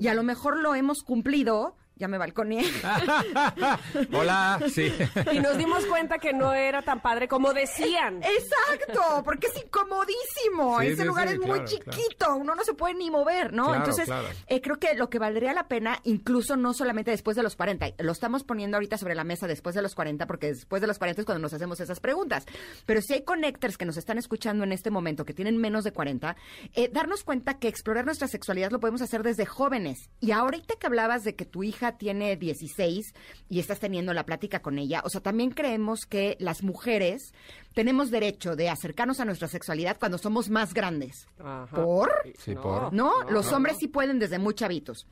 Y 0.00 0.08
a 0.08 0.14
lo 0.14 0.22
mejor 0.22 0.58
lo 0.58 0.74
hemos 0.74 1.02
cumplido. 1.02 1.76
Ya 1.96 2.08
me 2.08 2.18
balconé. 2.18 2.64
Hola, 4.12 4.60
sí. 4.72 4.92
Y 5.32 5.38
nos 5.38 5.56
dimos 5.56 5.86
cuenta 5.86 6.18
que 6.18 6.32
no 6.32 6.52
era 6.52 6.82
tan 6.82 7.00
padre 7.00 7.28
como 7.28 7.52
decían. 7.52 8.20
Exacto, 8.22 9.22
porque 9.24 9.46
es 9.46 9.62
incomodísimo. 9.64 10.80
Sí, 10.80 10.86
Ese 10.88 11.02
sí, 11.02 11.04
lugar 11.04 11.28
sí, 11.28 11.34
es 11.34 11.40
muy 11.40 11.60
claro, 11.60 11.64
chiquito, 11.66 12.34
uno 12.36 12.54
no 12.54 12.64
se 12.64 12.74
puede 12.74 12.94
ni 12.94 13.10
mover, 13.10 13.52
¿no? 13.52 13.66
Claro, 13.66 13.78
Entonces, 13.78 14.06
claro. 14.06 14.26
eh, 14.46 14.60
creo 14.60 14.78
que 14.78 14.94
lo 14.94 15.08
que 15.08 15.18
valdría 15.18 15.52
la 15.52 15.68
pena, 15.68 16.00
incluso 16.04 16.56
no 16.56 16.74
solamente 16.74 17.10
después 17.10 17.36
de 17.36 17.42
los 17.42 17.56
40, 17.56 17.86
lo 17.98 18.12
estamos 18.12 18.44
poniendo 18.44 18.76
ahorita 18.76 18.98
sobre 18.98 19.14
la 19.14 19.24
mesa 19.24 19.46
después 19.46 19.74
de 19.74 19.82
los 19.82 19.94
40, 19.94 20.26
porque 20.26 20.48
después 20.48 20.80
de 20.80 20.88
los 20.88 20.98
40 20.98 21.22
es 21.22 21.26
cuando 21.26 21.42
nos 21.42 21.52
hacemos 21.54 21.80
esas 21.80 22.00
preguntas. 22.00 22.44
Pero 22.86 23.00
si 23.02 23.14
hay 23.14 23.22
connectors 23.22 23.78
que 23.78 23.84
nos 23.84 23.96
están 23.96 24.18
escuchando 24.18 24.64
en 24.64 24.72
este 24.72 24.90
momento, 24.90 25.24
que 25.24 25.34
tienen 25.34 25.58
menos 25.58 25.84
de 25.84 25.92
40, 25.92 26.36
eh, 26.74 26.90
darnos 26.92 27.22
cuenta 27.24 27.58
que 27.58 27.68
explorar 27.68 28.04
nuestra 28.04 28.28
sexualidad 28.28 28.70
lo 28.70 28.80
podemos 28.80 29.02
hacer 29.02 29.22
desde 29.22 29.46
jóvenes. 29.46 30.10
Y 30.20 30.32
ahorita 30.32 30.74
que 30.78 30.86
hablabas 30.86 31.22
de 31.24 31.34
que 31.36 31.44
tu 31.44 31.62
hija 31.62 31.83
tiene 31.92 32.36
16 32.36 33.14
y 33.48 33.60
estás 33.60 33.80
teniendo 33.80 34.12
la 34.12 34.26
plática 34.26 34.60
con 34.60 34.78
ella, 34.78 35.02
o 35.04 35.10
sea, 35.10 35.20
también 35.20 35.50
creemos 35.50 36.06
que 36.06 36.36
las 36.40 36.62
mujeres 36.62 37.32
tenemos 37.74 38.10
derecho 38.10 38.56
de 38.56 38.68
acercarnos 38.68 39.20
a 39.20 39.24
nuestra 39.24 39.48
sexualidad 39.48 39.98
cuando 39.98 40.18
somos 40.18 40.48
más 40.48 40.74
grandes. 40.74 41.26
Ajá. 41.38 41.74
¿Por? 41.74 42.10
Sí, 42.38 42.54
por. 42.54 42.92
No, 42.92 43.12
los 43.30 43.52
hombres 43.52 43.76
sí 43.78 43.88
pueden 43.88 44.18
desde 44.18 44.38
muy 44.38 44.54
chavitos, 44.54 45.06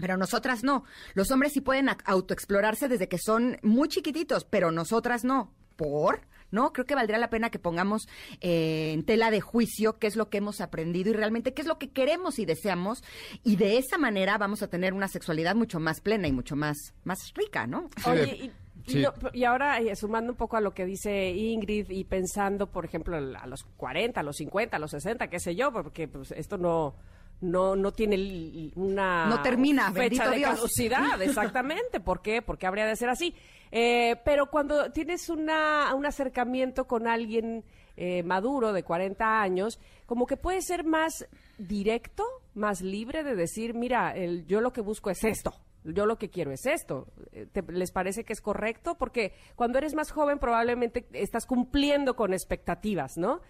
pero 0.00 0.16
nosotras 0.16 0.64
no. 0.64 0.84
Los 1.14 1.30
hombres 1.30 1.52
sí 1.52 1.60
pueden 1.60 1.88
autoexplorarse 2.04 2.88
desde 2.88 3.08
que 3.08 3.18
son 3.18 3.58
muy 3.62 3.88
chiquititos, 3.88 4.44
pero 4.44 4.70
nosotras 4.70 5.24
no. 5.24 5.52
¿Por? 5.76 6.22
No, 6.50 6.72
creo 6.72 6.86
que 6.86 6.94
valdría 6.94 7.18
la 7.18 7.30
pena 7.30 7.50
que 7.50 7.58
pongamos 7.58 8.08
eh, 8.40 8.92
en 8.92 9.04
tela 9.04 9.30
de 9.30 9.40
juicio 9.40 9.98
qué 9.98 10.06
es 10.06 10.16
lo 10.16 10.28
que 10.30 10.38
hemos 10.38 10.60
aprendido 10.60 11.10
y 11.10 11.14
realmente 11.14 11.52
qué 11.54 11.62
es 11.62 11.68
lo 11.68 11.78
que 11.78 11.90
queremos 11.90 12.38
y 12.38 12.46
deseamos. 12.46 13.02
Y 13.44 13.56
de 13.56 13.78
esa 13.78 13.98
manera 13.98 14.38
vamos 14.38 14.62
a 14.62 14.68
tener 14.68 14.94
una 14.94 15.08
sexualidad 15.08 15.54
mucho 15.54 15.80
más 15.80 16.00
plena 16.00 16.28
y 16.28 16.32
mucho 16.32 16.56
más, 16.56 16.94
más 17.04 17.18
rica, 17.34 17.66
¿no? 17.66 17.90
Sí, 17.96 18.10
Oye, 18.10 18.36
y, 18.36 18.90
y 18.90 18.92
sí. 18.92 19.02
no, 19.02 19.12
y 19.32 19.44
ahora 19.44 19.78
eh, 19.80 19.94
sumando 19.96 20.32
un 20.32 20.36
poco 20.38 20.56
a 20.56 20.60
lo 20.60 20.72
que 20.72 20.86
dice 20.86 21.30
Ingrid 21.30 21.90
y 21.90 22.04
pensando, 22.04 22.66
por 22.70 22.84
ejemplo, 22.84 23.16
a 23.16 23.46
los 23.46 23.64
40, 23.76 24.20
a 24.20 24.22
los 24.22 24.36
50, 24.36 24.76
a 24.76 24.80
los 24.80 24.90
60, 24.92 25.28
qué 25.28 25.40
sé 25.40 25.54
yo, 25.54 25.72
porque 25.72 26.08
pues, 26.08 26.32
esto 26.32 26.56
no 26.58 26.94
no 27.40 27.76
no 27.76 27.92
tiene 27.92 28.72
una 28.74 29.26
No 29.26 29.42
termina, 29.42 29.92
fecha 29.92 30.28
de 30.28 30.38
Dios. 30.38 30.50
caducidad, 30.54 31.20
exactamente. 31.22 32.00
¿Por 32.00 32.20
qué? 32.22 32.42
Porque 32.42 32.66
habría 32.66 32.86
de 32.86 32.96
ser 32.96 33.08
así. 33.10 33.34
Eh, 33.70 34.16
pero 34.24 34.46
cuando 34.50 34.90
tienes 34.92 35.28
una, 35.28 35.94
un 35.94 36.06
acercamiento 36.06 36.86
con 36.86 37.06
alguien 37.06 37.64
eh, 37.96 38.22
maduro 38.22 38.72
de 38.72 38.82
40 38.82 39.40
años, 39.40 39.78
como 40.06 40.26
que 40.26 40.36
puede 40.36 40.62
ser 40.62 40.84
más 40.84 41.26
directo, 41.58 42.24
más 42.54 42.80
libre 42.80 43.24
de 43.24 43.34
decir, 43.34 43.74
mira, 43.74 44.14
el, 44.16 44.46
yo 44.46 44.60
lo 44.60 44.72
que 44.72 44.80
busco 44.80 45.10
es 45.10 45.24
esto. 45.24 45.52
Yo 45.84 46.06
lo 46.06 46.18
que 46.18 46.28
quiero 46.28 46.50
es 46.50 46.66
esto. 46.66 47.06
Eh, 47.32 47.46
¿Te- 47.50 47.62
¿Les 47.72 47.92
parece 47.92 48.24
que 48.24 48.32
es 48.32 48.40
correcto? 48.40 48.96
Porque 48.98 49.32
cuando 49.54 49.78
eres 49.78 49.94
más 49.94 50.10
joven 50.10 50.38
probablemente 50.38 51.06
estás 51.12 51.46
cumpliendo 51.46 52.14
con 52.16 52.32
expectativas, 52.34 53.16
¿no? 53.16 53.40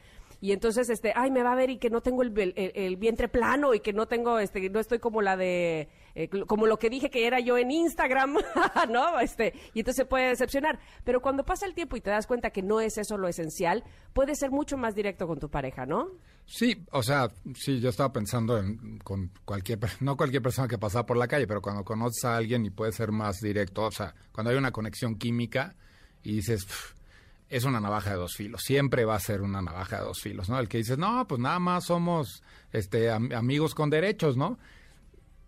Y 0.40 0.52
entonces, 0.52 0.88
este, 0.88 1.12
ay, 1.16 1.30
me 1.32 1.42
va 1.42 1.52
a 1.52 1.56
ver 1.56 1.68
y 1.70 1.78
que 1.78 1.90
no 1.90 2.00
tengo 2.00 2.22
el, 2.22 2.32
el- 2.56 2.96
vientre 2.96 3.28
plano 3.28 3.74
y 3.74 3.80
que 3.80 3.92
no 3.92 4.06
tengo, 4.06 4.38
este, 4.38 4.70
no 4.70 4.78
estoy 4.78 5.00
como 5.00 5.20
la 5.20 5.36
de, 5.36 5.88
eh, 6.14 6.28
como 6.46 6.66
lo 6.66 6.78
que 6.78 6.90
dije 6.90 7.10
que 7.10 7.26
era 7.26 7.40
yo 7.40 7.58
en 7.58 7.72
Instagram, 7.72 8.36
¿no? 8.90 9.18
Este, 9.18 9.52
y 9.74 9.80
entonces 9.80 9.96
se 9.96 10.04
puede 10.04 10.28
decepcionar. 10.28 10.78
Pero 11.02 11.20
cuando 11.20 11.44
pasa 11.44 11.66
el 11.66 11.74
tiempo 11.74 11.96
y 11.96 12.00
te 12.00 12.10
das 12.10 12.26
cuenta 12.28 12.50
que 12.50 12.62
no 12.62 12.80
es 12.80 12.98
eso 12.98 13.18
lo 13.18 13.26
esencial, 13.26 13.82
puedes 14.12 14.38
ser 14.38 14.50
mucho 14.52 14.76
más 14.76 14.94
directo 14.94 15.26
con 15.26 15.40
tu 15.40 15.48
pareja, 15.50 15.86
¿no? 15.86 16.08
Sí, 16.46 16.84
o 16.92 17.02
sea, 17.02 17.28
sí, 17.54 17.80
yo 17.80 17.90
estaba 17.90 18.12
pensando 18.12 18.58
en 18.58 18.98
con 19.00 19.30
cualquier, 19.44 19.80
no 20.00 20.16
cualquier 20.16 20.40
persona 20.42 20.66
que 20.68 20.78
pasa 20.78 21.04
por 21.04 21.16
la 21.16 21.26
calle, 21.28 21.46
pero 21.46 21.60
cuando 21.60 21.84
conoces 21.84 22.24
a 22.24 22.36
alguien 22.36 22.64
y 22.64 22.70
puede 22.70 22.92
ser 22.92 23.10
más 23.12 23.38
directo, 23.40 23.82
o 23.82 23.90
sea, 23.90 24.14
cuando 24.32 24.50
hay 24.52 24.56
una 24.56 24.70
conexión 24.70 25.16
química 25.16 25.74
y 26.22 26.36
dices, 26.36 26.64
"Pf, 26.64 26.94
es 27.50 27.64
una 27.64 27.80
navaja 27.80 28.10
de 28.10 28.16
dos 28.16 28.34
filos, 28.34 28.62
siempre 28.62 29.04
va 29.04 29.14
a 29.16 29.20
ser 29.20 29.40
una 29.42 29.62
navaja 29.62 29.98
de 29.98 30.04
dos 30.04 30.20
filos, 30.20 30.48
¿no? 30.48 30.58
El 30.58 30.68
que 30.68 30.78
dices, 30.78 30.98
no, 30.98 31.26
pues 31.26 31.40
nada 31.40 31.58
más 31.58 31.84
somos 31.84 32.42
este 32.72 33.10
am- 33.10 33.32
amigos 33.32 33.74
con 33.74 33.90
derechos, 33.90 34.36
¿no? 34.36 34.58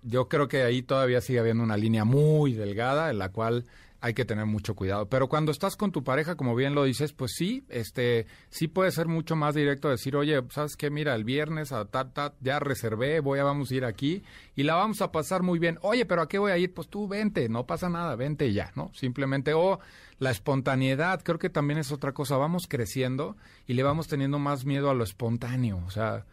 Yo 0.02 0.28
creo 0.28 0.48
que 0.48 0.62
ahí 0.62 0.82
todavía 0.82 1.20
sigue 1.20 1.40
habiendo 1.40 1.62
una 1.62 1.76
línea 1.76 2.04
muy 2.04 2.54
delgada 2.54 3.10
en 3.10 3.18
la 3.18 3.28
cual 3.30 3.66
hay 4.00 4.14
que 4.14 4.24
tener 4.24 4.46
mucho 4.46 4.74
cuidado. 4.74 5.08
Pero 5.08 5.28
cuando 5.28 5.52
estás 5.52 5.76
con 5.76 5.92
tu 5.92 6.02
pareja, 6.02 6.34
como 6.34 6.54
bien 6.54 6.74
lo 6.74 6.84
dices, 6.84 7.12
pues 7.12 7.32
sí, 7.36 7.64
este, 7.68 8.26
sí 8.48 8.66
puede 8.66 8.90
ser 8.90 9.08
mucho 9.08 9.36
más 9.36 9.54
directo 9.54 9.90
decir, 9.90 10.16
oye, 10.16 10.40
¿sabes 10.50 10.76
qué? 10.76 10.90
Mira, 10.90 11.14
el 11.14 11.24
viernes 11.24 11.72
a 11.72 11.84
ta, 11.84 12.10
ta, 12.10 12.34
ya 12.40 12.58
reservé, 12.58 13.20
voy 13.20 13.38
a, 13.38 13.44
vamos 13.44 13.70
a 13.70 13.74
ir 13.74 13.84
aquí 13.84 14.22
y 14.56 14.62
la 14.62 14.74
vamos 14.74 15.02
a 15.02 15.12
pasar 15.12 15.42
muy 15.42 15.58
bien. 15.58 15.78
Oye, 15.82 16.06
¿pero 16.06 16.22
a 16.22 16.28
qué 16.28 16.38
voy 16.38 16.52
a 16.52 16.58
ir? 16.58 16.72
Pues 16.72 16.88
tú 16.88 17.08
vente, 17.08 17.48
no 17.48 17.66
pasa 17.66 17.88
nada, 17.88 18.16
vente 18.16 18.52
ya, 18.52 18.72
¿no? 18.74 18.90
Simplemente, 18.94 19.52
o 19.52 19.80
la 20.18 20.30
espontaneidad, 20.30 21.22
creo 21.22 21.38
que 21.38 21.50
también 21.50 21.78
es 21.78 21.92
otra 21.92 22.12
cosa. 22.12 22.36
Vamos 22.36 22.66
creciendo 22.68 23.36
y 23.66 23.74
le 23.74 23.82
vamos 23.82 24.08
teniendo 24.08 24.38
más 24.38 24.64
miedo 24.64 24.90
a 24.90 24.94
lo 24.94 25.04
espontáneo, 25.04 25.82
o 25.86 25.90
sea, 25.90 26.24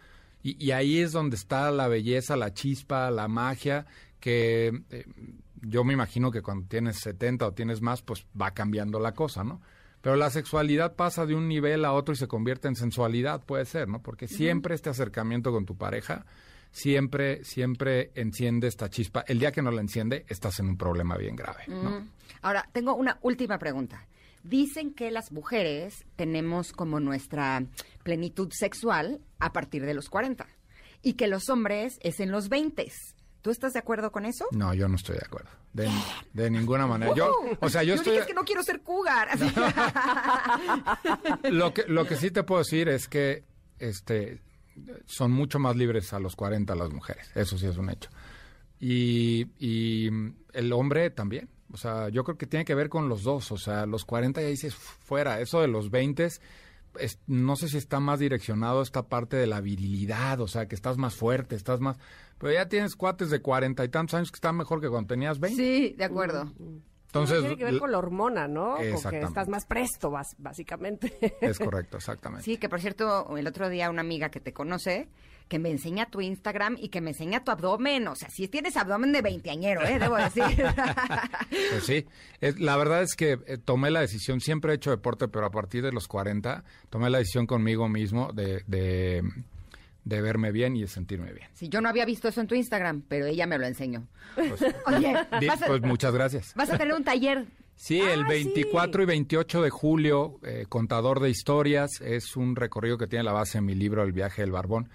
y, 0.42 0.64
y 0.64 0.72
ahí 0.72 1.00
es 1.00 1.12
donde 1.12 1.36
está 1.36 1.72
la 1.72 1.88
belleza, 1.88 2.38
la 2.38 2.54
chispa, 2.54 3.12
la 3.12 3.28
magia, 3.28 3.86
que 4.20 4.72
eh, 4.92 5.06
yo 5.68 5.84
me 5.84 5.94
imagino 5.94 6.32
que 6.32 6.42
cuando 6.42 6.68
tienes 6.68 6.98
70 7.00 7.48
o 7.48 7.54
tienes 7.54 7.82
más, 7.82 8.02
pues 8.02 8.26
va 8.40 8.52
cambiando 8.52 9.00
la 9.00 9.14
cosa, 9.14 9.44
¿no? 9.44 9.62
Pero 10.02 10.16
la 10.16 10.30
sexualidad 10.30 10.96
pasa 10.96 11.26
de 11.26 11.36
un 11.36 11.48
nivel 11.48 11.84
a 11.84 11.94
otro 11.94 12.14
y 12.14 12.18
se 12.18 12.28
convierte 12.28 12.68
en 12.68 12.76
sensualidad, 12.76 13.44
puede 13.44 13.66
ser, 13.66 13.88
¿no? 13.88 14.02
Porque 14.02 14.28
siempre 14.28 14.76
este 14.76 14.90
acercamiento 14.90 15.52
con 15.52 15.66
tu 15.66 15.76
pareja, 15.76 16.26
siempre, 16.72 17.44
siempre 17.44 18.12
enciende 18.16 18.68
esta 18.68 18.90
chispa. 18.90 19.26
El 19.28 19.40
día 19.40 19.52
que 19.52 19.62
no 19.62 19.72
la 19.72 19.82
enciende, 19.82 20.26
estás 20.30 20.60
en 20.60 20.68
un 20.68 20.78
problema 20.78 21.18
bien 21.18 21.36
grave, 21.36 21.64
¿no? 21.68 22.08
Ahora, 22.42 22.70
tengo 22.72 22.96
una 22.96 23.18
última 23.22 23.58
pregunta. 23.58 24.08
Dicen 24.44 24.94
que 24.94 25.12
las 25.12 25.32
mujeres 25.32 26.06
tenemos 26.16 26.72
como 26.72 27.00
nuestra 27.00 27.66
plenitud 28.04 28.50
sexual 28.52 29.20
a 29.40 29.52
partir 29.52 29.86
de 29.86 29.94
los 29.94 30.10
40 30.10 30.48
y 31.02 31.14
que 31.14 31.28
los 31.28 31.50
hombres 31.50 32.00
es 32.02 32.20
en 32.20 32.32
los 32.32 32.48
20. 32.48 32.90
¿Tú 33.48 33.52
estás 33.52 33.72
de 33.72 33.80
acuerdo 33.80 34.12
con 34.12 34.26
eso? 34.26 34.46
No, 34.52 34.74
yo 34.74 34.90
no 34.90 34.98
estoy 34.98 35.16
de 35.16 35.24
acuerdo. 35.26 35.48
De, 35.72 35.90
de 36.34 36.50
ninguna 36.52 36.86
manera. 36.86 37.14
Yo, 37.16 37.34
o 37.62 37.70
sea, 37.70 37.82
yo, 37.82 37.94
estoy... 37.94 38.12
dije 38.12 38.24
es 38.24 38.28
que 38.28 38.34
no 38.34 38.44
quiero 38.44 38.62
ser 38.62 38.82
cougar. 38.82 39.30
Lo 41.50 41.74
que 41.74 41.84
lo 41.88 42.06
que 42.06 42.18
sí 42.18 42.30
te 42.30 42.44
puedo 42.44 42.60
decir 42.60 42.90
es 42.90 43.08
que 43.08 43.46
este 43.80 44.42
son 45.06 45.32
mucho 45.32 45.60
más 45.60 45.78
libres 45.78 46.12
a 46.12 46.20
los 46.20 46.36
40 46.36 46.76
las 46.76 46.92
mujeres 46.92 47.32
eso 47.36 47.58
sí 47.58 47.68
es 47.68 47.78
un 47.78 47.90
hecho 47.90 48.10
y, 48.82 49.48
y 49.60 50.10
el 50.54 50.74
hombre 50.74 51.10
también 51.10 51.48
o 51.72 51.78
sea 51.78 52.10
yo 52.10 52.26
creo 52.26 52.38
que 52.38 52.48
tiene 52.48 52.66
que 52.66 52.76
ver 52.76 52.90
con 52.90 53.08
los 53.08 53.24
dos 53.24 53.50
o 53.54 53.58
sea 53.58 53.86
los 53.86 54.04
40 54.04 54.42
ya 54.42 54.48
dices 54.48 54.76
fuera 54.76 55.40
eso 55.40 55.62
de 55.62 55.70
los 55.70 55.90
20 55.90 56.26
es- 56.26 56.42
no 57.28 57.56
sé 57.56 57.70
si 57.70 57.78
está 57.78 58.00
más 58.00 58.20
direccionado 58.20 58.82
esta 58.82 59.04
parte 59.08 59.38
de 59.38 59.46
la 59.46 59.62
virilidad, 59.62 60.42
o 60.42 60.48
sea, 60.48 60.68
que 60.68 60.74
estás 60.74 60.98
más 60.98 61.14
fuerte, 61.14 61.56
estás 61.56 61.80
más... 61.80 62.00
Pero 62.40 62.54
ya 62.54 62.68
tienes 62.68 62.96
cuates 62.96 63.30
de 63.30 63.42
cuarenta 63.42 63.84
y 63.84 63.90
tantos 63.90 64.14
años 64.16 64.32
que 64.32 64.36
están 64.38 64.56
mejor 64.58 64.80
que 64.82 64.90
cuando 64.90 65.08
tenías 65.08 65.40
20. 65.40 65.62
Sí, 65.62 65.96
de 65.98 66.04
acuerdo. 66.04 66.52
Entonces, 67.08 67.40
tiene 67.40 67.58
que 67.58 67.64
ver 67.64 67.80
con 67.80 67.92
la 67.92 67.98
hormona, 68.00 68.48
¿no? 68.48 68.72
Porque 68.76 68.90
Exactamente. 68.90 69.28
estás 69.28 69.48
más 69.48 69.66
presto, 69.66 70.12
básicamente. 70.38 71.18
es 71.42 71.58
correcto, 71.60 71.98
exactamente. 71.98 72.44
Sí, 72.44 72.58
que 72.58 72.70
por 72.70 72.80
cierto, 72.82 73.36
el 73.38 73.48
otro 73.48 73.70
día 73.70 73.90
una 73.90 74.02
amiga 74.02 74.30
que 74.30 74.40
te 74.42 74.52
conoce, 74.54 75.08
que 75.48 75.58
me 75.58 75.72
enseña 75.72 76.08
tu 76.12 76.20
Instagram 76.20 76.76
y 76.78 76.90
que 76.90 77.00
me 77.00 77.12
enseña 77.12 77.44
tu 77.46 77.52
abdomen. 77.52 78.08
O 78.10 78.16
sea, 78.16 78.30
si 78.30 78.50
tienes 78.50 78.76
abdomen 78.76 79.14
de 79.14 79.22
veinteañero, 79.22 79.84
¿eh? 79.86 79.98
Debo 79.98 80.18
decir. 80.18 80.44
Pues 81.72 81.84
sí, 81.86 82.06
Es- 82.42 82.60
la 82.60 82.76
verdad 82.78 83.02
es 83.02 83.16
que 83.16 83.40
eh, 83.48 83.58
tomé 83.58 83.90
la 83.90 84.02
decisión, 84.02 84.42
siempre 84.42 84.74
he 84.74 84.76
hecho 84.76 84.92
deporte, 84.92 85.28
pero 85.30 85.46
a 85.46 85.50
partir 85.52 85.84
de 85.84 85.92
los 85.94 86.08
40 86.08 86.64
tomé 86.90 87.10
la 87.10 87.20
decisión 87.20 87.48
conmigo 87.48 87.88
mismo 87.88 88.32
de, 88.34 88.64
de, 88.68 89.24
de 90.08 90.22
verme 90.22 90.52
bien 90.52 90.76
y 90.76 90.82
de 90.82 90.88
sentirme 90.88 91.32
bien. 91.34 91.48
Sí, 91.54 91.70
yo 91.70 91.82
no 91.82 91.90
había 91.90 92.06
visto 92.06 92.28
eso 92.28 92.42
en 92.42 92.48
tu 92.48 92.56
Instagram, 92.56 93.04
pero 93.08 93.26
ella 93.26 93.46
me 93.48 93.58
lo 93.58 93.66
enseñó. 93.66 94.08
Pues, 94.36 94.62
Oye, 94.88 95.14
di- 95.40 95.48
vas 95.48 95.62
a, 95.62 95.68
pues 95.68 95.82
muchas 95.82 96.14
gracias. 96.14 96.54
vas 96.56 96.70
a 96.70 96.78
tener 96.78 96.94
un 96.96 97.04
taller. 97.04 97.46
Sí, 97.76 98.00
el 98.00 98.24
Ah, 98.24 98.28
24 98.28 99.02
sí. 99.02 99.04
y 99.04 99.06
28 99.06 99.62
de 99.62 99.70
julio, 99.70 100.40
eh, 100.44 100.66
Contador 100.68 101.20
de 101.20 101.30
Historias, 101.30 101.90
es 102.02 102.36
un 102.36 102.56
recorrido 102.56 102.98
que 102.98 103.06
tiene 103.08 103.24
la 103.24 103.34
base 103.34 103.60
en 103.60 103.66
mi 103.66 103.76
libro 103.76 104.04
El 104.04 104.14
viaje 104.14 104.42
del 104.42 104.52
barbón. 104.52 104.90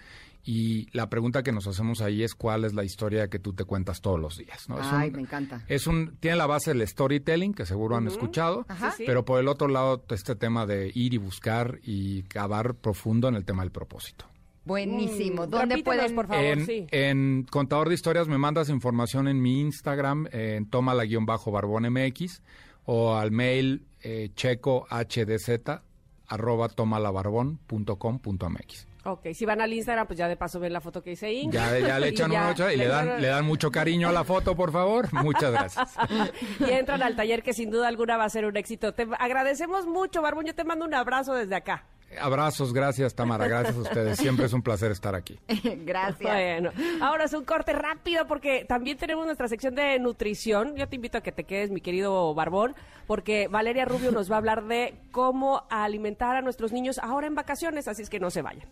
Y 0.44 0.88
la 0.90 1.08
pregunta 1.08 1.44
que 1.44 1.52
nos 1.52 1.68
hacemos 1.68 2.00
ahí 2.00 2.24
es 2.24 2.34
cuál 2.34 2.64
es 2.64 2.74
la 2.74 2.82
historia 2.82 3.28
que 3.28 3.38
tú 3.38 3.52
te 3.52 3.62
cuentas 3.64 4.00
todos 4.00 4.18
los 4.18 4.36
días. 4.36 4.66
Ay, 4.68 5.10
un- 5.10 5.14
me 5.14 5.22
encanta. 5.22 5.62
Es 5.68 5.86
un, 5.86 6.16
tiene 6.18 6.36
la 6.36 6.46
base 6.46 6.74
del 6.74 6.84
storytelling, 6.88 7.54
que 7.54 7.64
seguro 7.66 7.94
han 7.94 8.08
escuchado, 8.08 8.66
Ajá. 8.68 8.92
Pero 8.98 9.24
por 9.24 9.38
el 9.38 9.46
otro 9.46 9.68
lado 9.68 10.04
este 10.10 10.34
tema 10.34 10.66
de 10.66 10.90
ir 10.92 11.14
y 11.14 11.18
buscar 11.18 11.78
y 11.84 12.24
cavar 12.24 12.74
profundo 12.74 13.28
en 13.28 13.36
el 13.36 13.44
tema 13.44 13.62
del 13.62 13.70
propósito. 13.70 14.24
Buenísimo. 14.64 15.46
Mm, 15.46 15.50
¿Dónde 15.50 15.76
repítenos, 15.76 15.84
pueden...? 15.84 16.14
por 16.14 16.26
favor, 16.26 16.44
en, 16.44 16.66
sí. 16.66 16.86
en 16.90 17.46
Contador 17.50 17.88
de 17.88 17.94
Historias 17.94 18.28
me 18.28 18.36
mandas 18.38 18.68
información 18.68 19.26
en 19.28 19.40
mi 19.42 19.60
Instagram, 19.60 20.28
en 20.32 20.68
tomala-barbón 20.70 21.92
MX, 21.92 22.42
o 22.84 23.14
al 23.14 23.30
mail 23.30 23.86
eh, 24.02 24.30
checo 24.34 24.86
hdz 24.90 25.80
arroba 26.28 26.68
tomalabarbón.com.mx. 26.68 28.86
Ok, 29.04 29.26
si 29.34 29.44
van 29.44 29.60
al 29.60 29.72
Instagram, 29.72 30.06
pues 30.06 30.16
ya 30.16 30.28
de 30.28 30.36
paso 30.36 30.60
ven 30.60 30.72
la 30.72 30.80
foto 30.80 31.02
que 31.02 31.10
hice 31.12 31.32
Ingrid. 31.32 31.58
Ya, 31.58 31.76
ya 31.78 31.98
le 31.98 32.08
echan 32.10 32.30
una 32.30 32.50
otra 32.50 32.72
y 32.72 32.76
le 32.76 32.86
dan, 32.86 33.20
le 33.20 33.26
dan 33.28 33.44
mucho 33.44 33.72
cariño 33.72 34.08
a 34.08 34.12
la 34.12 34.22
foto, 34.22 34.54
por 34.54 34.70
favor. 34.70 35.12
Muchas 35.12 35.50
gracias. 35.50 35.96
y 36.60 36.70
entran 36.70 37.02
al 37.02 37.16
taller 37.16 37.42
que 37.42 37.52
sin 37.52 37.70
duda 37.70 37.88
alguna 37.88 38.16
va 38.16 38.22
a 38.24 38.30
ser 38.30 38.46
un 38.46 38.56
éxito. 38.56 38.94
Te 38.94 39.08
agradecemos 39.18 39.86
mucho, 39.86 40.22
Barbón. 40.22 40.46
Yo 40.46 40.54
te 40.54 40.62
mando 40.62 40.84
un 40.84 40.94
abrazo 40.94 41.34
desde 41.34 41.56
acá. 41.56 41.84
Abrazos, 42.20 42.72
gracias 42.72 43.14
Tamara, 43.14 43.46
gracias 43.48 43.76
a 43.76 43.80
ustedes. 43.80 44.18
Siempre 44.18 44.46
es 44.46 44.52
un 44.52 44.62
placer 44.62 44.90
estar 44.90 45.14
aquí. 45.14 45.38
Gracias. 45.84 46.32
Bueno, 46.32 46.70
ahora 47.00 47.24
es 47.24 47.32
un 47.32 47.44
corte 47.44 47.72
rápido 47.72 48.26
porque 48.26 48.64
también 48.64 48.98
tenemos 48.98 49.26
nuestra 49.26 49.48
sección 49.48 49.74
de 49.74 49.98
nutrición. 49.98 50.76
Yo 50.76 50.88
te 50.88 50.96
invito 50.96 51.18
a 51.18 51.20
que 51.20 51.32
te 51.32 51.44
quedes, 51.44 51.70
mi 51.70 51.80
querido 51.80 52.34
Barbón, 52.34 52.74
porque 53.06 53.48
Valeria 53.48 53.84
Rubio 53.84 54.12
nos 54.12 54.30
va 54.30 54.36
a 54.36 54.38
hablar 54.38 54.64
de 54.64 54.94
cómo 55.10 55.64
alimentar 55.70 56.36
a 56.36 56.42
nuestros 56.42 56.72
niños 56.72 56.98
ahora 56.98 57.26
en 57.26 57.34
vacaciones, 57.34 57.88
así 57.88 58.02
es 58.02 58.10
que 58.10 58.20
no 58.20 58.30
se 58.30 58.42
vayan. 58.42 58.68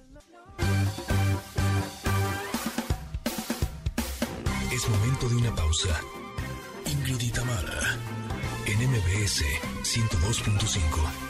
Es 4.72 4.88
momento 4.88 5.28
de 5.28 5.36
una 5.36 5.54
pausa. 5.54 6.00
Ingrid 6.86 7.20
y 7.20 7.30
Tamara, 7.30 7.98
en 8.66 8.90
MBS 8.90 9.44
102.5. 9.82 11.29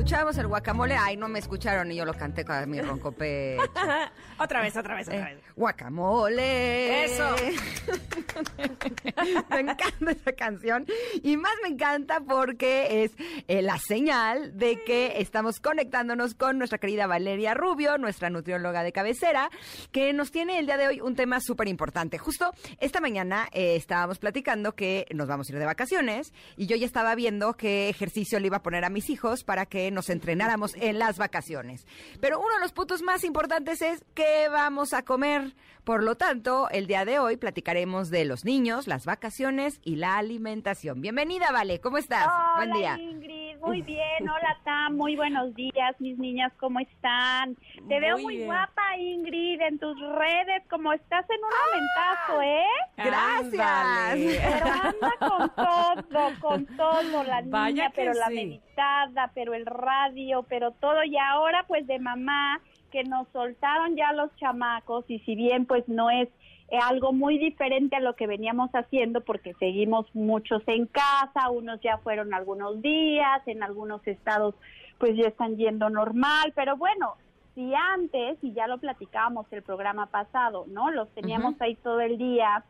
escuchamos 0.00 0.38
el 0.38 0.46
guacamole, 0.46 0.96
ay, 0.96 1.18
no 1.18 1.28
me 1.28 1.38
escucharon 1.40 1.92
y 1.92 1.96
yo 1.96 2.06
lo 2.06 2.14
canté 2.14 2.42
con 2.42 2.70
mi 2.70 2.80
ronco 2.80 3.12
pecho. 3.12 3.62
otra 4.38 4.62
vez, 4.62 4.74
otra 4.74 4.94
vez, 4.94 5.08
otra 5.08 5.30
Eh, 5.30 5.34
vez. 5.34 5.44
guacamole. 5.56 7.04
Eso. 7.04 7.36
me 9.50 9.60
encanta 9.60 10.10
esa 10.12 10.32
canción 10.32 10.86
y 11.22 11.36
más 11.36 11.52
me 11.62 11.68
encanta 11.68 12.20
porque 12.20 13.04
es 13.04 13.12
eh, 13.46 13.60
la 13.60 13.76
señal 13.78 14.56
de 14.56 14.82
que 14.84 15.20
estamos 15.20 15.60
conectándonos 15.60 16.32
con 16.34 16.56
nuestra 16.56 16.78
querida 16.78 17.06
Valeria 17.06 17.52
Rubio, 17.52 17.98
nuestra 17.98 18.30
nutrióloga 18.30 18.82
de 18.82 18.92
cabecera, 18.92 19.50
que 19.92 20.14
nos 20.14 20.30
tiene 20.30 20.58
el 20.58 20.64
día 20.64 20.78
de 20.78 20.88
hoy 20.88 21.00
un 21.02 21.14
tema 21.14 21.40
súper 21.40 21.68
importante. 21.68 22.16
Justo 22.16 22.52
esta 22.78 23.00
mañana 23.02 23.48
eh, 23.52 23.76
estábamos 23.76 24.18
platicando 24.18 24.74
que 24.74 25.06
nos 25.12 25.28
vamos 25.28 25.48
a 25.48 25.52
ir 25.52 25.58
de 25.58 25.66
vacaciones 25.66 26.32
y 26.56 26.66
yo 26.66 26.76
ya 26.76 26.86
estaba 26.86 27.14
viendo 27.14 27.52
qué 27.52 27.90
ejercicio 27.90 28.40
le 28.40 28.46
iba 28.46 28.56
a 28.56 28.62
poner 28.62 28.86
a 28.86 28.88
mis 28.88 29.10
hijos 29.10 29.44
para 29.44 29.66
que 29.66 29.89
nos 29.90 30.10
entrenáramos 30.10 30.74
en 30.76 30.98
las 30.98 31.18
vacaciones. 31.18 31.86
Pero 32.20 32.38
uno 32.38 32.54
de 32.54 32.60
los 32.60 32.72
puntos 32.72 33.02
más 33.02 33.24
importantes 33.24 33.82
es 33.82 34.04
qué 34.14 34.48
vamos 34.48 34.92
a 34.92 35.02
comer. 35.02 35.54
Por 35.84 36.02
lo 36.02 36.16
tanto, 36.16 36.68
el 36.70 36.86
día 36.86 37.04
de 37.04 37.18
hoy 37.18 37.36
platicaremos 37.36 38.10
de 38.10 38.24
los 38.24 38.44
niños, 38.44 38.86
las 38.86 39.06
vacaciones 39.06 39.80
y 39.82 39.96
la 39.96 40.18
alimentación. 40.18 41.00
Bienvenida, 41.00 41.50
Vale, 41.52 41.80
¿cómo 41.80 41.98
estás? 41.98 42.28
Buen 42.56 42.72
día. 42.72 42.94
Hola 42.94 43.02
Ingrid, 43.02 43.39
muy 43.60 43.82
bien, 43.82 44.22
hola 44.22 44.56
Tam, 44.64 44.96
muy 44.96 45.16
buenos 45.16 45.54
días 45.54 45.94
mis 45.98 46.18
niñas, 46.18 46.52
¿cómo 46.58 46.80
están? 46.80 47.56
Te 47.88 48.00
veo 48.00 48.18
Muy 48.18 48.36
bien. 48.36 48.46
guapa 48.46 48.96
Ingrid 48.96 49.60
en 49.60 49.78
tus 49.78 49.98
redes, 50.00 50.62
como 50.68 50.92
estás 50.92 51.24
en 51.28 51.38
un 51.38 51.50
aumentazo, 51.64 52.42
¿eh? 52.42 52.64
Gracias. 52.96 54.40
Pero 54.52 54.66
anda 54.72 55.12
con 55.18 55.50
todo, 55.54 56.40
con 56.40 56.66
todo, 56.76 57.24
la 57.24 57.40
niña, 57.42 57.52
Vaya 57.52 57.88
que 57.90 57.96
pero 57.96 58.14
la 58.14 58.28
meditada, 58.28 59.30
pero 59.34 59.54
el 59.54 59.66
radio, 59.66 60.44
pero 60.48 60.72
todo, 60.72 61.04
y 61.04 61.16
ahora 61.18 61.64
pues 61.68 61.86
de 61.86 61.98
mamá, 61.98 62.60
que 62.90 63.04
nos 63.04 63.28
soltaron 63.28 63.96
ya 63.96 64.12
los 64.12 64.34
chamacos, 64.36 65.04
y 65.08 65.20
si 65.20 65.34
bien 65.34 65.66
pues 65.66 65.86
no 65.88 66.10
es 66.10 66.28
algo 66.78 67.12
muy 67.12 67.38
diferente 67.38 67.96
a 67.96 68.00
lo 68.00 68.14
que 68.14 68.26
veníamos 68.26 68.70
haciendo 68.72 69.22
porque 69.22 69.54
seguimos 69.54 70.06
muchos 70.14 70.62
en 70.66 70.86
casa, 70.86 71.50
unos 71.50 71.80
ya 71.80 71.98
fueron 71.98 72.32
algunos 72.32 72.80
días, 72.80 73.42
en 73.46 73.62
algunos 73.62 74.06
estados 74.06 74.54
pues 74.98 75.16
ya 75.16 75.28
están 75.28 75.56
yendo 75.56 75.88
normal, 75.88 76.52
pero 76.54 76.76
bueno, 76.76 77.14
si 77.54 77.72
antes, 77.74 78.38
y 78.42 78.52
ya 78.52 78.66
lo 78.66 78.78
platicábamos 78.78 79.46
el 79.50 79.62
programa 79.62 80.06
pasado, 80.06 80.66
¿no? 80.68 80.90
Los 80.90 81.08
teníamos 81.10 81.54
ahí 81.60 81.74
todo 81.76 82.00
el 82.00 82.18
día, 82.18 82.64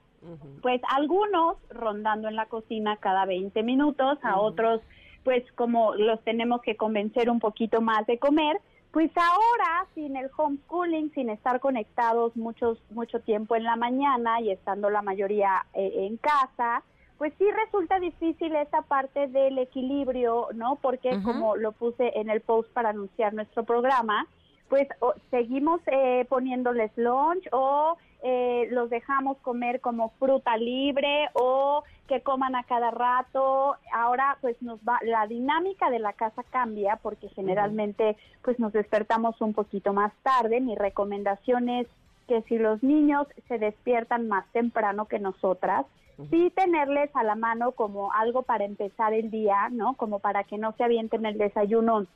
pues 0.63 0.81
algunos 0.89 1.57
rondando 1.71 2.29
en 2.29 2.37
la 2.37 2.47
cocina 2.47 2.97
cada 2.97 3.27
20 3.27 3.63
minutos, 3.63 4.19
a 4.23 4.39
otros 4.39 4.81
pues 5.25 5.45
como 5.53 5.95
los 5.97 6.23
tenemos 6.25 6.63
que 6.63 6.77
convencer 6.77 7.29
un 7.29 7.41
poquito 7.41 7.81
más 7.81 8.07
de 8.07 8.19
comer, 8.19 8.59
pues 8.93 9.11
ahora 9.17 9.87
sin 9.95 10.17
el 10.17 10.31
homeschooling, 10.37 11.13
sin 11.15 11.31
estar 11.31 11.61
conectados 11.61 12.37
muchos 12.37 12.83
mucho 12.91 13.21
tiempo 13.21 13.55
en 13.57 13.65
la 13.65 13.77
mañana 13.77 14.41
y 14.41 14.51
estando 14.51 14.91
la 14.91 15.03
mayoría 15.03 15.65
eh, 15.75 16.07
en 16.07 16.17
casa, 16.17 16.83
pues 17.19 17.33
sí 17.39 17.45
resulta 17.51 18.01
difícil 18.01 18.57
esa 18.57 18.83
parte 18.83 19.29
del 19.29 19.59
equilibrio, 19.59 20.49
¿no? 20.55 20.77
Porque 20.77 21.11
como 21.23 21.55
lo 21.57 21.73
puse 21.73 22.19
en 22.19 22.31
el 22.31 22.41
post 22.41 22.69
para 22.73 22.89
anunciar 22.91 23.35
nuestro 23.35 23.65
programa, 23.65 24.27
pues 24.69 24.89
o- 25.01 25.15
seguimos 25.31 25.81
eh, 25.87 26.25
poniéndoles 26.29 26.91
lunch 26.97 27.47
o 27.53 27.97
eh, 28.23 28.69
los 28.71 28.91
dejamos 28.91 29.39
comer 29.39 29.81
como 29.81 30.11
fruta 30.19 30.57
libre 30.57 31.29
o 31.35 31.85
que 32.07 32.21
coman 32.21 32.55
a 32.55 32.65
cada 32.65 32.91
rato. 32.91 33.77
Ahora 33.93 34.37
pues 34.41 34.61
nos 34.61 34.79
va 34.81 34.99
la 35.03 35.27
dinámica 35.27 35.91
de 35.91 35.99
la 35.99 36.13
casa 36.13 36.43
cambia 36.51 36.97
porque 36.97 37.29
generalmente 37.31 38.17
pues 38.43 38.59
nos 38.59 38.73
despertamos 38.73 39.41
un 39.41 39.55
poquito 39.55 39.93
más 39.93 40.13
tarde. 40.23 40.61
Mi 40.61 40.75
recomendación 40.75 41.69
es 41.69 41.87
que 42.29 42.43
si 42.43 42.59
los 42.59 42.83
niños 42.83 43.27
se 43.49 43.59
despiertan 43.59 44.29
más 44.29 44.47
temprano 44.53 45.07
que 45.07 45.19
nosotras, 45.19 45.87
sí 46.31 46.53
tenerles 46.55 47.11
a 47.15 47.25
la 47.25 47.35
mano 47.35 47.73
como 47.73 48.13
algo 48.13 48.43
para 48.43 48.65
empezar 48.65 49.15
el 49.15 49.31
día, 49.31 49.69
¿no? 49.71 49.95
Como 49.95 50.19
para 50.19 50.45
que 50.45 50.59
no 50.59 50.73
se 50.73 50.85
avienten 50.85 51.25
el 51.25 51.39
desayuno 51.39 52.07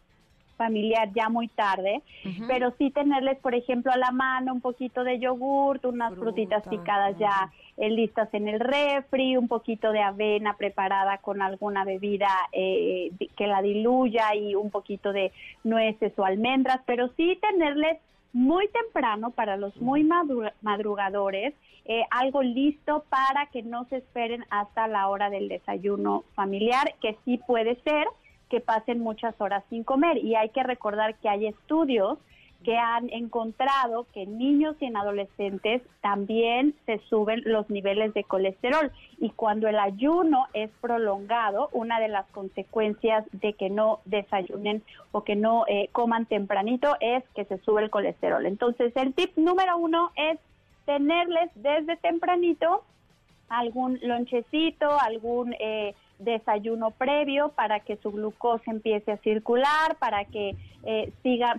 familiar 0.55 1.11
ya 1.15 1.29
muy 1.29 1.49
tarde, 1.49 2.03
pero 2.47 2.73
sí 2.79 2.91
tenerles, 2.91 3.39
por 3.39 3.55
ejemplo, 3.55 3.93
a 3.93 3.97
la 3.97 4.11
mano 4.11 4.53
un 4.53 4.61
poquito 4.61 5.05
de 5.05 5.19
yogurt, 5.19 5.85
unas 5.85 6.13
frutitas 6.25 6.63
picadas 6.71 7.19
ya 7.19 7.51
eh, 7.77 7.91
listas 7.91 8.33
en 8.33 8.49
el 8.49 8.61
refri, 8.61 9.37
un 9.37 9.49
poquito 9.49 9.93
de 9.93 10.01
avena 10.03 10.57
preparada 10.57 11.19
con 11.19 11.43
alguna 11.43 11.85
bebida 11.85 12.29
eh, 12.53 13.11
que 13.37 13.47
la 13.47 13.63
diluya 13.63 14.35
y 14.35 14.55
un 14.55 14.71
poquito 14.71 15.13
de 15.13 15.33
nueces 15.65 16.13
o 16.19 16.25
almendras, 16.25 16.81
pero 16.87 17.09
sí 17.17 17.39
tenerles 17.41 17.99
muy 18.33 18.67
temprano 18.69 19.31
para 19.31 19.57
los 19.57 19.77
muy 19.81 20.03
madru- 20.05 20.53
madrugadores, 20.63 21.55
eh, 21.87 22.03
algo 22.11 22.43
listo 22.43 23.05
para 23.11 23.47
que 23.47 23.63
no 23.63 23.85
se 23.87 23.97
esperen 23.99 24.45
hasta 24.51 24.89
la 24.89 25.09
hora 25.09 25.31
del 25.31 25.49
desayuno 25.49 26.25
familiar, 26.35 26.95
que 27.01 27.17
sí 27.25 27.39
puede 27.47 27.77
ser 27.83 28.07
que 28.55 28.61
pasen 28.61 29.01
muchas 29.01 29.35
horas 29.41 29.65
sin 29.69 29.83
comer. 29.83 30.19
Y 30.19 30.37
hay 30.37 30.51
que 30.51 30.63
recordar 30.63 31.17
que 31.17 31.29
hay 31.29 31.49
estudios 31.49 32.19
que 32.63 32.79
han 32.79 33.11
encontrado 33.11 34.07
que 34.15 34.23
en 34.23 34.39
niños 34.39 34.77
y 34.79 34.85
en 34.85 34.97
adolescentes 34.97 35.83
también 36.01 36.73
se 36.87 36.99
suben 37.11 37.43
los 37.45 37.69
niveles 37.69 38.15
de 38.15 38.23
colesterol 38.23 38.93
y 39.19 39.31
cuando 39.31 39.67
el 39.67 39.79
ayuno 39.79 40.47
es 40.55 40.71
prolongado, 40.81 41.69
una 41.73 41.99
de 41.99 42.07
las 42.07 42.27
consecuencias 42.29 43.25
de 43.33 43.55
que 43.55 43.71
no 43.71 43.99
desayunen 44.05 44.83
o 45.11 45.25
que 45.25 45.35
no 45.35 45.65
eh, 45.67 45.89
coman 45.91 46.27
tempranito 46.27 46.97
es 47.01 47.25
que 47.35 47.45
se 47.45 47.59
sube 47.59 47.83
el 47.83 47.91
colesterol. 47.91 48.47
Entonces 48.47 48.97
el 48.97 49.13
tip 49.15 49.37
número 49.37 49.77
uno 49.77 50.13
es 50.17 50.39
tenerles 50.87 51.51
desde 51.57 51.97
tempranito 51.97 52.85
algún 53.49 53.99
lonchecito, 54.01 54.89
algún 55.01 55.55
eh, 55.59 55.95
desayuno 56.19 56.91
previo 56.93 57.51
para 57.51 57.81
que 57.81 57.97
su 57.97 58.13
glucosa 58.13 58.71
empiece 58.71 59.13
a 59.13 59.17
circular, 59.19 59.97
para 59.99 60.25
que 60.25 60.57
eh, 60.85 61.13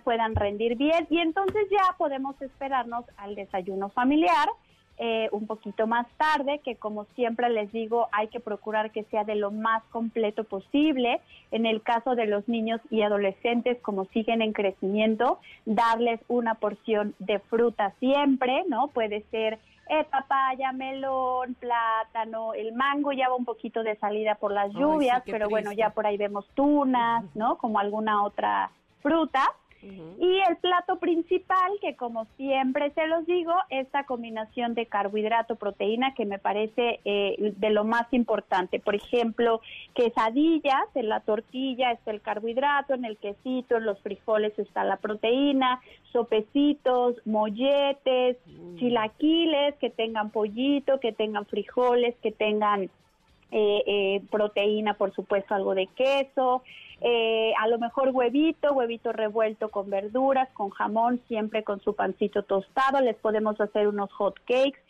puedan 0.03 0.35
rendir 0.35 0.75
bien 0.75 1.07
y 1.09 1.19
entonces 1.19 1.67
ya 1.69 1.95
podemos 1.97 2.39
esperarnos 2.41 3.05
al 3.17 3.35
desayuno 3.35 3.89
familiar. 3.89 4.49
eh, 4.97 5.27
un 5.31 5.45
poquito 5.45 5.87
más 5.87 6.07
tarde, 6.17 6.61
que 6.63 6.77
como 6.77 7.05
siempre 7.15 7.49
les 7.49 7.71
digo, 7.71 8.07
hay 8.11 8.29
que 8.29 8.39
procurar 8.39 8.91
que 8.91 9.03
sea 9.05 9.25
de 9.25 9.35
lo 9.35 9.51
más 9.51 9.83
completo 9.91 10.45
posible. 10.45 11.19
En 11.51 11.65
el 11.65 11.81
caso 11.81 12.15
de 12.15 12.27
los 12.27 12.47
niños 12.47 12.79
y 12.89 13.01
adolescentes, 13.01 13.77
como 13.81 14.05
siguen 14.05 14.41
en 14.41 14.53
crecimiento, 14.53 15.39
darles 15.65 16.19
una 16.27 16.55
porción 16.55 17.13
de 17.19 17.39
fruta 17.39 17.93
siempre, 17.99 18.63
¿no? 18.69 18.87
Puede 18.87 19.23
ser 19.31 19.59
eh, 19.87 20.03
papaya, 20.05 20.71
melón, 20.71 21.55
plátano, 21.55 22.53
el 22.53 22.73
mango 22.73 23.11
ya 23.11 23.29
va 23.29 23.35
un 23.35 23.45
poquito 23.45 23.83
de 23.83 23.95
salida 23.97 24.35
por 24.35 24.51
las 24.51 24.73
Ay, 24.73 24.81
lluvias, 24.81 25.23
sí, 25.25 25.31
pero 25.31 25.47
bueno, 25.49 25.71
ya 25.71 25.91
por 25.91 26.07
ahí 26.07 26.17
vemos 26.17 26.47
tunas, 26.55 27.23
¿no? 27.35 27.57
Como 27.57 27.79
alguna 27.79 28.23
otra 28.23 28.71
fruta. 29.01 29.53
Y 30.19 30.39
el 30.49 30.57
plato 30.57 30.97
principal, 30.97 31.71
que 31.79 31.95
como 31.95 32.25
siempre 32.37 32.91
se 32.91 33.05
los 33.07 33.25
digo, 33.25 33.53
esta 33.69 34.05
combinación 34.05 34.73
de 34.73 34.87
carbohidrato, 34.87 35.55
proteína, 35.55 36.13
que 36.15 36.25
me 36.25 36.39
parece 36.39 36.99
eh, 37.05 37.53
de 37.57 37.69
lo 37.69 37.83
más 37.83 38.11
importante. 38.11 38.79
Por 38.79 38.95
ejemplo, 38.95 39.61
quesadillas, 39.93 40.85
en 40.95 41.09
la 41.09 41.19
tortilla 41.19 41.91
está 41.91 42.11
el 42.11 42.21
carbohidrato, 42.21 42.93
en 42.95 43.05
el 43.05 43.17
quesito, 43.17 43.77
en 43.77 43.85
los 43.85 43.99
frijoles 44.01 44.57
está 44.57 44.83
la 44.83 44.97
proteína, 44.97 45.81
sopecitos, 46.11 47.15
molletes, 47.25 48.37
chilaquiles, 48.77 49.75
que 49.75 49.89
tengan 49.89 50.31
pollito, 50.31 50.99
que 50.99 51.11
tengan 51.11 51.45
frijoles, 51.45 52.15
que 52.23 52.31
tengan 52.31 52.89
eh, 53.57 53.83
eh, 53.87 54.21
proteína, 54.29 54.95
por 54.95 55.13
supuesto, 55.13 55.55
algo 55.55 55.75
de 55.75 55.87
queso, 55.87 56.61
eh, 56.99 57.53
a 57.57 57.69
lo 57.69 57.79
mejor 57.79 58.09
huevito, 58.09 58.73
huevito 58.73 59.13
revuelto 59.13 59.69
con 59.69 59.89
verduras, 59.89 60.49
con 60.51 60.71
jamón, 60.71 61.21
siempre 61.29 61.63
con 61.63 61.79
su 61.79 61.95
pancito 61.95 62.43
tostado. 62.43 62.99
Les 62.99 63.15
podemos 63.15 63.59
hacer 63.61 63.87
unos 63.87 64.11
hot 64.11 64.37
cakes, 64.45 64.81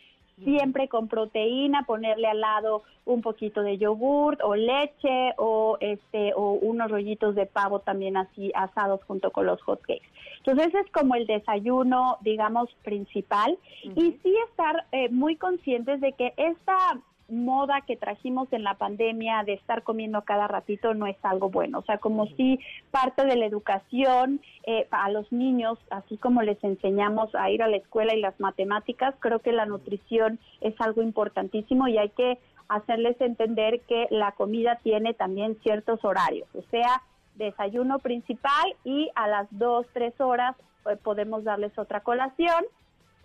siempre 0.42 0.88
con 0.88 1.06
proteína, 1.06 1.84
ponerle 1.86 2.26
al 2.26 2.40
lado 2.40 2.82
un 3.04 3.22
poquito 3.22 3.62
de 3.62 3.78
yogurt 3.78 4.40
o 4.42 4.56
leche 4.56 5.32
o 5.38 5.78
este 5.78 6.32
o 6.34 6.54
unos 6.54 6.90
rollitos 6.90 7.36
de 7.36 7.46
pavo 7.46 7.78
también 7.78 8.16
así 8.16 8.50
asados 8.56 9.00
junto 9.04 9.30
con 9.30 9.46
los 9.46 9.62
hot 9.62 9.80
cakes. 9.82 10.08
Entonces 10.38 10.68
ese 10.68 10.80
es 10.80 10.90
como 10.90 11.14
el 11.14 11.28
desayuno, 11.28 12.18
digamos, 12.22 12.68
principal 12.82 13.56
y 13.84 14.18
sí 14.22 14.34
estar 14.50 14.86
eh, 14.90 15.08
muy 15.08 15.36
conscientes 15.36 16.00
de 16.00 16.12
que 16.14 16.34
esta 16.36 16.98
moda 17.28 17.80
que 17.86 17.96
trajimos 17.96 18.52
en 18.52 18.62
la 18.62 18.74
pandemia 18.74 19.42
de 19.44 19.54
estar 19.54 19.82
comiendo 19.82 20.22
cada 20.22 20.46
ratito 20.46 20.94
no 20.94 21.06
es 21.06 21.16
algo 21.22 21.50
bueno. 21.50 21.80
O 21.80 21.82
sea, 21.82 21.98
como 21.98 22.26
si 22.26 22.60
parte 22.90 23.24
de 23.24 23.36
la 23.36 23.46
educación 23.46 24.40
eh, 24.64 24.86
a 24.90 25.10
los 25.10 25.30
niños, 25.32 25.78
así 25.90 26.16
como 26.16 26.42
les 26.42 26.62
enseñamos 26.62 27.34
a 27.34 27.50
ir 27.50 27.62
a 27.62 27.68
la 27.68 27.76
escuela 27.76 28.14
y 28.14 28.20
las 28.20 28.38
matemáticas, 28.40 29.14
creo 29.18 29.40
que 29.40 29.52
la 29.52 29.66
nutrición 29.66 30.38
es 30.60 30.74
algo 30.80 31.02
importantísimo 31.02 31.88
y 31.88 31.98
hay 31.98 32.10
que 32.10 32.38
hacerles 32.68 33.20
entender 33.20 33.80
que 33.82 34.06
la 34.10 34.32
comida 34.32 34.80
tiene 34.82 35.14
también 35.14 35.56
ciertos 35.62 36.04
horarios. 36.04 36.48
O 36.54 36.62
sea, 36.70 37.02
desayuno 37.36 37.98
principal 37.98 38.74
y 38.84 39.10
a 39.14 39.28
las 39.28 39.46
dos, 39.50 39.86
tres 39.92 40.18
horas 40.20 40.56
eh, 40.88 40.96
podemos 40.96 41.44
darles 41.44 41.76
otra 41.78 42.00
colación 42.00 42.64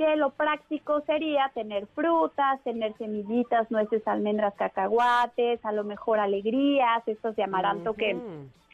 que 0.02 0.16
lo 0.16 0.32
práctico 0.32 1.02
sería 1.02 1.52
tener 1.54 1.86
frutas, 1.88 2.60
tener 2.64 2.98
semillitas, 2.98 3.70
nueces, 3.70 4.08
almendras, 4.08 4.56
cacahuates, 4.56 5.64
a 5.64 5.72
lo 5.72 5.84
mejor 5.84 6.20
alegrías, 6.20 7.08
estos 7.08 7.36
de 7.36 7.44
amaranto 7.44 7.94
que 7.94 8.18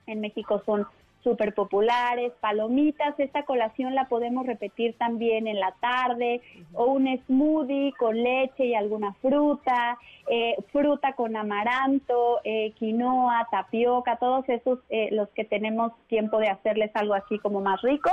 en 0.05 0.21
México 0.21 0.61
son 0.65 0.87
súper 1.23 1.53
populares, 1.53 2.31
palomitas, 2.39 3.19
esta 3.19 3.43
colación 3.43 3.93
la 3.93 4.07
podemos 4.07 4.45
repetir 4.45 4.97
también 4.97 5.47
en 5.47 5.59
la 5.59 5.73
tarde, 5.81 6.41
o 6.73 6.85
un 6.85 7.05
smoothie 7.25 7.91
con 7.99 8.15
leche 8.15 8.67
y 8.67 8.73
alguna 8.73 9.13
fruta, 9.15 9.97
eh, 10.29 10.55
fruta 10.71 11.11
con 11.11 11.35
amaranto, 11.35 12.39
eh, 12.45 12.71
quinoa, 12.79 13.49
tapioca, 13.51 14.15
todos 14.15 14.47
esos 14.47 14.79
eh, 14.87 15.09
los 15.11 15.27
que 15.31 15.43
tenemos 15.43 15.91
tiempo 16.07 16.39
de 16.39 16.47
hacerles 16.47 16.91
algo 16.93 17.15
así 17.15 17.37
como 17.39 17.59
más 17.59 17.81
rico, 17.81 18.09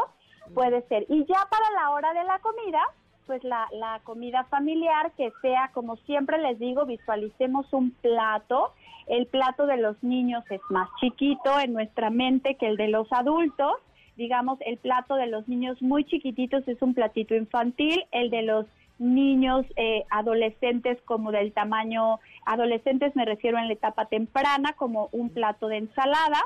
puede 0.53 0.83
ser. 0.89 1.07
Y 1.09 1.25
ya 1.27 1.47
para 1.49 1.71
la 1.81 1.91
hora 1.91 2.13
de 2.13 2.25
la 2.25 2.41
comida, 2.41 2.81
pues 3.27 3.43
la, 3.45 3.69
la 3.73 4.01
comida 4.05 4.45
familiar, 4.45 5.13
que 5.17 5.33
sea, 5.43 5.71
como 5.73 5.97
siempre 5.97 6.39
les 6.39 6.59
digo, 6.59 6.87
visualicemos 6.87 7.73
un 7.73 7.91
plato. 7.91 8.73
El 9.07 9.27
plato 9.27 9.67
de 9.67 9.77
los 9.77 10.03
niños 10.03 10.45
es 10.51 10.61
más 10.71 10.89
chiquito 11.01 11.59
en 11.61 11.73
nuestra 11.73 12.11
mente 12.11 12.57
que 12.57 12.67
el 12.67 12.77
de 12.77 12.89
los 12.89 13.11
adultos. 13.13 13.75
Digamos, 14.17 14.59
el 14.61 14.79
plato 14.79 15.17
de 15.17 15.27
los 15.27 15.49
niños 15.49 15.81
muy 15.83 16.05
chiquititos 16.05 16.67
es 16.69 16.81
un 16.83 16.95
platito 16.95 17.35
infantil, 17.35 18.05
el 18.13 18.31
de 18.31 18.43
los 18.43 18.67
niños 18.99 19.67
eh, 19.77 20.05
adolescentes 20.11 21.01
como 21.03 21.33
del 21.33 21.53
tamaño, 21.53 22.21
adolescentes 22.47 23.15
me 23.17 23.25
refiero 23.25 23.59
en 23.59 23.67
la 23.67 23.75
etapa 23.75 24.07
temprana, 24.07 24.75
como 24.75 25.09
un 25.13 25.31
plato 25.31 25.69
de 25.69 25.79
ensalada 25.79 26.41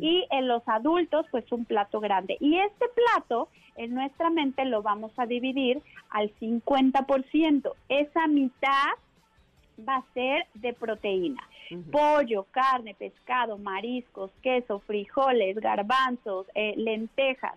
y 0.00 0.26
en 0.30 0.48
los 0.48 0.62
adultos 0.66 1.26
pues 1.30 1.50
un 1.52 1.64
plato 1.64 2.00
grande. 2.00 2.36
Y 2.40 2.58
este 2.58 2.86
plato 2.94 3.48
en 3.76 3.94
nuestra 3.94 4.30
mente 4.30 4.64
lo 4.64 4.82
vamos 4.82 5.12
a 5.16 5.26
dividir 5.26 5.82
al 6.10 6.32
50%. 6.40 7.72
Esa 7.88 8.26
mitad 8.26 8.92
va 9.78 9.96
a 9.96 10.04
ser 10.14 10.46
de 10.54 10.72
proteína. 10.72 11.42
Pollo, 11.90 12.46
carne, 12.50 12.94
pescado, 12.94 13.58
mariscos, 13.58 14.30
queso, 14.42 14.80
frijoles, 14.80 15.56
garbanzos, 15.56 16.46
eh, 16.54 16.74
lentejas. 16.76 17.54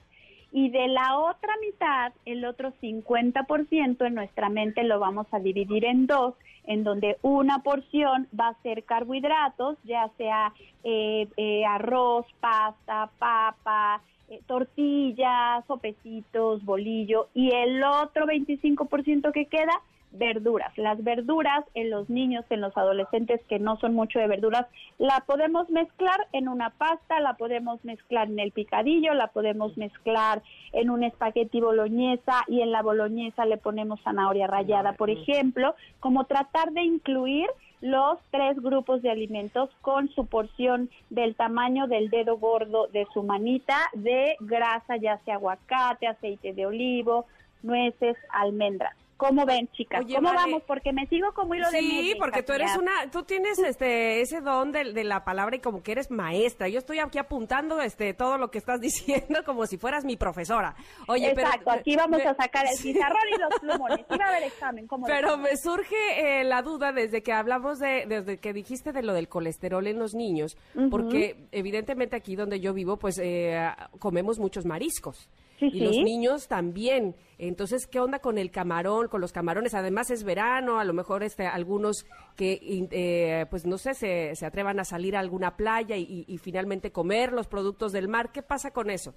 Y 0.51 0.69
de 0.69 0.87
la 0.87 1.19
otra 1.19 1.53
mitad, 1.61 2.13
el 2.25 2.45
otro 2.45 2.71
50% 2.81 4.05
en 4.05 4.15
nuestra 4.15 4.49
mente 4.49 4.83
lo 4.83 4.99
vamos 4.99 5.27
a 5.31 5.39
dividir 5.39 5.85
en 5.85 6.07
dos, 6.07 6.35
en 6.63 6.83
donde 6.83 7.17
una 7.21 7.59
porción 7.59 8.27
va 8.37 8.49
a 8.49 8.61
ser 8.63 8.83
carbohidratos, 8.83 9.77
ya 9.83 10.09
sea 10.17 10.53
eh, 10.83 11.27
eh, 11.35 11.65
arroz, 11.65 12.25
pasta, 12.39 13.09
papa, 13.19 14.01
eh, 14.29 14.41
tortillas, 14.45 15.65
sopecitos, 15.67 16.63
bolillo, 16.65 17.27
y 17.33 17.51
el 17.51 17.83
otro 17.83 18.25
25% 18.25 19.31
que 19.31 19.45
queda, 19.45 19.73
verduras. 20.11 20.77
Las 20.77 21.03
verduras 21.03 21.63
en 21.73 21.89
los 21.89 22.09
niños, 22.09 22.45
en 22.49 22.61
los 22.61 22.75
adolescentes 22.77 23.41
que 23.47 23.59
no 23.59 23.77
son 23.77 23.93
mucho 23.93 24.19
de 24.19 24.27
verduras, 24.27 24.65
la 24.97 25.23
podemos 25.25 25.69
mezclar 25.69 26.27
en 26.33 26.47
una 26.47 26.71
pasta, 26.71 27.19
la 27.19 27.33
podemos 27.33 27.83
mezclar 27.83 28.29
en 28.29 28.39
el 28.39 28.51
picadillo, 28.51 29.13
la 29.13 29.27
podemos 29.27 29.77
mezclar 29.77 30.41
en 30.73 30.89
un 30.89 31.03
espagueti 31.03 31.59
boloñesa 31.59 32.43
y 32.47 32.61
en 32.61 32.71
la 32.71 32.81
boloñesa 32.81 33.45
le 33.45 33.57
ponemos 33.57 34.01
zanahoria 34.01 34.47
rallada, 34.47 34.93
por 34.93 35.09
ejemplo, 35.09 35.75
como 35.99 36.25
tratar 36.25 36.71
de 36.71 36.83
incluir 36.83 37.47
los 37.81 38.19
tres 38.31 38.59
grupos 38.61 39.01
de 39.01 39.11
alimentos 39.11 39.69
con 39.81 40.09
su 40.09 40.25
porción 40.25 40.89
del 41.09 41.35
tamaño 41.35 41.87
del 41.87 42.09
dedo 42.09 42.37
gordo 42.37 42.87
de 42.87 43.05
su 43.13 43.23
manita 43.23 43.77
de 43.93 44.35
grasa, 44.39 44.97
ya 44.97 45.19
sea 45.25 45.35
aguacate, 45.35 46.07
aceite 46.07 46.53
de 46.53 46.65
olivo, 46.65 47.25
nueces, 47.61 48.17
almendras. 48.31 48.95
¿Cómo 49.17 49.45
ven, 49.47 49.67
chicas? 49.73 50.05
Oye, 50.05 50.15
¿Cómo 50.15 50.29
Vale. 50.29 50.41
vamos? 50.41 50.63
Porque 50.67 50.93
me 50.93 51.07
sigo 51.07 51.33
como 51.33 51.55
hilo 51.55 51.69
de 51.71 51.79
Sí, 51.79 51.87
media, 51.87 52.15
porque 52.19 52.43
tú 52.43 52.53
eres 52.53 52.77
una, 52.77 53.09
tú 53.11 53.23
tienes 53.23 53.57
este 53.57 54.21
ese 54.21 54.41
don 54.41 54.71
de, 54.71 54.93
de 54.93 55.03
la 55.03 55.23
palabra 55.25 55.55
y 55.55 55.59
como 55.59 55.81
que 55.81 55.91
eres 55.93 56.11
maestra. 56.11 56.67
Yo 56.69 56.77
estoy 56.77 56.99
aquí 56.99 57.17
apuntando 57.17 57.81
este 57.81 58.13
todo 58.13 58.37
lo 58.37 58.51
que 58.51 58.59
estás 58.59 58.79
diciendo 58.81 59.43
como 59.43 59.65
si 59.65 59.77
fueras 59.77 60.05
mi 60.05 60.17
profesora. 60.17 60.75
Oye, 61.07 61.31
Exacto, 61.31 61.61
pero 61.65 61.79
aquí 61.79 61.95
vamos 61.95 62.19
me- 62.19 62.25
a 62.29 62.35
sacar 62.35 62.65
el 62.67 62.73
Sí. 62.77 62.93
pizarrón 62.93 63.17
y 63.35 63.39
los 63.39 63.59
plumones. 63.59 64.05
Iba 64.09 64.25
a 64.25 64.29
haber 64.29 64.43
examen, 64.43 64.85
¿cómo 64.87 65.07
Pero 65.07 65.37
ves? 65.37 65.51
me 65.51 65.57
surge 65.57 66.39
eh, 66.41 66.43
la 66.43 66.61
duda 66.61 66.91
desde 66.91 67.23
que 67.23 67.33
hablamos 67.33 67.79
de, 67.79 68.05
desde 68.07 68.37
que 68.37 68.53
dijiste 68.53 68.91
de 68.91 69.01
lo 69.01 69.13
del 69.13 69.27
colesterol 69.27 69.87
en 69.87 69.97
los 69.97 70.13
niños, 70.13 70.57
porque 70.91 71.47
evidentemente 71.51 72.15
aquí 72.15 72.35
donde 72.35 72.59
yo 72.59 72.73
vivo, 72.73 72.97
pues 72.97 73.17
eh, 73.21 73.67
comemos 73.99 74.37
muchos 74.37 74.65
mariscos. 74.65 75.27
Sí, 75.59 75.69
y 75.73 75.79
los 75.79 75.97
niños 75.97 76.47
también. 76.47 77.15
Entonces, 77.39 77.87
¿qué 77.87 77.99
onda 77.99 78.19
con 78.19 78.37
el 78.37 78.51
camarón, 78.51 79.07
con 79.07 79.21
los 79.21 79.31
camarones? 79.31 79.73
Además 79.73 80.09
es 80.11 80.23
verano, 80.23 80.79
a 80.79 80.83
lo 80.85 80.93
mejor 80.93 81.23
este, 81.23 81.45
algunos 81.47 82.05
que, 82.35 82.59
eh, 82.91 83.45
pues 83.49 83.65
no 83.65 83.77
sé, 83.77 83.93
se, 83.93 84.35
se 84.35 84.45
atrevan 84.45 84.79
a 84.79 84.85
salir 84.85 85.15
a 85.15 85.19
alguna 85.19 85.55
playa 85.57 85.95
y, 85.97 86.03
y- 86.03 86.25
y 86.33 86.37
finalmente 86.37 86.91
comer 86.91 87.33
los 87.33 87.47
productos 87.47 87.91
del 87.91 88.07
mar. 88.07 88.31
¿Qué 88.31 88.41
pasa 88.43 88.71
con 88.71 88.89
eso? 88.89 89.13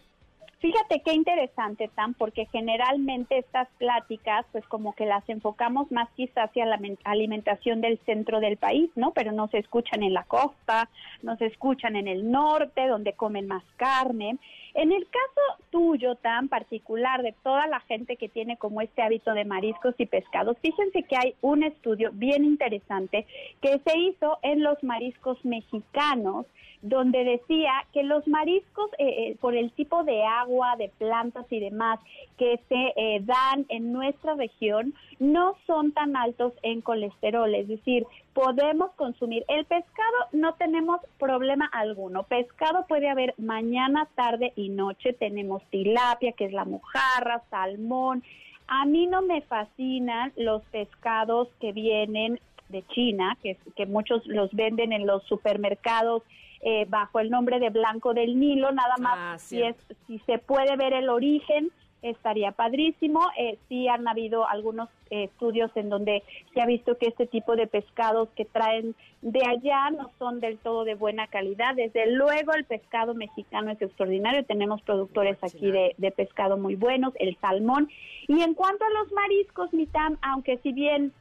Fíjate 0.61 1.01
qué 1.01 1.15
interesante, 1.15 1.89
Tam, 1.95 2.13
porque 2.13 2.45
generalmente 2.53 3.39
estas 3.39 3.67
pláticas, 3.79 4.45
pues 4.53 4.63
como 4.67 4.95
que 4.95 5.07
las 5.07 5.27
enfocamos 5.27 5.91
más 5.91 6.11
quizás 6.11 6.51
hacia 6.51 6.67
la 6.67 6.77
men- 6.77 6.99
alimentación 7.05 7.81
del 7.81 7.99
centro 8.05 8.41
del 8.41 8.59
país, 8.59 8.91
¿no? 8.95 9.13
Pero 9.13 9.33
no 9.33 9.49
se 9.49 9.57
escuchan 9.57 10.03
en 10.03 10.13
la 10.13 10.25
costa, 10.25 10.91
no 11.23 11.35
se 11.39 11.47
escuchan 11.47 11.97
en 11.97 12.09
el 12.09 12.31
norte, 12.31 12.87
donde 12.89 13.15
comen 13.15 13.47
más 13.47 13.65
carne. 13.77 14.37
En 14.75 14.93
el 14.93 15.07
caso 15.09 15.65
tuyo, 15.71 16.17
tan 16.17 16.49
particular, 16.49 17.23
de 17.23 17.33
toda 17.43 17.67
la 17.67 17.81
gente 17.81 18.17
que 18.17 18.29
tiene 18.29 18.59
como 18.59 18.83
este 18.83 19.01
hábito 19.01 19.33
de 19.33 19.47
mariscos 19.47 19.95
y 19.97 20.05
pescados, 20.05 20.59
fíjense 20.61 21.05
que 21.05 21.17
hay 21.17 21.35
un 21.41 21.63
estudio 21.63 22.11
bien 22.13 22.45
interesante 22.45 23.27
que 23.63 23.79
se 23.79 23.99
hizo 23.99 24.39
en 24.43 24.63
los 24.63 24.83
mariscos 24.85 25.43
mexicanos, 25.43 26.45
donde 26.83 27.25
decía 27.25 27.73
que 27.93 28.03
los 28.03 28.27
mariscos, 28.27 28.91
eh, 28.99 29.05
eh, 29.09 29.37
por 29.41 29.55
el 29.55 29.71
tipo 29.73 30.03
de 30.05 30.25
agua, 30.25 30.77
de 30.77 30.89
plantas 30.89 31.45
y 31.51 31.61
demás 31.61 32.01
que 32.39 32.59
se 32.69 32.93
eh, 32.97 33.21
dan 33.23 33.67
en 33.69 33.93
nuestra 33.93 34.35
región 34.35 34.95
no 35.19 35.57
son 35.67 35.93
tan 35.93 36.17
altos 36.17 36.55
en 36.63 36.81
colesterol, 36.81 37.55
es 37.55 37.69
decir, 37.69 38.07
podemos 38.33 38.93
consumir. 38.93 39.45
El 39.49 39.67
pescado 39.67 40.17
no 40.33 40.55
tenemos 40.55 41.01
problema 41.19 41.67
alguno. 41.67 42.23
Pescado 42.23 42.87
puede 42.89 43.11
haber 43.11 43.35
mañana, 43.37 44.09
tarde 44.15 44.55
y 44.57 44.71
noche. 44.71 45.13
Tenemos 45.13 45.63
tilapia, 45.65 46.33
que 46.33 46.47
es 46.47 46.53
la 46.53 46.65
mojarra, 46.65 47.43
salmón. 47.51 48.23
A 48.69 48.87
mí 48.87 49.07
no 49.07 49.21
me 49.21 49.43
fascinan 49.43 50.33
los 50.37 50.63
pescados 50.67 51.49
que 51.61 51.73
vienen 51.73 52.41
de 52.71 52.83
China, 52.87 53.37
que 53.43 53.87
muchos 53.87 54.25
los 54.27 54.51
venden 54.55 54.93
en 54.93 55.07
los 55.07 55.25
supermercados 55.25 56.23
eh, 56.61 56.87
bajo 56.89 57.21
el 57.21 57.31
nombre 57.31 57.59
de 57.59 57.71
Blanco 57.71 58.15
del 58.15 58.39
Nilo, 58.39 58.73
nada 58.73 58.97
más 58.99 59.19
Ah, 59.19 59.39
si, 59.39 59.63
es, 59.63 59.77
si 60.07 60.19
se 60.21 60.39
puede 60.39 60.77
ver 60.77 60.93
el 60.93 61.09
origen 61.09 61.71
estaría 62.03 62.53
padrísimo. 62.53 63.21
Eh, 63.39 63.59
sí 63.69 63.89
han 63.89 64.07
habido 64.09 64.49
algunos 64.49 64.89
eh, 65.11 65.25
estudios 65.25 65.71
en 65.75 65.89
donde 65.89 66.23
se 66.55 66.61
ha 66.61 66.67
visto 66.67 66.97
que 66.97 67.07
este 67.07 67.27
tipo 67.27 67.57
de 67.57 67.67
pescados 67.67 68.29
que 68.37 68.45
traen 68.45 68.95
de 69.23 69.41
allá 69.45 69.91
no 69.91 70.11
son 70.19 70.41
del 70.41 70.59
todo 70.59 70.85
de 70.85 70.95
buena 70.95 71.27
calidad. 71.27 71.75
Desde 71.75 72.11
luego 72.11 72.53
el 72.55 72.65
pescado 72.65 73.15
mexicano 73.15 73.71
es 73.71 73.81
extraordinario, 73.83 74.45
tenemos 74.45 74.83
productores 74.83 75.39
aquí 75.43 75.71
de, 75.71 75.95
de 75.99 76.11
pescado 76.11 76.57
muy 76.57 76.75
buenos, 76.75 77.13
el 77.19 77.37
salmón. 77.39 77.89
Y 78.29 78.41
en 78.43 78.55
cuanto 78.55 78.85
a 78.85 78.91
los 78.91 79.13
mariscos, 79.13 79.73
Mitam, 79.73 80.17
aunque 80.23 80.59
si 80.59 80.73
bien 80.73 81.13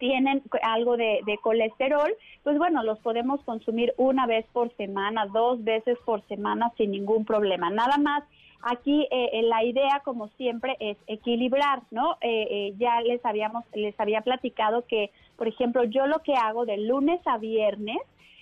tienen 0.00 0.42
algo 0.62 0.96
de, 0.96 1.20
de, 1.26 1.38
colesterol, 1.38 2.10
pues 2.42 2.58
bueno, 2.58 2.82
los 2.82 2.98
podemos 2.98 3.40
consumir 3.44 3.94
una 3.98 4.26
vez 4.26 4.44
por 4.52 4.74
semana, 4.76 5.26
dos 5.26 5.62
veces 5.62 5.96
por 6.04 6.26
semana 6.26 6.72
sin 6.76 6.90
ningún 6.90 7.24
problema. 7.24 7.70
Nada 7.70 7.98
más, 7.98 8.24
aquí 8.62 9.06
eh, 9.10 9.42
la 9.44 9.62
idea, 9.62 10.00
como 10.04 10.28
siempre, 10.38 10.76
es 10.80 10.96
equilibrar, 11.06 11.82
¿no? 11.90 12.16
Eh, 12.22 12.48
eh, 12.50 12.74
ya 12.78 13.00
les 13.02 13.24
habíamos, 13.24 13.64
les 13.74 13.98
había 14.00 14.22
platicado 14.22 14.84
que, 14.86 15.10
por 15.36 15.46
ejemplo, 15.46 15.84
yo 15.84 16.06
lo 16.06 16.20
que 16.20 16.34
hago 16.34 16.64
de 16.64 16.78
lunes 16.78 17.20
a 17.26 17.38
viernes 17.38 17.98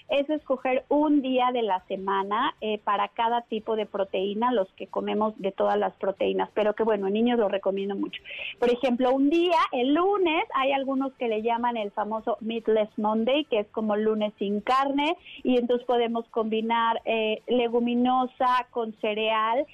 es 0.09 0.29
escoger 0.31 0.85
un 0.89 1.23
día 1.23 1.51
de 1.53 1.63
la 1.63 1.85
semana 1.87 2.55
eh, 2.61 2.79
para 2.79 3.09
cada 3.09 3.43
tipo 3.43 3.77
de 3.77 3.87
proteína, 3.87 4.53
los 4.53 4.69
que 4.73 4.87
comemos 4.87 5.35
de 5.39 5.53
todas 5.53 5.79
las 5.79 5.93
proteínas, 5.95 6.49
pero 6.55 6.75
que 6.75 6.83
bueno, 6.83 7.07
en 7.07 7.13
niños 7.13 7.39
lo 7.39 7.49
recomiendo 7.49 7.95
mucho. 7.95 8.21
Por 8.59 8.71
ejemplo, 8.71 9.13
un 9.13 9.29
día, 9.31 9.59
el 9.73 9.95
lunes, 9.95 10.45
hay 10.55 10.73
algunos 10.73 11.13
que 11.15 11.29
le 11.29 11.43
llaman 11.43 11.77
el 11.77 11.91
famoso 11.91 12.39
Meatless 12.41 12.91
Monday, 12.97 13.45
que 13.45 13.61
es 13.61 13.67
como 13.69 13.97
lunes 13.97 14.33
sin 14.39 14.61
carne, 14.61 15.17
y 15.43 15.59
entonces 15.59 15.87
podemos 15.87 16.27
combinar 16.29 17.01
eh, 17.05 17.43
leguminosa 17.47 18.67
con 18.71 18.93
cereal, 19.01 19.67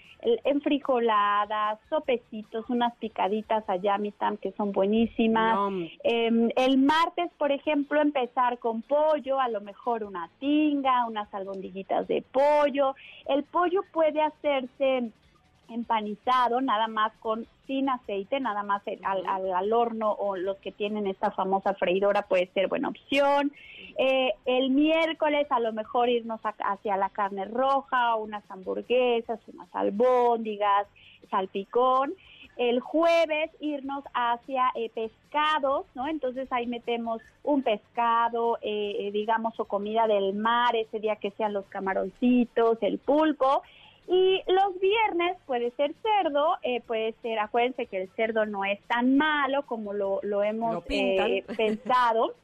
enfrijoladas, 0.44 1.78
sopecitos, 1.90 2.68
unas 2.70 2.94
picaditas 2.96 3.62
allá, 3.68 3.98
mitam, 3.98 4.36
que 4.38 4.52
son 4.52 4.72
buenísimas. 4.72 5.72
Eh, 6.02 6.48
el 6.56 6.78
martes, 6.78 7.30
por 7.36 7.52
ejemplo, 7.52 8.00
empezar 8.00 8.58
con 8.58 8.82
pollo, 8.82 9.38
a 9.38 9.48
lo 9.48 9.60
mejor 9.60 10.02
una 10.04 10.23
tinga, 10.38 11.06
unas 11.06 11.32
albondiguitas 11.32 12.06
de 12.08 12.22
pollo. 12.22 12.94
El 13.26 13.44
pollo 13.44 13.82
puede 13.92 14.20
hacerse 14.20 15.10
empanizado, 15.68 16.60
nada 16.60 16.88
más 16.88 17.12
con 17.20 17.46
sin 17.66 17.88
aceite, 17.88 18.40
nada 18.40 18.62
más 18.62 18.82
al, 19.04 19.26
al, 19.26 19.52
al, 19.52 19.72
horno 19.72 20.12
o 20.12 20.36
los 20.36 20.58
que 20.58 20.72
tienen 20.72 21.06
esta 21.06 21.30
famosa 21.30 21.74
freidora 21.74 22.22
puede 22.22 22.46
ser 22.52 22.68
buena 22.68 22.88
opción. 22.88 23.52
Eh, 23.96 24.32
el 24.44 24.70
miércoles 24.70 25.46
a 25.50 25.60
lo 25.60 25.72
mejor 25.72 26.08
irnos 26.08 26.44
a, 26.44 26.54
hacia 26.58 26.96
la 26.96 27.08
carne 27.10 27.44
roja, 27.46 28.16
unas 28.16 28.48
hamburguesas, 28.50 29.40
unas 29.52 29.68
albóndigas, 29.74 30.86
salpicón. 31.30 32.12
El 32.56 32.80
jueves 32.80 33.50
irnos 33.60 34.04
hacia 34.14 34.70
eh, 34.74 34.90
pescados, 34.94 35.86
¿no? 35.94 36.06
Entonces 36.06 36.46
ahí 36.52 36.66
metemos 36.66 37.20
un 37.42 37.62
pescado, 37.62 38.58
eh, 38.62 39.10
digamos, 39.12 39.58
o 39.58 39.64
comida 39.64 40.06
del 40.06 40.34
mar, 40.34 40.76
ese 40.76 41.00
día 41.00 41.16
que 41.16 41.32
sean 41.32 41.52
los 41.52 41.66
camaroncitos, 41.66 42.78
el 42.80 42.98
pulpo. 42.98 43.62
Y 44.06 44.42
los 44.46 44.78
viernes 44.80 45.38
puede 45.46 45.70
ser 45.72 45.94
cerdo, 46.02 46.56
eh, 46.62 46.82
puede 46.82 47.14
ser, 47.22 47.38
acuérdense 47.38 47.86
que 47.86 48.02
el 48.02 48.10
cerdo 48.10 48.44
no 48.44 48.64
es 48.64 48.78
tan 48.82 49.16
malo 49.16 49.62
como 49.62 49.94
lo, 49.94 50.20
lo 50.22 50.42
hemos 50.42 50.74
Lo 50.74 50.84
eh, 50.88 51.44
pensado. 51.56 52.34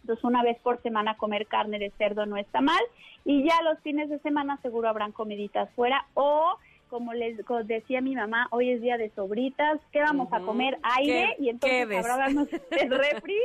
Entonces 0.00 0.24
una 0.24 0.42
vez 0.42 0.58
por 0.58 0.82
semana 0.82 1.16
comer 1.16 1.46
carne 1.46 1.78
de 1.78 1.90
cerdo 1.98 2.26
no 2.26 2.36
está 2.36 2.60
mal. 2.60 2.80
Y 3.24 3.44
ya 3.44 3.62
los 3.62 3.78
fines 3.80 4.08
de 4.08 4.18
semana 4.20 4.58
seguro 4.60 4.88
habrán 4.88 5.12
comiditas 5.12 5.70
fuera 5.74 6.04
o 6.14 6.56
como 6.88 7.12
les 7.14 7.44
como 7.44 7.62
decía 7.64 8.00
mi 8.00 8.14
mamá, 8.16 8.48
hoy 8.50 8.70
es 8.70 8.80
día 8.82 8.96
de 8.96 9.10
sobritas, 9.10 9.78
¿qué 9.92 10.00
vamos 10.00 10.28
a 10.32 10.40
comer? 10.40 10.78
Aire 10.82 11.34
¿Qué- 11.36 11.42
y 11.44 11.48
entonces 11.50 11.88
darnos 12.06 12.48
el 12.70 12.90
refri 12.90 13.36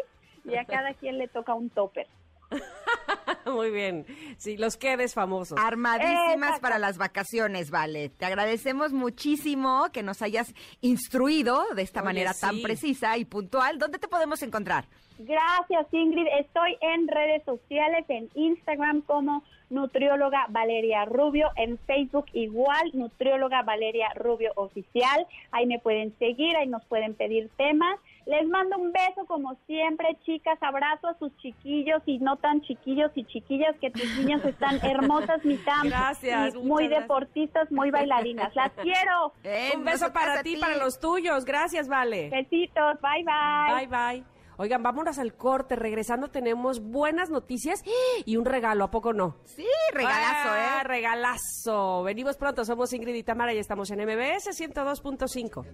y 0.45 0.55
a 0.55 0.65
cada 0.65 0.93
quien 0.93 1.17
le 1.17 1.27
toca 1.27 1.53
un 1.53 1.69
topper. 1.69 2.07
Muy 3.45 3.71
bien. 3.71 4.05
Sí, 4.37 4.57
los 4.57 4.77
quedes 4.77 5.13
famosos. 5.13 5.57
Armadísimas 5.59 6.33
Exacto. 6.35 6.61
para 6.61 6.77
las 6.79 6.97
vacaciones, 6.97 7.71
vale. 7.71 8.09
Te 8.09 8.25
agradecemos 8.25 8.93
muchísimo 8.93 9.87
que 9.91 10.03
nos 10.03 10.21
hayas 10.21 10.53
instruido 10.81 11.63
de 11.75 11.81
esta 11.81 12.01
Oye, 12.01 12.05
manera 12.05 12.33
tan 12.33 12.61
precisa 12.61 13.17
y 13.17 13.25
puntual. 13.25 13.79
¿Dónde 13.79 13.99
te 13.99 14.07
podemos 14.07 14.41
encontrar? 14.43 14.85
Gracias, 15.19 15.87
Ingrid. 15.91 16.27
Estoy 16.39 16.77
en 16.81 17.07
redes 17.07 17.43
sociales, 17.43 18.05
en 18.09 18.29
Instagram 18.35 19.01
como 19.01 19.43
nutrióloga 19.73 20.45
Valeria 20.49 21.05
Rubio, 21.05 21.49
en 21.55 21.77
Facebook 21.79 22.25
igual, 22.33 22.91
nutrióloga 22.93 23.61
Valeria 23.63 24.09
Rubio 24.15 24.51
Oficial. 24.55 25.25
Ahí 25.51 25.65
me 25.65 25.79
pueden 25.79 26.17
seguir, 26.19 26.55
ahí 26.55 26.67
nos 26.67 26.85
pueden 26.85 27.13
pedir 27.15 27.49
temas. 27.57 27.99
Les 28.25 28.47
mando 28.47 28.77
un 28.77 28.93
beso 28.93 29.25
como 29.27 29.55
siempre, 29.67 30.17
chicas. 30.25 30.57
Abrazo 30.61 31.09
a 31.09 31.17
sus 31.19 31.35
chiquillos 31.37 32.01
y 32.05 32.19
no 32.19 32.37
tan 32.37 32.61
chiquillos 32.61 33.11
y 33.15 33.25
chiquillas, 33.25 33.75
que 33.81 33.91
tus 33.91 34.17
niñas 34.17 34.45
están 34.45 34.79
hermosas, 34.85 35.43
mitad. 35.43 35.83
Gracias, 35.83 36.55
y 36.55 36.57
muy 36.59 36.87
gracias. 36.87 37.03
deportistas, 37.03 37.71
muy 37.71 37.91
bailarinas. 37.91 38.55
Las 38.55 38.71
quiero. 38.73 39.33
Eh, 39.43 39.71
Un 39.75 39.83
beso 39.83 40.13
para 40.13 40.41
ti, 40.41 40.55
para 40.55 40.77
los 40.77 40.99
tuyos. 40.99 41.43
Gracias, 41.43 41.89
Vale. 41.89 42.29
Besitos. 42.29 42.97
Bye, 43.01 43.23
bye. 43.25 43.87
Bye, 43.87 43.87
bye. 43.87 44.42
Oigan, 44.57 44.83
vámonos 44.83 45.17
al 45.17 45.35
corte. 45.35 45.75
Regresando 45.75 46.29
tenemos 46.29 46.79
buenas 46.81 47.29
noticias 47.29 47.83
y 48.25 48.37
un 48.37 48.45
regalo, 48.45 48.83
¿a 48.85 48.91
poco 48.91 49.13
no? 49.13 49.37
Sí, 49.45 49.65
regalazo, 49.93 50.49
Ah, 50.51 50.79
¿eh? 50.81 50.83
regalazo. 50.87 52.03
Venimos 52.03 52.37
pronto, 52.37 52.63
somos 52.65 52.93
Ingrid 52.93 53.15
y 53.15 53.23
Tamara 53.23 53.53
y 53.53 53.57
estamos 53.57 53.89
en 53.91 53.99
MBS 54.01 54.49
102.5. 54.51 55.65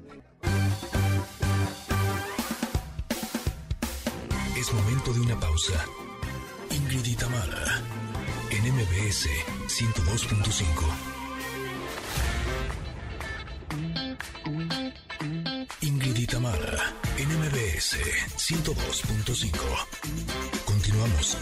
Es 4.57 4.73
momento 4.73 5.13
de 5.13 5.21
una 5.21 5.39
pausa. 5.39 5.85
Ingrid 6.71 7.05
y 7.05 7.15
Tamara, 7.15 7.81
en 8.51 8.73
MBS 8.73 9.27
102.5. 9.67 10.85
Ingrid 15.81 16.17
y 16.17 16.27
Tamara, 16.27 16.57
en 16.59 16.88
MBS 17.79 17.95
102.5. 18.35 19.55
Continuamos. 20.65 21.37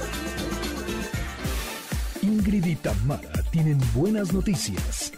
Ingrid 2.22 2.66
y 2.66 2.76
Tamara 2.76 3.32
tienen 3.50 3.80
buenas 3.96 4.32
noticias. 4.32 5.12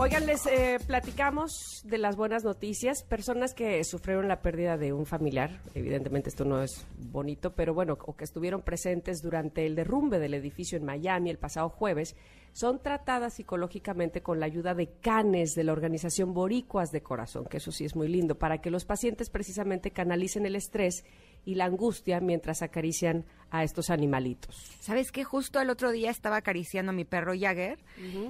Oigan, 0.00 0.26
les 0.26 0.46
eh, 0.46 0.78
platicamos 0.86 1.82
de 1.82 1.98
las 1.98 2.14
buenas 2.14 2.44
noticias. 2.44 3.02
Personas 3.02 3.52
que 3.52 3.82
sufrieron 3.82 4.28
la 4.28 4.42
pérdida 4.42 4.76
de 4.76 4.92
un 4.92 5.06
familiar, 5.06 5.60
evidentemente 5.74 6.28
esto 6.28 6.44
no 6.44 6.62
es 6.62 6.86
bonito, 7.10 7.56
pero 7.56 7.74
bueno, 7.74 7.98
o 8.06 8.14
que 8.14 8.22
estuvieron 8.22 8.62
presentes 8.62 9.22
durante 9.22 9.66
el 9.66 9.74
derrumbe 9.74 10.20
del 10.20 10.34
edificio 10.34 10.78
en 10.78 10.84
Miami 10.84 11.30
el 11.30 11.38
pasado 11.38 11.68
jueves, 11.68 12.14
son 12.52 12.80
tratadas 12.80 13.34
psicológicamente 13.34 14.22
con 14.22 14.38
la 14.38 14.46
ayuda 14.46 14.72
de 14.72 14.88
canes 15.00 15.56
de 15.56 15.64
la 15.64 15.72
organización 15.72 16.32
Boricuas 16.32 16.92
de 16.92 17.02
Corazón, 17.02 17.46
que 17.46 17.56
eso 17.56 17.72
sí 17.72 17.84
es 17.84 17.96
muy 17.96 18.06
lindo, 18.06 18.38
para 18.38 18.60
que 18.60 18.70
los 18.70 18.84
pacientes 18.84 19.30
precisamente 19.30 19.90
canalicen 19.90 20.46
el 20.46 20.54
estrés 20.54 21.04
y 21.44 21.54
la 21.54 21.64
angustia 21.66 22.20
mientras 22.20 22.62
acarician 22.62 23.24
a 23.50 23.64
estos 23.64 23.88
animalitos. 23.88 24.54
¿Sabes 24.80 25.10
qué? 25.10 25.24
Justo 25.24 25.58
el 25.60 25.70
otro 25.70 25.90
día 25.90 26.10
estaba 26.10 26.36
acariciando 26.36 26.90
a 26.90 26.94
mi 26.94 27.04
perro 27.06 27.32
Jagger 27.38 27.78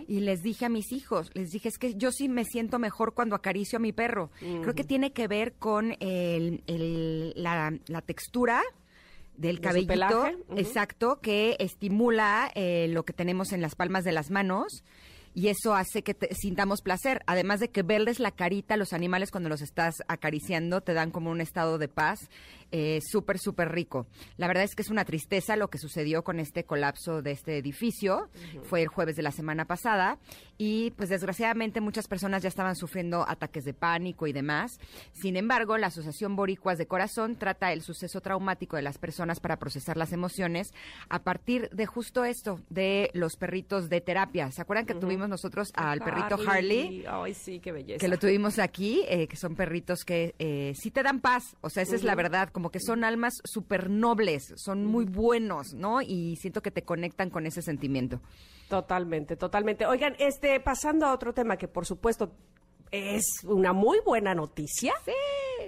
y 0.07 0.21
les 0.21 0.43
dije 0.43 0.65
a 0.67 0.69
mis 0.69 0.93
hijos, 0.93 1.31
les 1.35 1.51
dije, 1.51 1.69
es 1.69 1.79
que 1.79 1.95
yo 1.97 2.13
sí 2.13 2.29
me 2.29 2.45
siento 2.45 2.79
mejor 2.79 3.15
cuando 3.15 3.35
acaricio 3.35 3.79
a 3.79 3.81
mi 3.81 3.93
perro. 3.93 4.31
Creo 4.39 4.75
que 4.75 4.85
tiene 4.85 5.13
que 5.13 5.27
ver 5.27 5.55
con 5.55 5.97
el- 5.99 6.63
el- 6.69 7.33
la, 7.37 7.73
la 7.89 8.01
textura 8.03 8.63
del 9.37 9.57
¿De 9.57 9.63
su 9.63 9.63
cabellito, 9.63 10.25
exacto, 10.57 11.19
que 11.21 11.57
estimula 11.59 12.51
eh, 12.55 12.87
lo 12.89 13.05
que 13.05 13.13
tenemos 13.13 13.53
en 13.53 13.61
las 13.61 13.75
palmas 13.75 14.05
de 14.05 14.13
las 14.13 14.31
manos 14.31 14.85
y 15.35 15.47
eso 15.49 15.75
hace 15.75 16.03
que 16.03 16.15
te- 16.15 16.35
sintamos 16.35 16.81
placer. 16.83 17.23
Además 17.27 17.61
de 17.61 17.69
que 17.69 17.83
verles 17.85 18.19
la 18.19 18.33
carita 18.33 18.75
a 18.75 18.77
los 18.77 18.93
animales 18.93 19.31
cuando 19.31 19.49
los 19.49 19.63
estás 19.63 19.95
acariciando 20.09 20.81
te 20.81 20.95
dan 20.95 21.13
como 21.13 21.31
un 21.31 21.41
estado 21.41 21.79
de 21.79 21.87
paz 21.87 22.19
eh, 22.71 23.01
súper, 23.01 23.39
súper 23.39 23.73
rico. 23.73 24.07
La 24.37 24.47
verdad 24.47 24.65
es 24.65 24.75
que 24.75 24.83
es 24.83 24.91
una 24.91 25.05
tristeza 25.05 25.57
lo 25.57 25.69
que 25.69 25.79
sucedió 25.79 26.23
con 26.23 26.41
este 26.41 26.65
colapso 26.65 27.23
de 27.23 27.33
este 27.33 27.59
edificio. 27.59 28.29
Fue 28.65 28.83
el 28.83 28.89
jueves 28.89 29.17
de 29.17 29.23
la 29.23 29.33
semana 29.33 29.65
pasada 29.65 30.19
y 30.59 30.91
pues 30.93 31.09
desgraciadamente 31.09 31.81
muchas 31.81 32.09
personas 32.09 32.43
ya 32.43 32.49
estaban 32.49 32.77
sufriendo 32.77 33.25
ataques 33.29 33.65
de 33.65 33.75
pánico 33.75 34.27
y 34.27 34.33
demás. 34.33 34.79
Sin 35.13 35.37
embargo, 35.37 35.79
la 35.79 35.89
Asociación 35.89 36.37
Boricuas 36.37 36.79
de 36.79 36.87
Corazón 36.87 37.37
trata 37.37 37.73
el 37.73 37.83
suceso 37.83 38.21
traumático 38.21 38.77
de 38.77 38.83
las 38.83 38.99
personas 38.99 39.41
para 39.41 39.59
procesar 39.59 39.97
las 39.97 40.13
emociones 40.13 40.73
a 41.09 41.23
partir 41.23 41.71
de 41.71 41.87
justo 41.87 42.25
esto, 42.25 42.61
de 42.69 43.11
los 43.15 43.37
perritos 43.37 43.89
de 43.89 44.01
terapia. 44.01 44.51
¿Se 44.51 44.61
acuerdan 44.63 44.87
que 44.87 44.95
tuvimos 44.95 45.29
nosotros 45.29 45.73
al 45.75 46.01
perrito 46.01 46.39
Harley? 46.47 47.05
Ay, 47.09 47.35
sí, 47.35 47.61
qué 47.61 47.73
belleza. 47.73 48.01
que 48.01 48.09
lo 48.09 48.19
tuvimos 48.19 48.59
aquí, 48.59 49.05
eh, 49.09 49.27
que 49.27 49.37
son 49.37 49.55
perritos 49.55 50.05
que 50.05 50.35
eh, 50.39 50.73
sí 50.77 50.91
te 50.91 51.03
dan 51.03 51.21
paz, 51.21 51.57
o 51.61 51.71
sea, 51.71 51.83
esa 51.83 51.97
es 51.97 52.05
la 52.05 52.15
verdad, 52.15 52.51
como 52.59 52.73
que 52.73 52.81
son 52.81 53.05
almas 53.05 53.35
súper 53.45 53.89
nobles, 53.89 54.53
son 54.57 54.85
muy 54.85 55.05
buenos, 55.05 55.75
¿no? 55.75 56.03
Y 56.03 56.35
siento 56.41 56.61
que 56.61 56.73
te 56.73 56.83
conectan 56.83 57.31
con 57.31 57.47
ese 57.47 57.63
sentimiento. 57.63 58.21
Totalmente, 58.69 59.37
totalmente. 59.37 59.87
Oigan, 59.87 60.17
este, 60.19 60.59
pasando 60.59 61.07
a 61.07 61.15
otro 61.15 61.33
tema 61.33 61.57
que 61.57 61.69
por 61.69 61.87
supuesto 61.87 62.33
es 62.91 63.45
una 63.45 63.73
muy 63.73 63.99
buena 64.05 64.35
noticia. 64.35 64.95
Sí. 65.05 65.13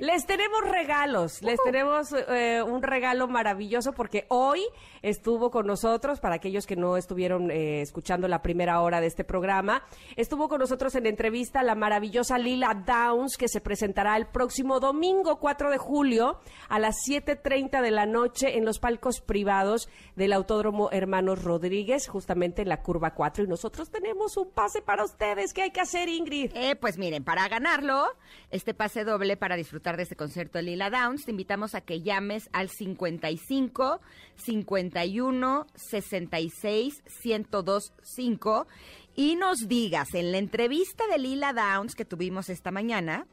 Les 0.01 0.25
tenemos 0.25 0.63
regalos, 0.63 1.43
les 1.43 1.59
tenemos 1.63 2.13
eh, 2.13 2.63
un 2.63 2.83
regalo 2.83 3.29
maravilloso 3.29 3.93
porque 3.93 4.25
hoy 4.29 4.63
estuvo 5.03 5.51
con 5.51 5.67
nosotros, 5.67 6.21
para 6.21 6.37
aquellos 6.37 6.67
que 6.67 6.77
no 6.77 6.97
estuvieron 6.97 7.51
eh, 7.51 7.83
escuchando 7.83 8.27
la 8.27 8.41
primera 8.41 8.81
hora 8.81 9.03
de 9.03 9.09
este 9.09 9.25
programa, 9.25 9.83
estuvo 10.17 10.49
con 10.49 10.61
nosotros 10.61 10.95
en 10.95 11.05
entrevista 11.05 11.63
la 11.63 11.75
maravillosa 11.75 12.39
Lila 12.39 12.83
Downs, 12.87 13.37
que 13.37 13.49
se 13.49 13.61
presentará 13.61 14.17
el 14.17 14.27
próximo 14.27 14.81
domingo 14.81 15.39
4 15.39 15.71
de 15.71 15.77
julio 15.79 16.41
a 16.71 16.79
las 16.79 16.97
7.30 17.07 17.83
de 17.83 17.91
la 17.91 18.07
noche 18.07 18.57
en 18.57 18.65
los 18.65 18.79
palcos 18.79 19.21
privados 19.21 19.89
del 20.17 20.33
Autódromo 20.33 20.89
Hermanos 20.93 21.45
Rodríguez, 21.45 22.09
justamente 22.09 22.63
en 22.63 22.69
la 22.71 22.83
curva 22.83 23.15
4. 23.15 23.45
Y 23.45 23.49
nosotros 23.49 23.91
tenemos 23.91 24.37
un 24.39 24.51
pase 24.51 24.81
para 24.81 25.05
ustedes. 25.05 25.53
¿Qué 25.53 25.63
hay 25.63 25.71
que 25.73 25.81
hacer, 25.81 26.09
Ingrid? 26.09 26.53
Eh, 26.55 26.77
pues 26.77 26.97
miren, 27.11 27.25
para 27.25 27.49
ganarlo, 27.49 28.07
este 28.53 28.73
pase 28.73 29.03
doble 29.03 29.37
para 29.37 29.57
disfrutar 29.57 29.97
de 29.97 30.05
este 30.05 30.15
concierto 30.15 30.59
de 30.59 30.63
Lila 30.63 30.91
Downs, 30.91 31.25
te 31.25 31.33
invitamos 31.33 31.75
a 31.75 31.81
que 31.81 32.03
llames 32.03 32.49
al 32.53 32.69
55 32.69 34.01
51 34.37 35.67
66 35.75 37.03
1025 37.25 38.69
y 39.17 39.35
nos 39.35 39.67
digas 39.67 40.15
en 40.15 40.31
la 40.31 40.39
entrevista 40.39 41.05
de 41.09 41.19
Lila 41.19 41.53
Downs 41.53 41.97
que 41.97 42.05
tuvimos 42.05 42.49
esta 42.49 42.71
mañana, 42.71 43.27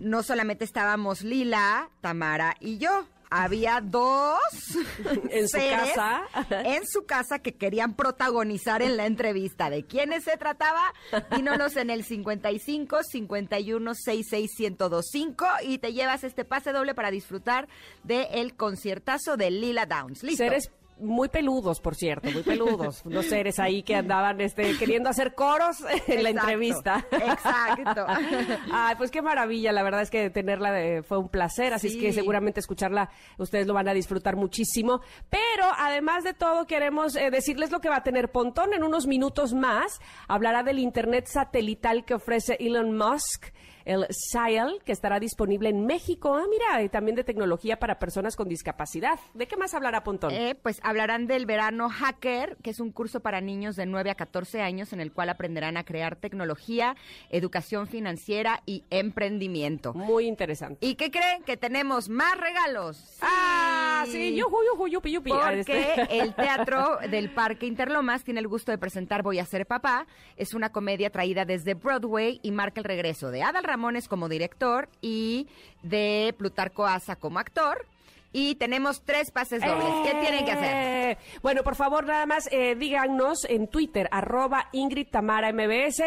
no 0.00 0.24
solamente 0.24 0.64
estábamos 0.64 1.22
Lila, 1.22 1.90
Tamara 2.00 2.56
y 2.58 2.78
yo. 2.78 3.06
Había 3.34 3.80
dos 3.80 4.38
En 5.30 5.48
su 5.48 5.58
casa. 5.58 6.22
en 6.50 6.86
su 6.86 7.06
casa 7.06 7.38
que 7.38 7.54
querían 7.54 7.94
protagonizar 7.94 8.82
en 8.82 8.96
la 8.98 9.06
entrevista. 9.06 9.70
¿De 9.70 9.84
quiénes 9.84 10.24
se 10.24 10.36
trataba? 10.36 10.92
Dínonos 11.34 11.76
en 11.76 11.88
el 11.88 12.04
55 12.04 13.02
51 13.02 13.94
66 13.94 14.50
1025 14.58 15.46
y 15.62 15.78
te 15.78 15.94
llevas 15.94 16.24
este 16.24 16.44
pase 16.44 16.72
doble 16.72 16.94
para 16.94 17.10
disfrutar 17.10 17.68
del 18.04 18.54
conciertazo 18.54 19.36
de 19.38 19.50
Lila 19.50 19.86
Downs. 19.86 20.22
¿Listo? 20.22 20.44
Seres 20.44 20.70
muy 21.02 21.28
peludos, 21.28 21.80
por 21.80 21.94
cierto, 21.94 22.30
muy 22.30 22.42
peludos. 22.42 23.02
Unos 23.04 23.26
seres 23.26 23.58
ahí 23.58 23.82
que 23.82 23.94
andaban 23.96 24.40
este, 24.40 24.76
queriendo 24.78 25.08
hacer 25.10 25.34
coros 25.34 25.78
en 26.06 26.22
la 26.22 26.30
entrevista. 26.30 27.04
exacto. 27.10 28.06
Ay, 28.72 28.94
pues 28.96 29.10
qué 29.10 29.22
maravilla, 29.22 29.72
la 29.72 29.82
verdad 29.82 30.02
es 30.02 30.10
que 30.10 30.30
tenerla 30.30 30.72
de- 30.72 31.02
fue 31.02 31.18
un 31.18 31.28
placer, 31.28 31.74
así 31.74 31.88
es 31.88 31.96
que 31.96 32.12
seguramente 32.12 32.60
escucharla 32.60 33.10
ustedes 33.38 33.66
lo 33.66 33.74
van 33.74 33.88
a 33.88 33.94
disfrutar 33.94 34.36
muchísimo. 34.36 35.00
Pero 35.30 35.64
además 35.78 36.24
de 36.24 36.34
todo, 36.34 36.66
queremos 36.66 37.16
eh, 37.16 37.30
decirles 37.30 37.70
lo 37.70 37.80
que 37.80 37.88
va 37.88 37.96
a 37.96 38.02
tener 38.02 38.30
Pontón 38.30 38.72
en 38.74 38.82
unos 38.84 39.06
minutos 39.06 39.52
más. 39.54 40.00
Hablará 40.28 40.62
del 40.62 40.78
internet 40.78 41.26
satelital 41.26 42.04
que 42.04 42.14
ofrece 42.14 42.56
Elon 42.60 42.96
Musk. 42.96 43.46
El 43.84 44.06
SIAL, 44.10 44.80
que 44.84 44.92
estará 44.92 45.20
disponible 45.20 45.68
en 45.68 45.86
México. 45.86 46.34
Ah, 46.34 46.46
mira, 46.48 46.82
y 46.82 46.88
también 46.88 47.16
de 47.16 47.24
tecnología 47.24 47.78
para 47.78 47.98
personas 47.98 48.36
con 48.36 48.48
discapacidad. 48.48 49.18
¿De 49.34 49.46
qué 49.46 49.56
más 49.56 49.74
hablará 49.74 50.04
Pontón? 50.04 50.32
Eh, 50.32 50.54
pues 50.54 50.80
hablarán 50.82 51.26
del 51.26 51.46
verano 51.46 51.88
hacker, 51.88 52.56
que 52.62 52.70
es 52.70 52.80
un 52.80 52.92
curso 52.92 53.20
para 53.20 53.40
niños 53.40 53.76
de 53.76 53.86
9 53.86 54.10
a 54.10 54.14
14 54.14 54.60
años 54.60 54.92
en 54.92 55.00
el 55.00 55.12
cual 55.12 55.28
aprenderán 55.28 55.76
a 55.76 55.84
crear 55.84 56.16
tecnología, 56.16 56.96
educación 57.30 57.86
financiera 57.86 58.62
y 58.66 58.84
emprendimiento. 58.90 59.94
Muy 59.94 60.26
interesante. 60.26 60.84
¿Y 60.86 60.94
qué 60.94 61.10
creen? 61.10 61.42
Que 61.44 61.56
tenemos 61.56 62.08
más 62.08 62.36
regalos. 62.38 63.18
Ah, 63.22 64.04
sí, 64.08 64.34
yuju, 64.34 64.56
yuju, 64.72 64.88
yupi, 64.88 65.12
yupi. 65.12 65.32
Ah, 65.32 65.52
Porque 65.54 65.60
este. 65.60 66.18
el 66.20 66.34
Teatro 66.34 66.98
del 67.10 67.30
Parque 67.30 67.66
Interlomas 67.66 68.24
tiene 68.24 68.40
el 68.40 68.48
gusto 68.48 68.72
de 68.72 68.78
presentar 68.78 69.22
Voy 69.22 69.38
a 69.38 69.44
ser 69.44 69.66
papá. 69.66 70.06
Es 70.36 70.54
una 70.54 70.72
comedia 70.72 71.10
traída 71.10 71.44
desde 71.44 71.74
Broadway 71.74 72.40
y 72.42 72.50
marca 72.50 72.80
el 72.80 72.84
regreso 72.84 73.30
de 73.30 73.42
Adal 73.42 73.64
Ramones 73.72 74.06
como 74.06 74.28
director 74.28 74.90
y 75.00 75.48
de 75.82 76.34
Plutarco 76.36 76.84
Asa 76.84 77.16
como 77.16 77.38
actor. 77.38 77.86
Y 78.34 78.56
tenemos 78.56 79.02
tres 79.02 79.30
pases 79.30 79.62
dobles. 79.62 79.88
¿Qué 80.04 80.14
tienen 80.20 80.44
que 80.44 80.52
hacer? 80.52 80.74
Eh, 80.74 81.18
Bueno, 81.42 81.62
por 81.62 81.74
favor, 81.74 82.04
nada 82.06 82.26
más 82.26 82.48
eh, 82.52 82.74
díganos 82.74 83.46
en 83.48 83.68
Twitter, 83.68 84.08
arroba 84.10 84.68
Ingrid 84.72 85.08
Tamara 85.08 85.52
MBS. 85.52 86.02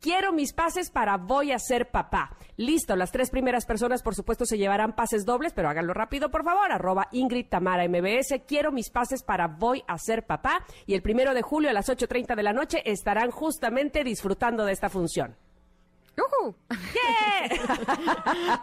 Quiero 0.00 0.32
mis 0.32 0.52
pases 0.52 0.90
para 0.90 1.16
voy 1.16 1.52
a 1.52 1.58
ser 1.58 1.90
papá. 1.90 2.36
Listo, 2.56 2.96
las 2.96 3.12
tres 3.12 3.30
primeras 3.30 3.66
personas, 3.66 4.02
por 4.02 4.14
supuesto, 4.14 4.44
se 4.46 4.58
llevarán 4.58 4.94
pases 4.94 5.24
dobles, 5.24 5.52
pero 5.54 5.68
háganlo 5.68 5.94
rápido, 5.94 6.30
por 6.30 6.44
favor. 6.44 6.70
Arroba 6.70 7.08
Ingrid 7.12 7.46
Tamara 7.48 7.88
MBS. 7.88 8.42
Quiero 8.46 8.72
mis 8.72 8.90
pases 8.90 9.22
para 9.22 9.46
voy 9.48 9.82
a 9.86 9.96
ser 9.98 10.24
papá. 10.26 10.64
Y 10.86 10.94
el 10.94 11.02
primero 11.02 11.34
de 11.34 11.42
julio 11.42 11.70
a 11.70 11.72
las 11.72 11.88
8.30 11.88 12.34
de 12.34 12.42
la 12.42 12.52
noche 12.52 12.82
estarán 12.84 13.30
justamente 13.30 14.04
disfrutando 14.04 14.64
de 14.64 14.72
esta 14.72 14.88
función. 14.88 15.36
¡Yujú! 16.16 16.54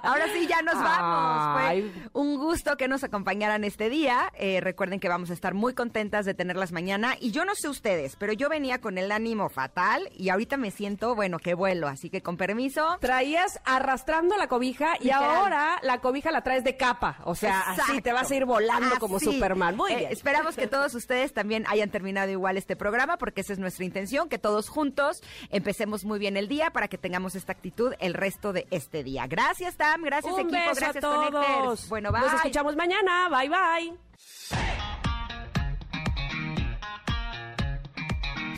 Ahora 0.01 0.25
sí, 0.33 0.47
ya 0.47 0.61
nos 0.61 0.75
vamos. 0.75 1.61
Fue 1.61 1.91
un 2.13 2.37
gusto 2.37 2.75
que 2.77 2.87
nos 2.87 3.03
acompañaran 3.03 3.63
este 3.63 3.89
día. 3.89 4.31
Eh, 4.37 4.59
recuerden 4.61 4.99
que 4.99 5.09
vamos 5.09 5.29
a 5.29 5.33
estar 5.33 5.53
muy 5.53 5.73
contentas 5.73 6.25
de 6.25 6.33
tenerlas 6.33 6.71
mañana. 6.71 7.15
Y 7.19 7.31
yo 7.31 7.45
no 7.45 7.53
sé 7.55 7.69
ustedes, 7.69 8.15
pero 8.15 8.33
yo 8.33 8.49
venía 8.49 8.81
con 8.81 8.97
el 8.97 9.11
ánimo 9.11 9.49
fatal 9.49 10.09
y 10.15 10.29
ahorita 10.29 10.57
me 10.57 10.71
siento, 10.71 11.15
bueno, 11.15 11.39
que 11.39 11.53
vuelo. 11.53 11.87
Así 11.87 12.09
que 12.09 12.21
con 12.21 12.37
permiso. 12.37 12.97
Traías 12.99 13.59
arrastrando 13.65 14.35
la 14.37 14.47
cobija 14.47 14.95
y 14.99 15.05
Literal. 15.05 15.23
ahora 15.35 15.79
la 15.83 15.99
cobija 16.01 16.31
la 16.31 16.41
traes 16.41 16.63
de 16.63 16.75
capa. 16.77 17.17
O 17.23 17.35
sea, 17.35 17.59
así 17.61 17.81
Exacto. 17.81 18.01
te 18.03 18.13
vas 18.13 18.31
a 18.31 18.35
ir 18.35 18.45
volando 18.45 18.97
como 18.99 19.17
Así. 19.17 19.25
Superman. 19.25 19.75
Muy 19.75 19.91
Eh, 19.91 19.97
bien. 19.97 20.11
esperamos 20.11 20.55
que 20.55 20.67
todos 20.67 20.95
ustedes 20.95 21.33
también 21.33 21.65
hayan 21.67 21.89
terminado 21.91 22.31
igual 22.31 22.57
este 22.57 22.75
programa, 22.75 23.17
porque 23.17 23.41
esa 23.41 23.53
es 23.53 23.59
nuestra 23.59 23.85
intención, 23.85 24.27
que 24.29 24.39
todos 24.39 24.69
juntos 24.69 25.21
empecemos 25.49 26.03
muy 26.03 26.19
bien 26.19 26.35
el 26.37 26.47
día 26.47 26.71
para 26.71 26.87
que 26.87 26.97
tengamos 26.97 27.35
esta 27.43 27.51
actitud 27.53 27.93
el 27.99 28.13
resto 28.13 28.53
de 28.53 28.67
este 28.71 29.03
día. 29.03 29.27
Gracias, 29.27 29.75
Tam. 29.75 30.01
Gracias, 30.01 30.33
Un 30.33 30.39
equipo. 30.41 30.57
beso 30.57 30.75
gracias, 30.75 30.95
a 30.97 31.01
todos. 31.01 31.29
Connectors. 31.31 31.89
Bueno, 31.89 32.11
bye. 32.11 32.21
Nos 32.21 32.33
escuchamos 32.33 32.75
mañana. 32.75 33.29
Bye, 33.29 33.49
bye. 33.49 33.93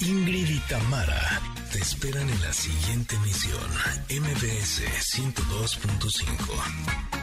Ingrid 0.02 0.50
y 0.50 0.60
Tamara 0.70 1.42
te 1.72 1.80
esperan 1.80 2.30
en 2.30 2.42
la 2.44 2.54
siguiente 2.54 3.16
emisión, 3.16 3.60
MBS 4.10 4.84
102.5. 5.18 7.15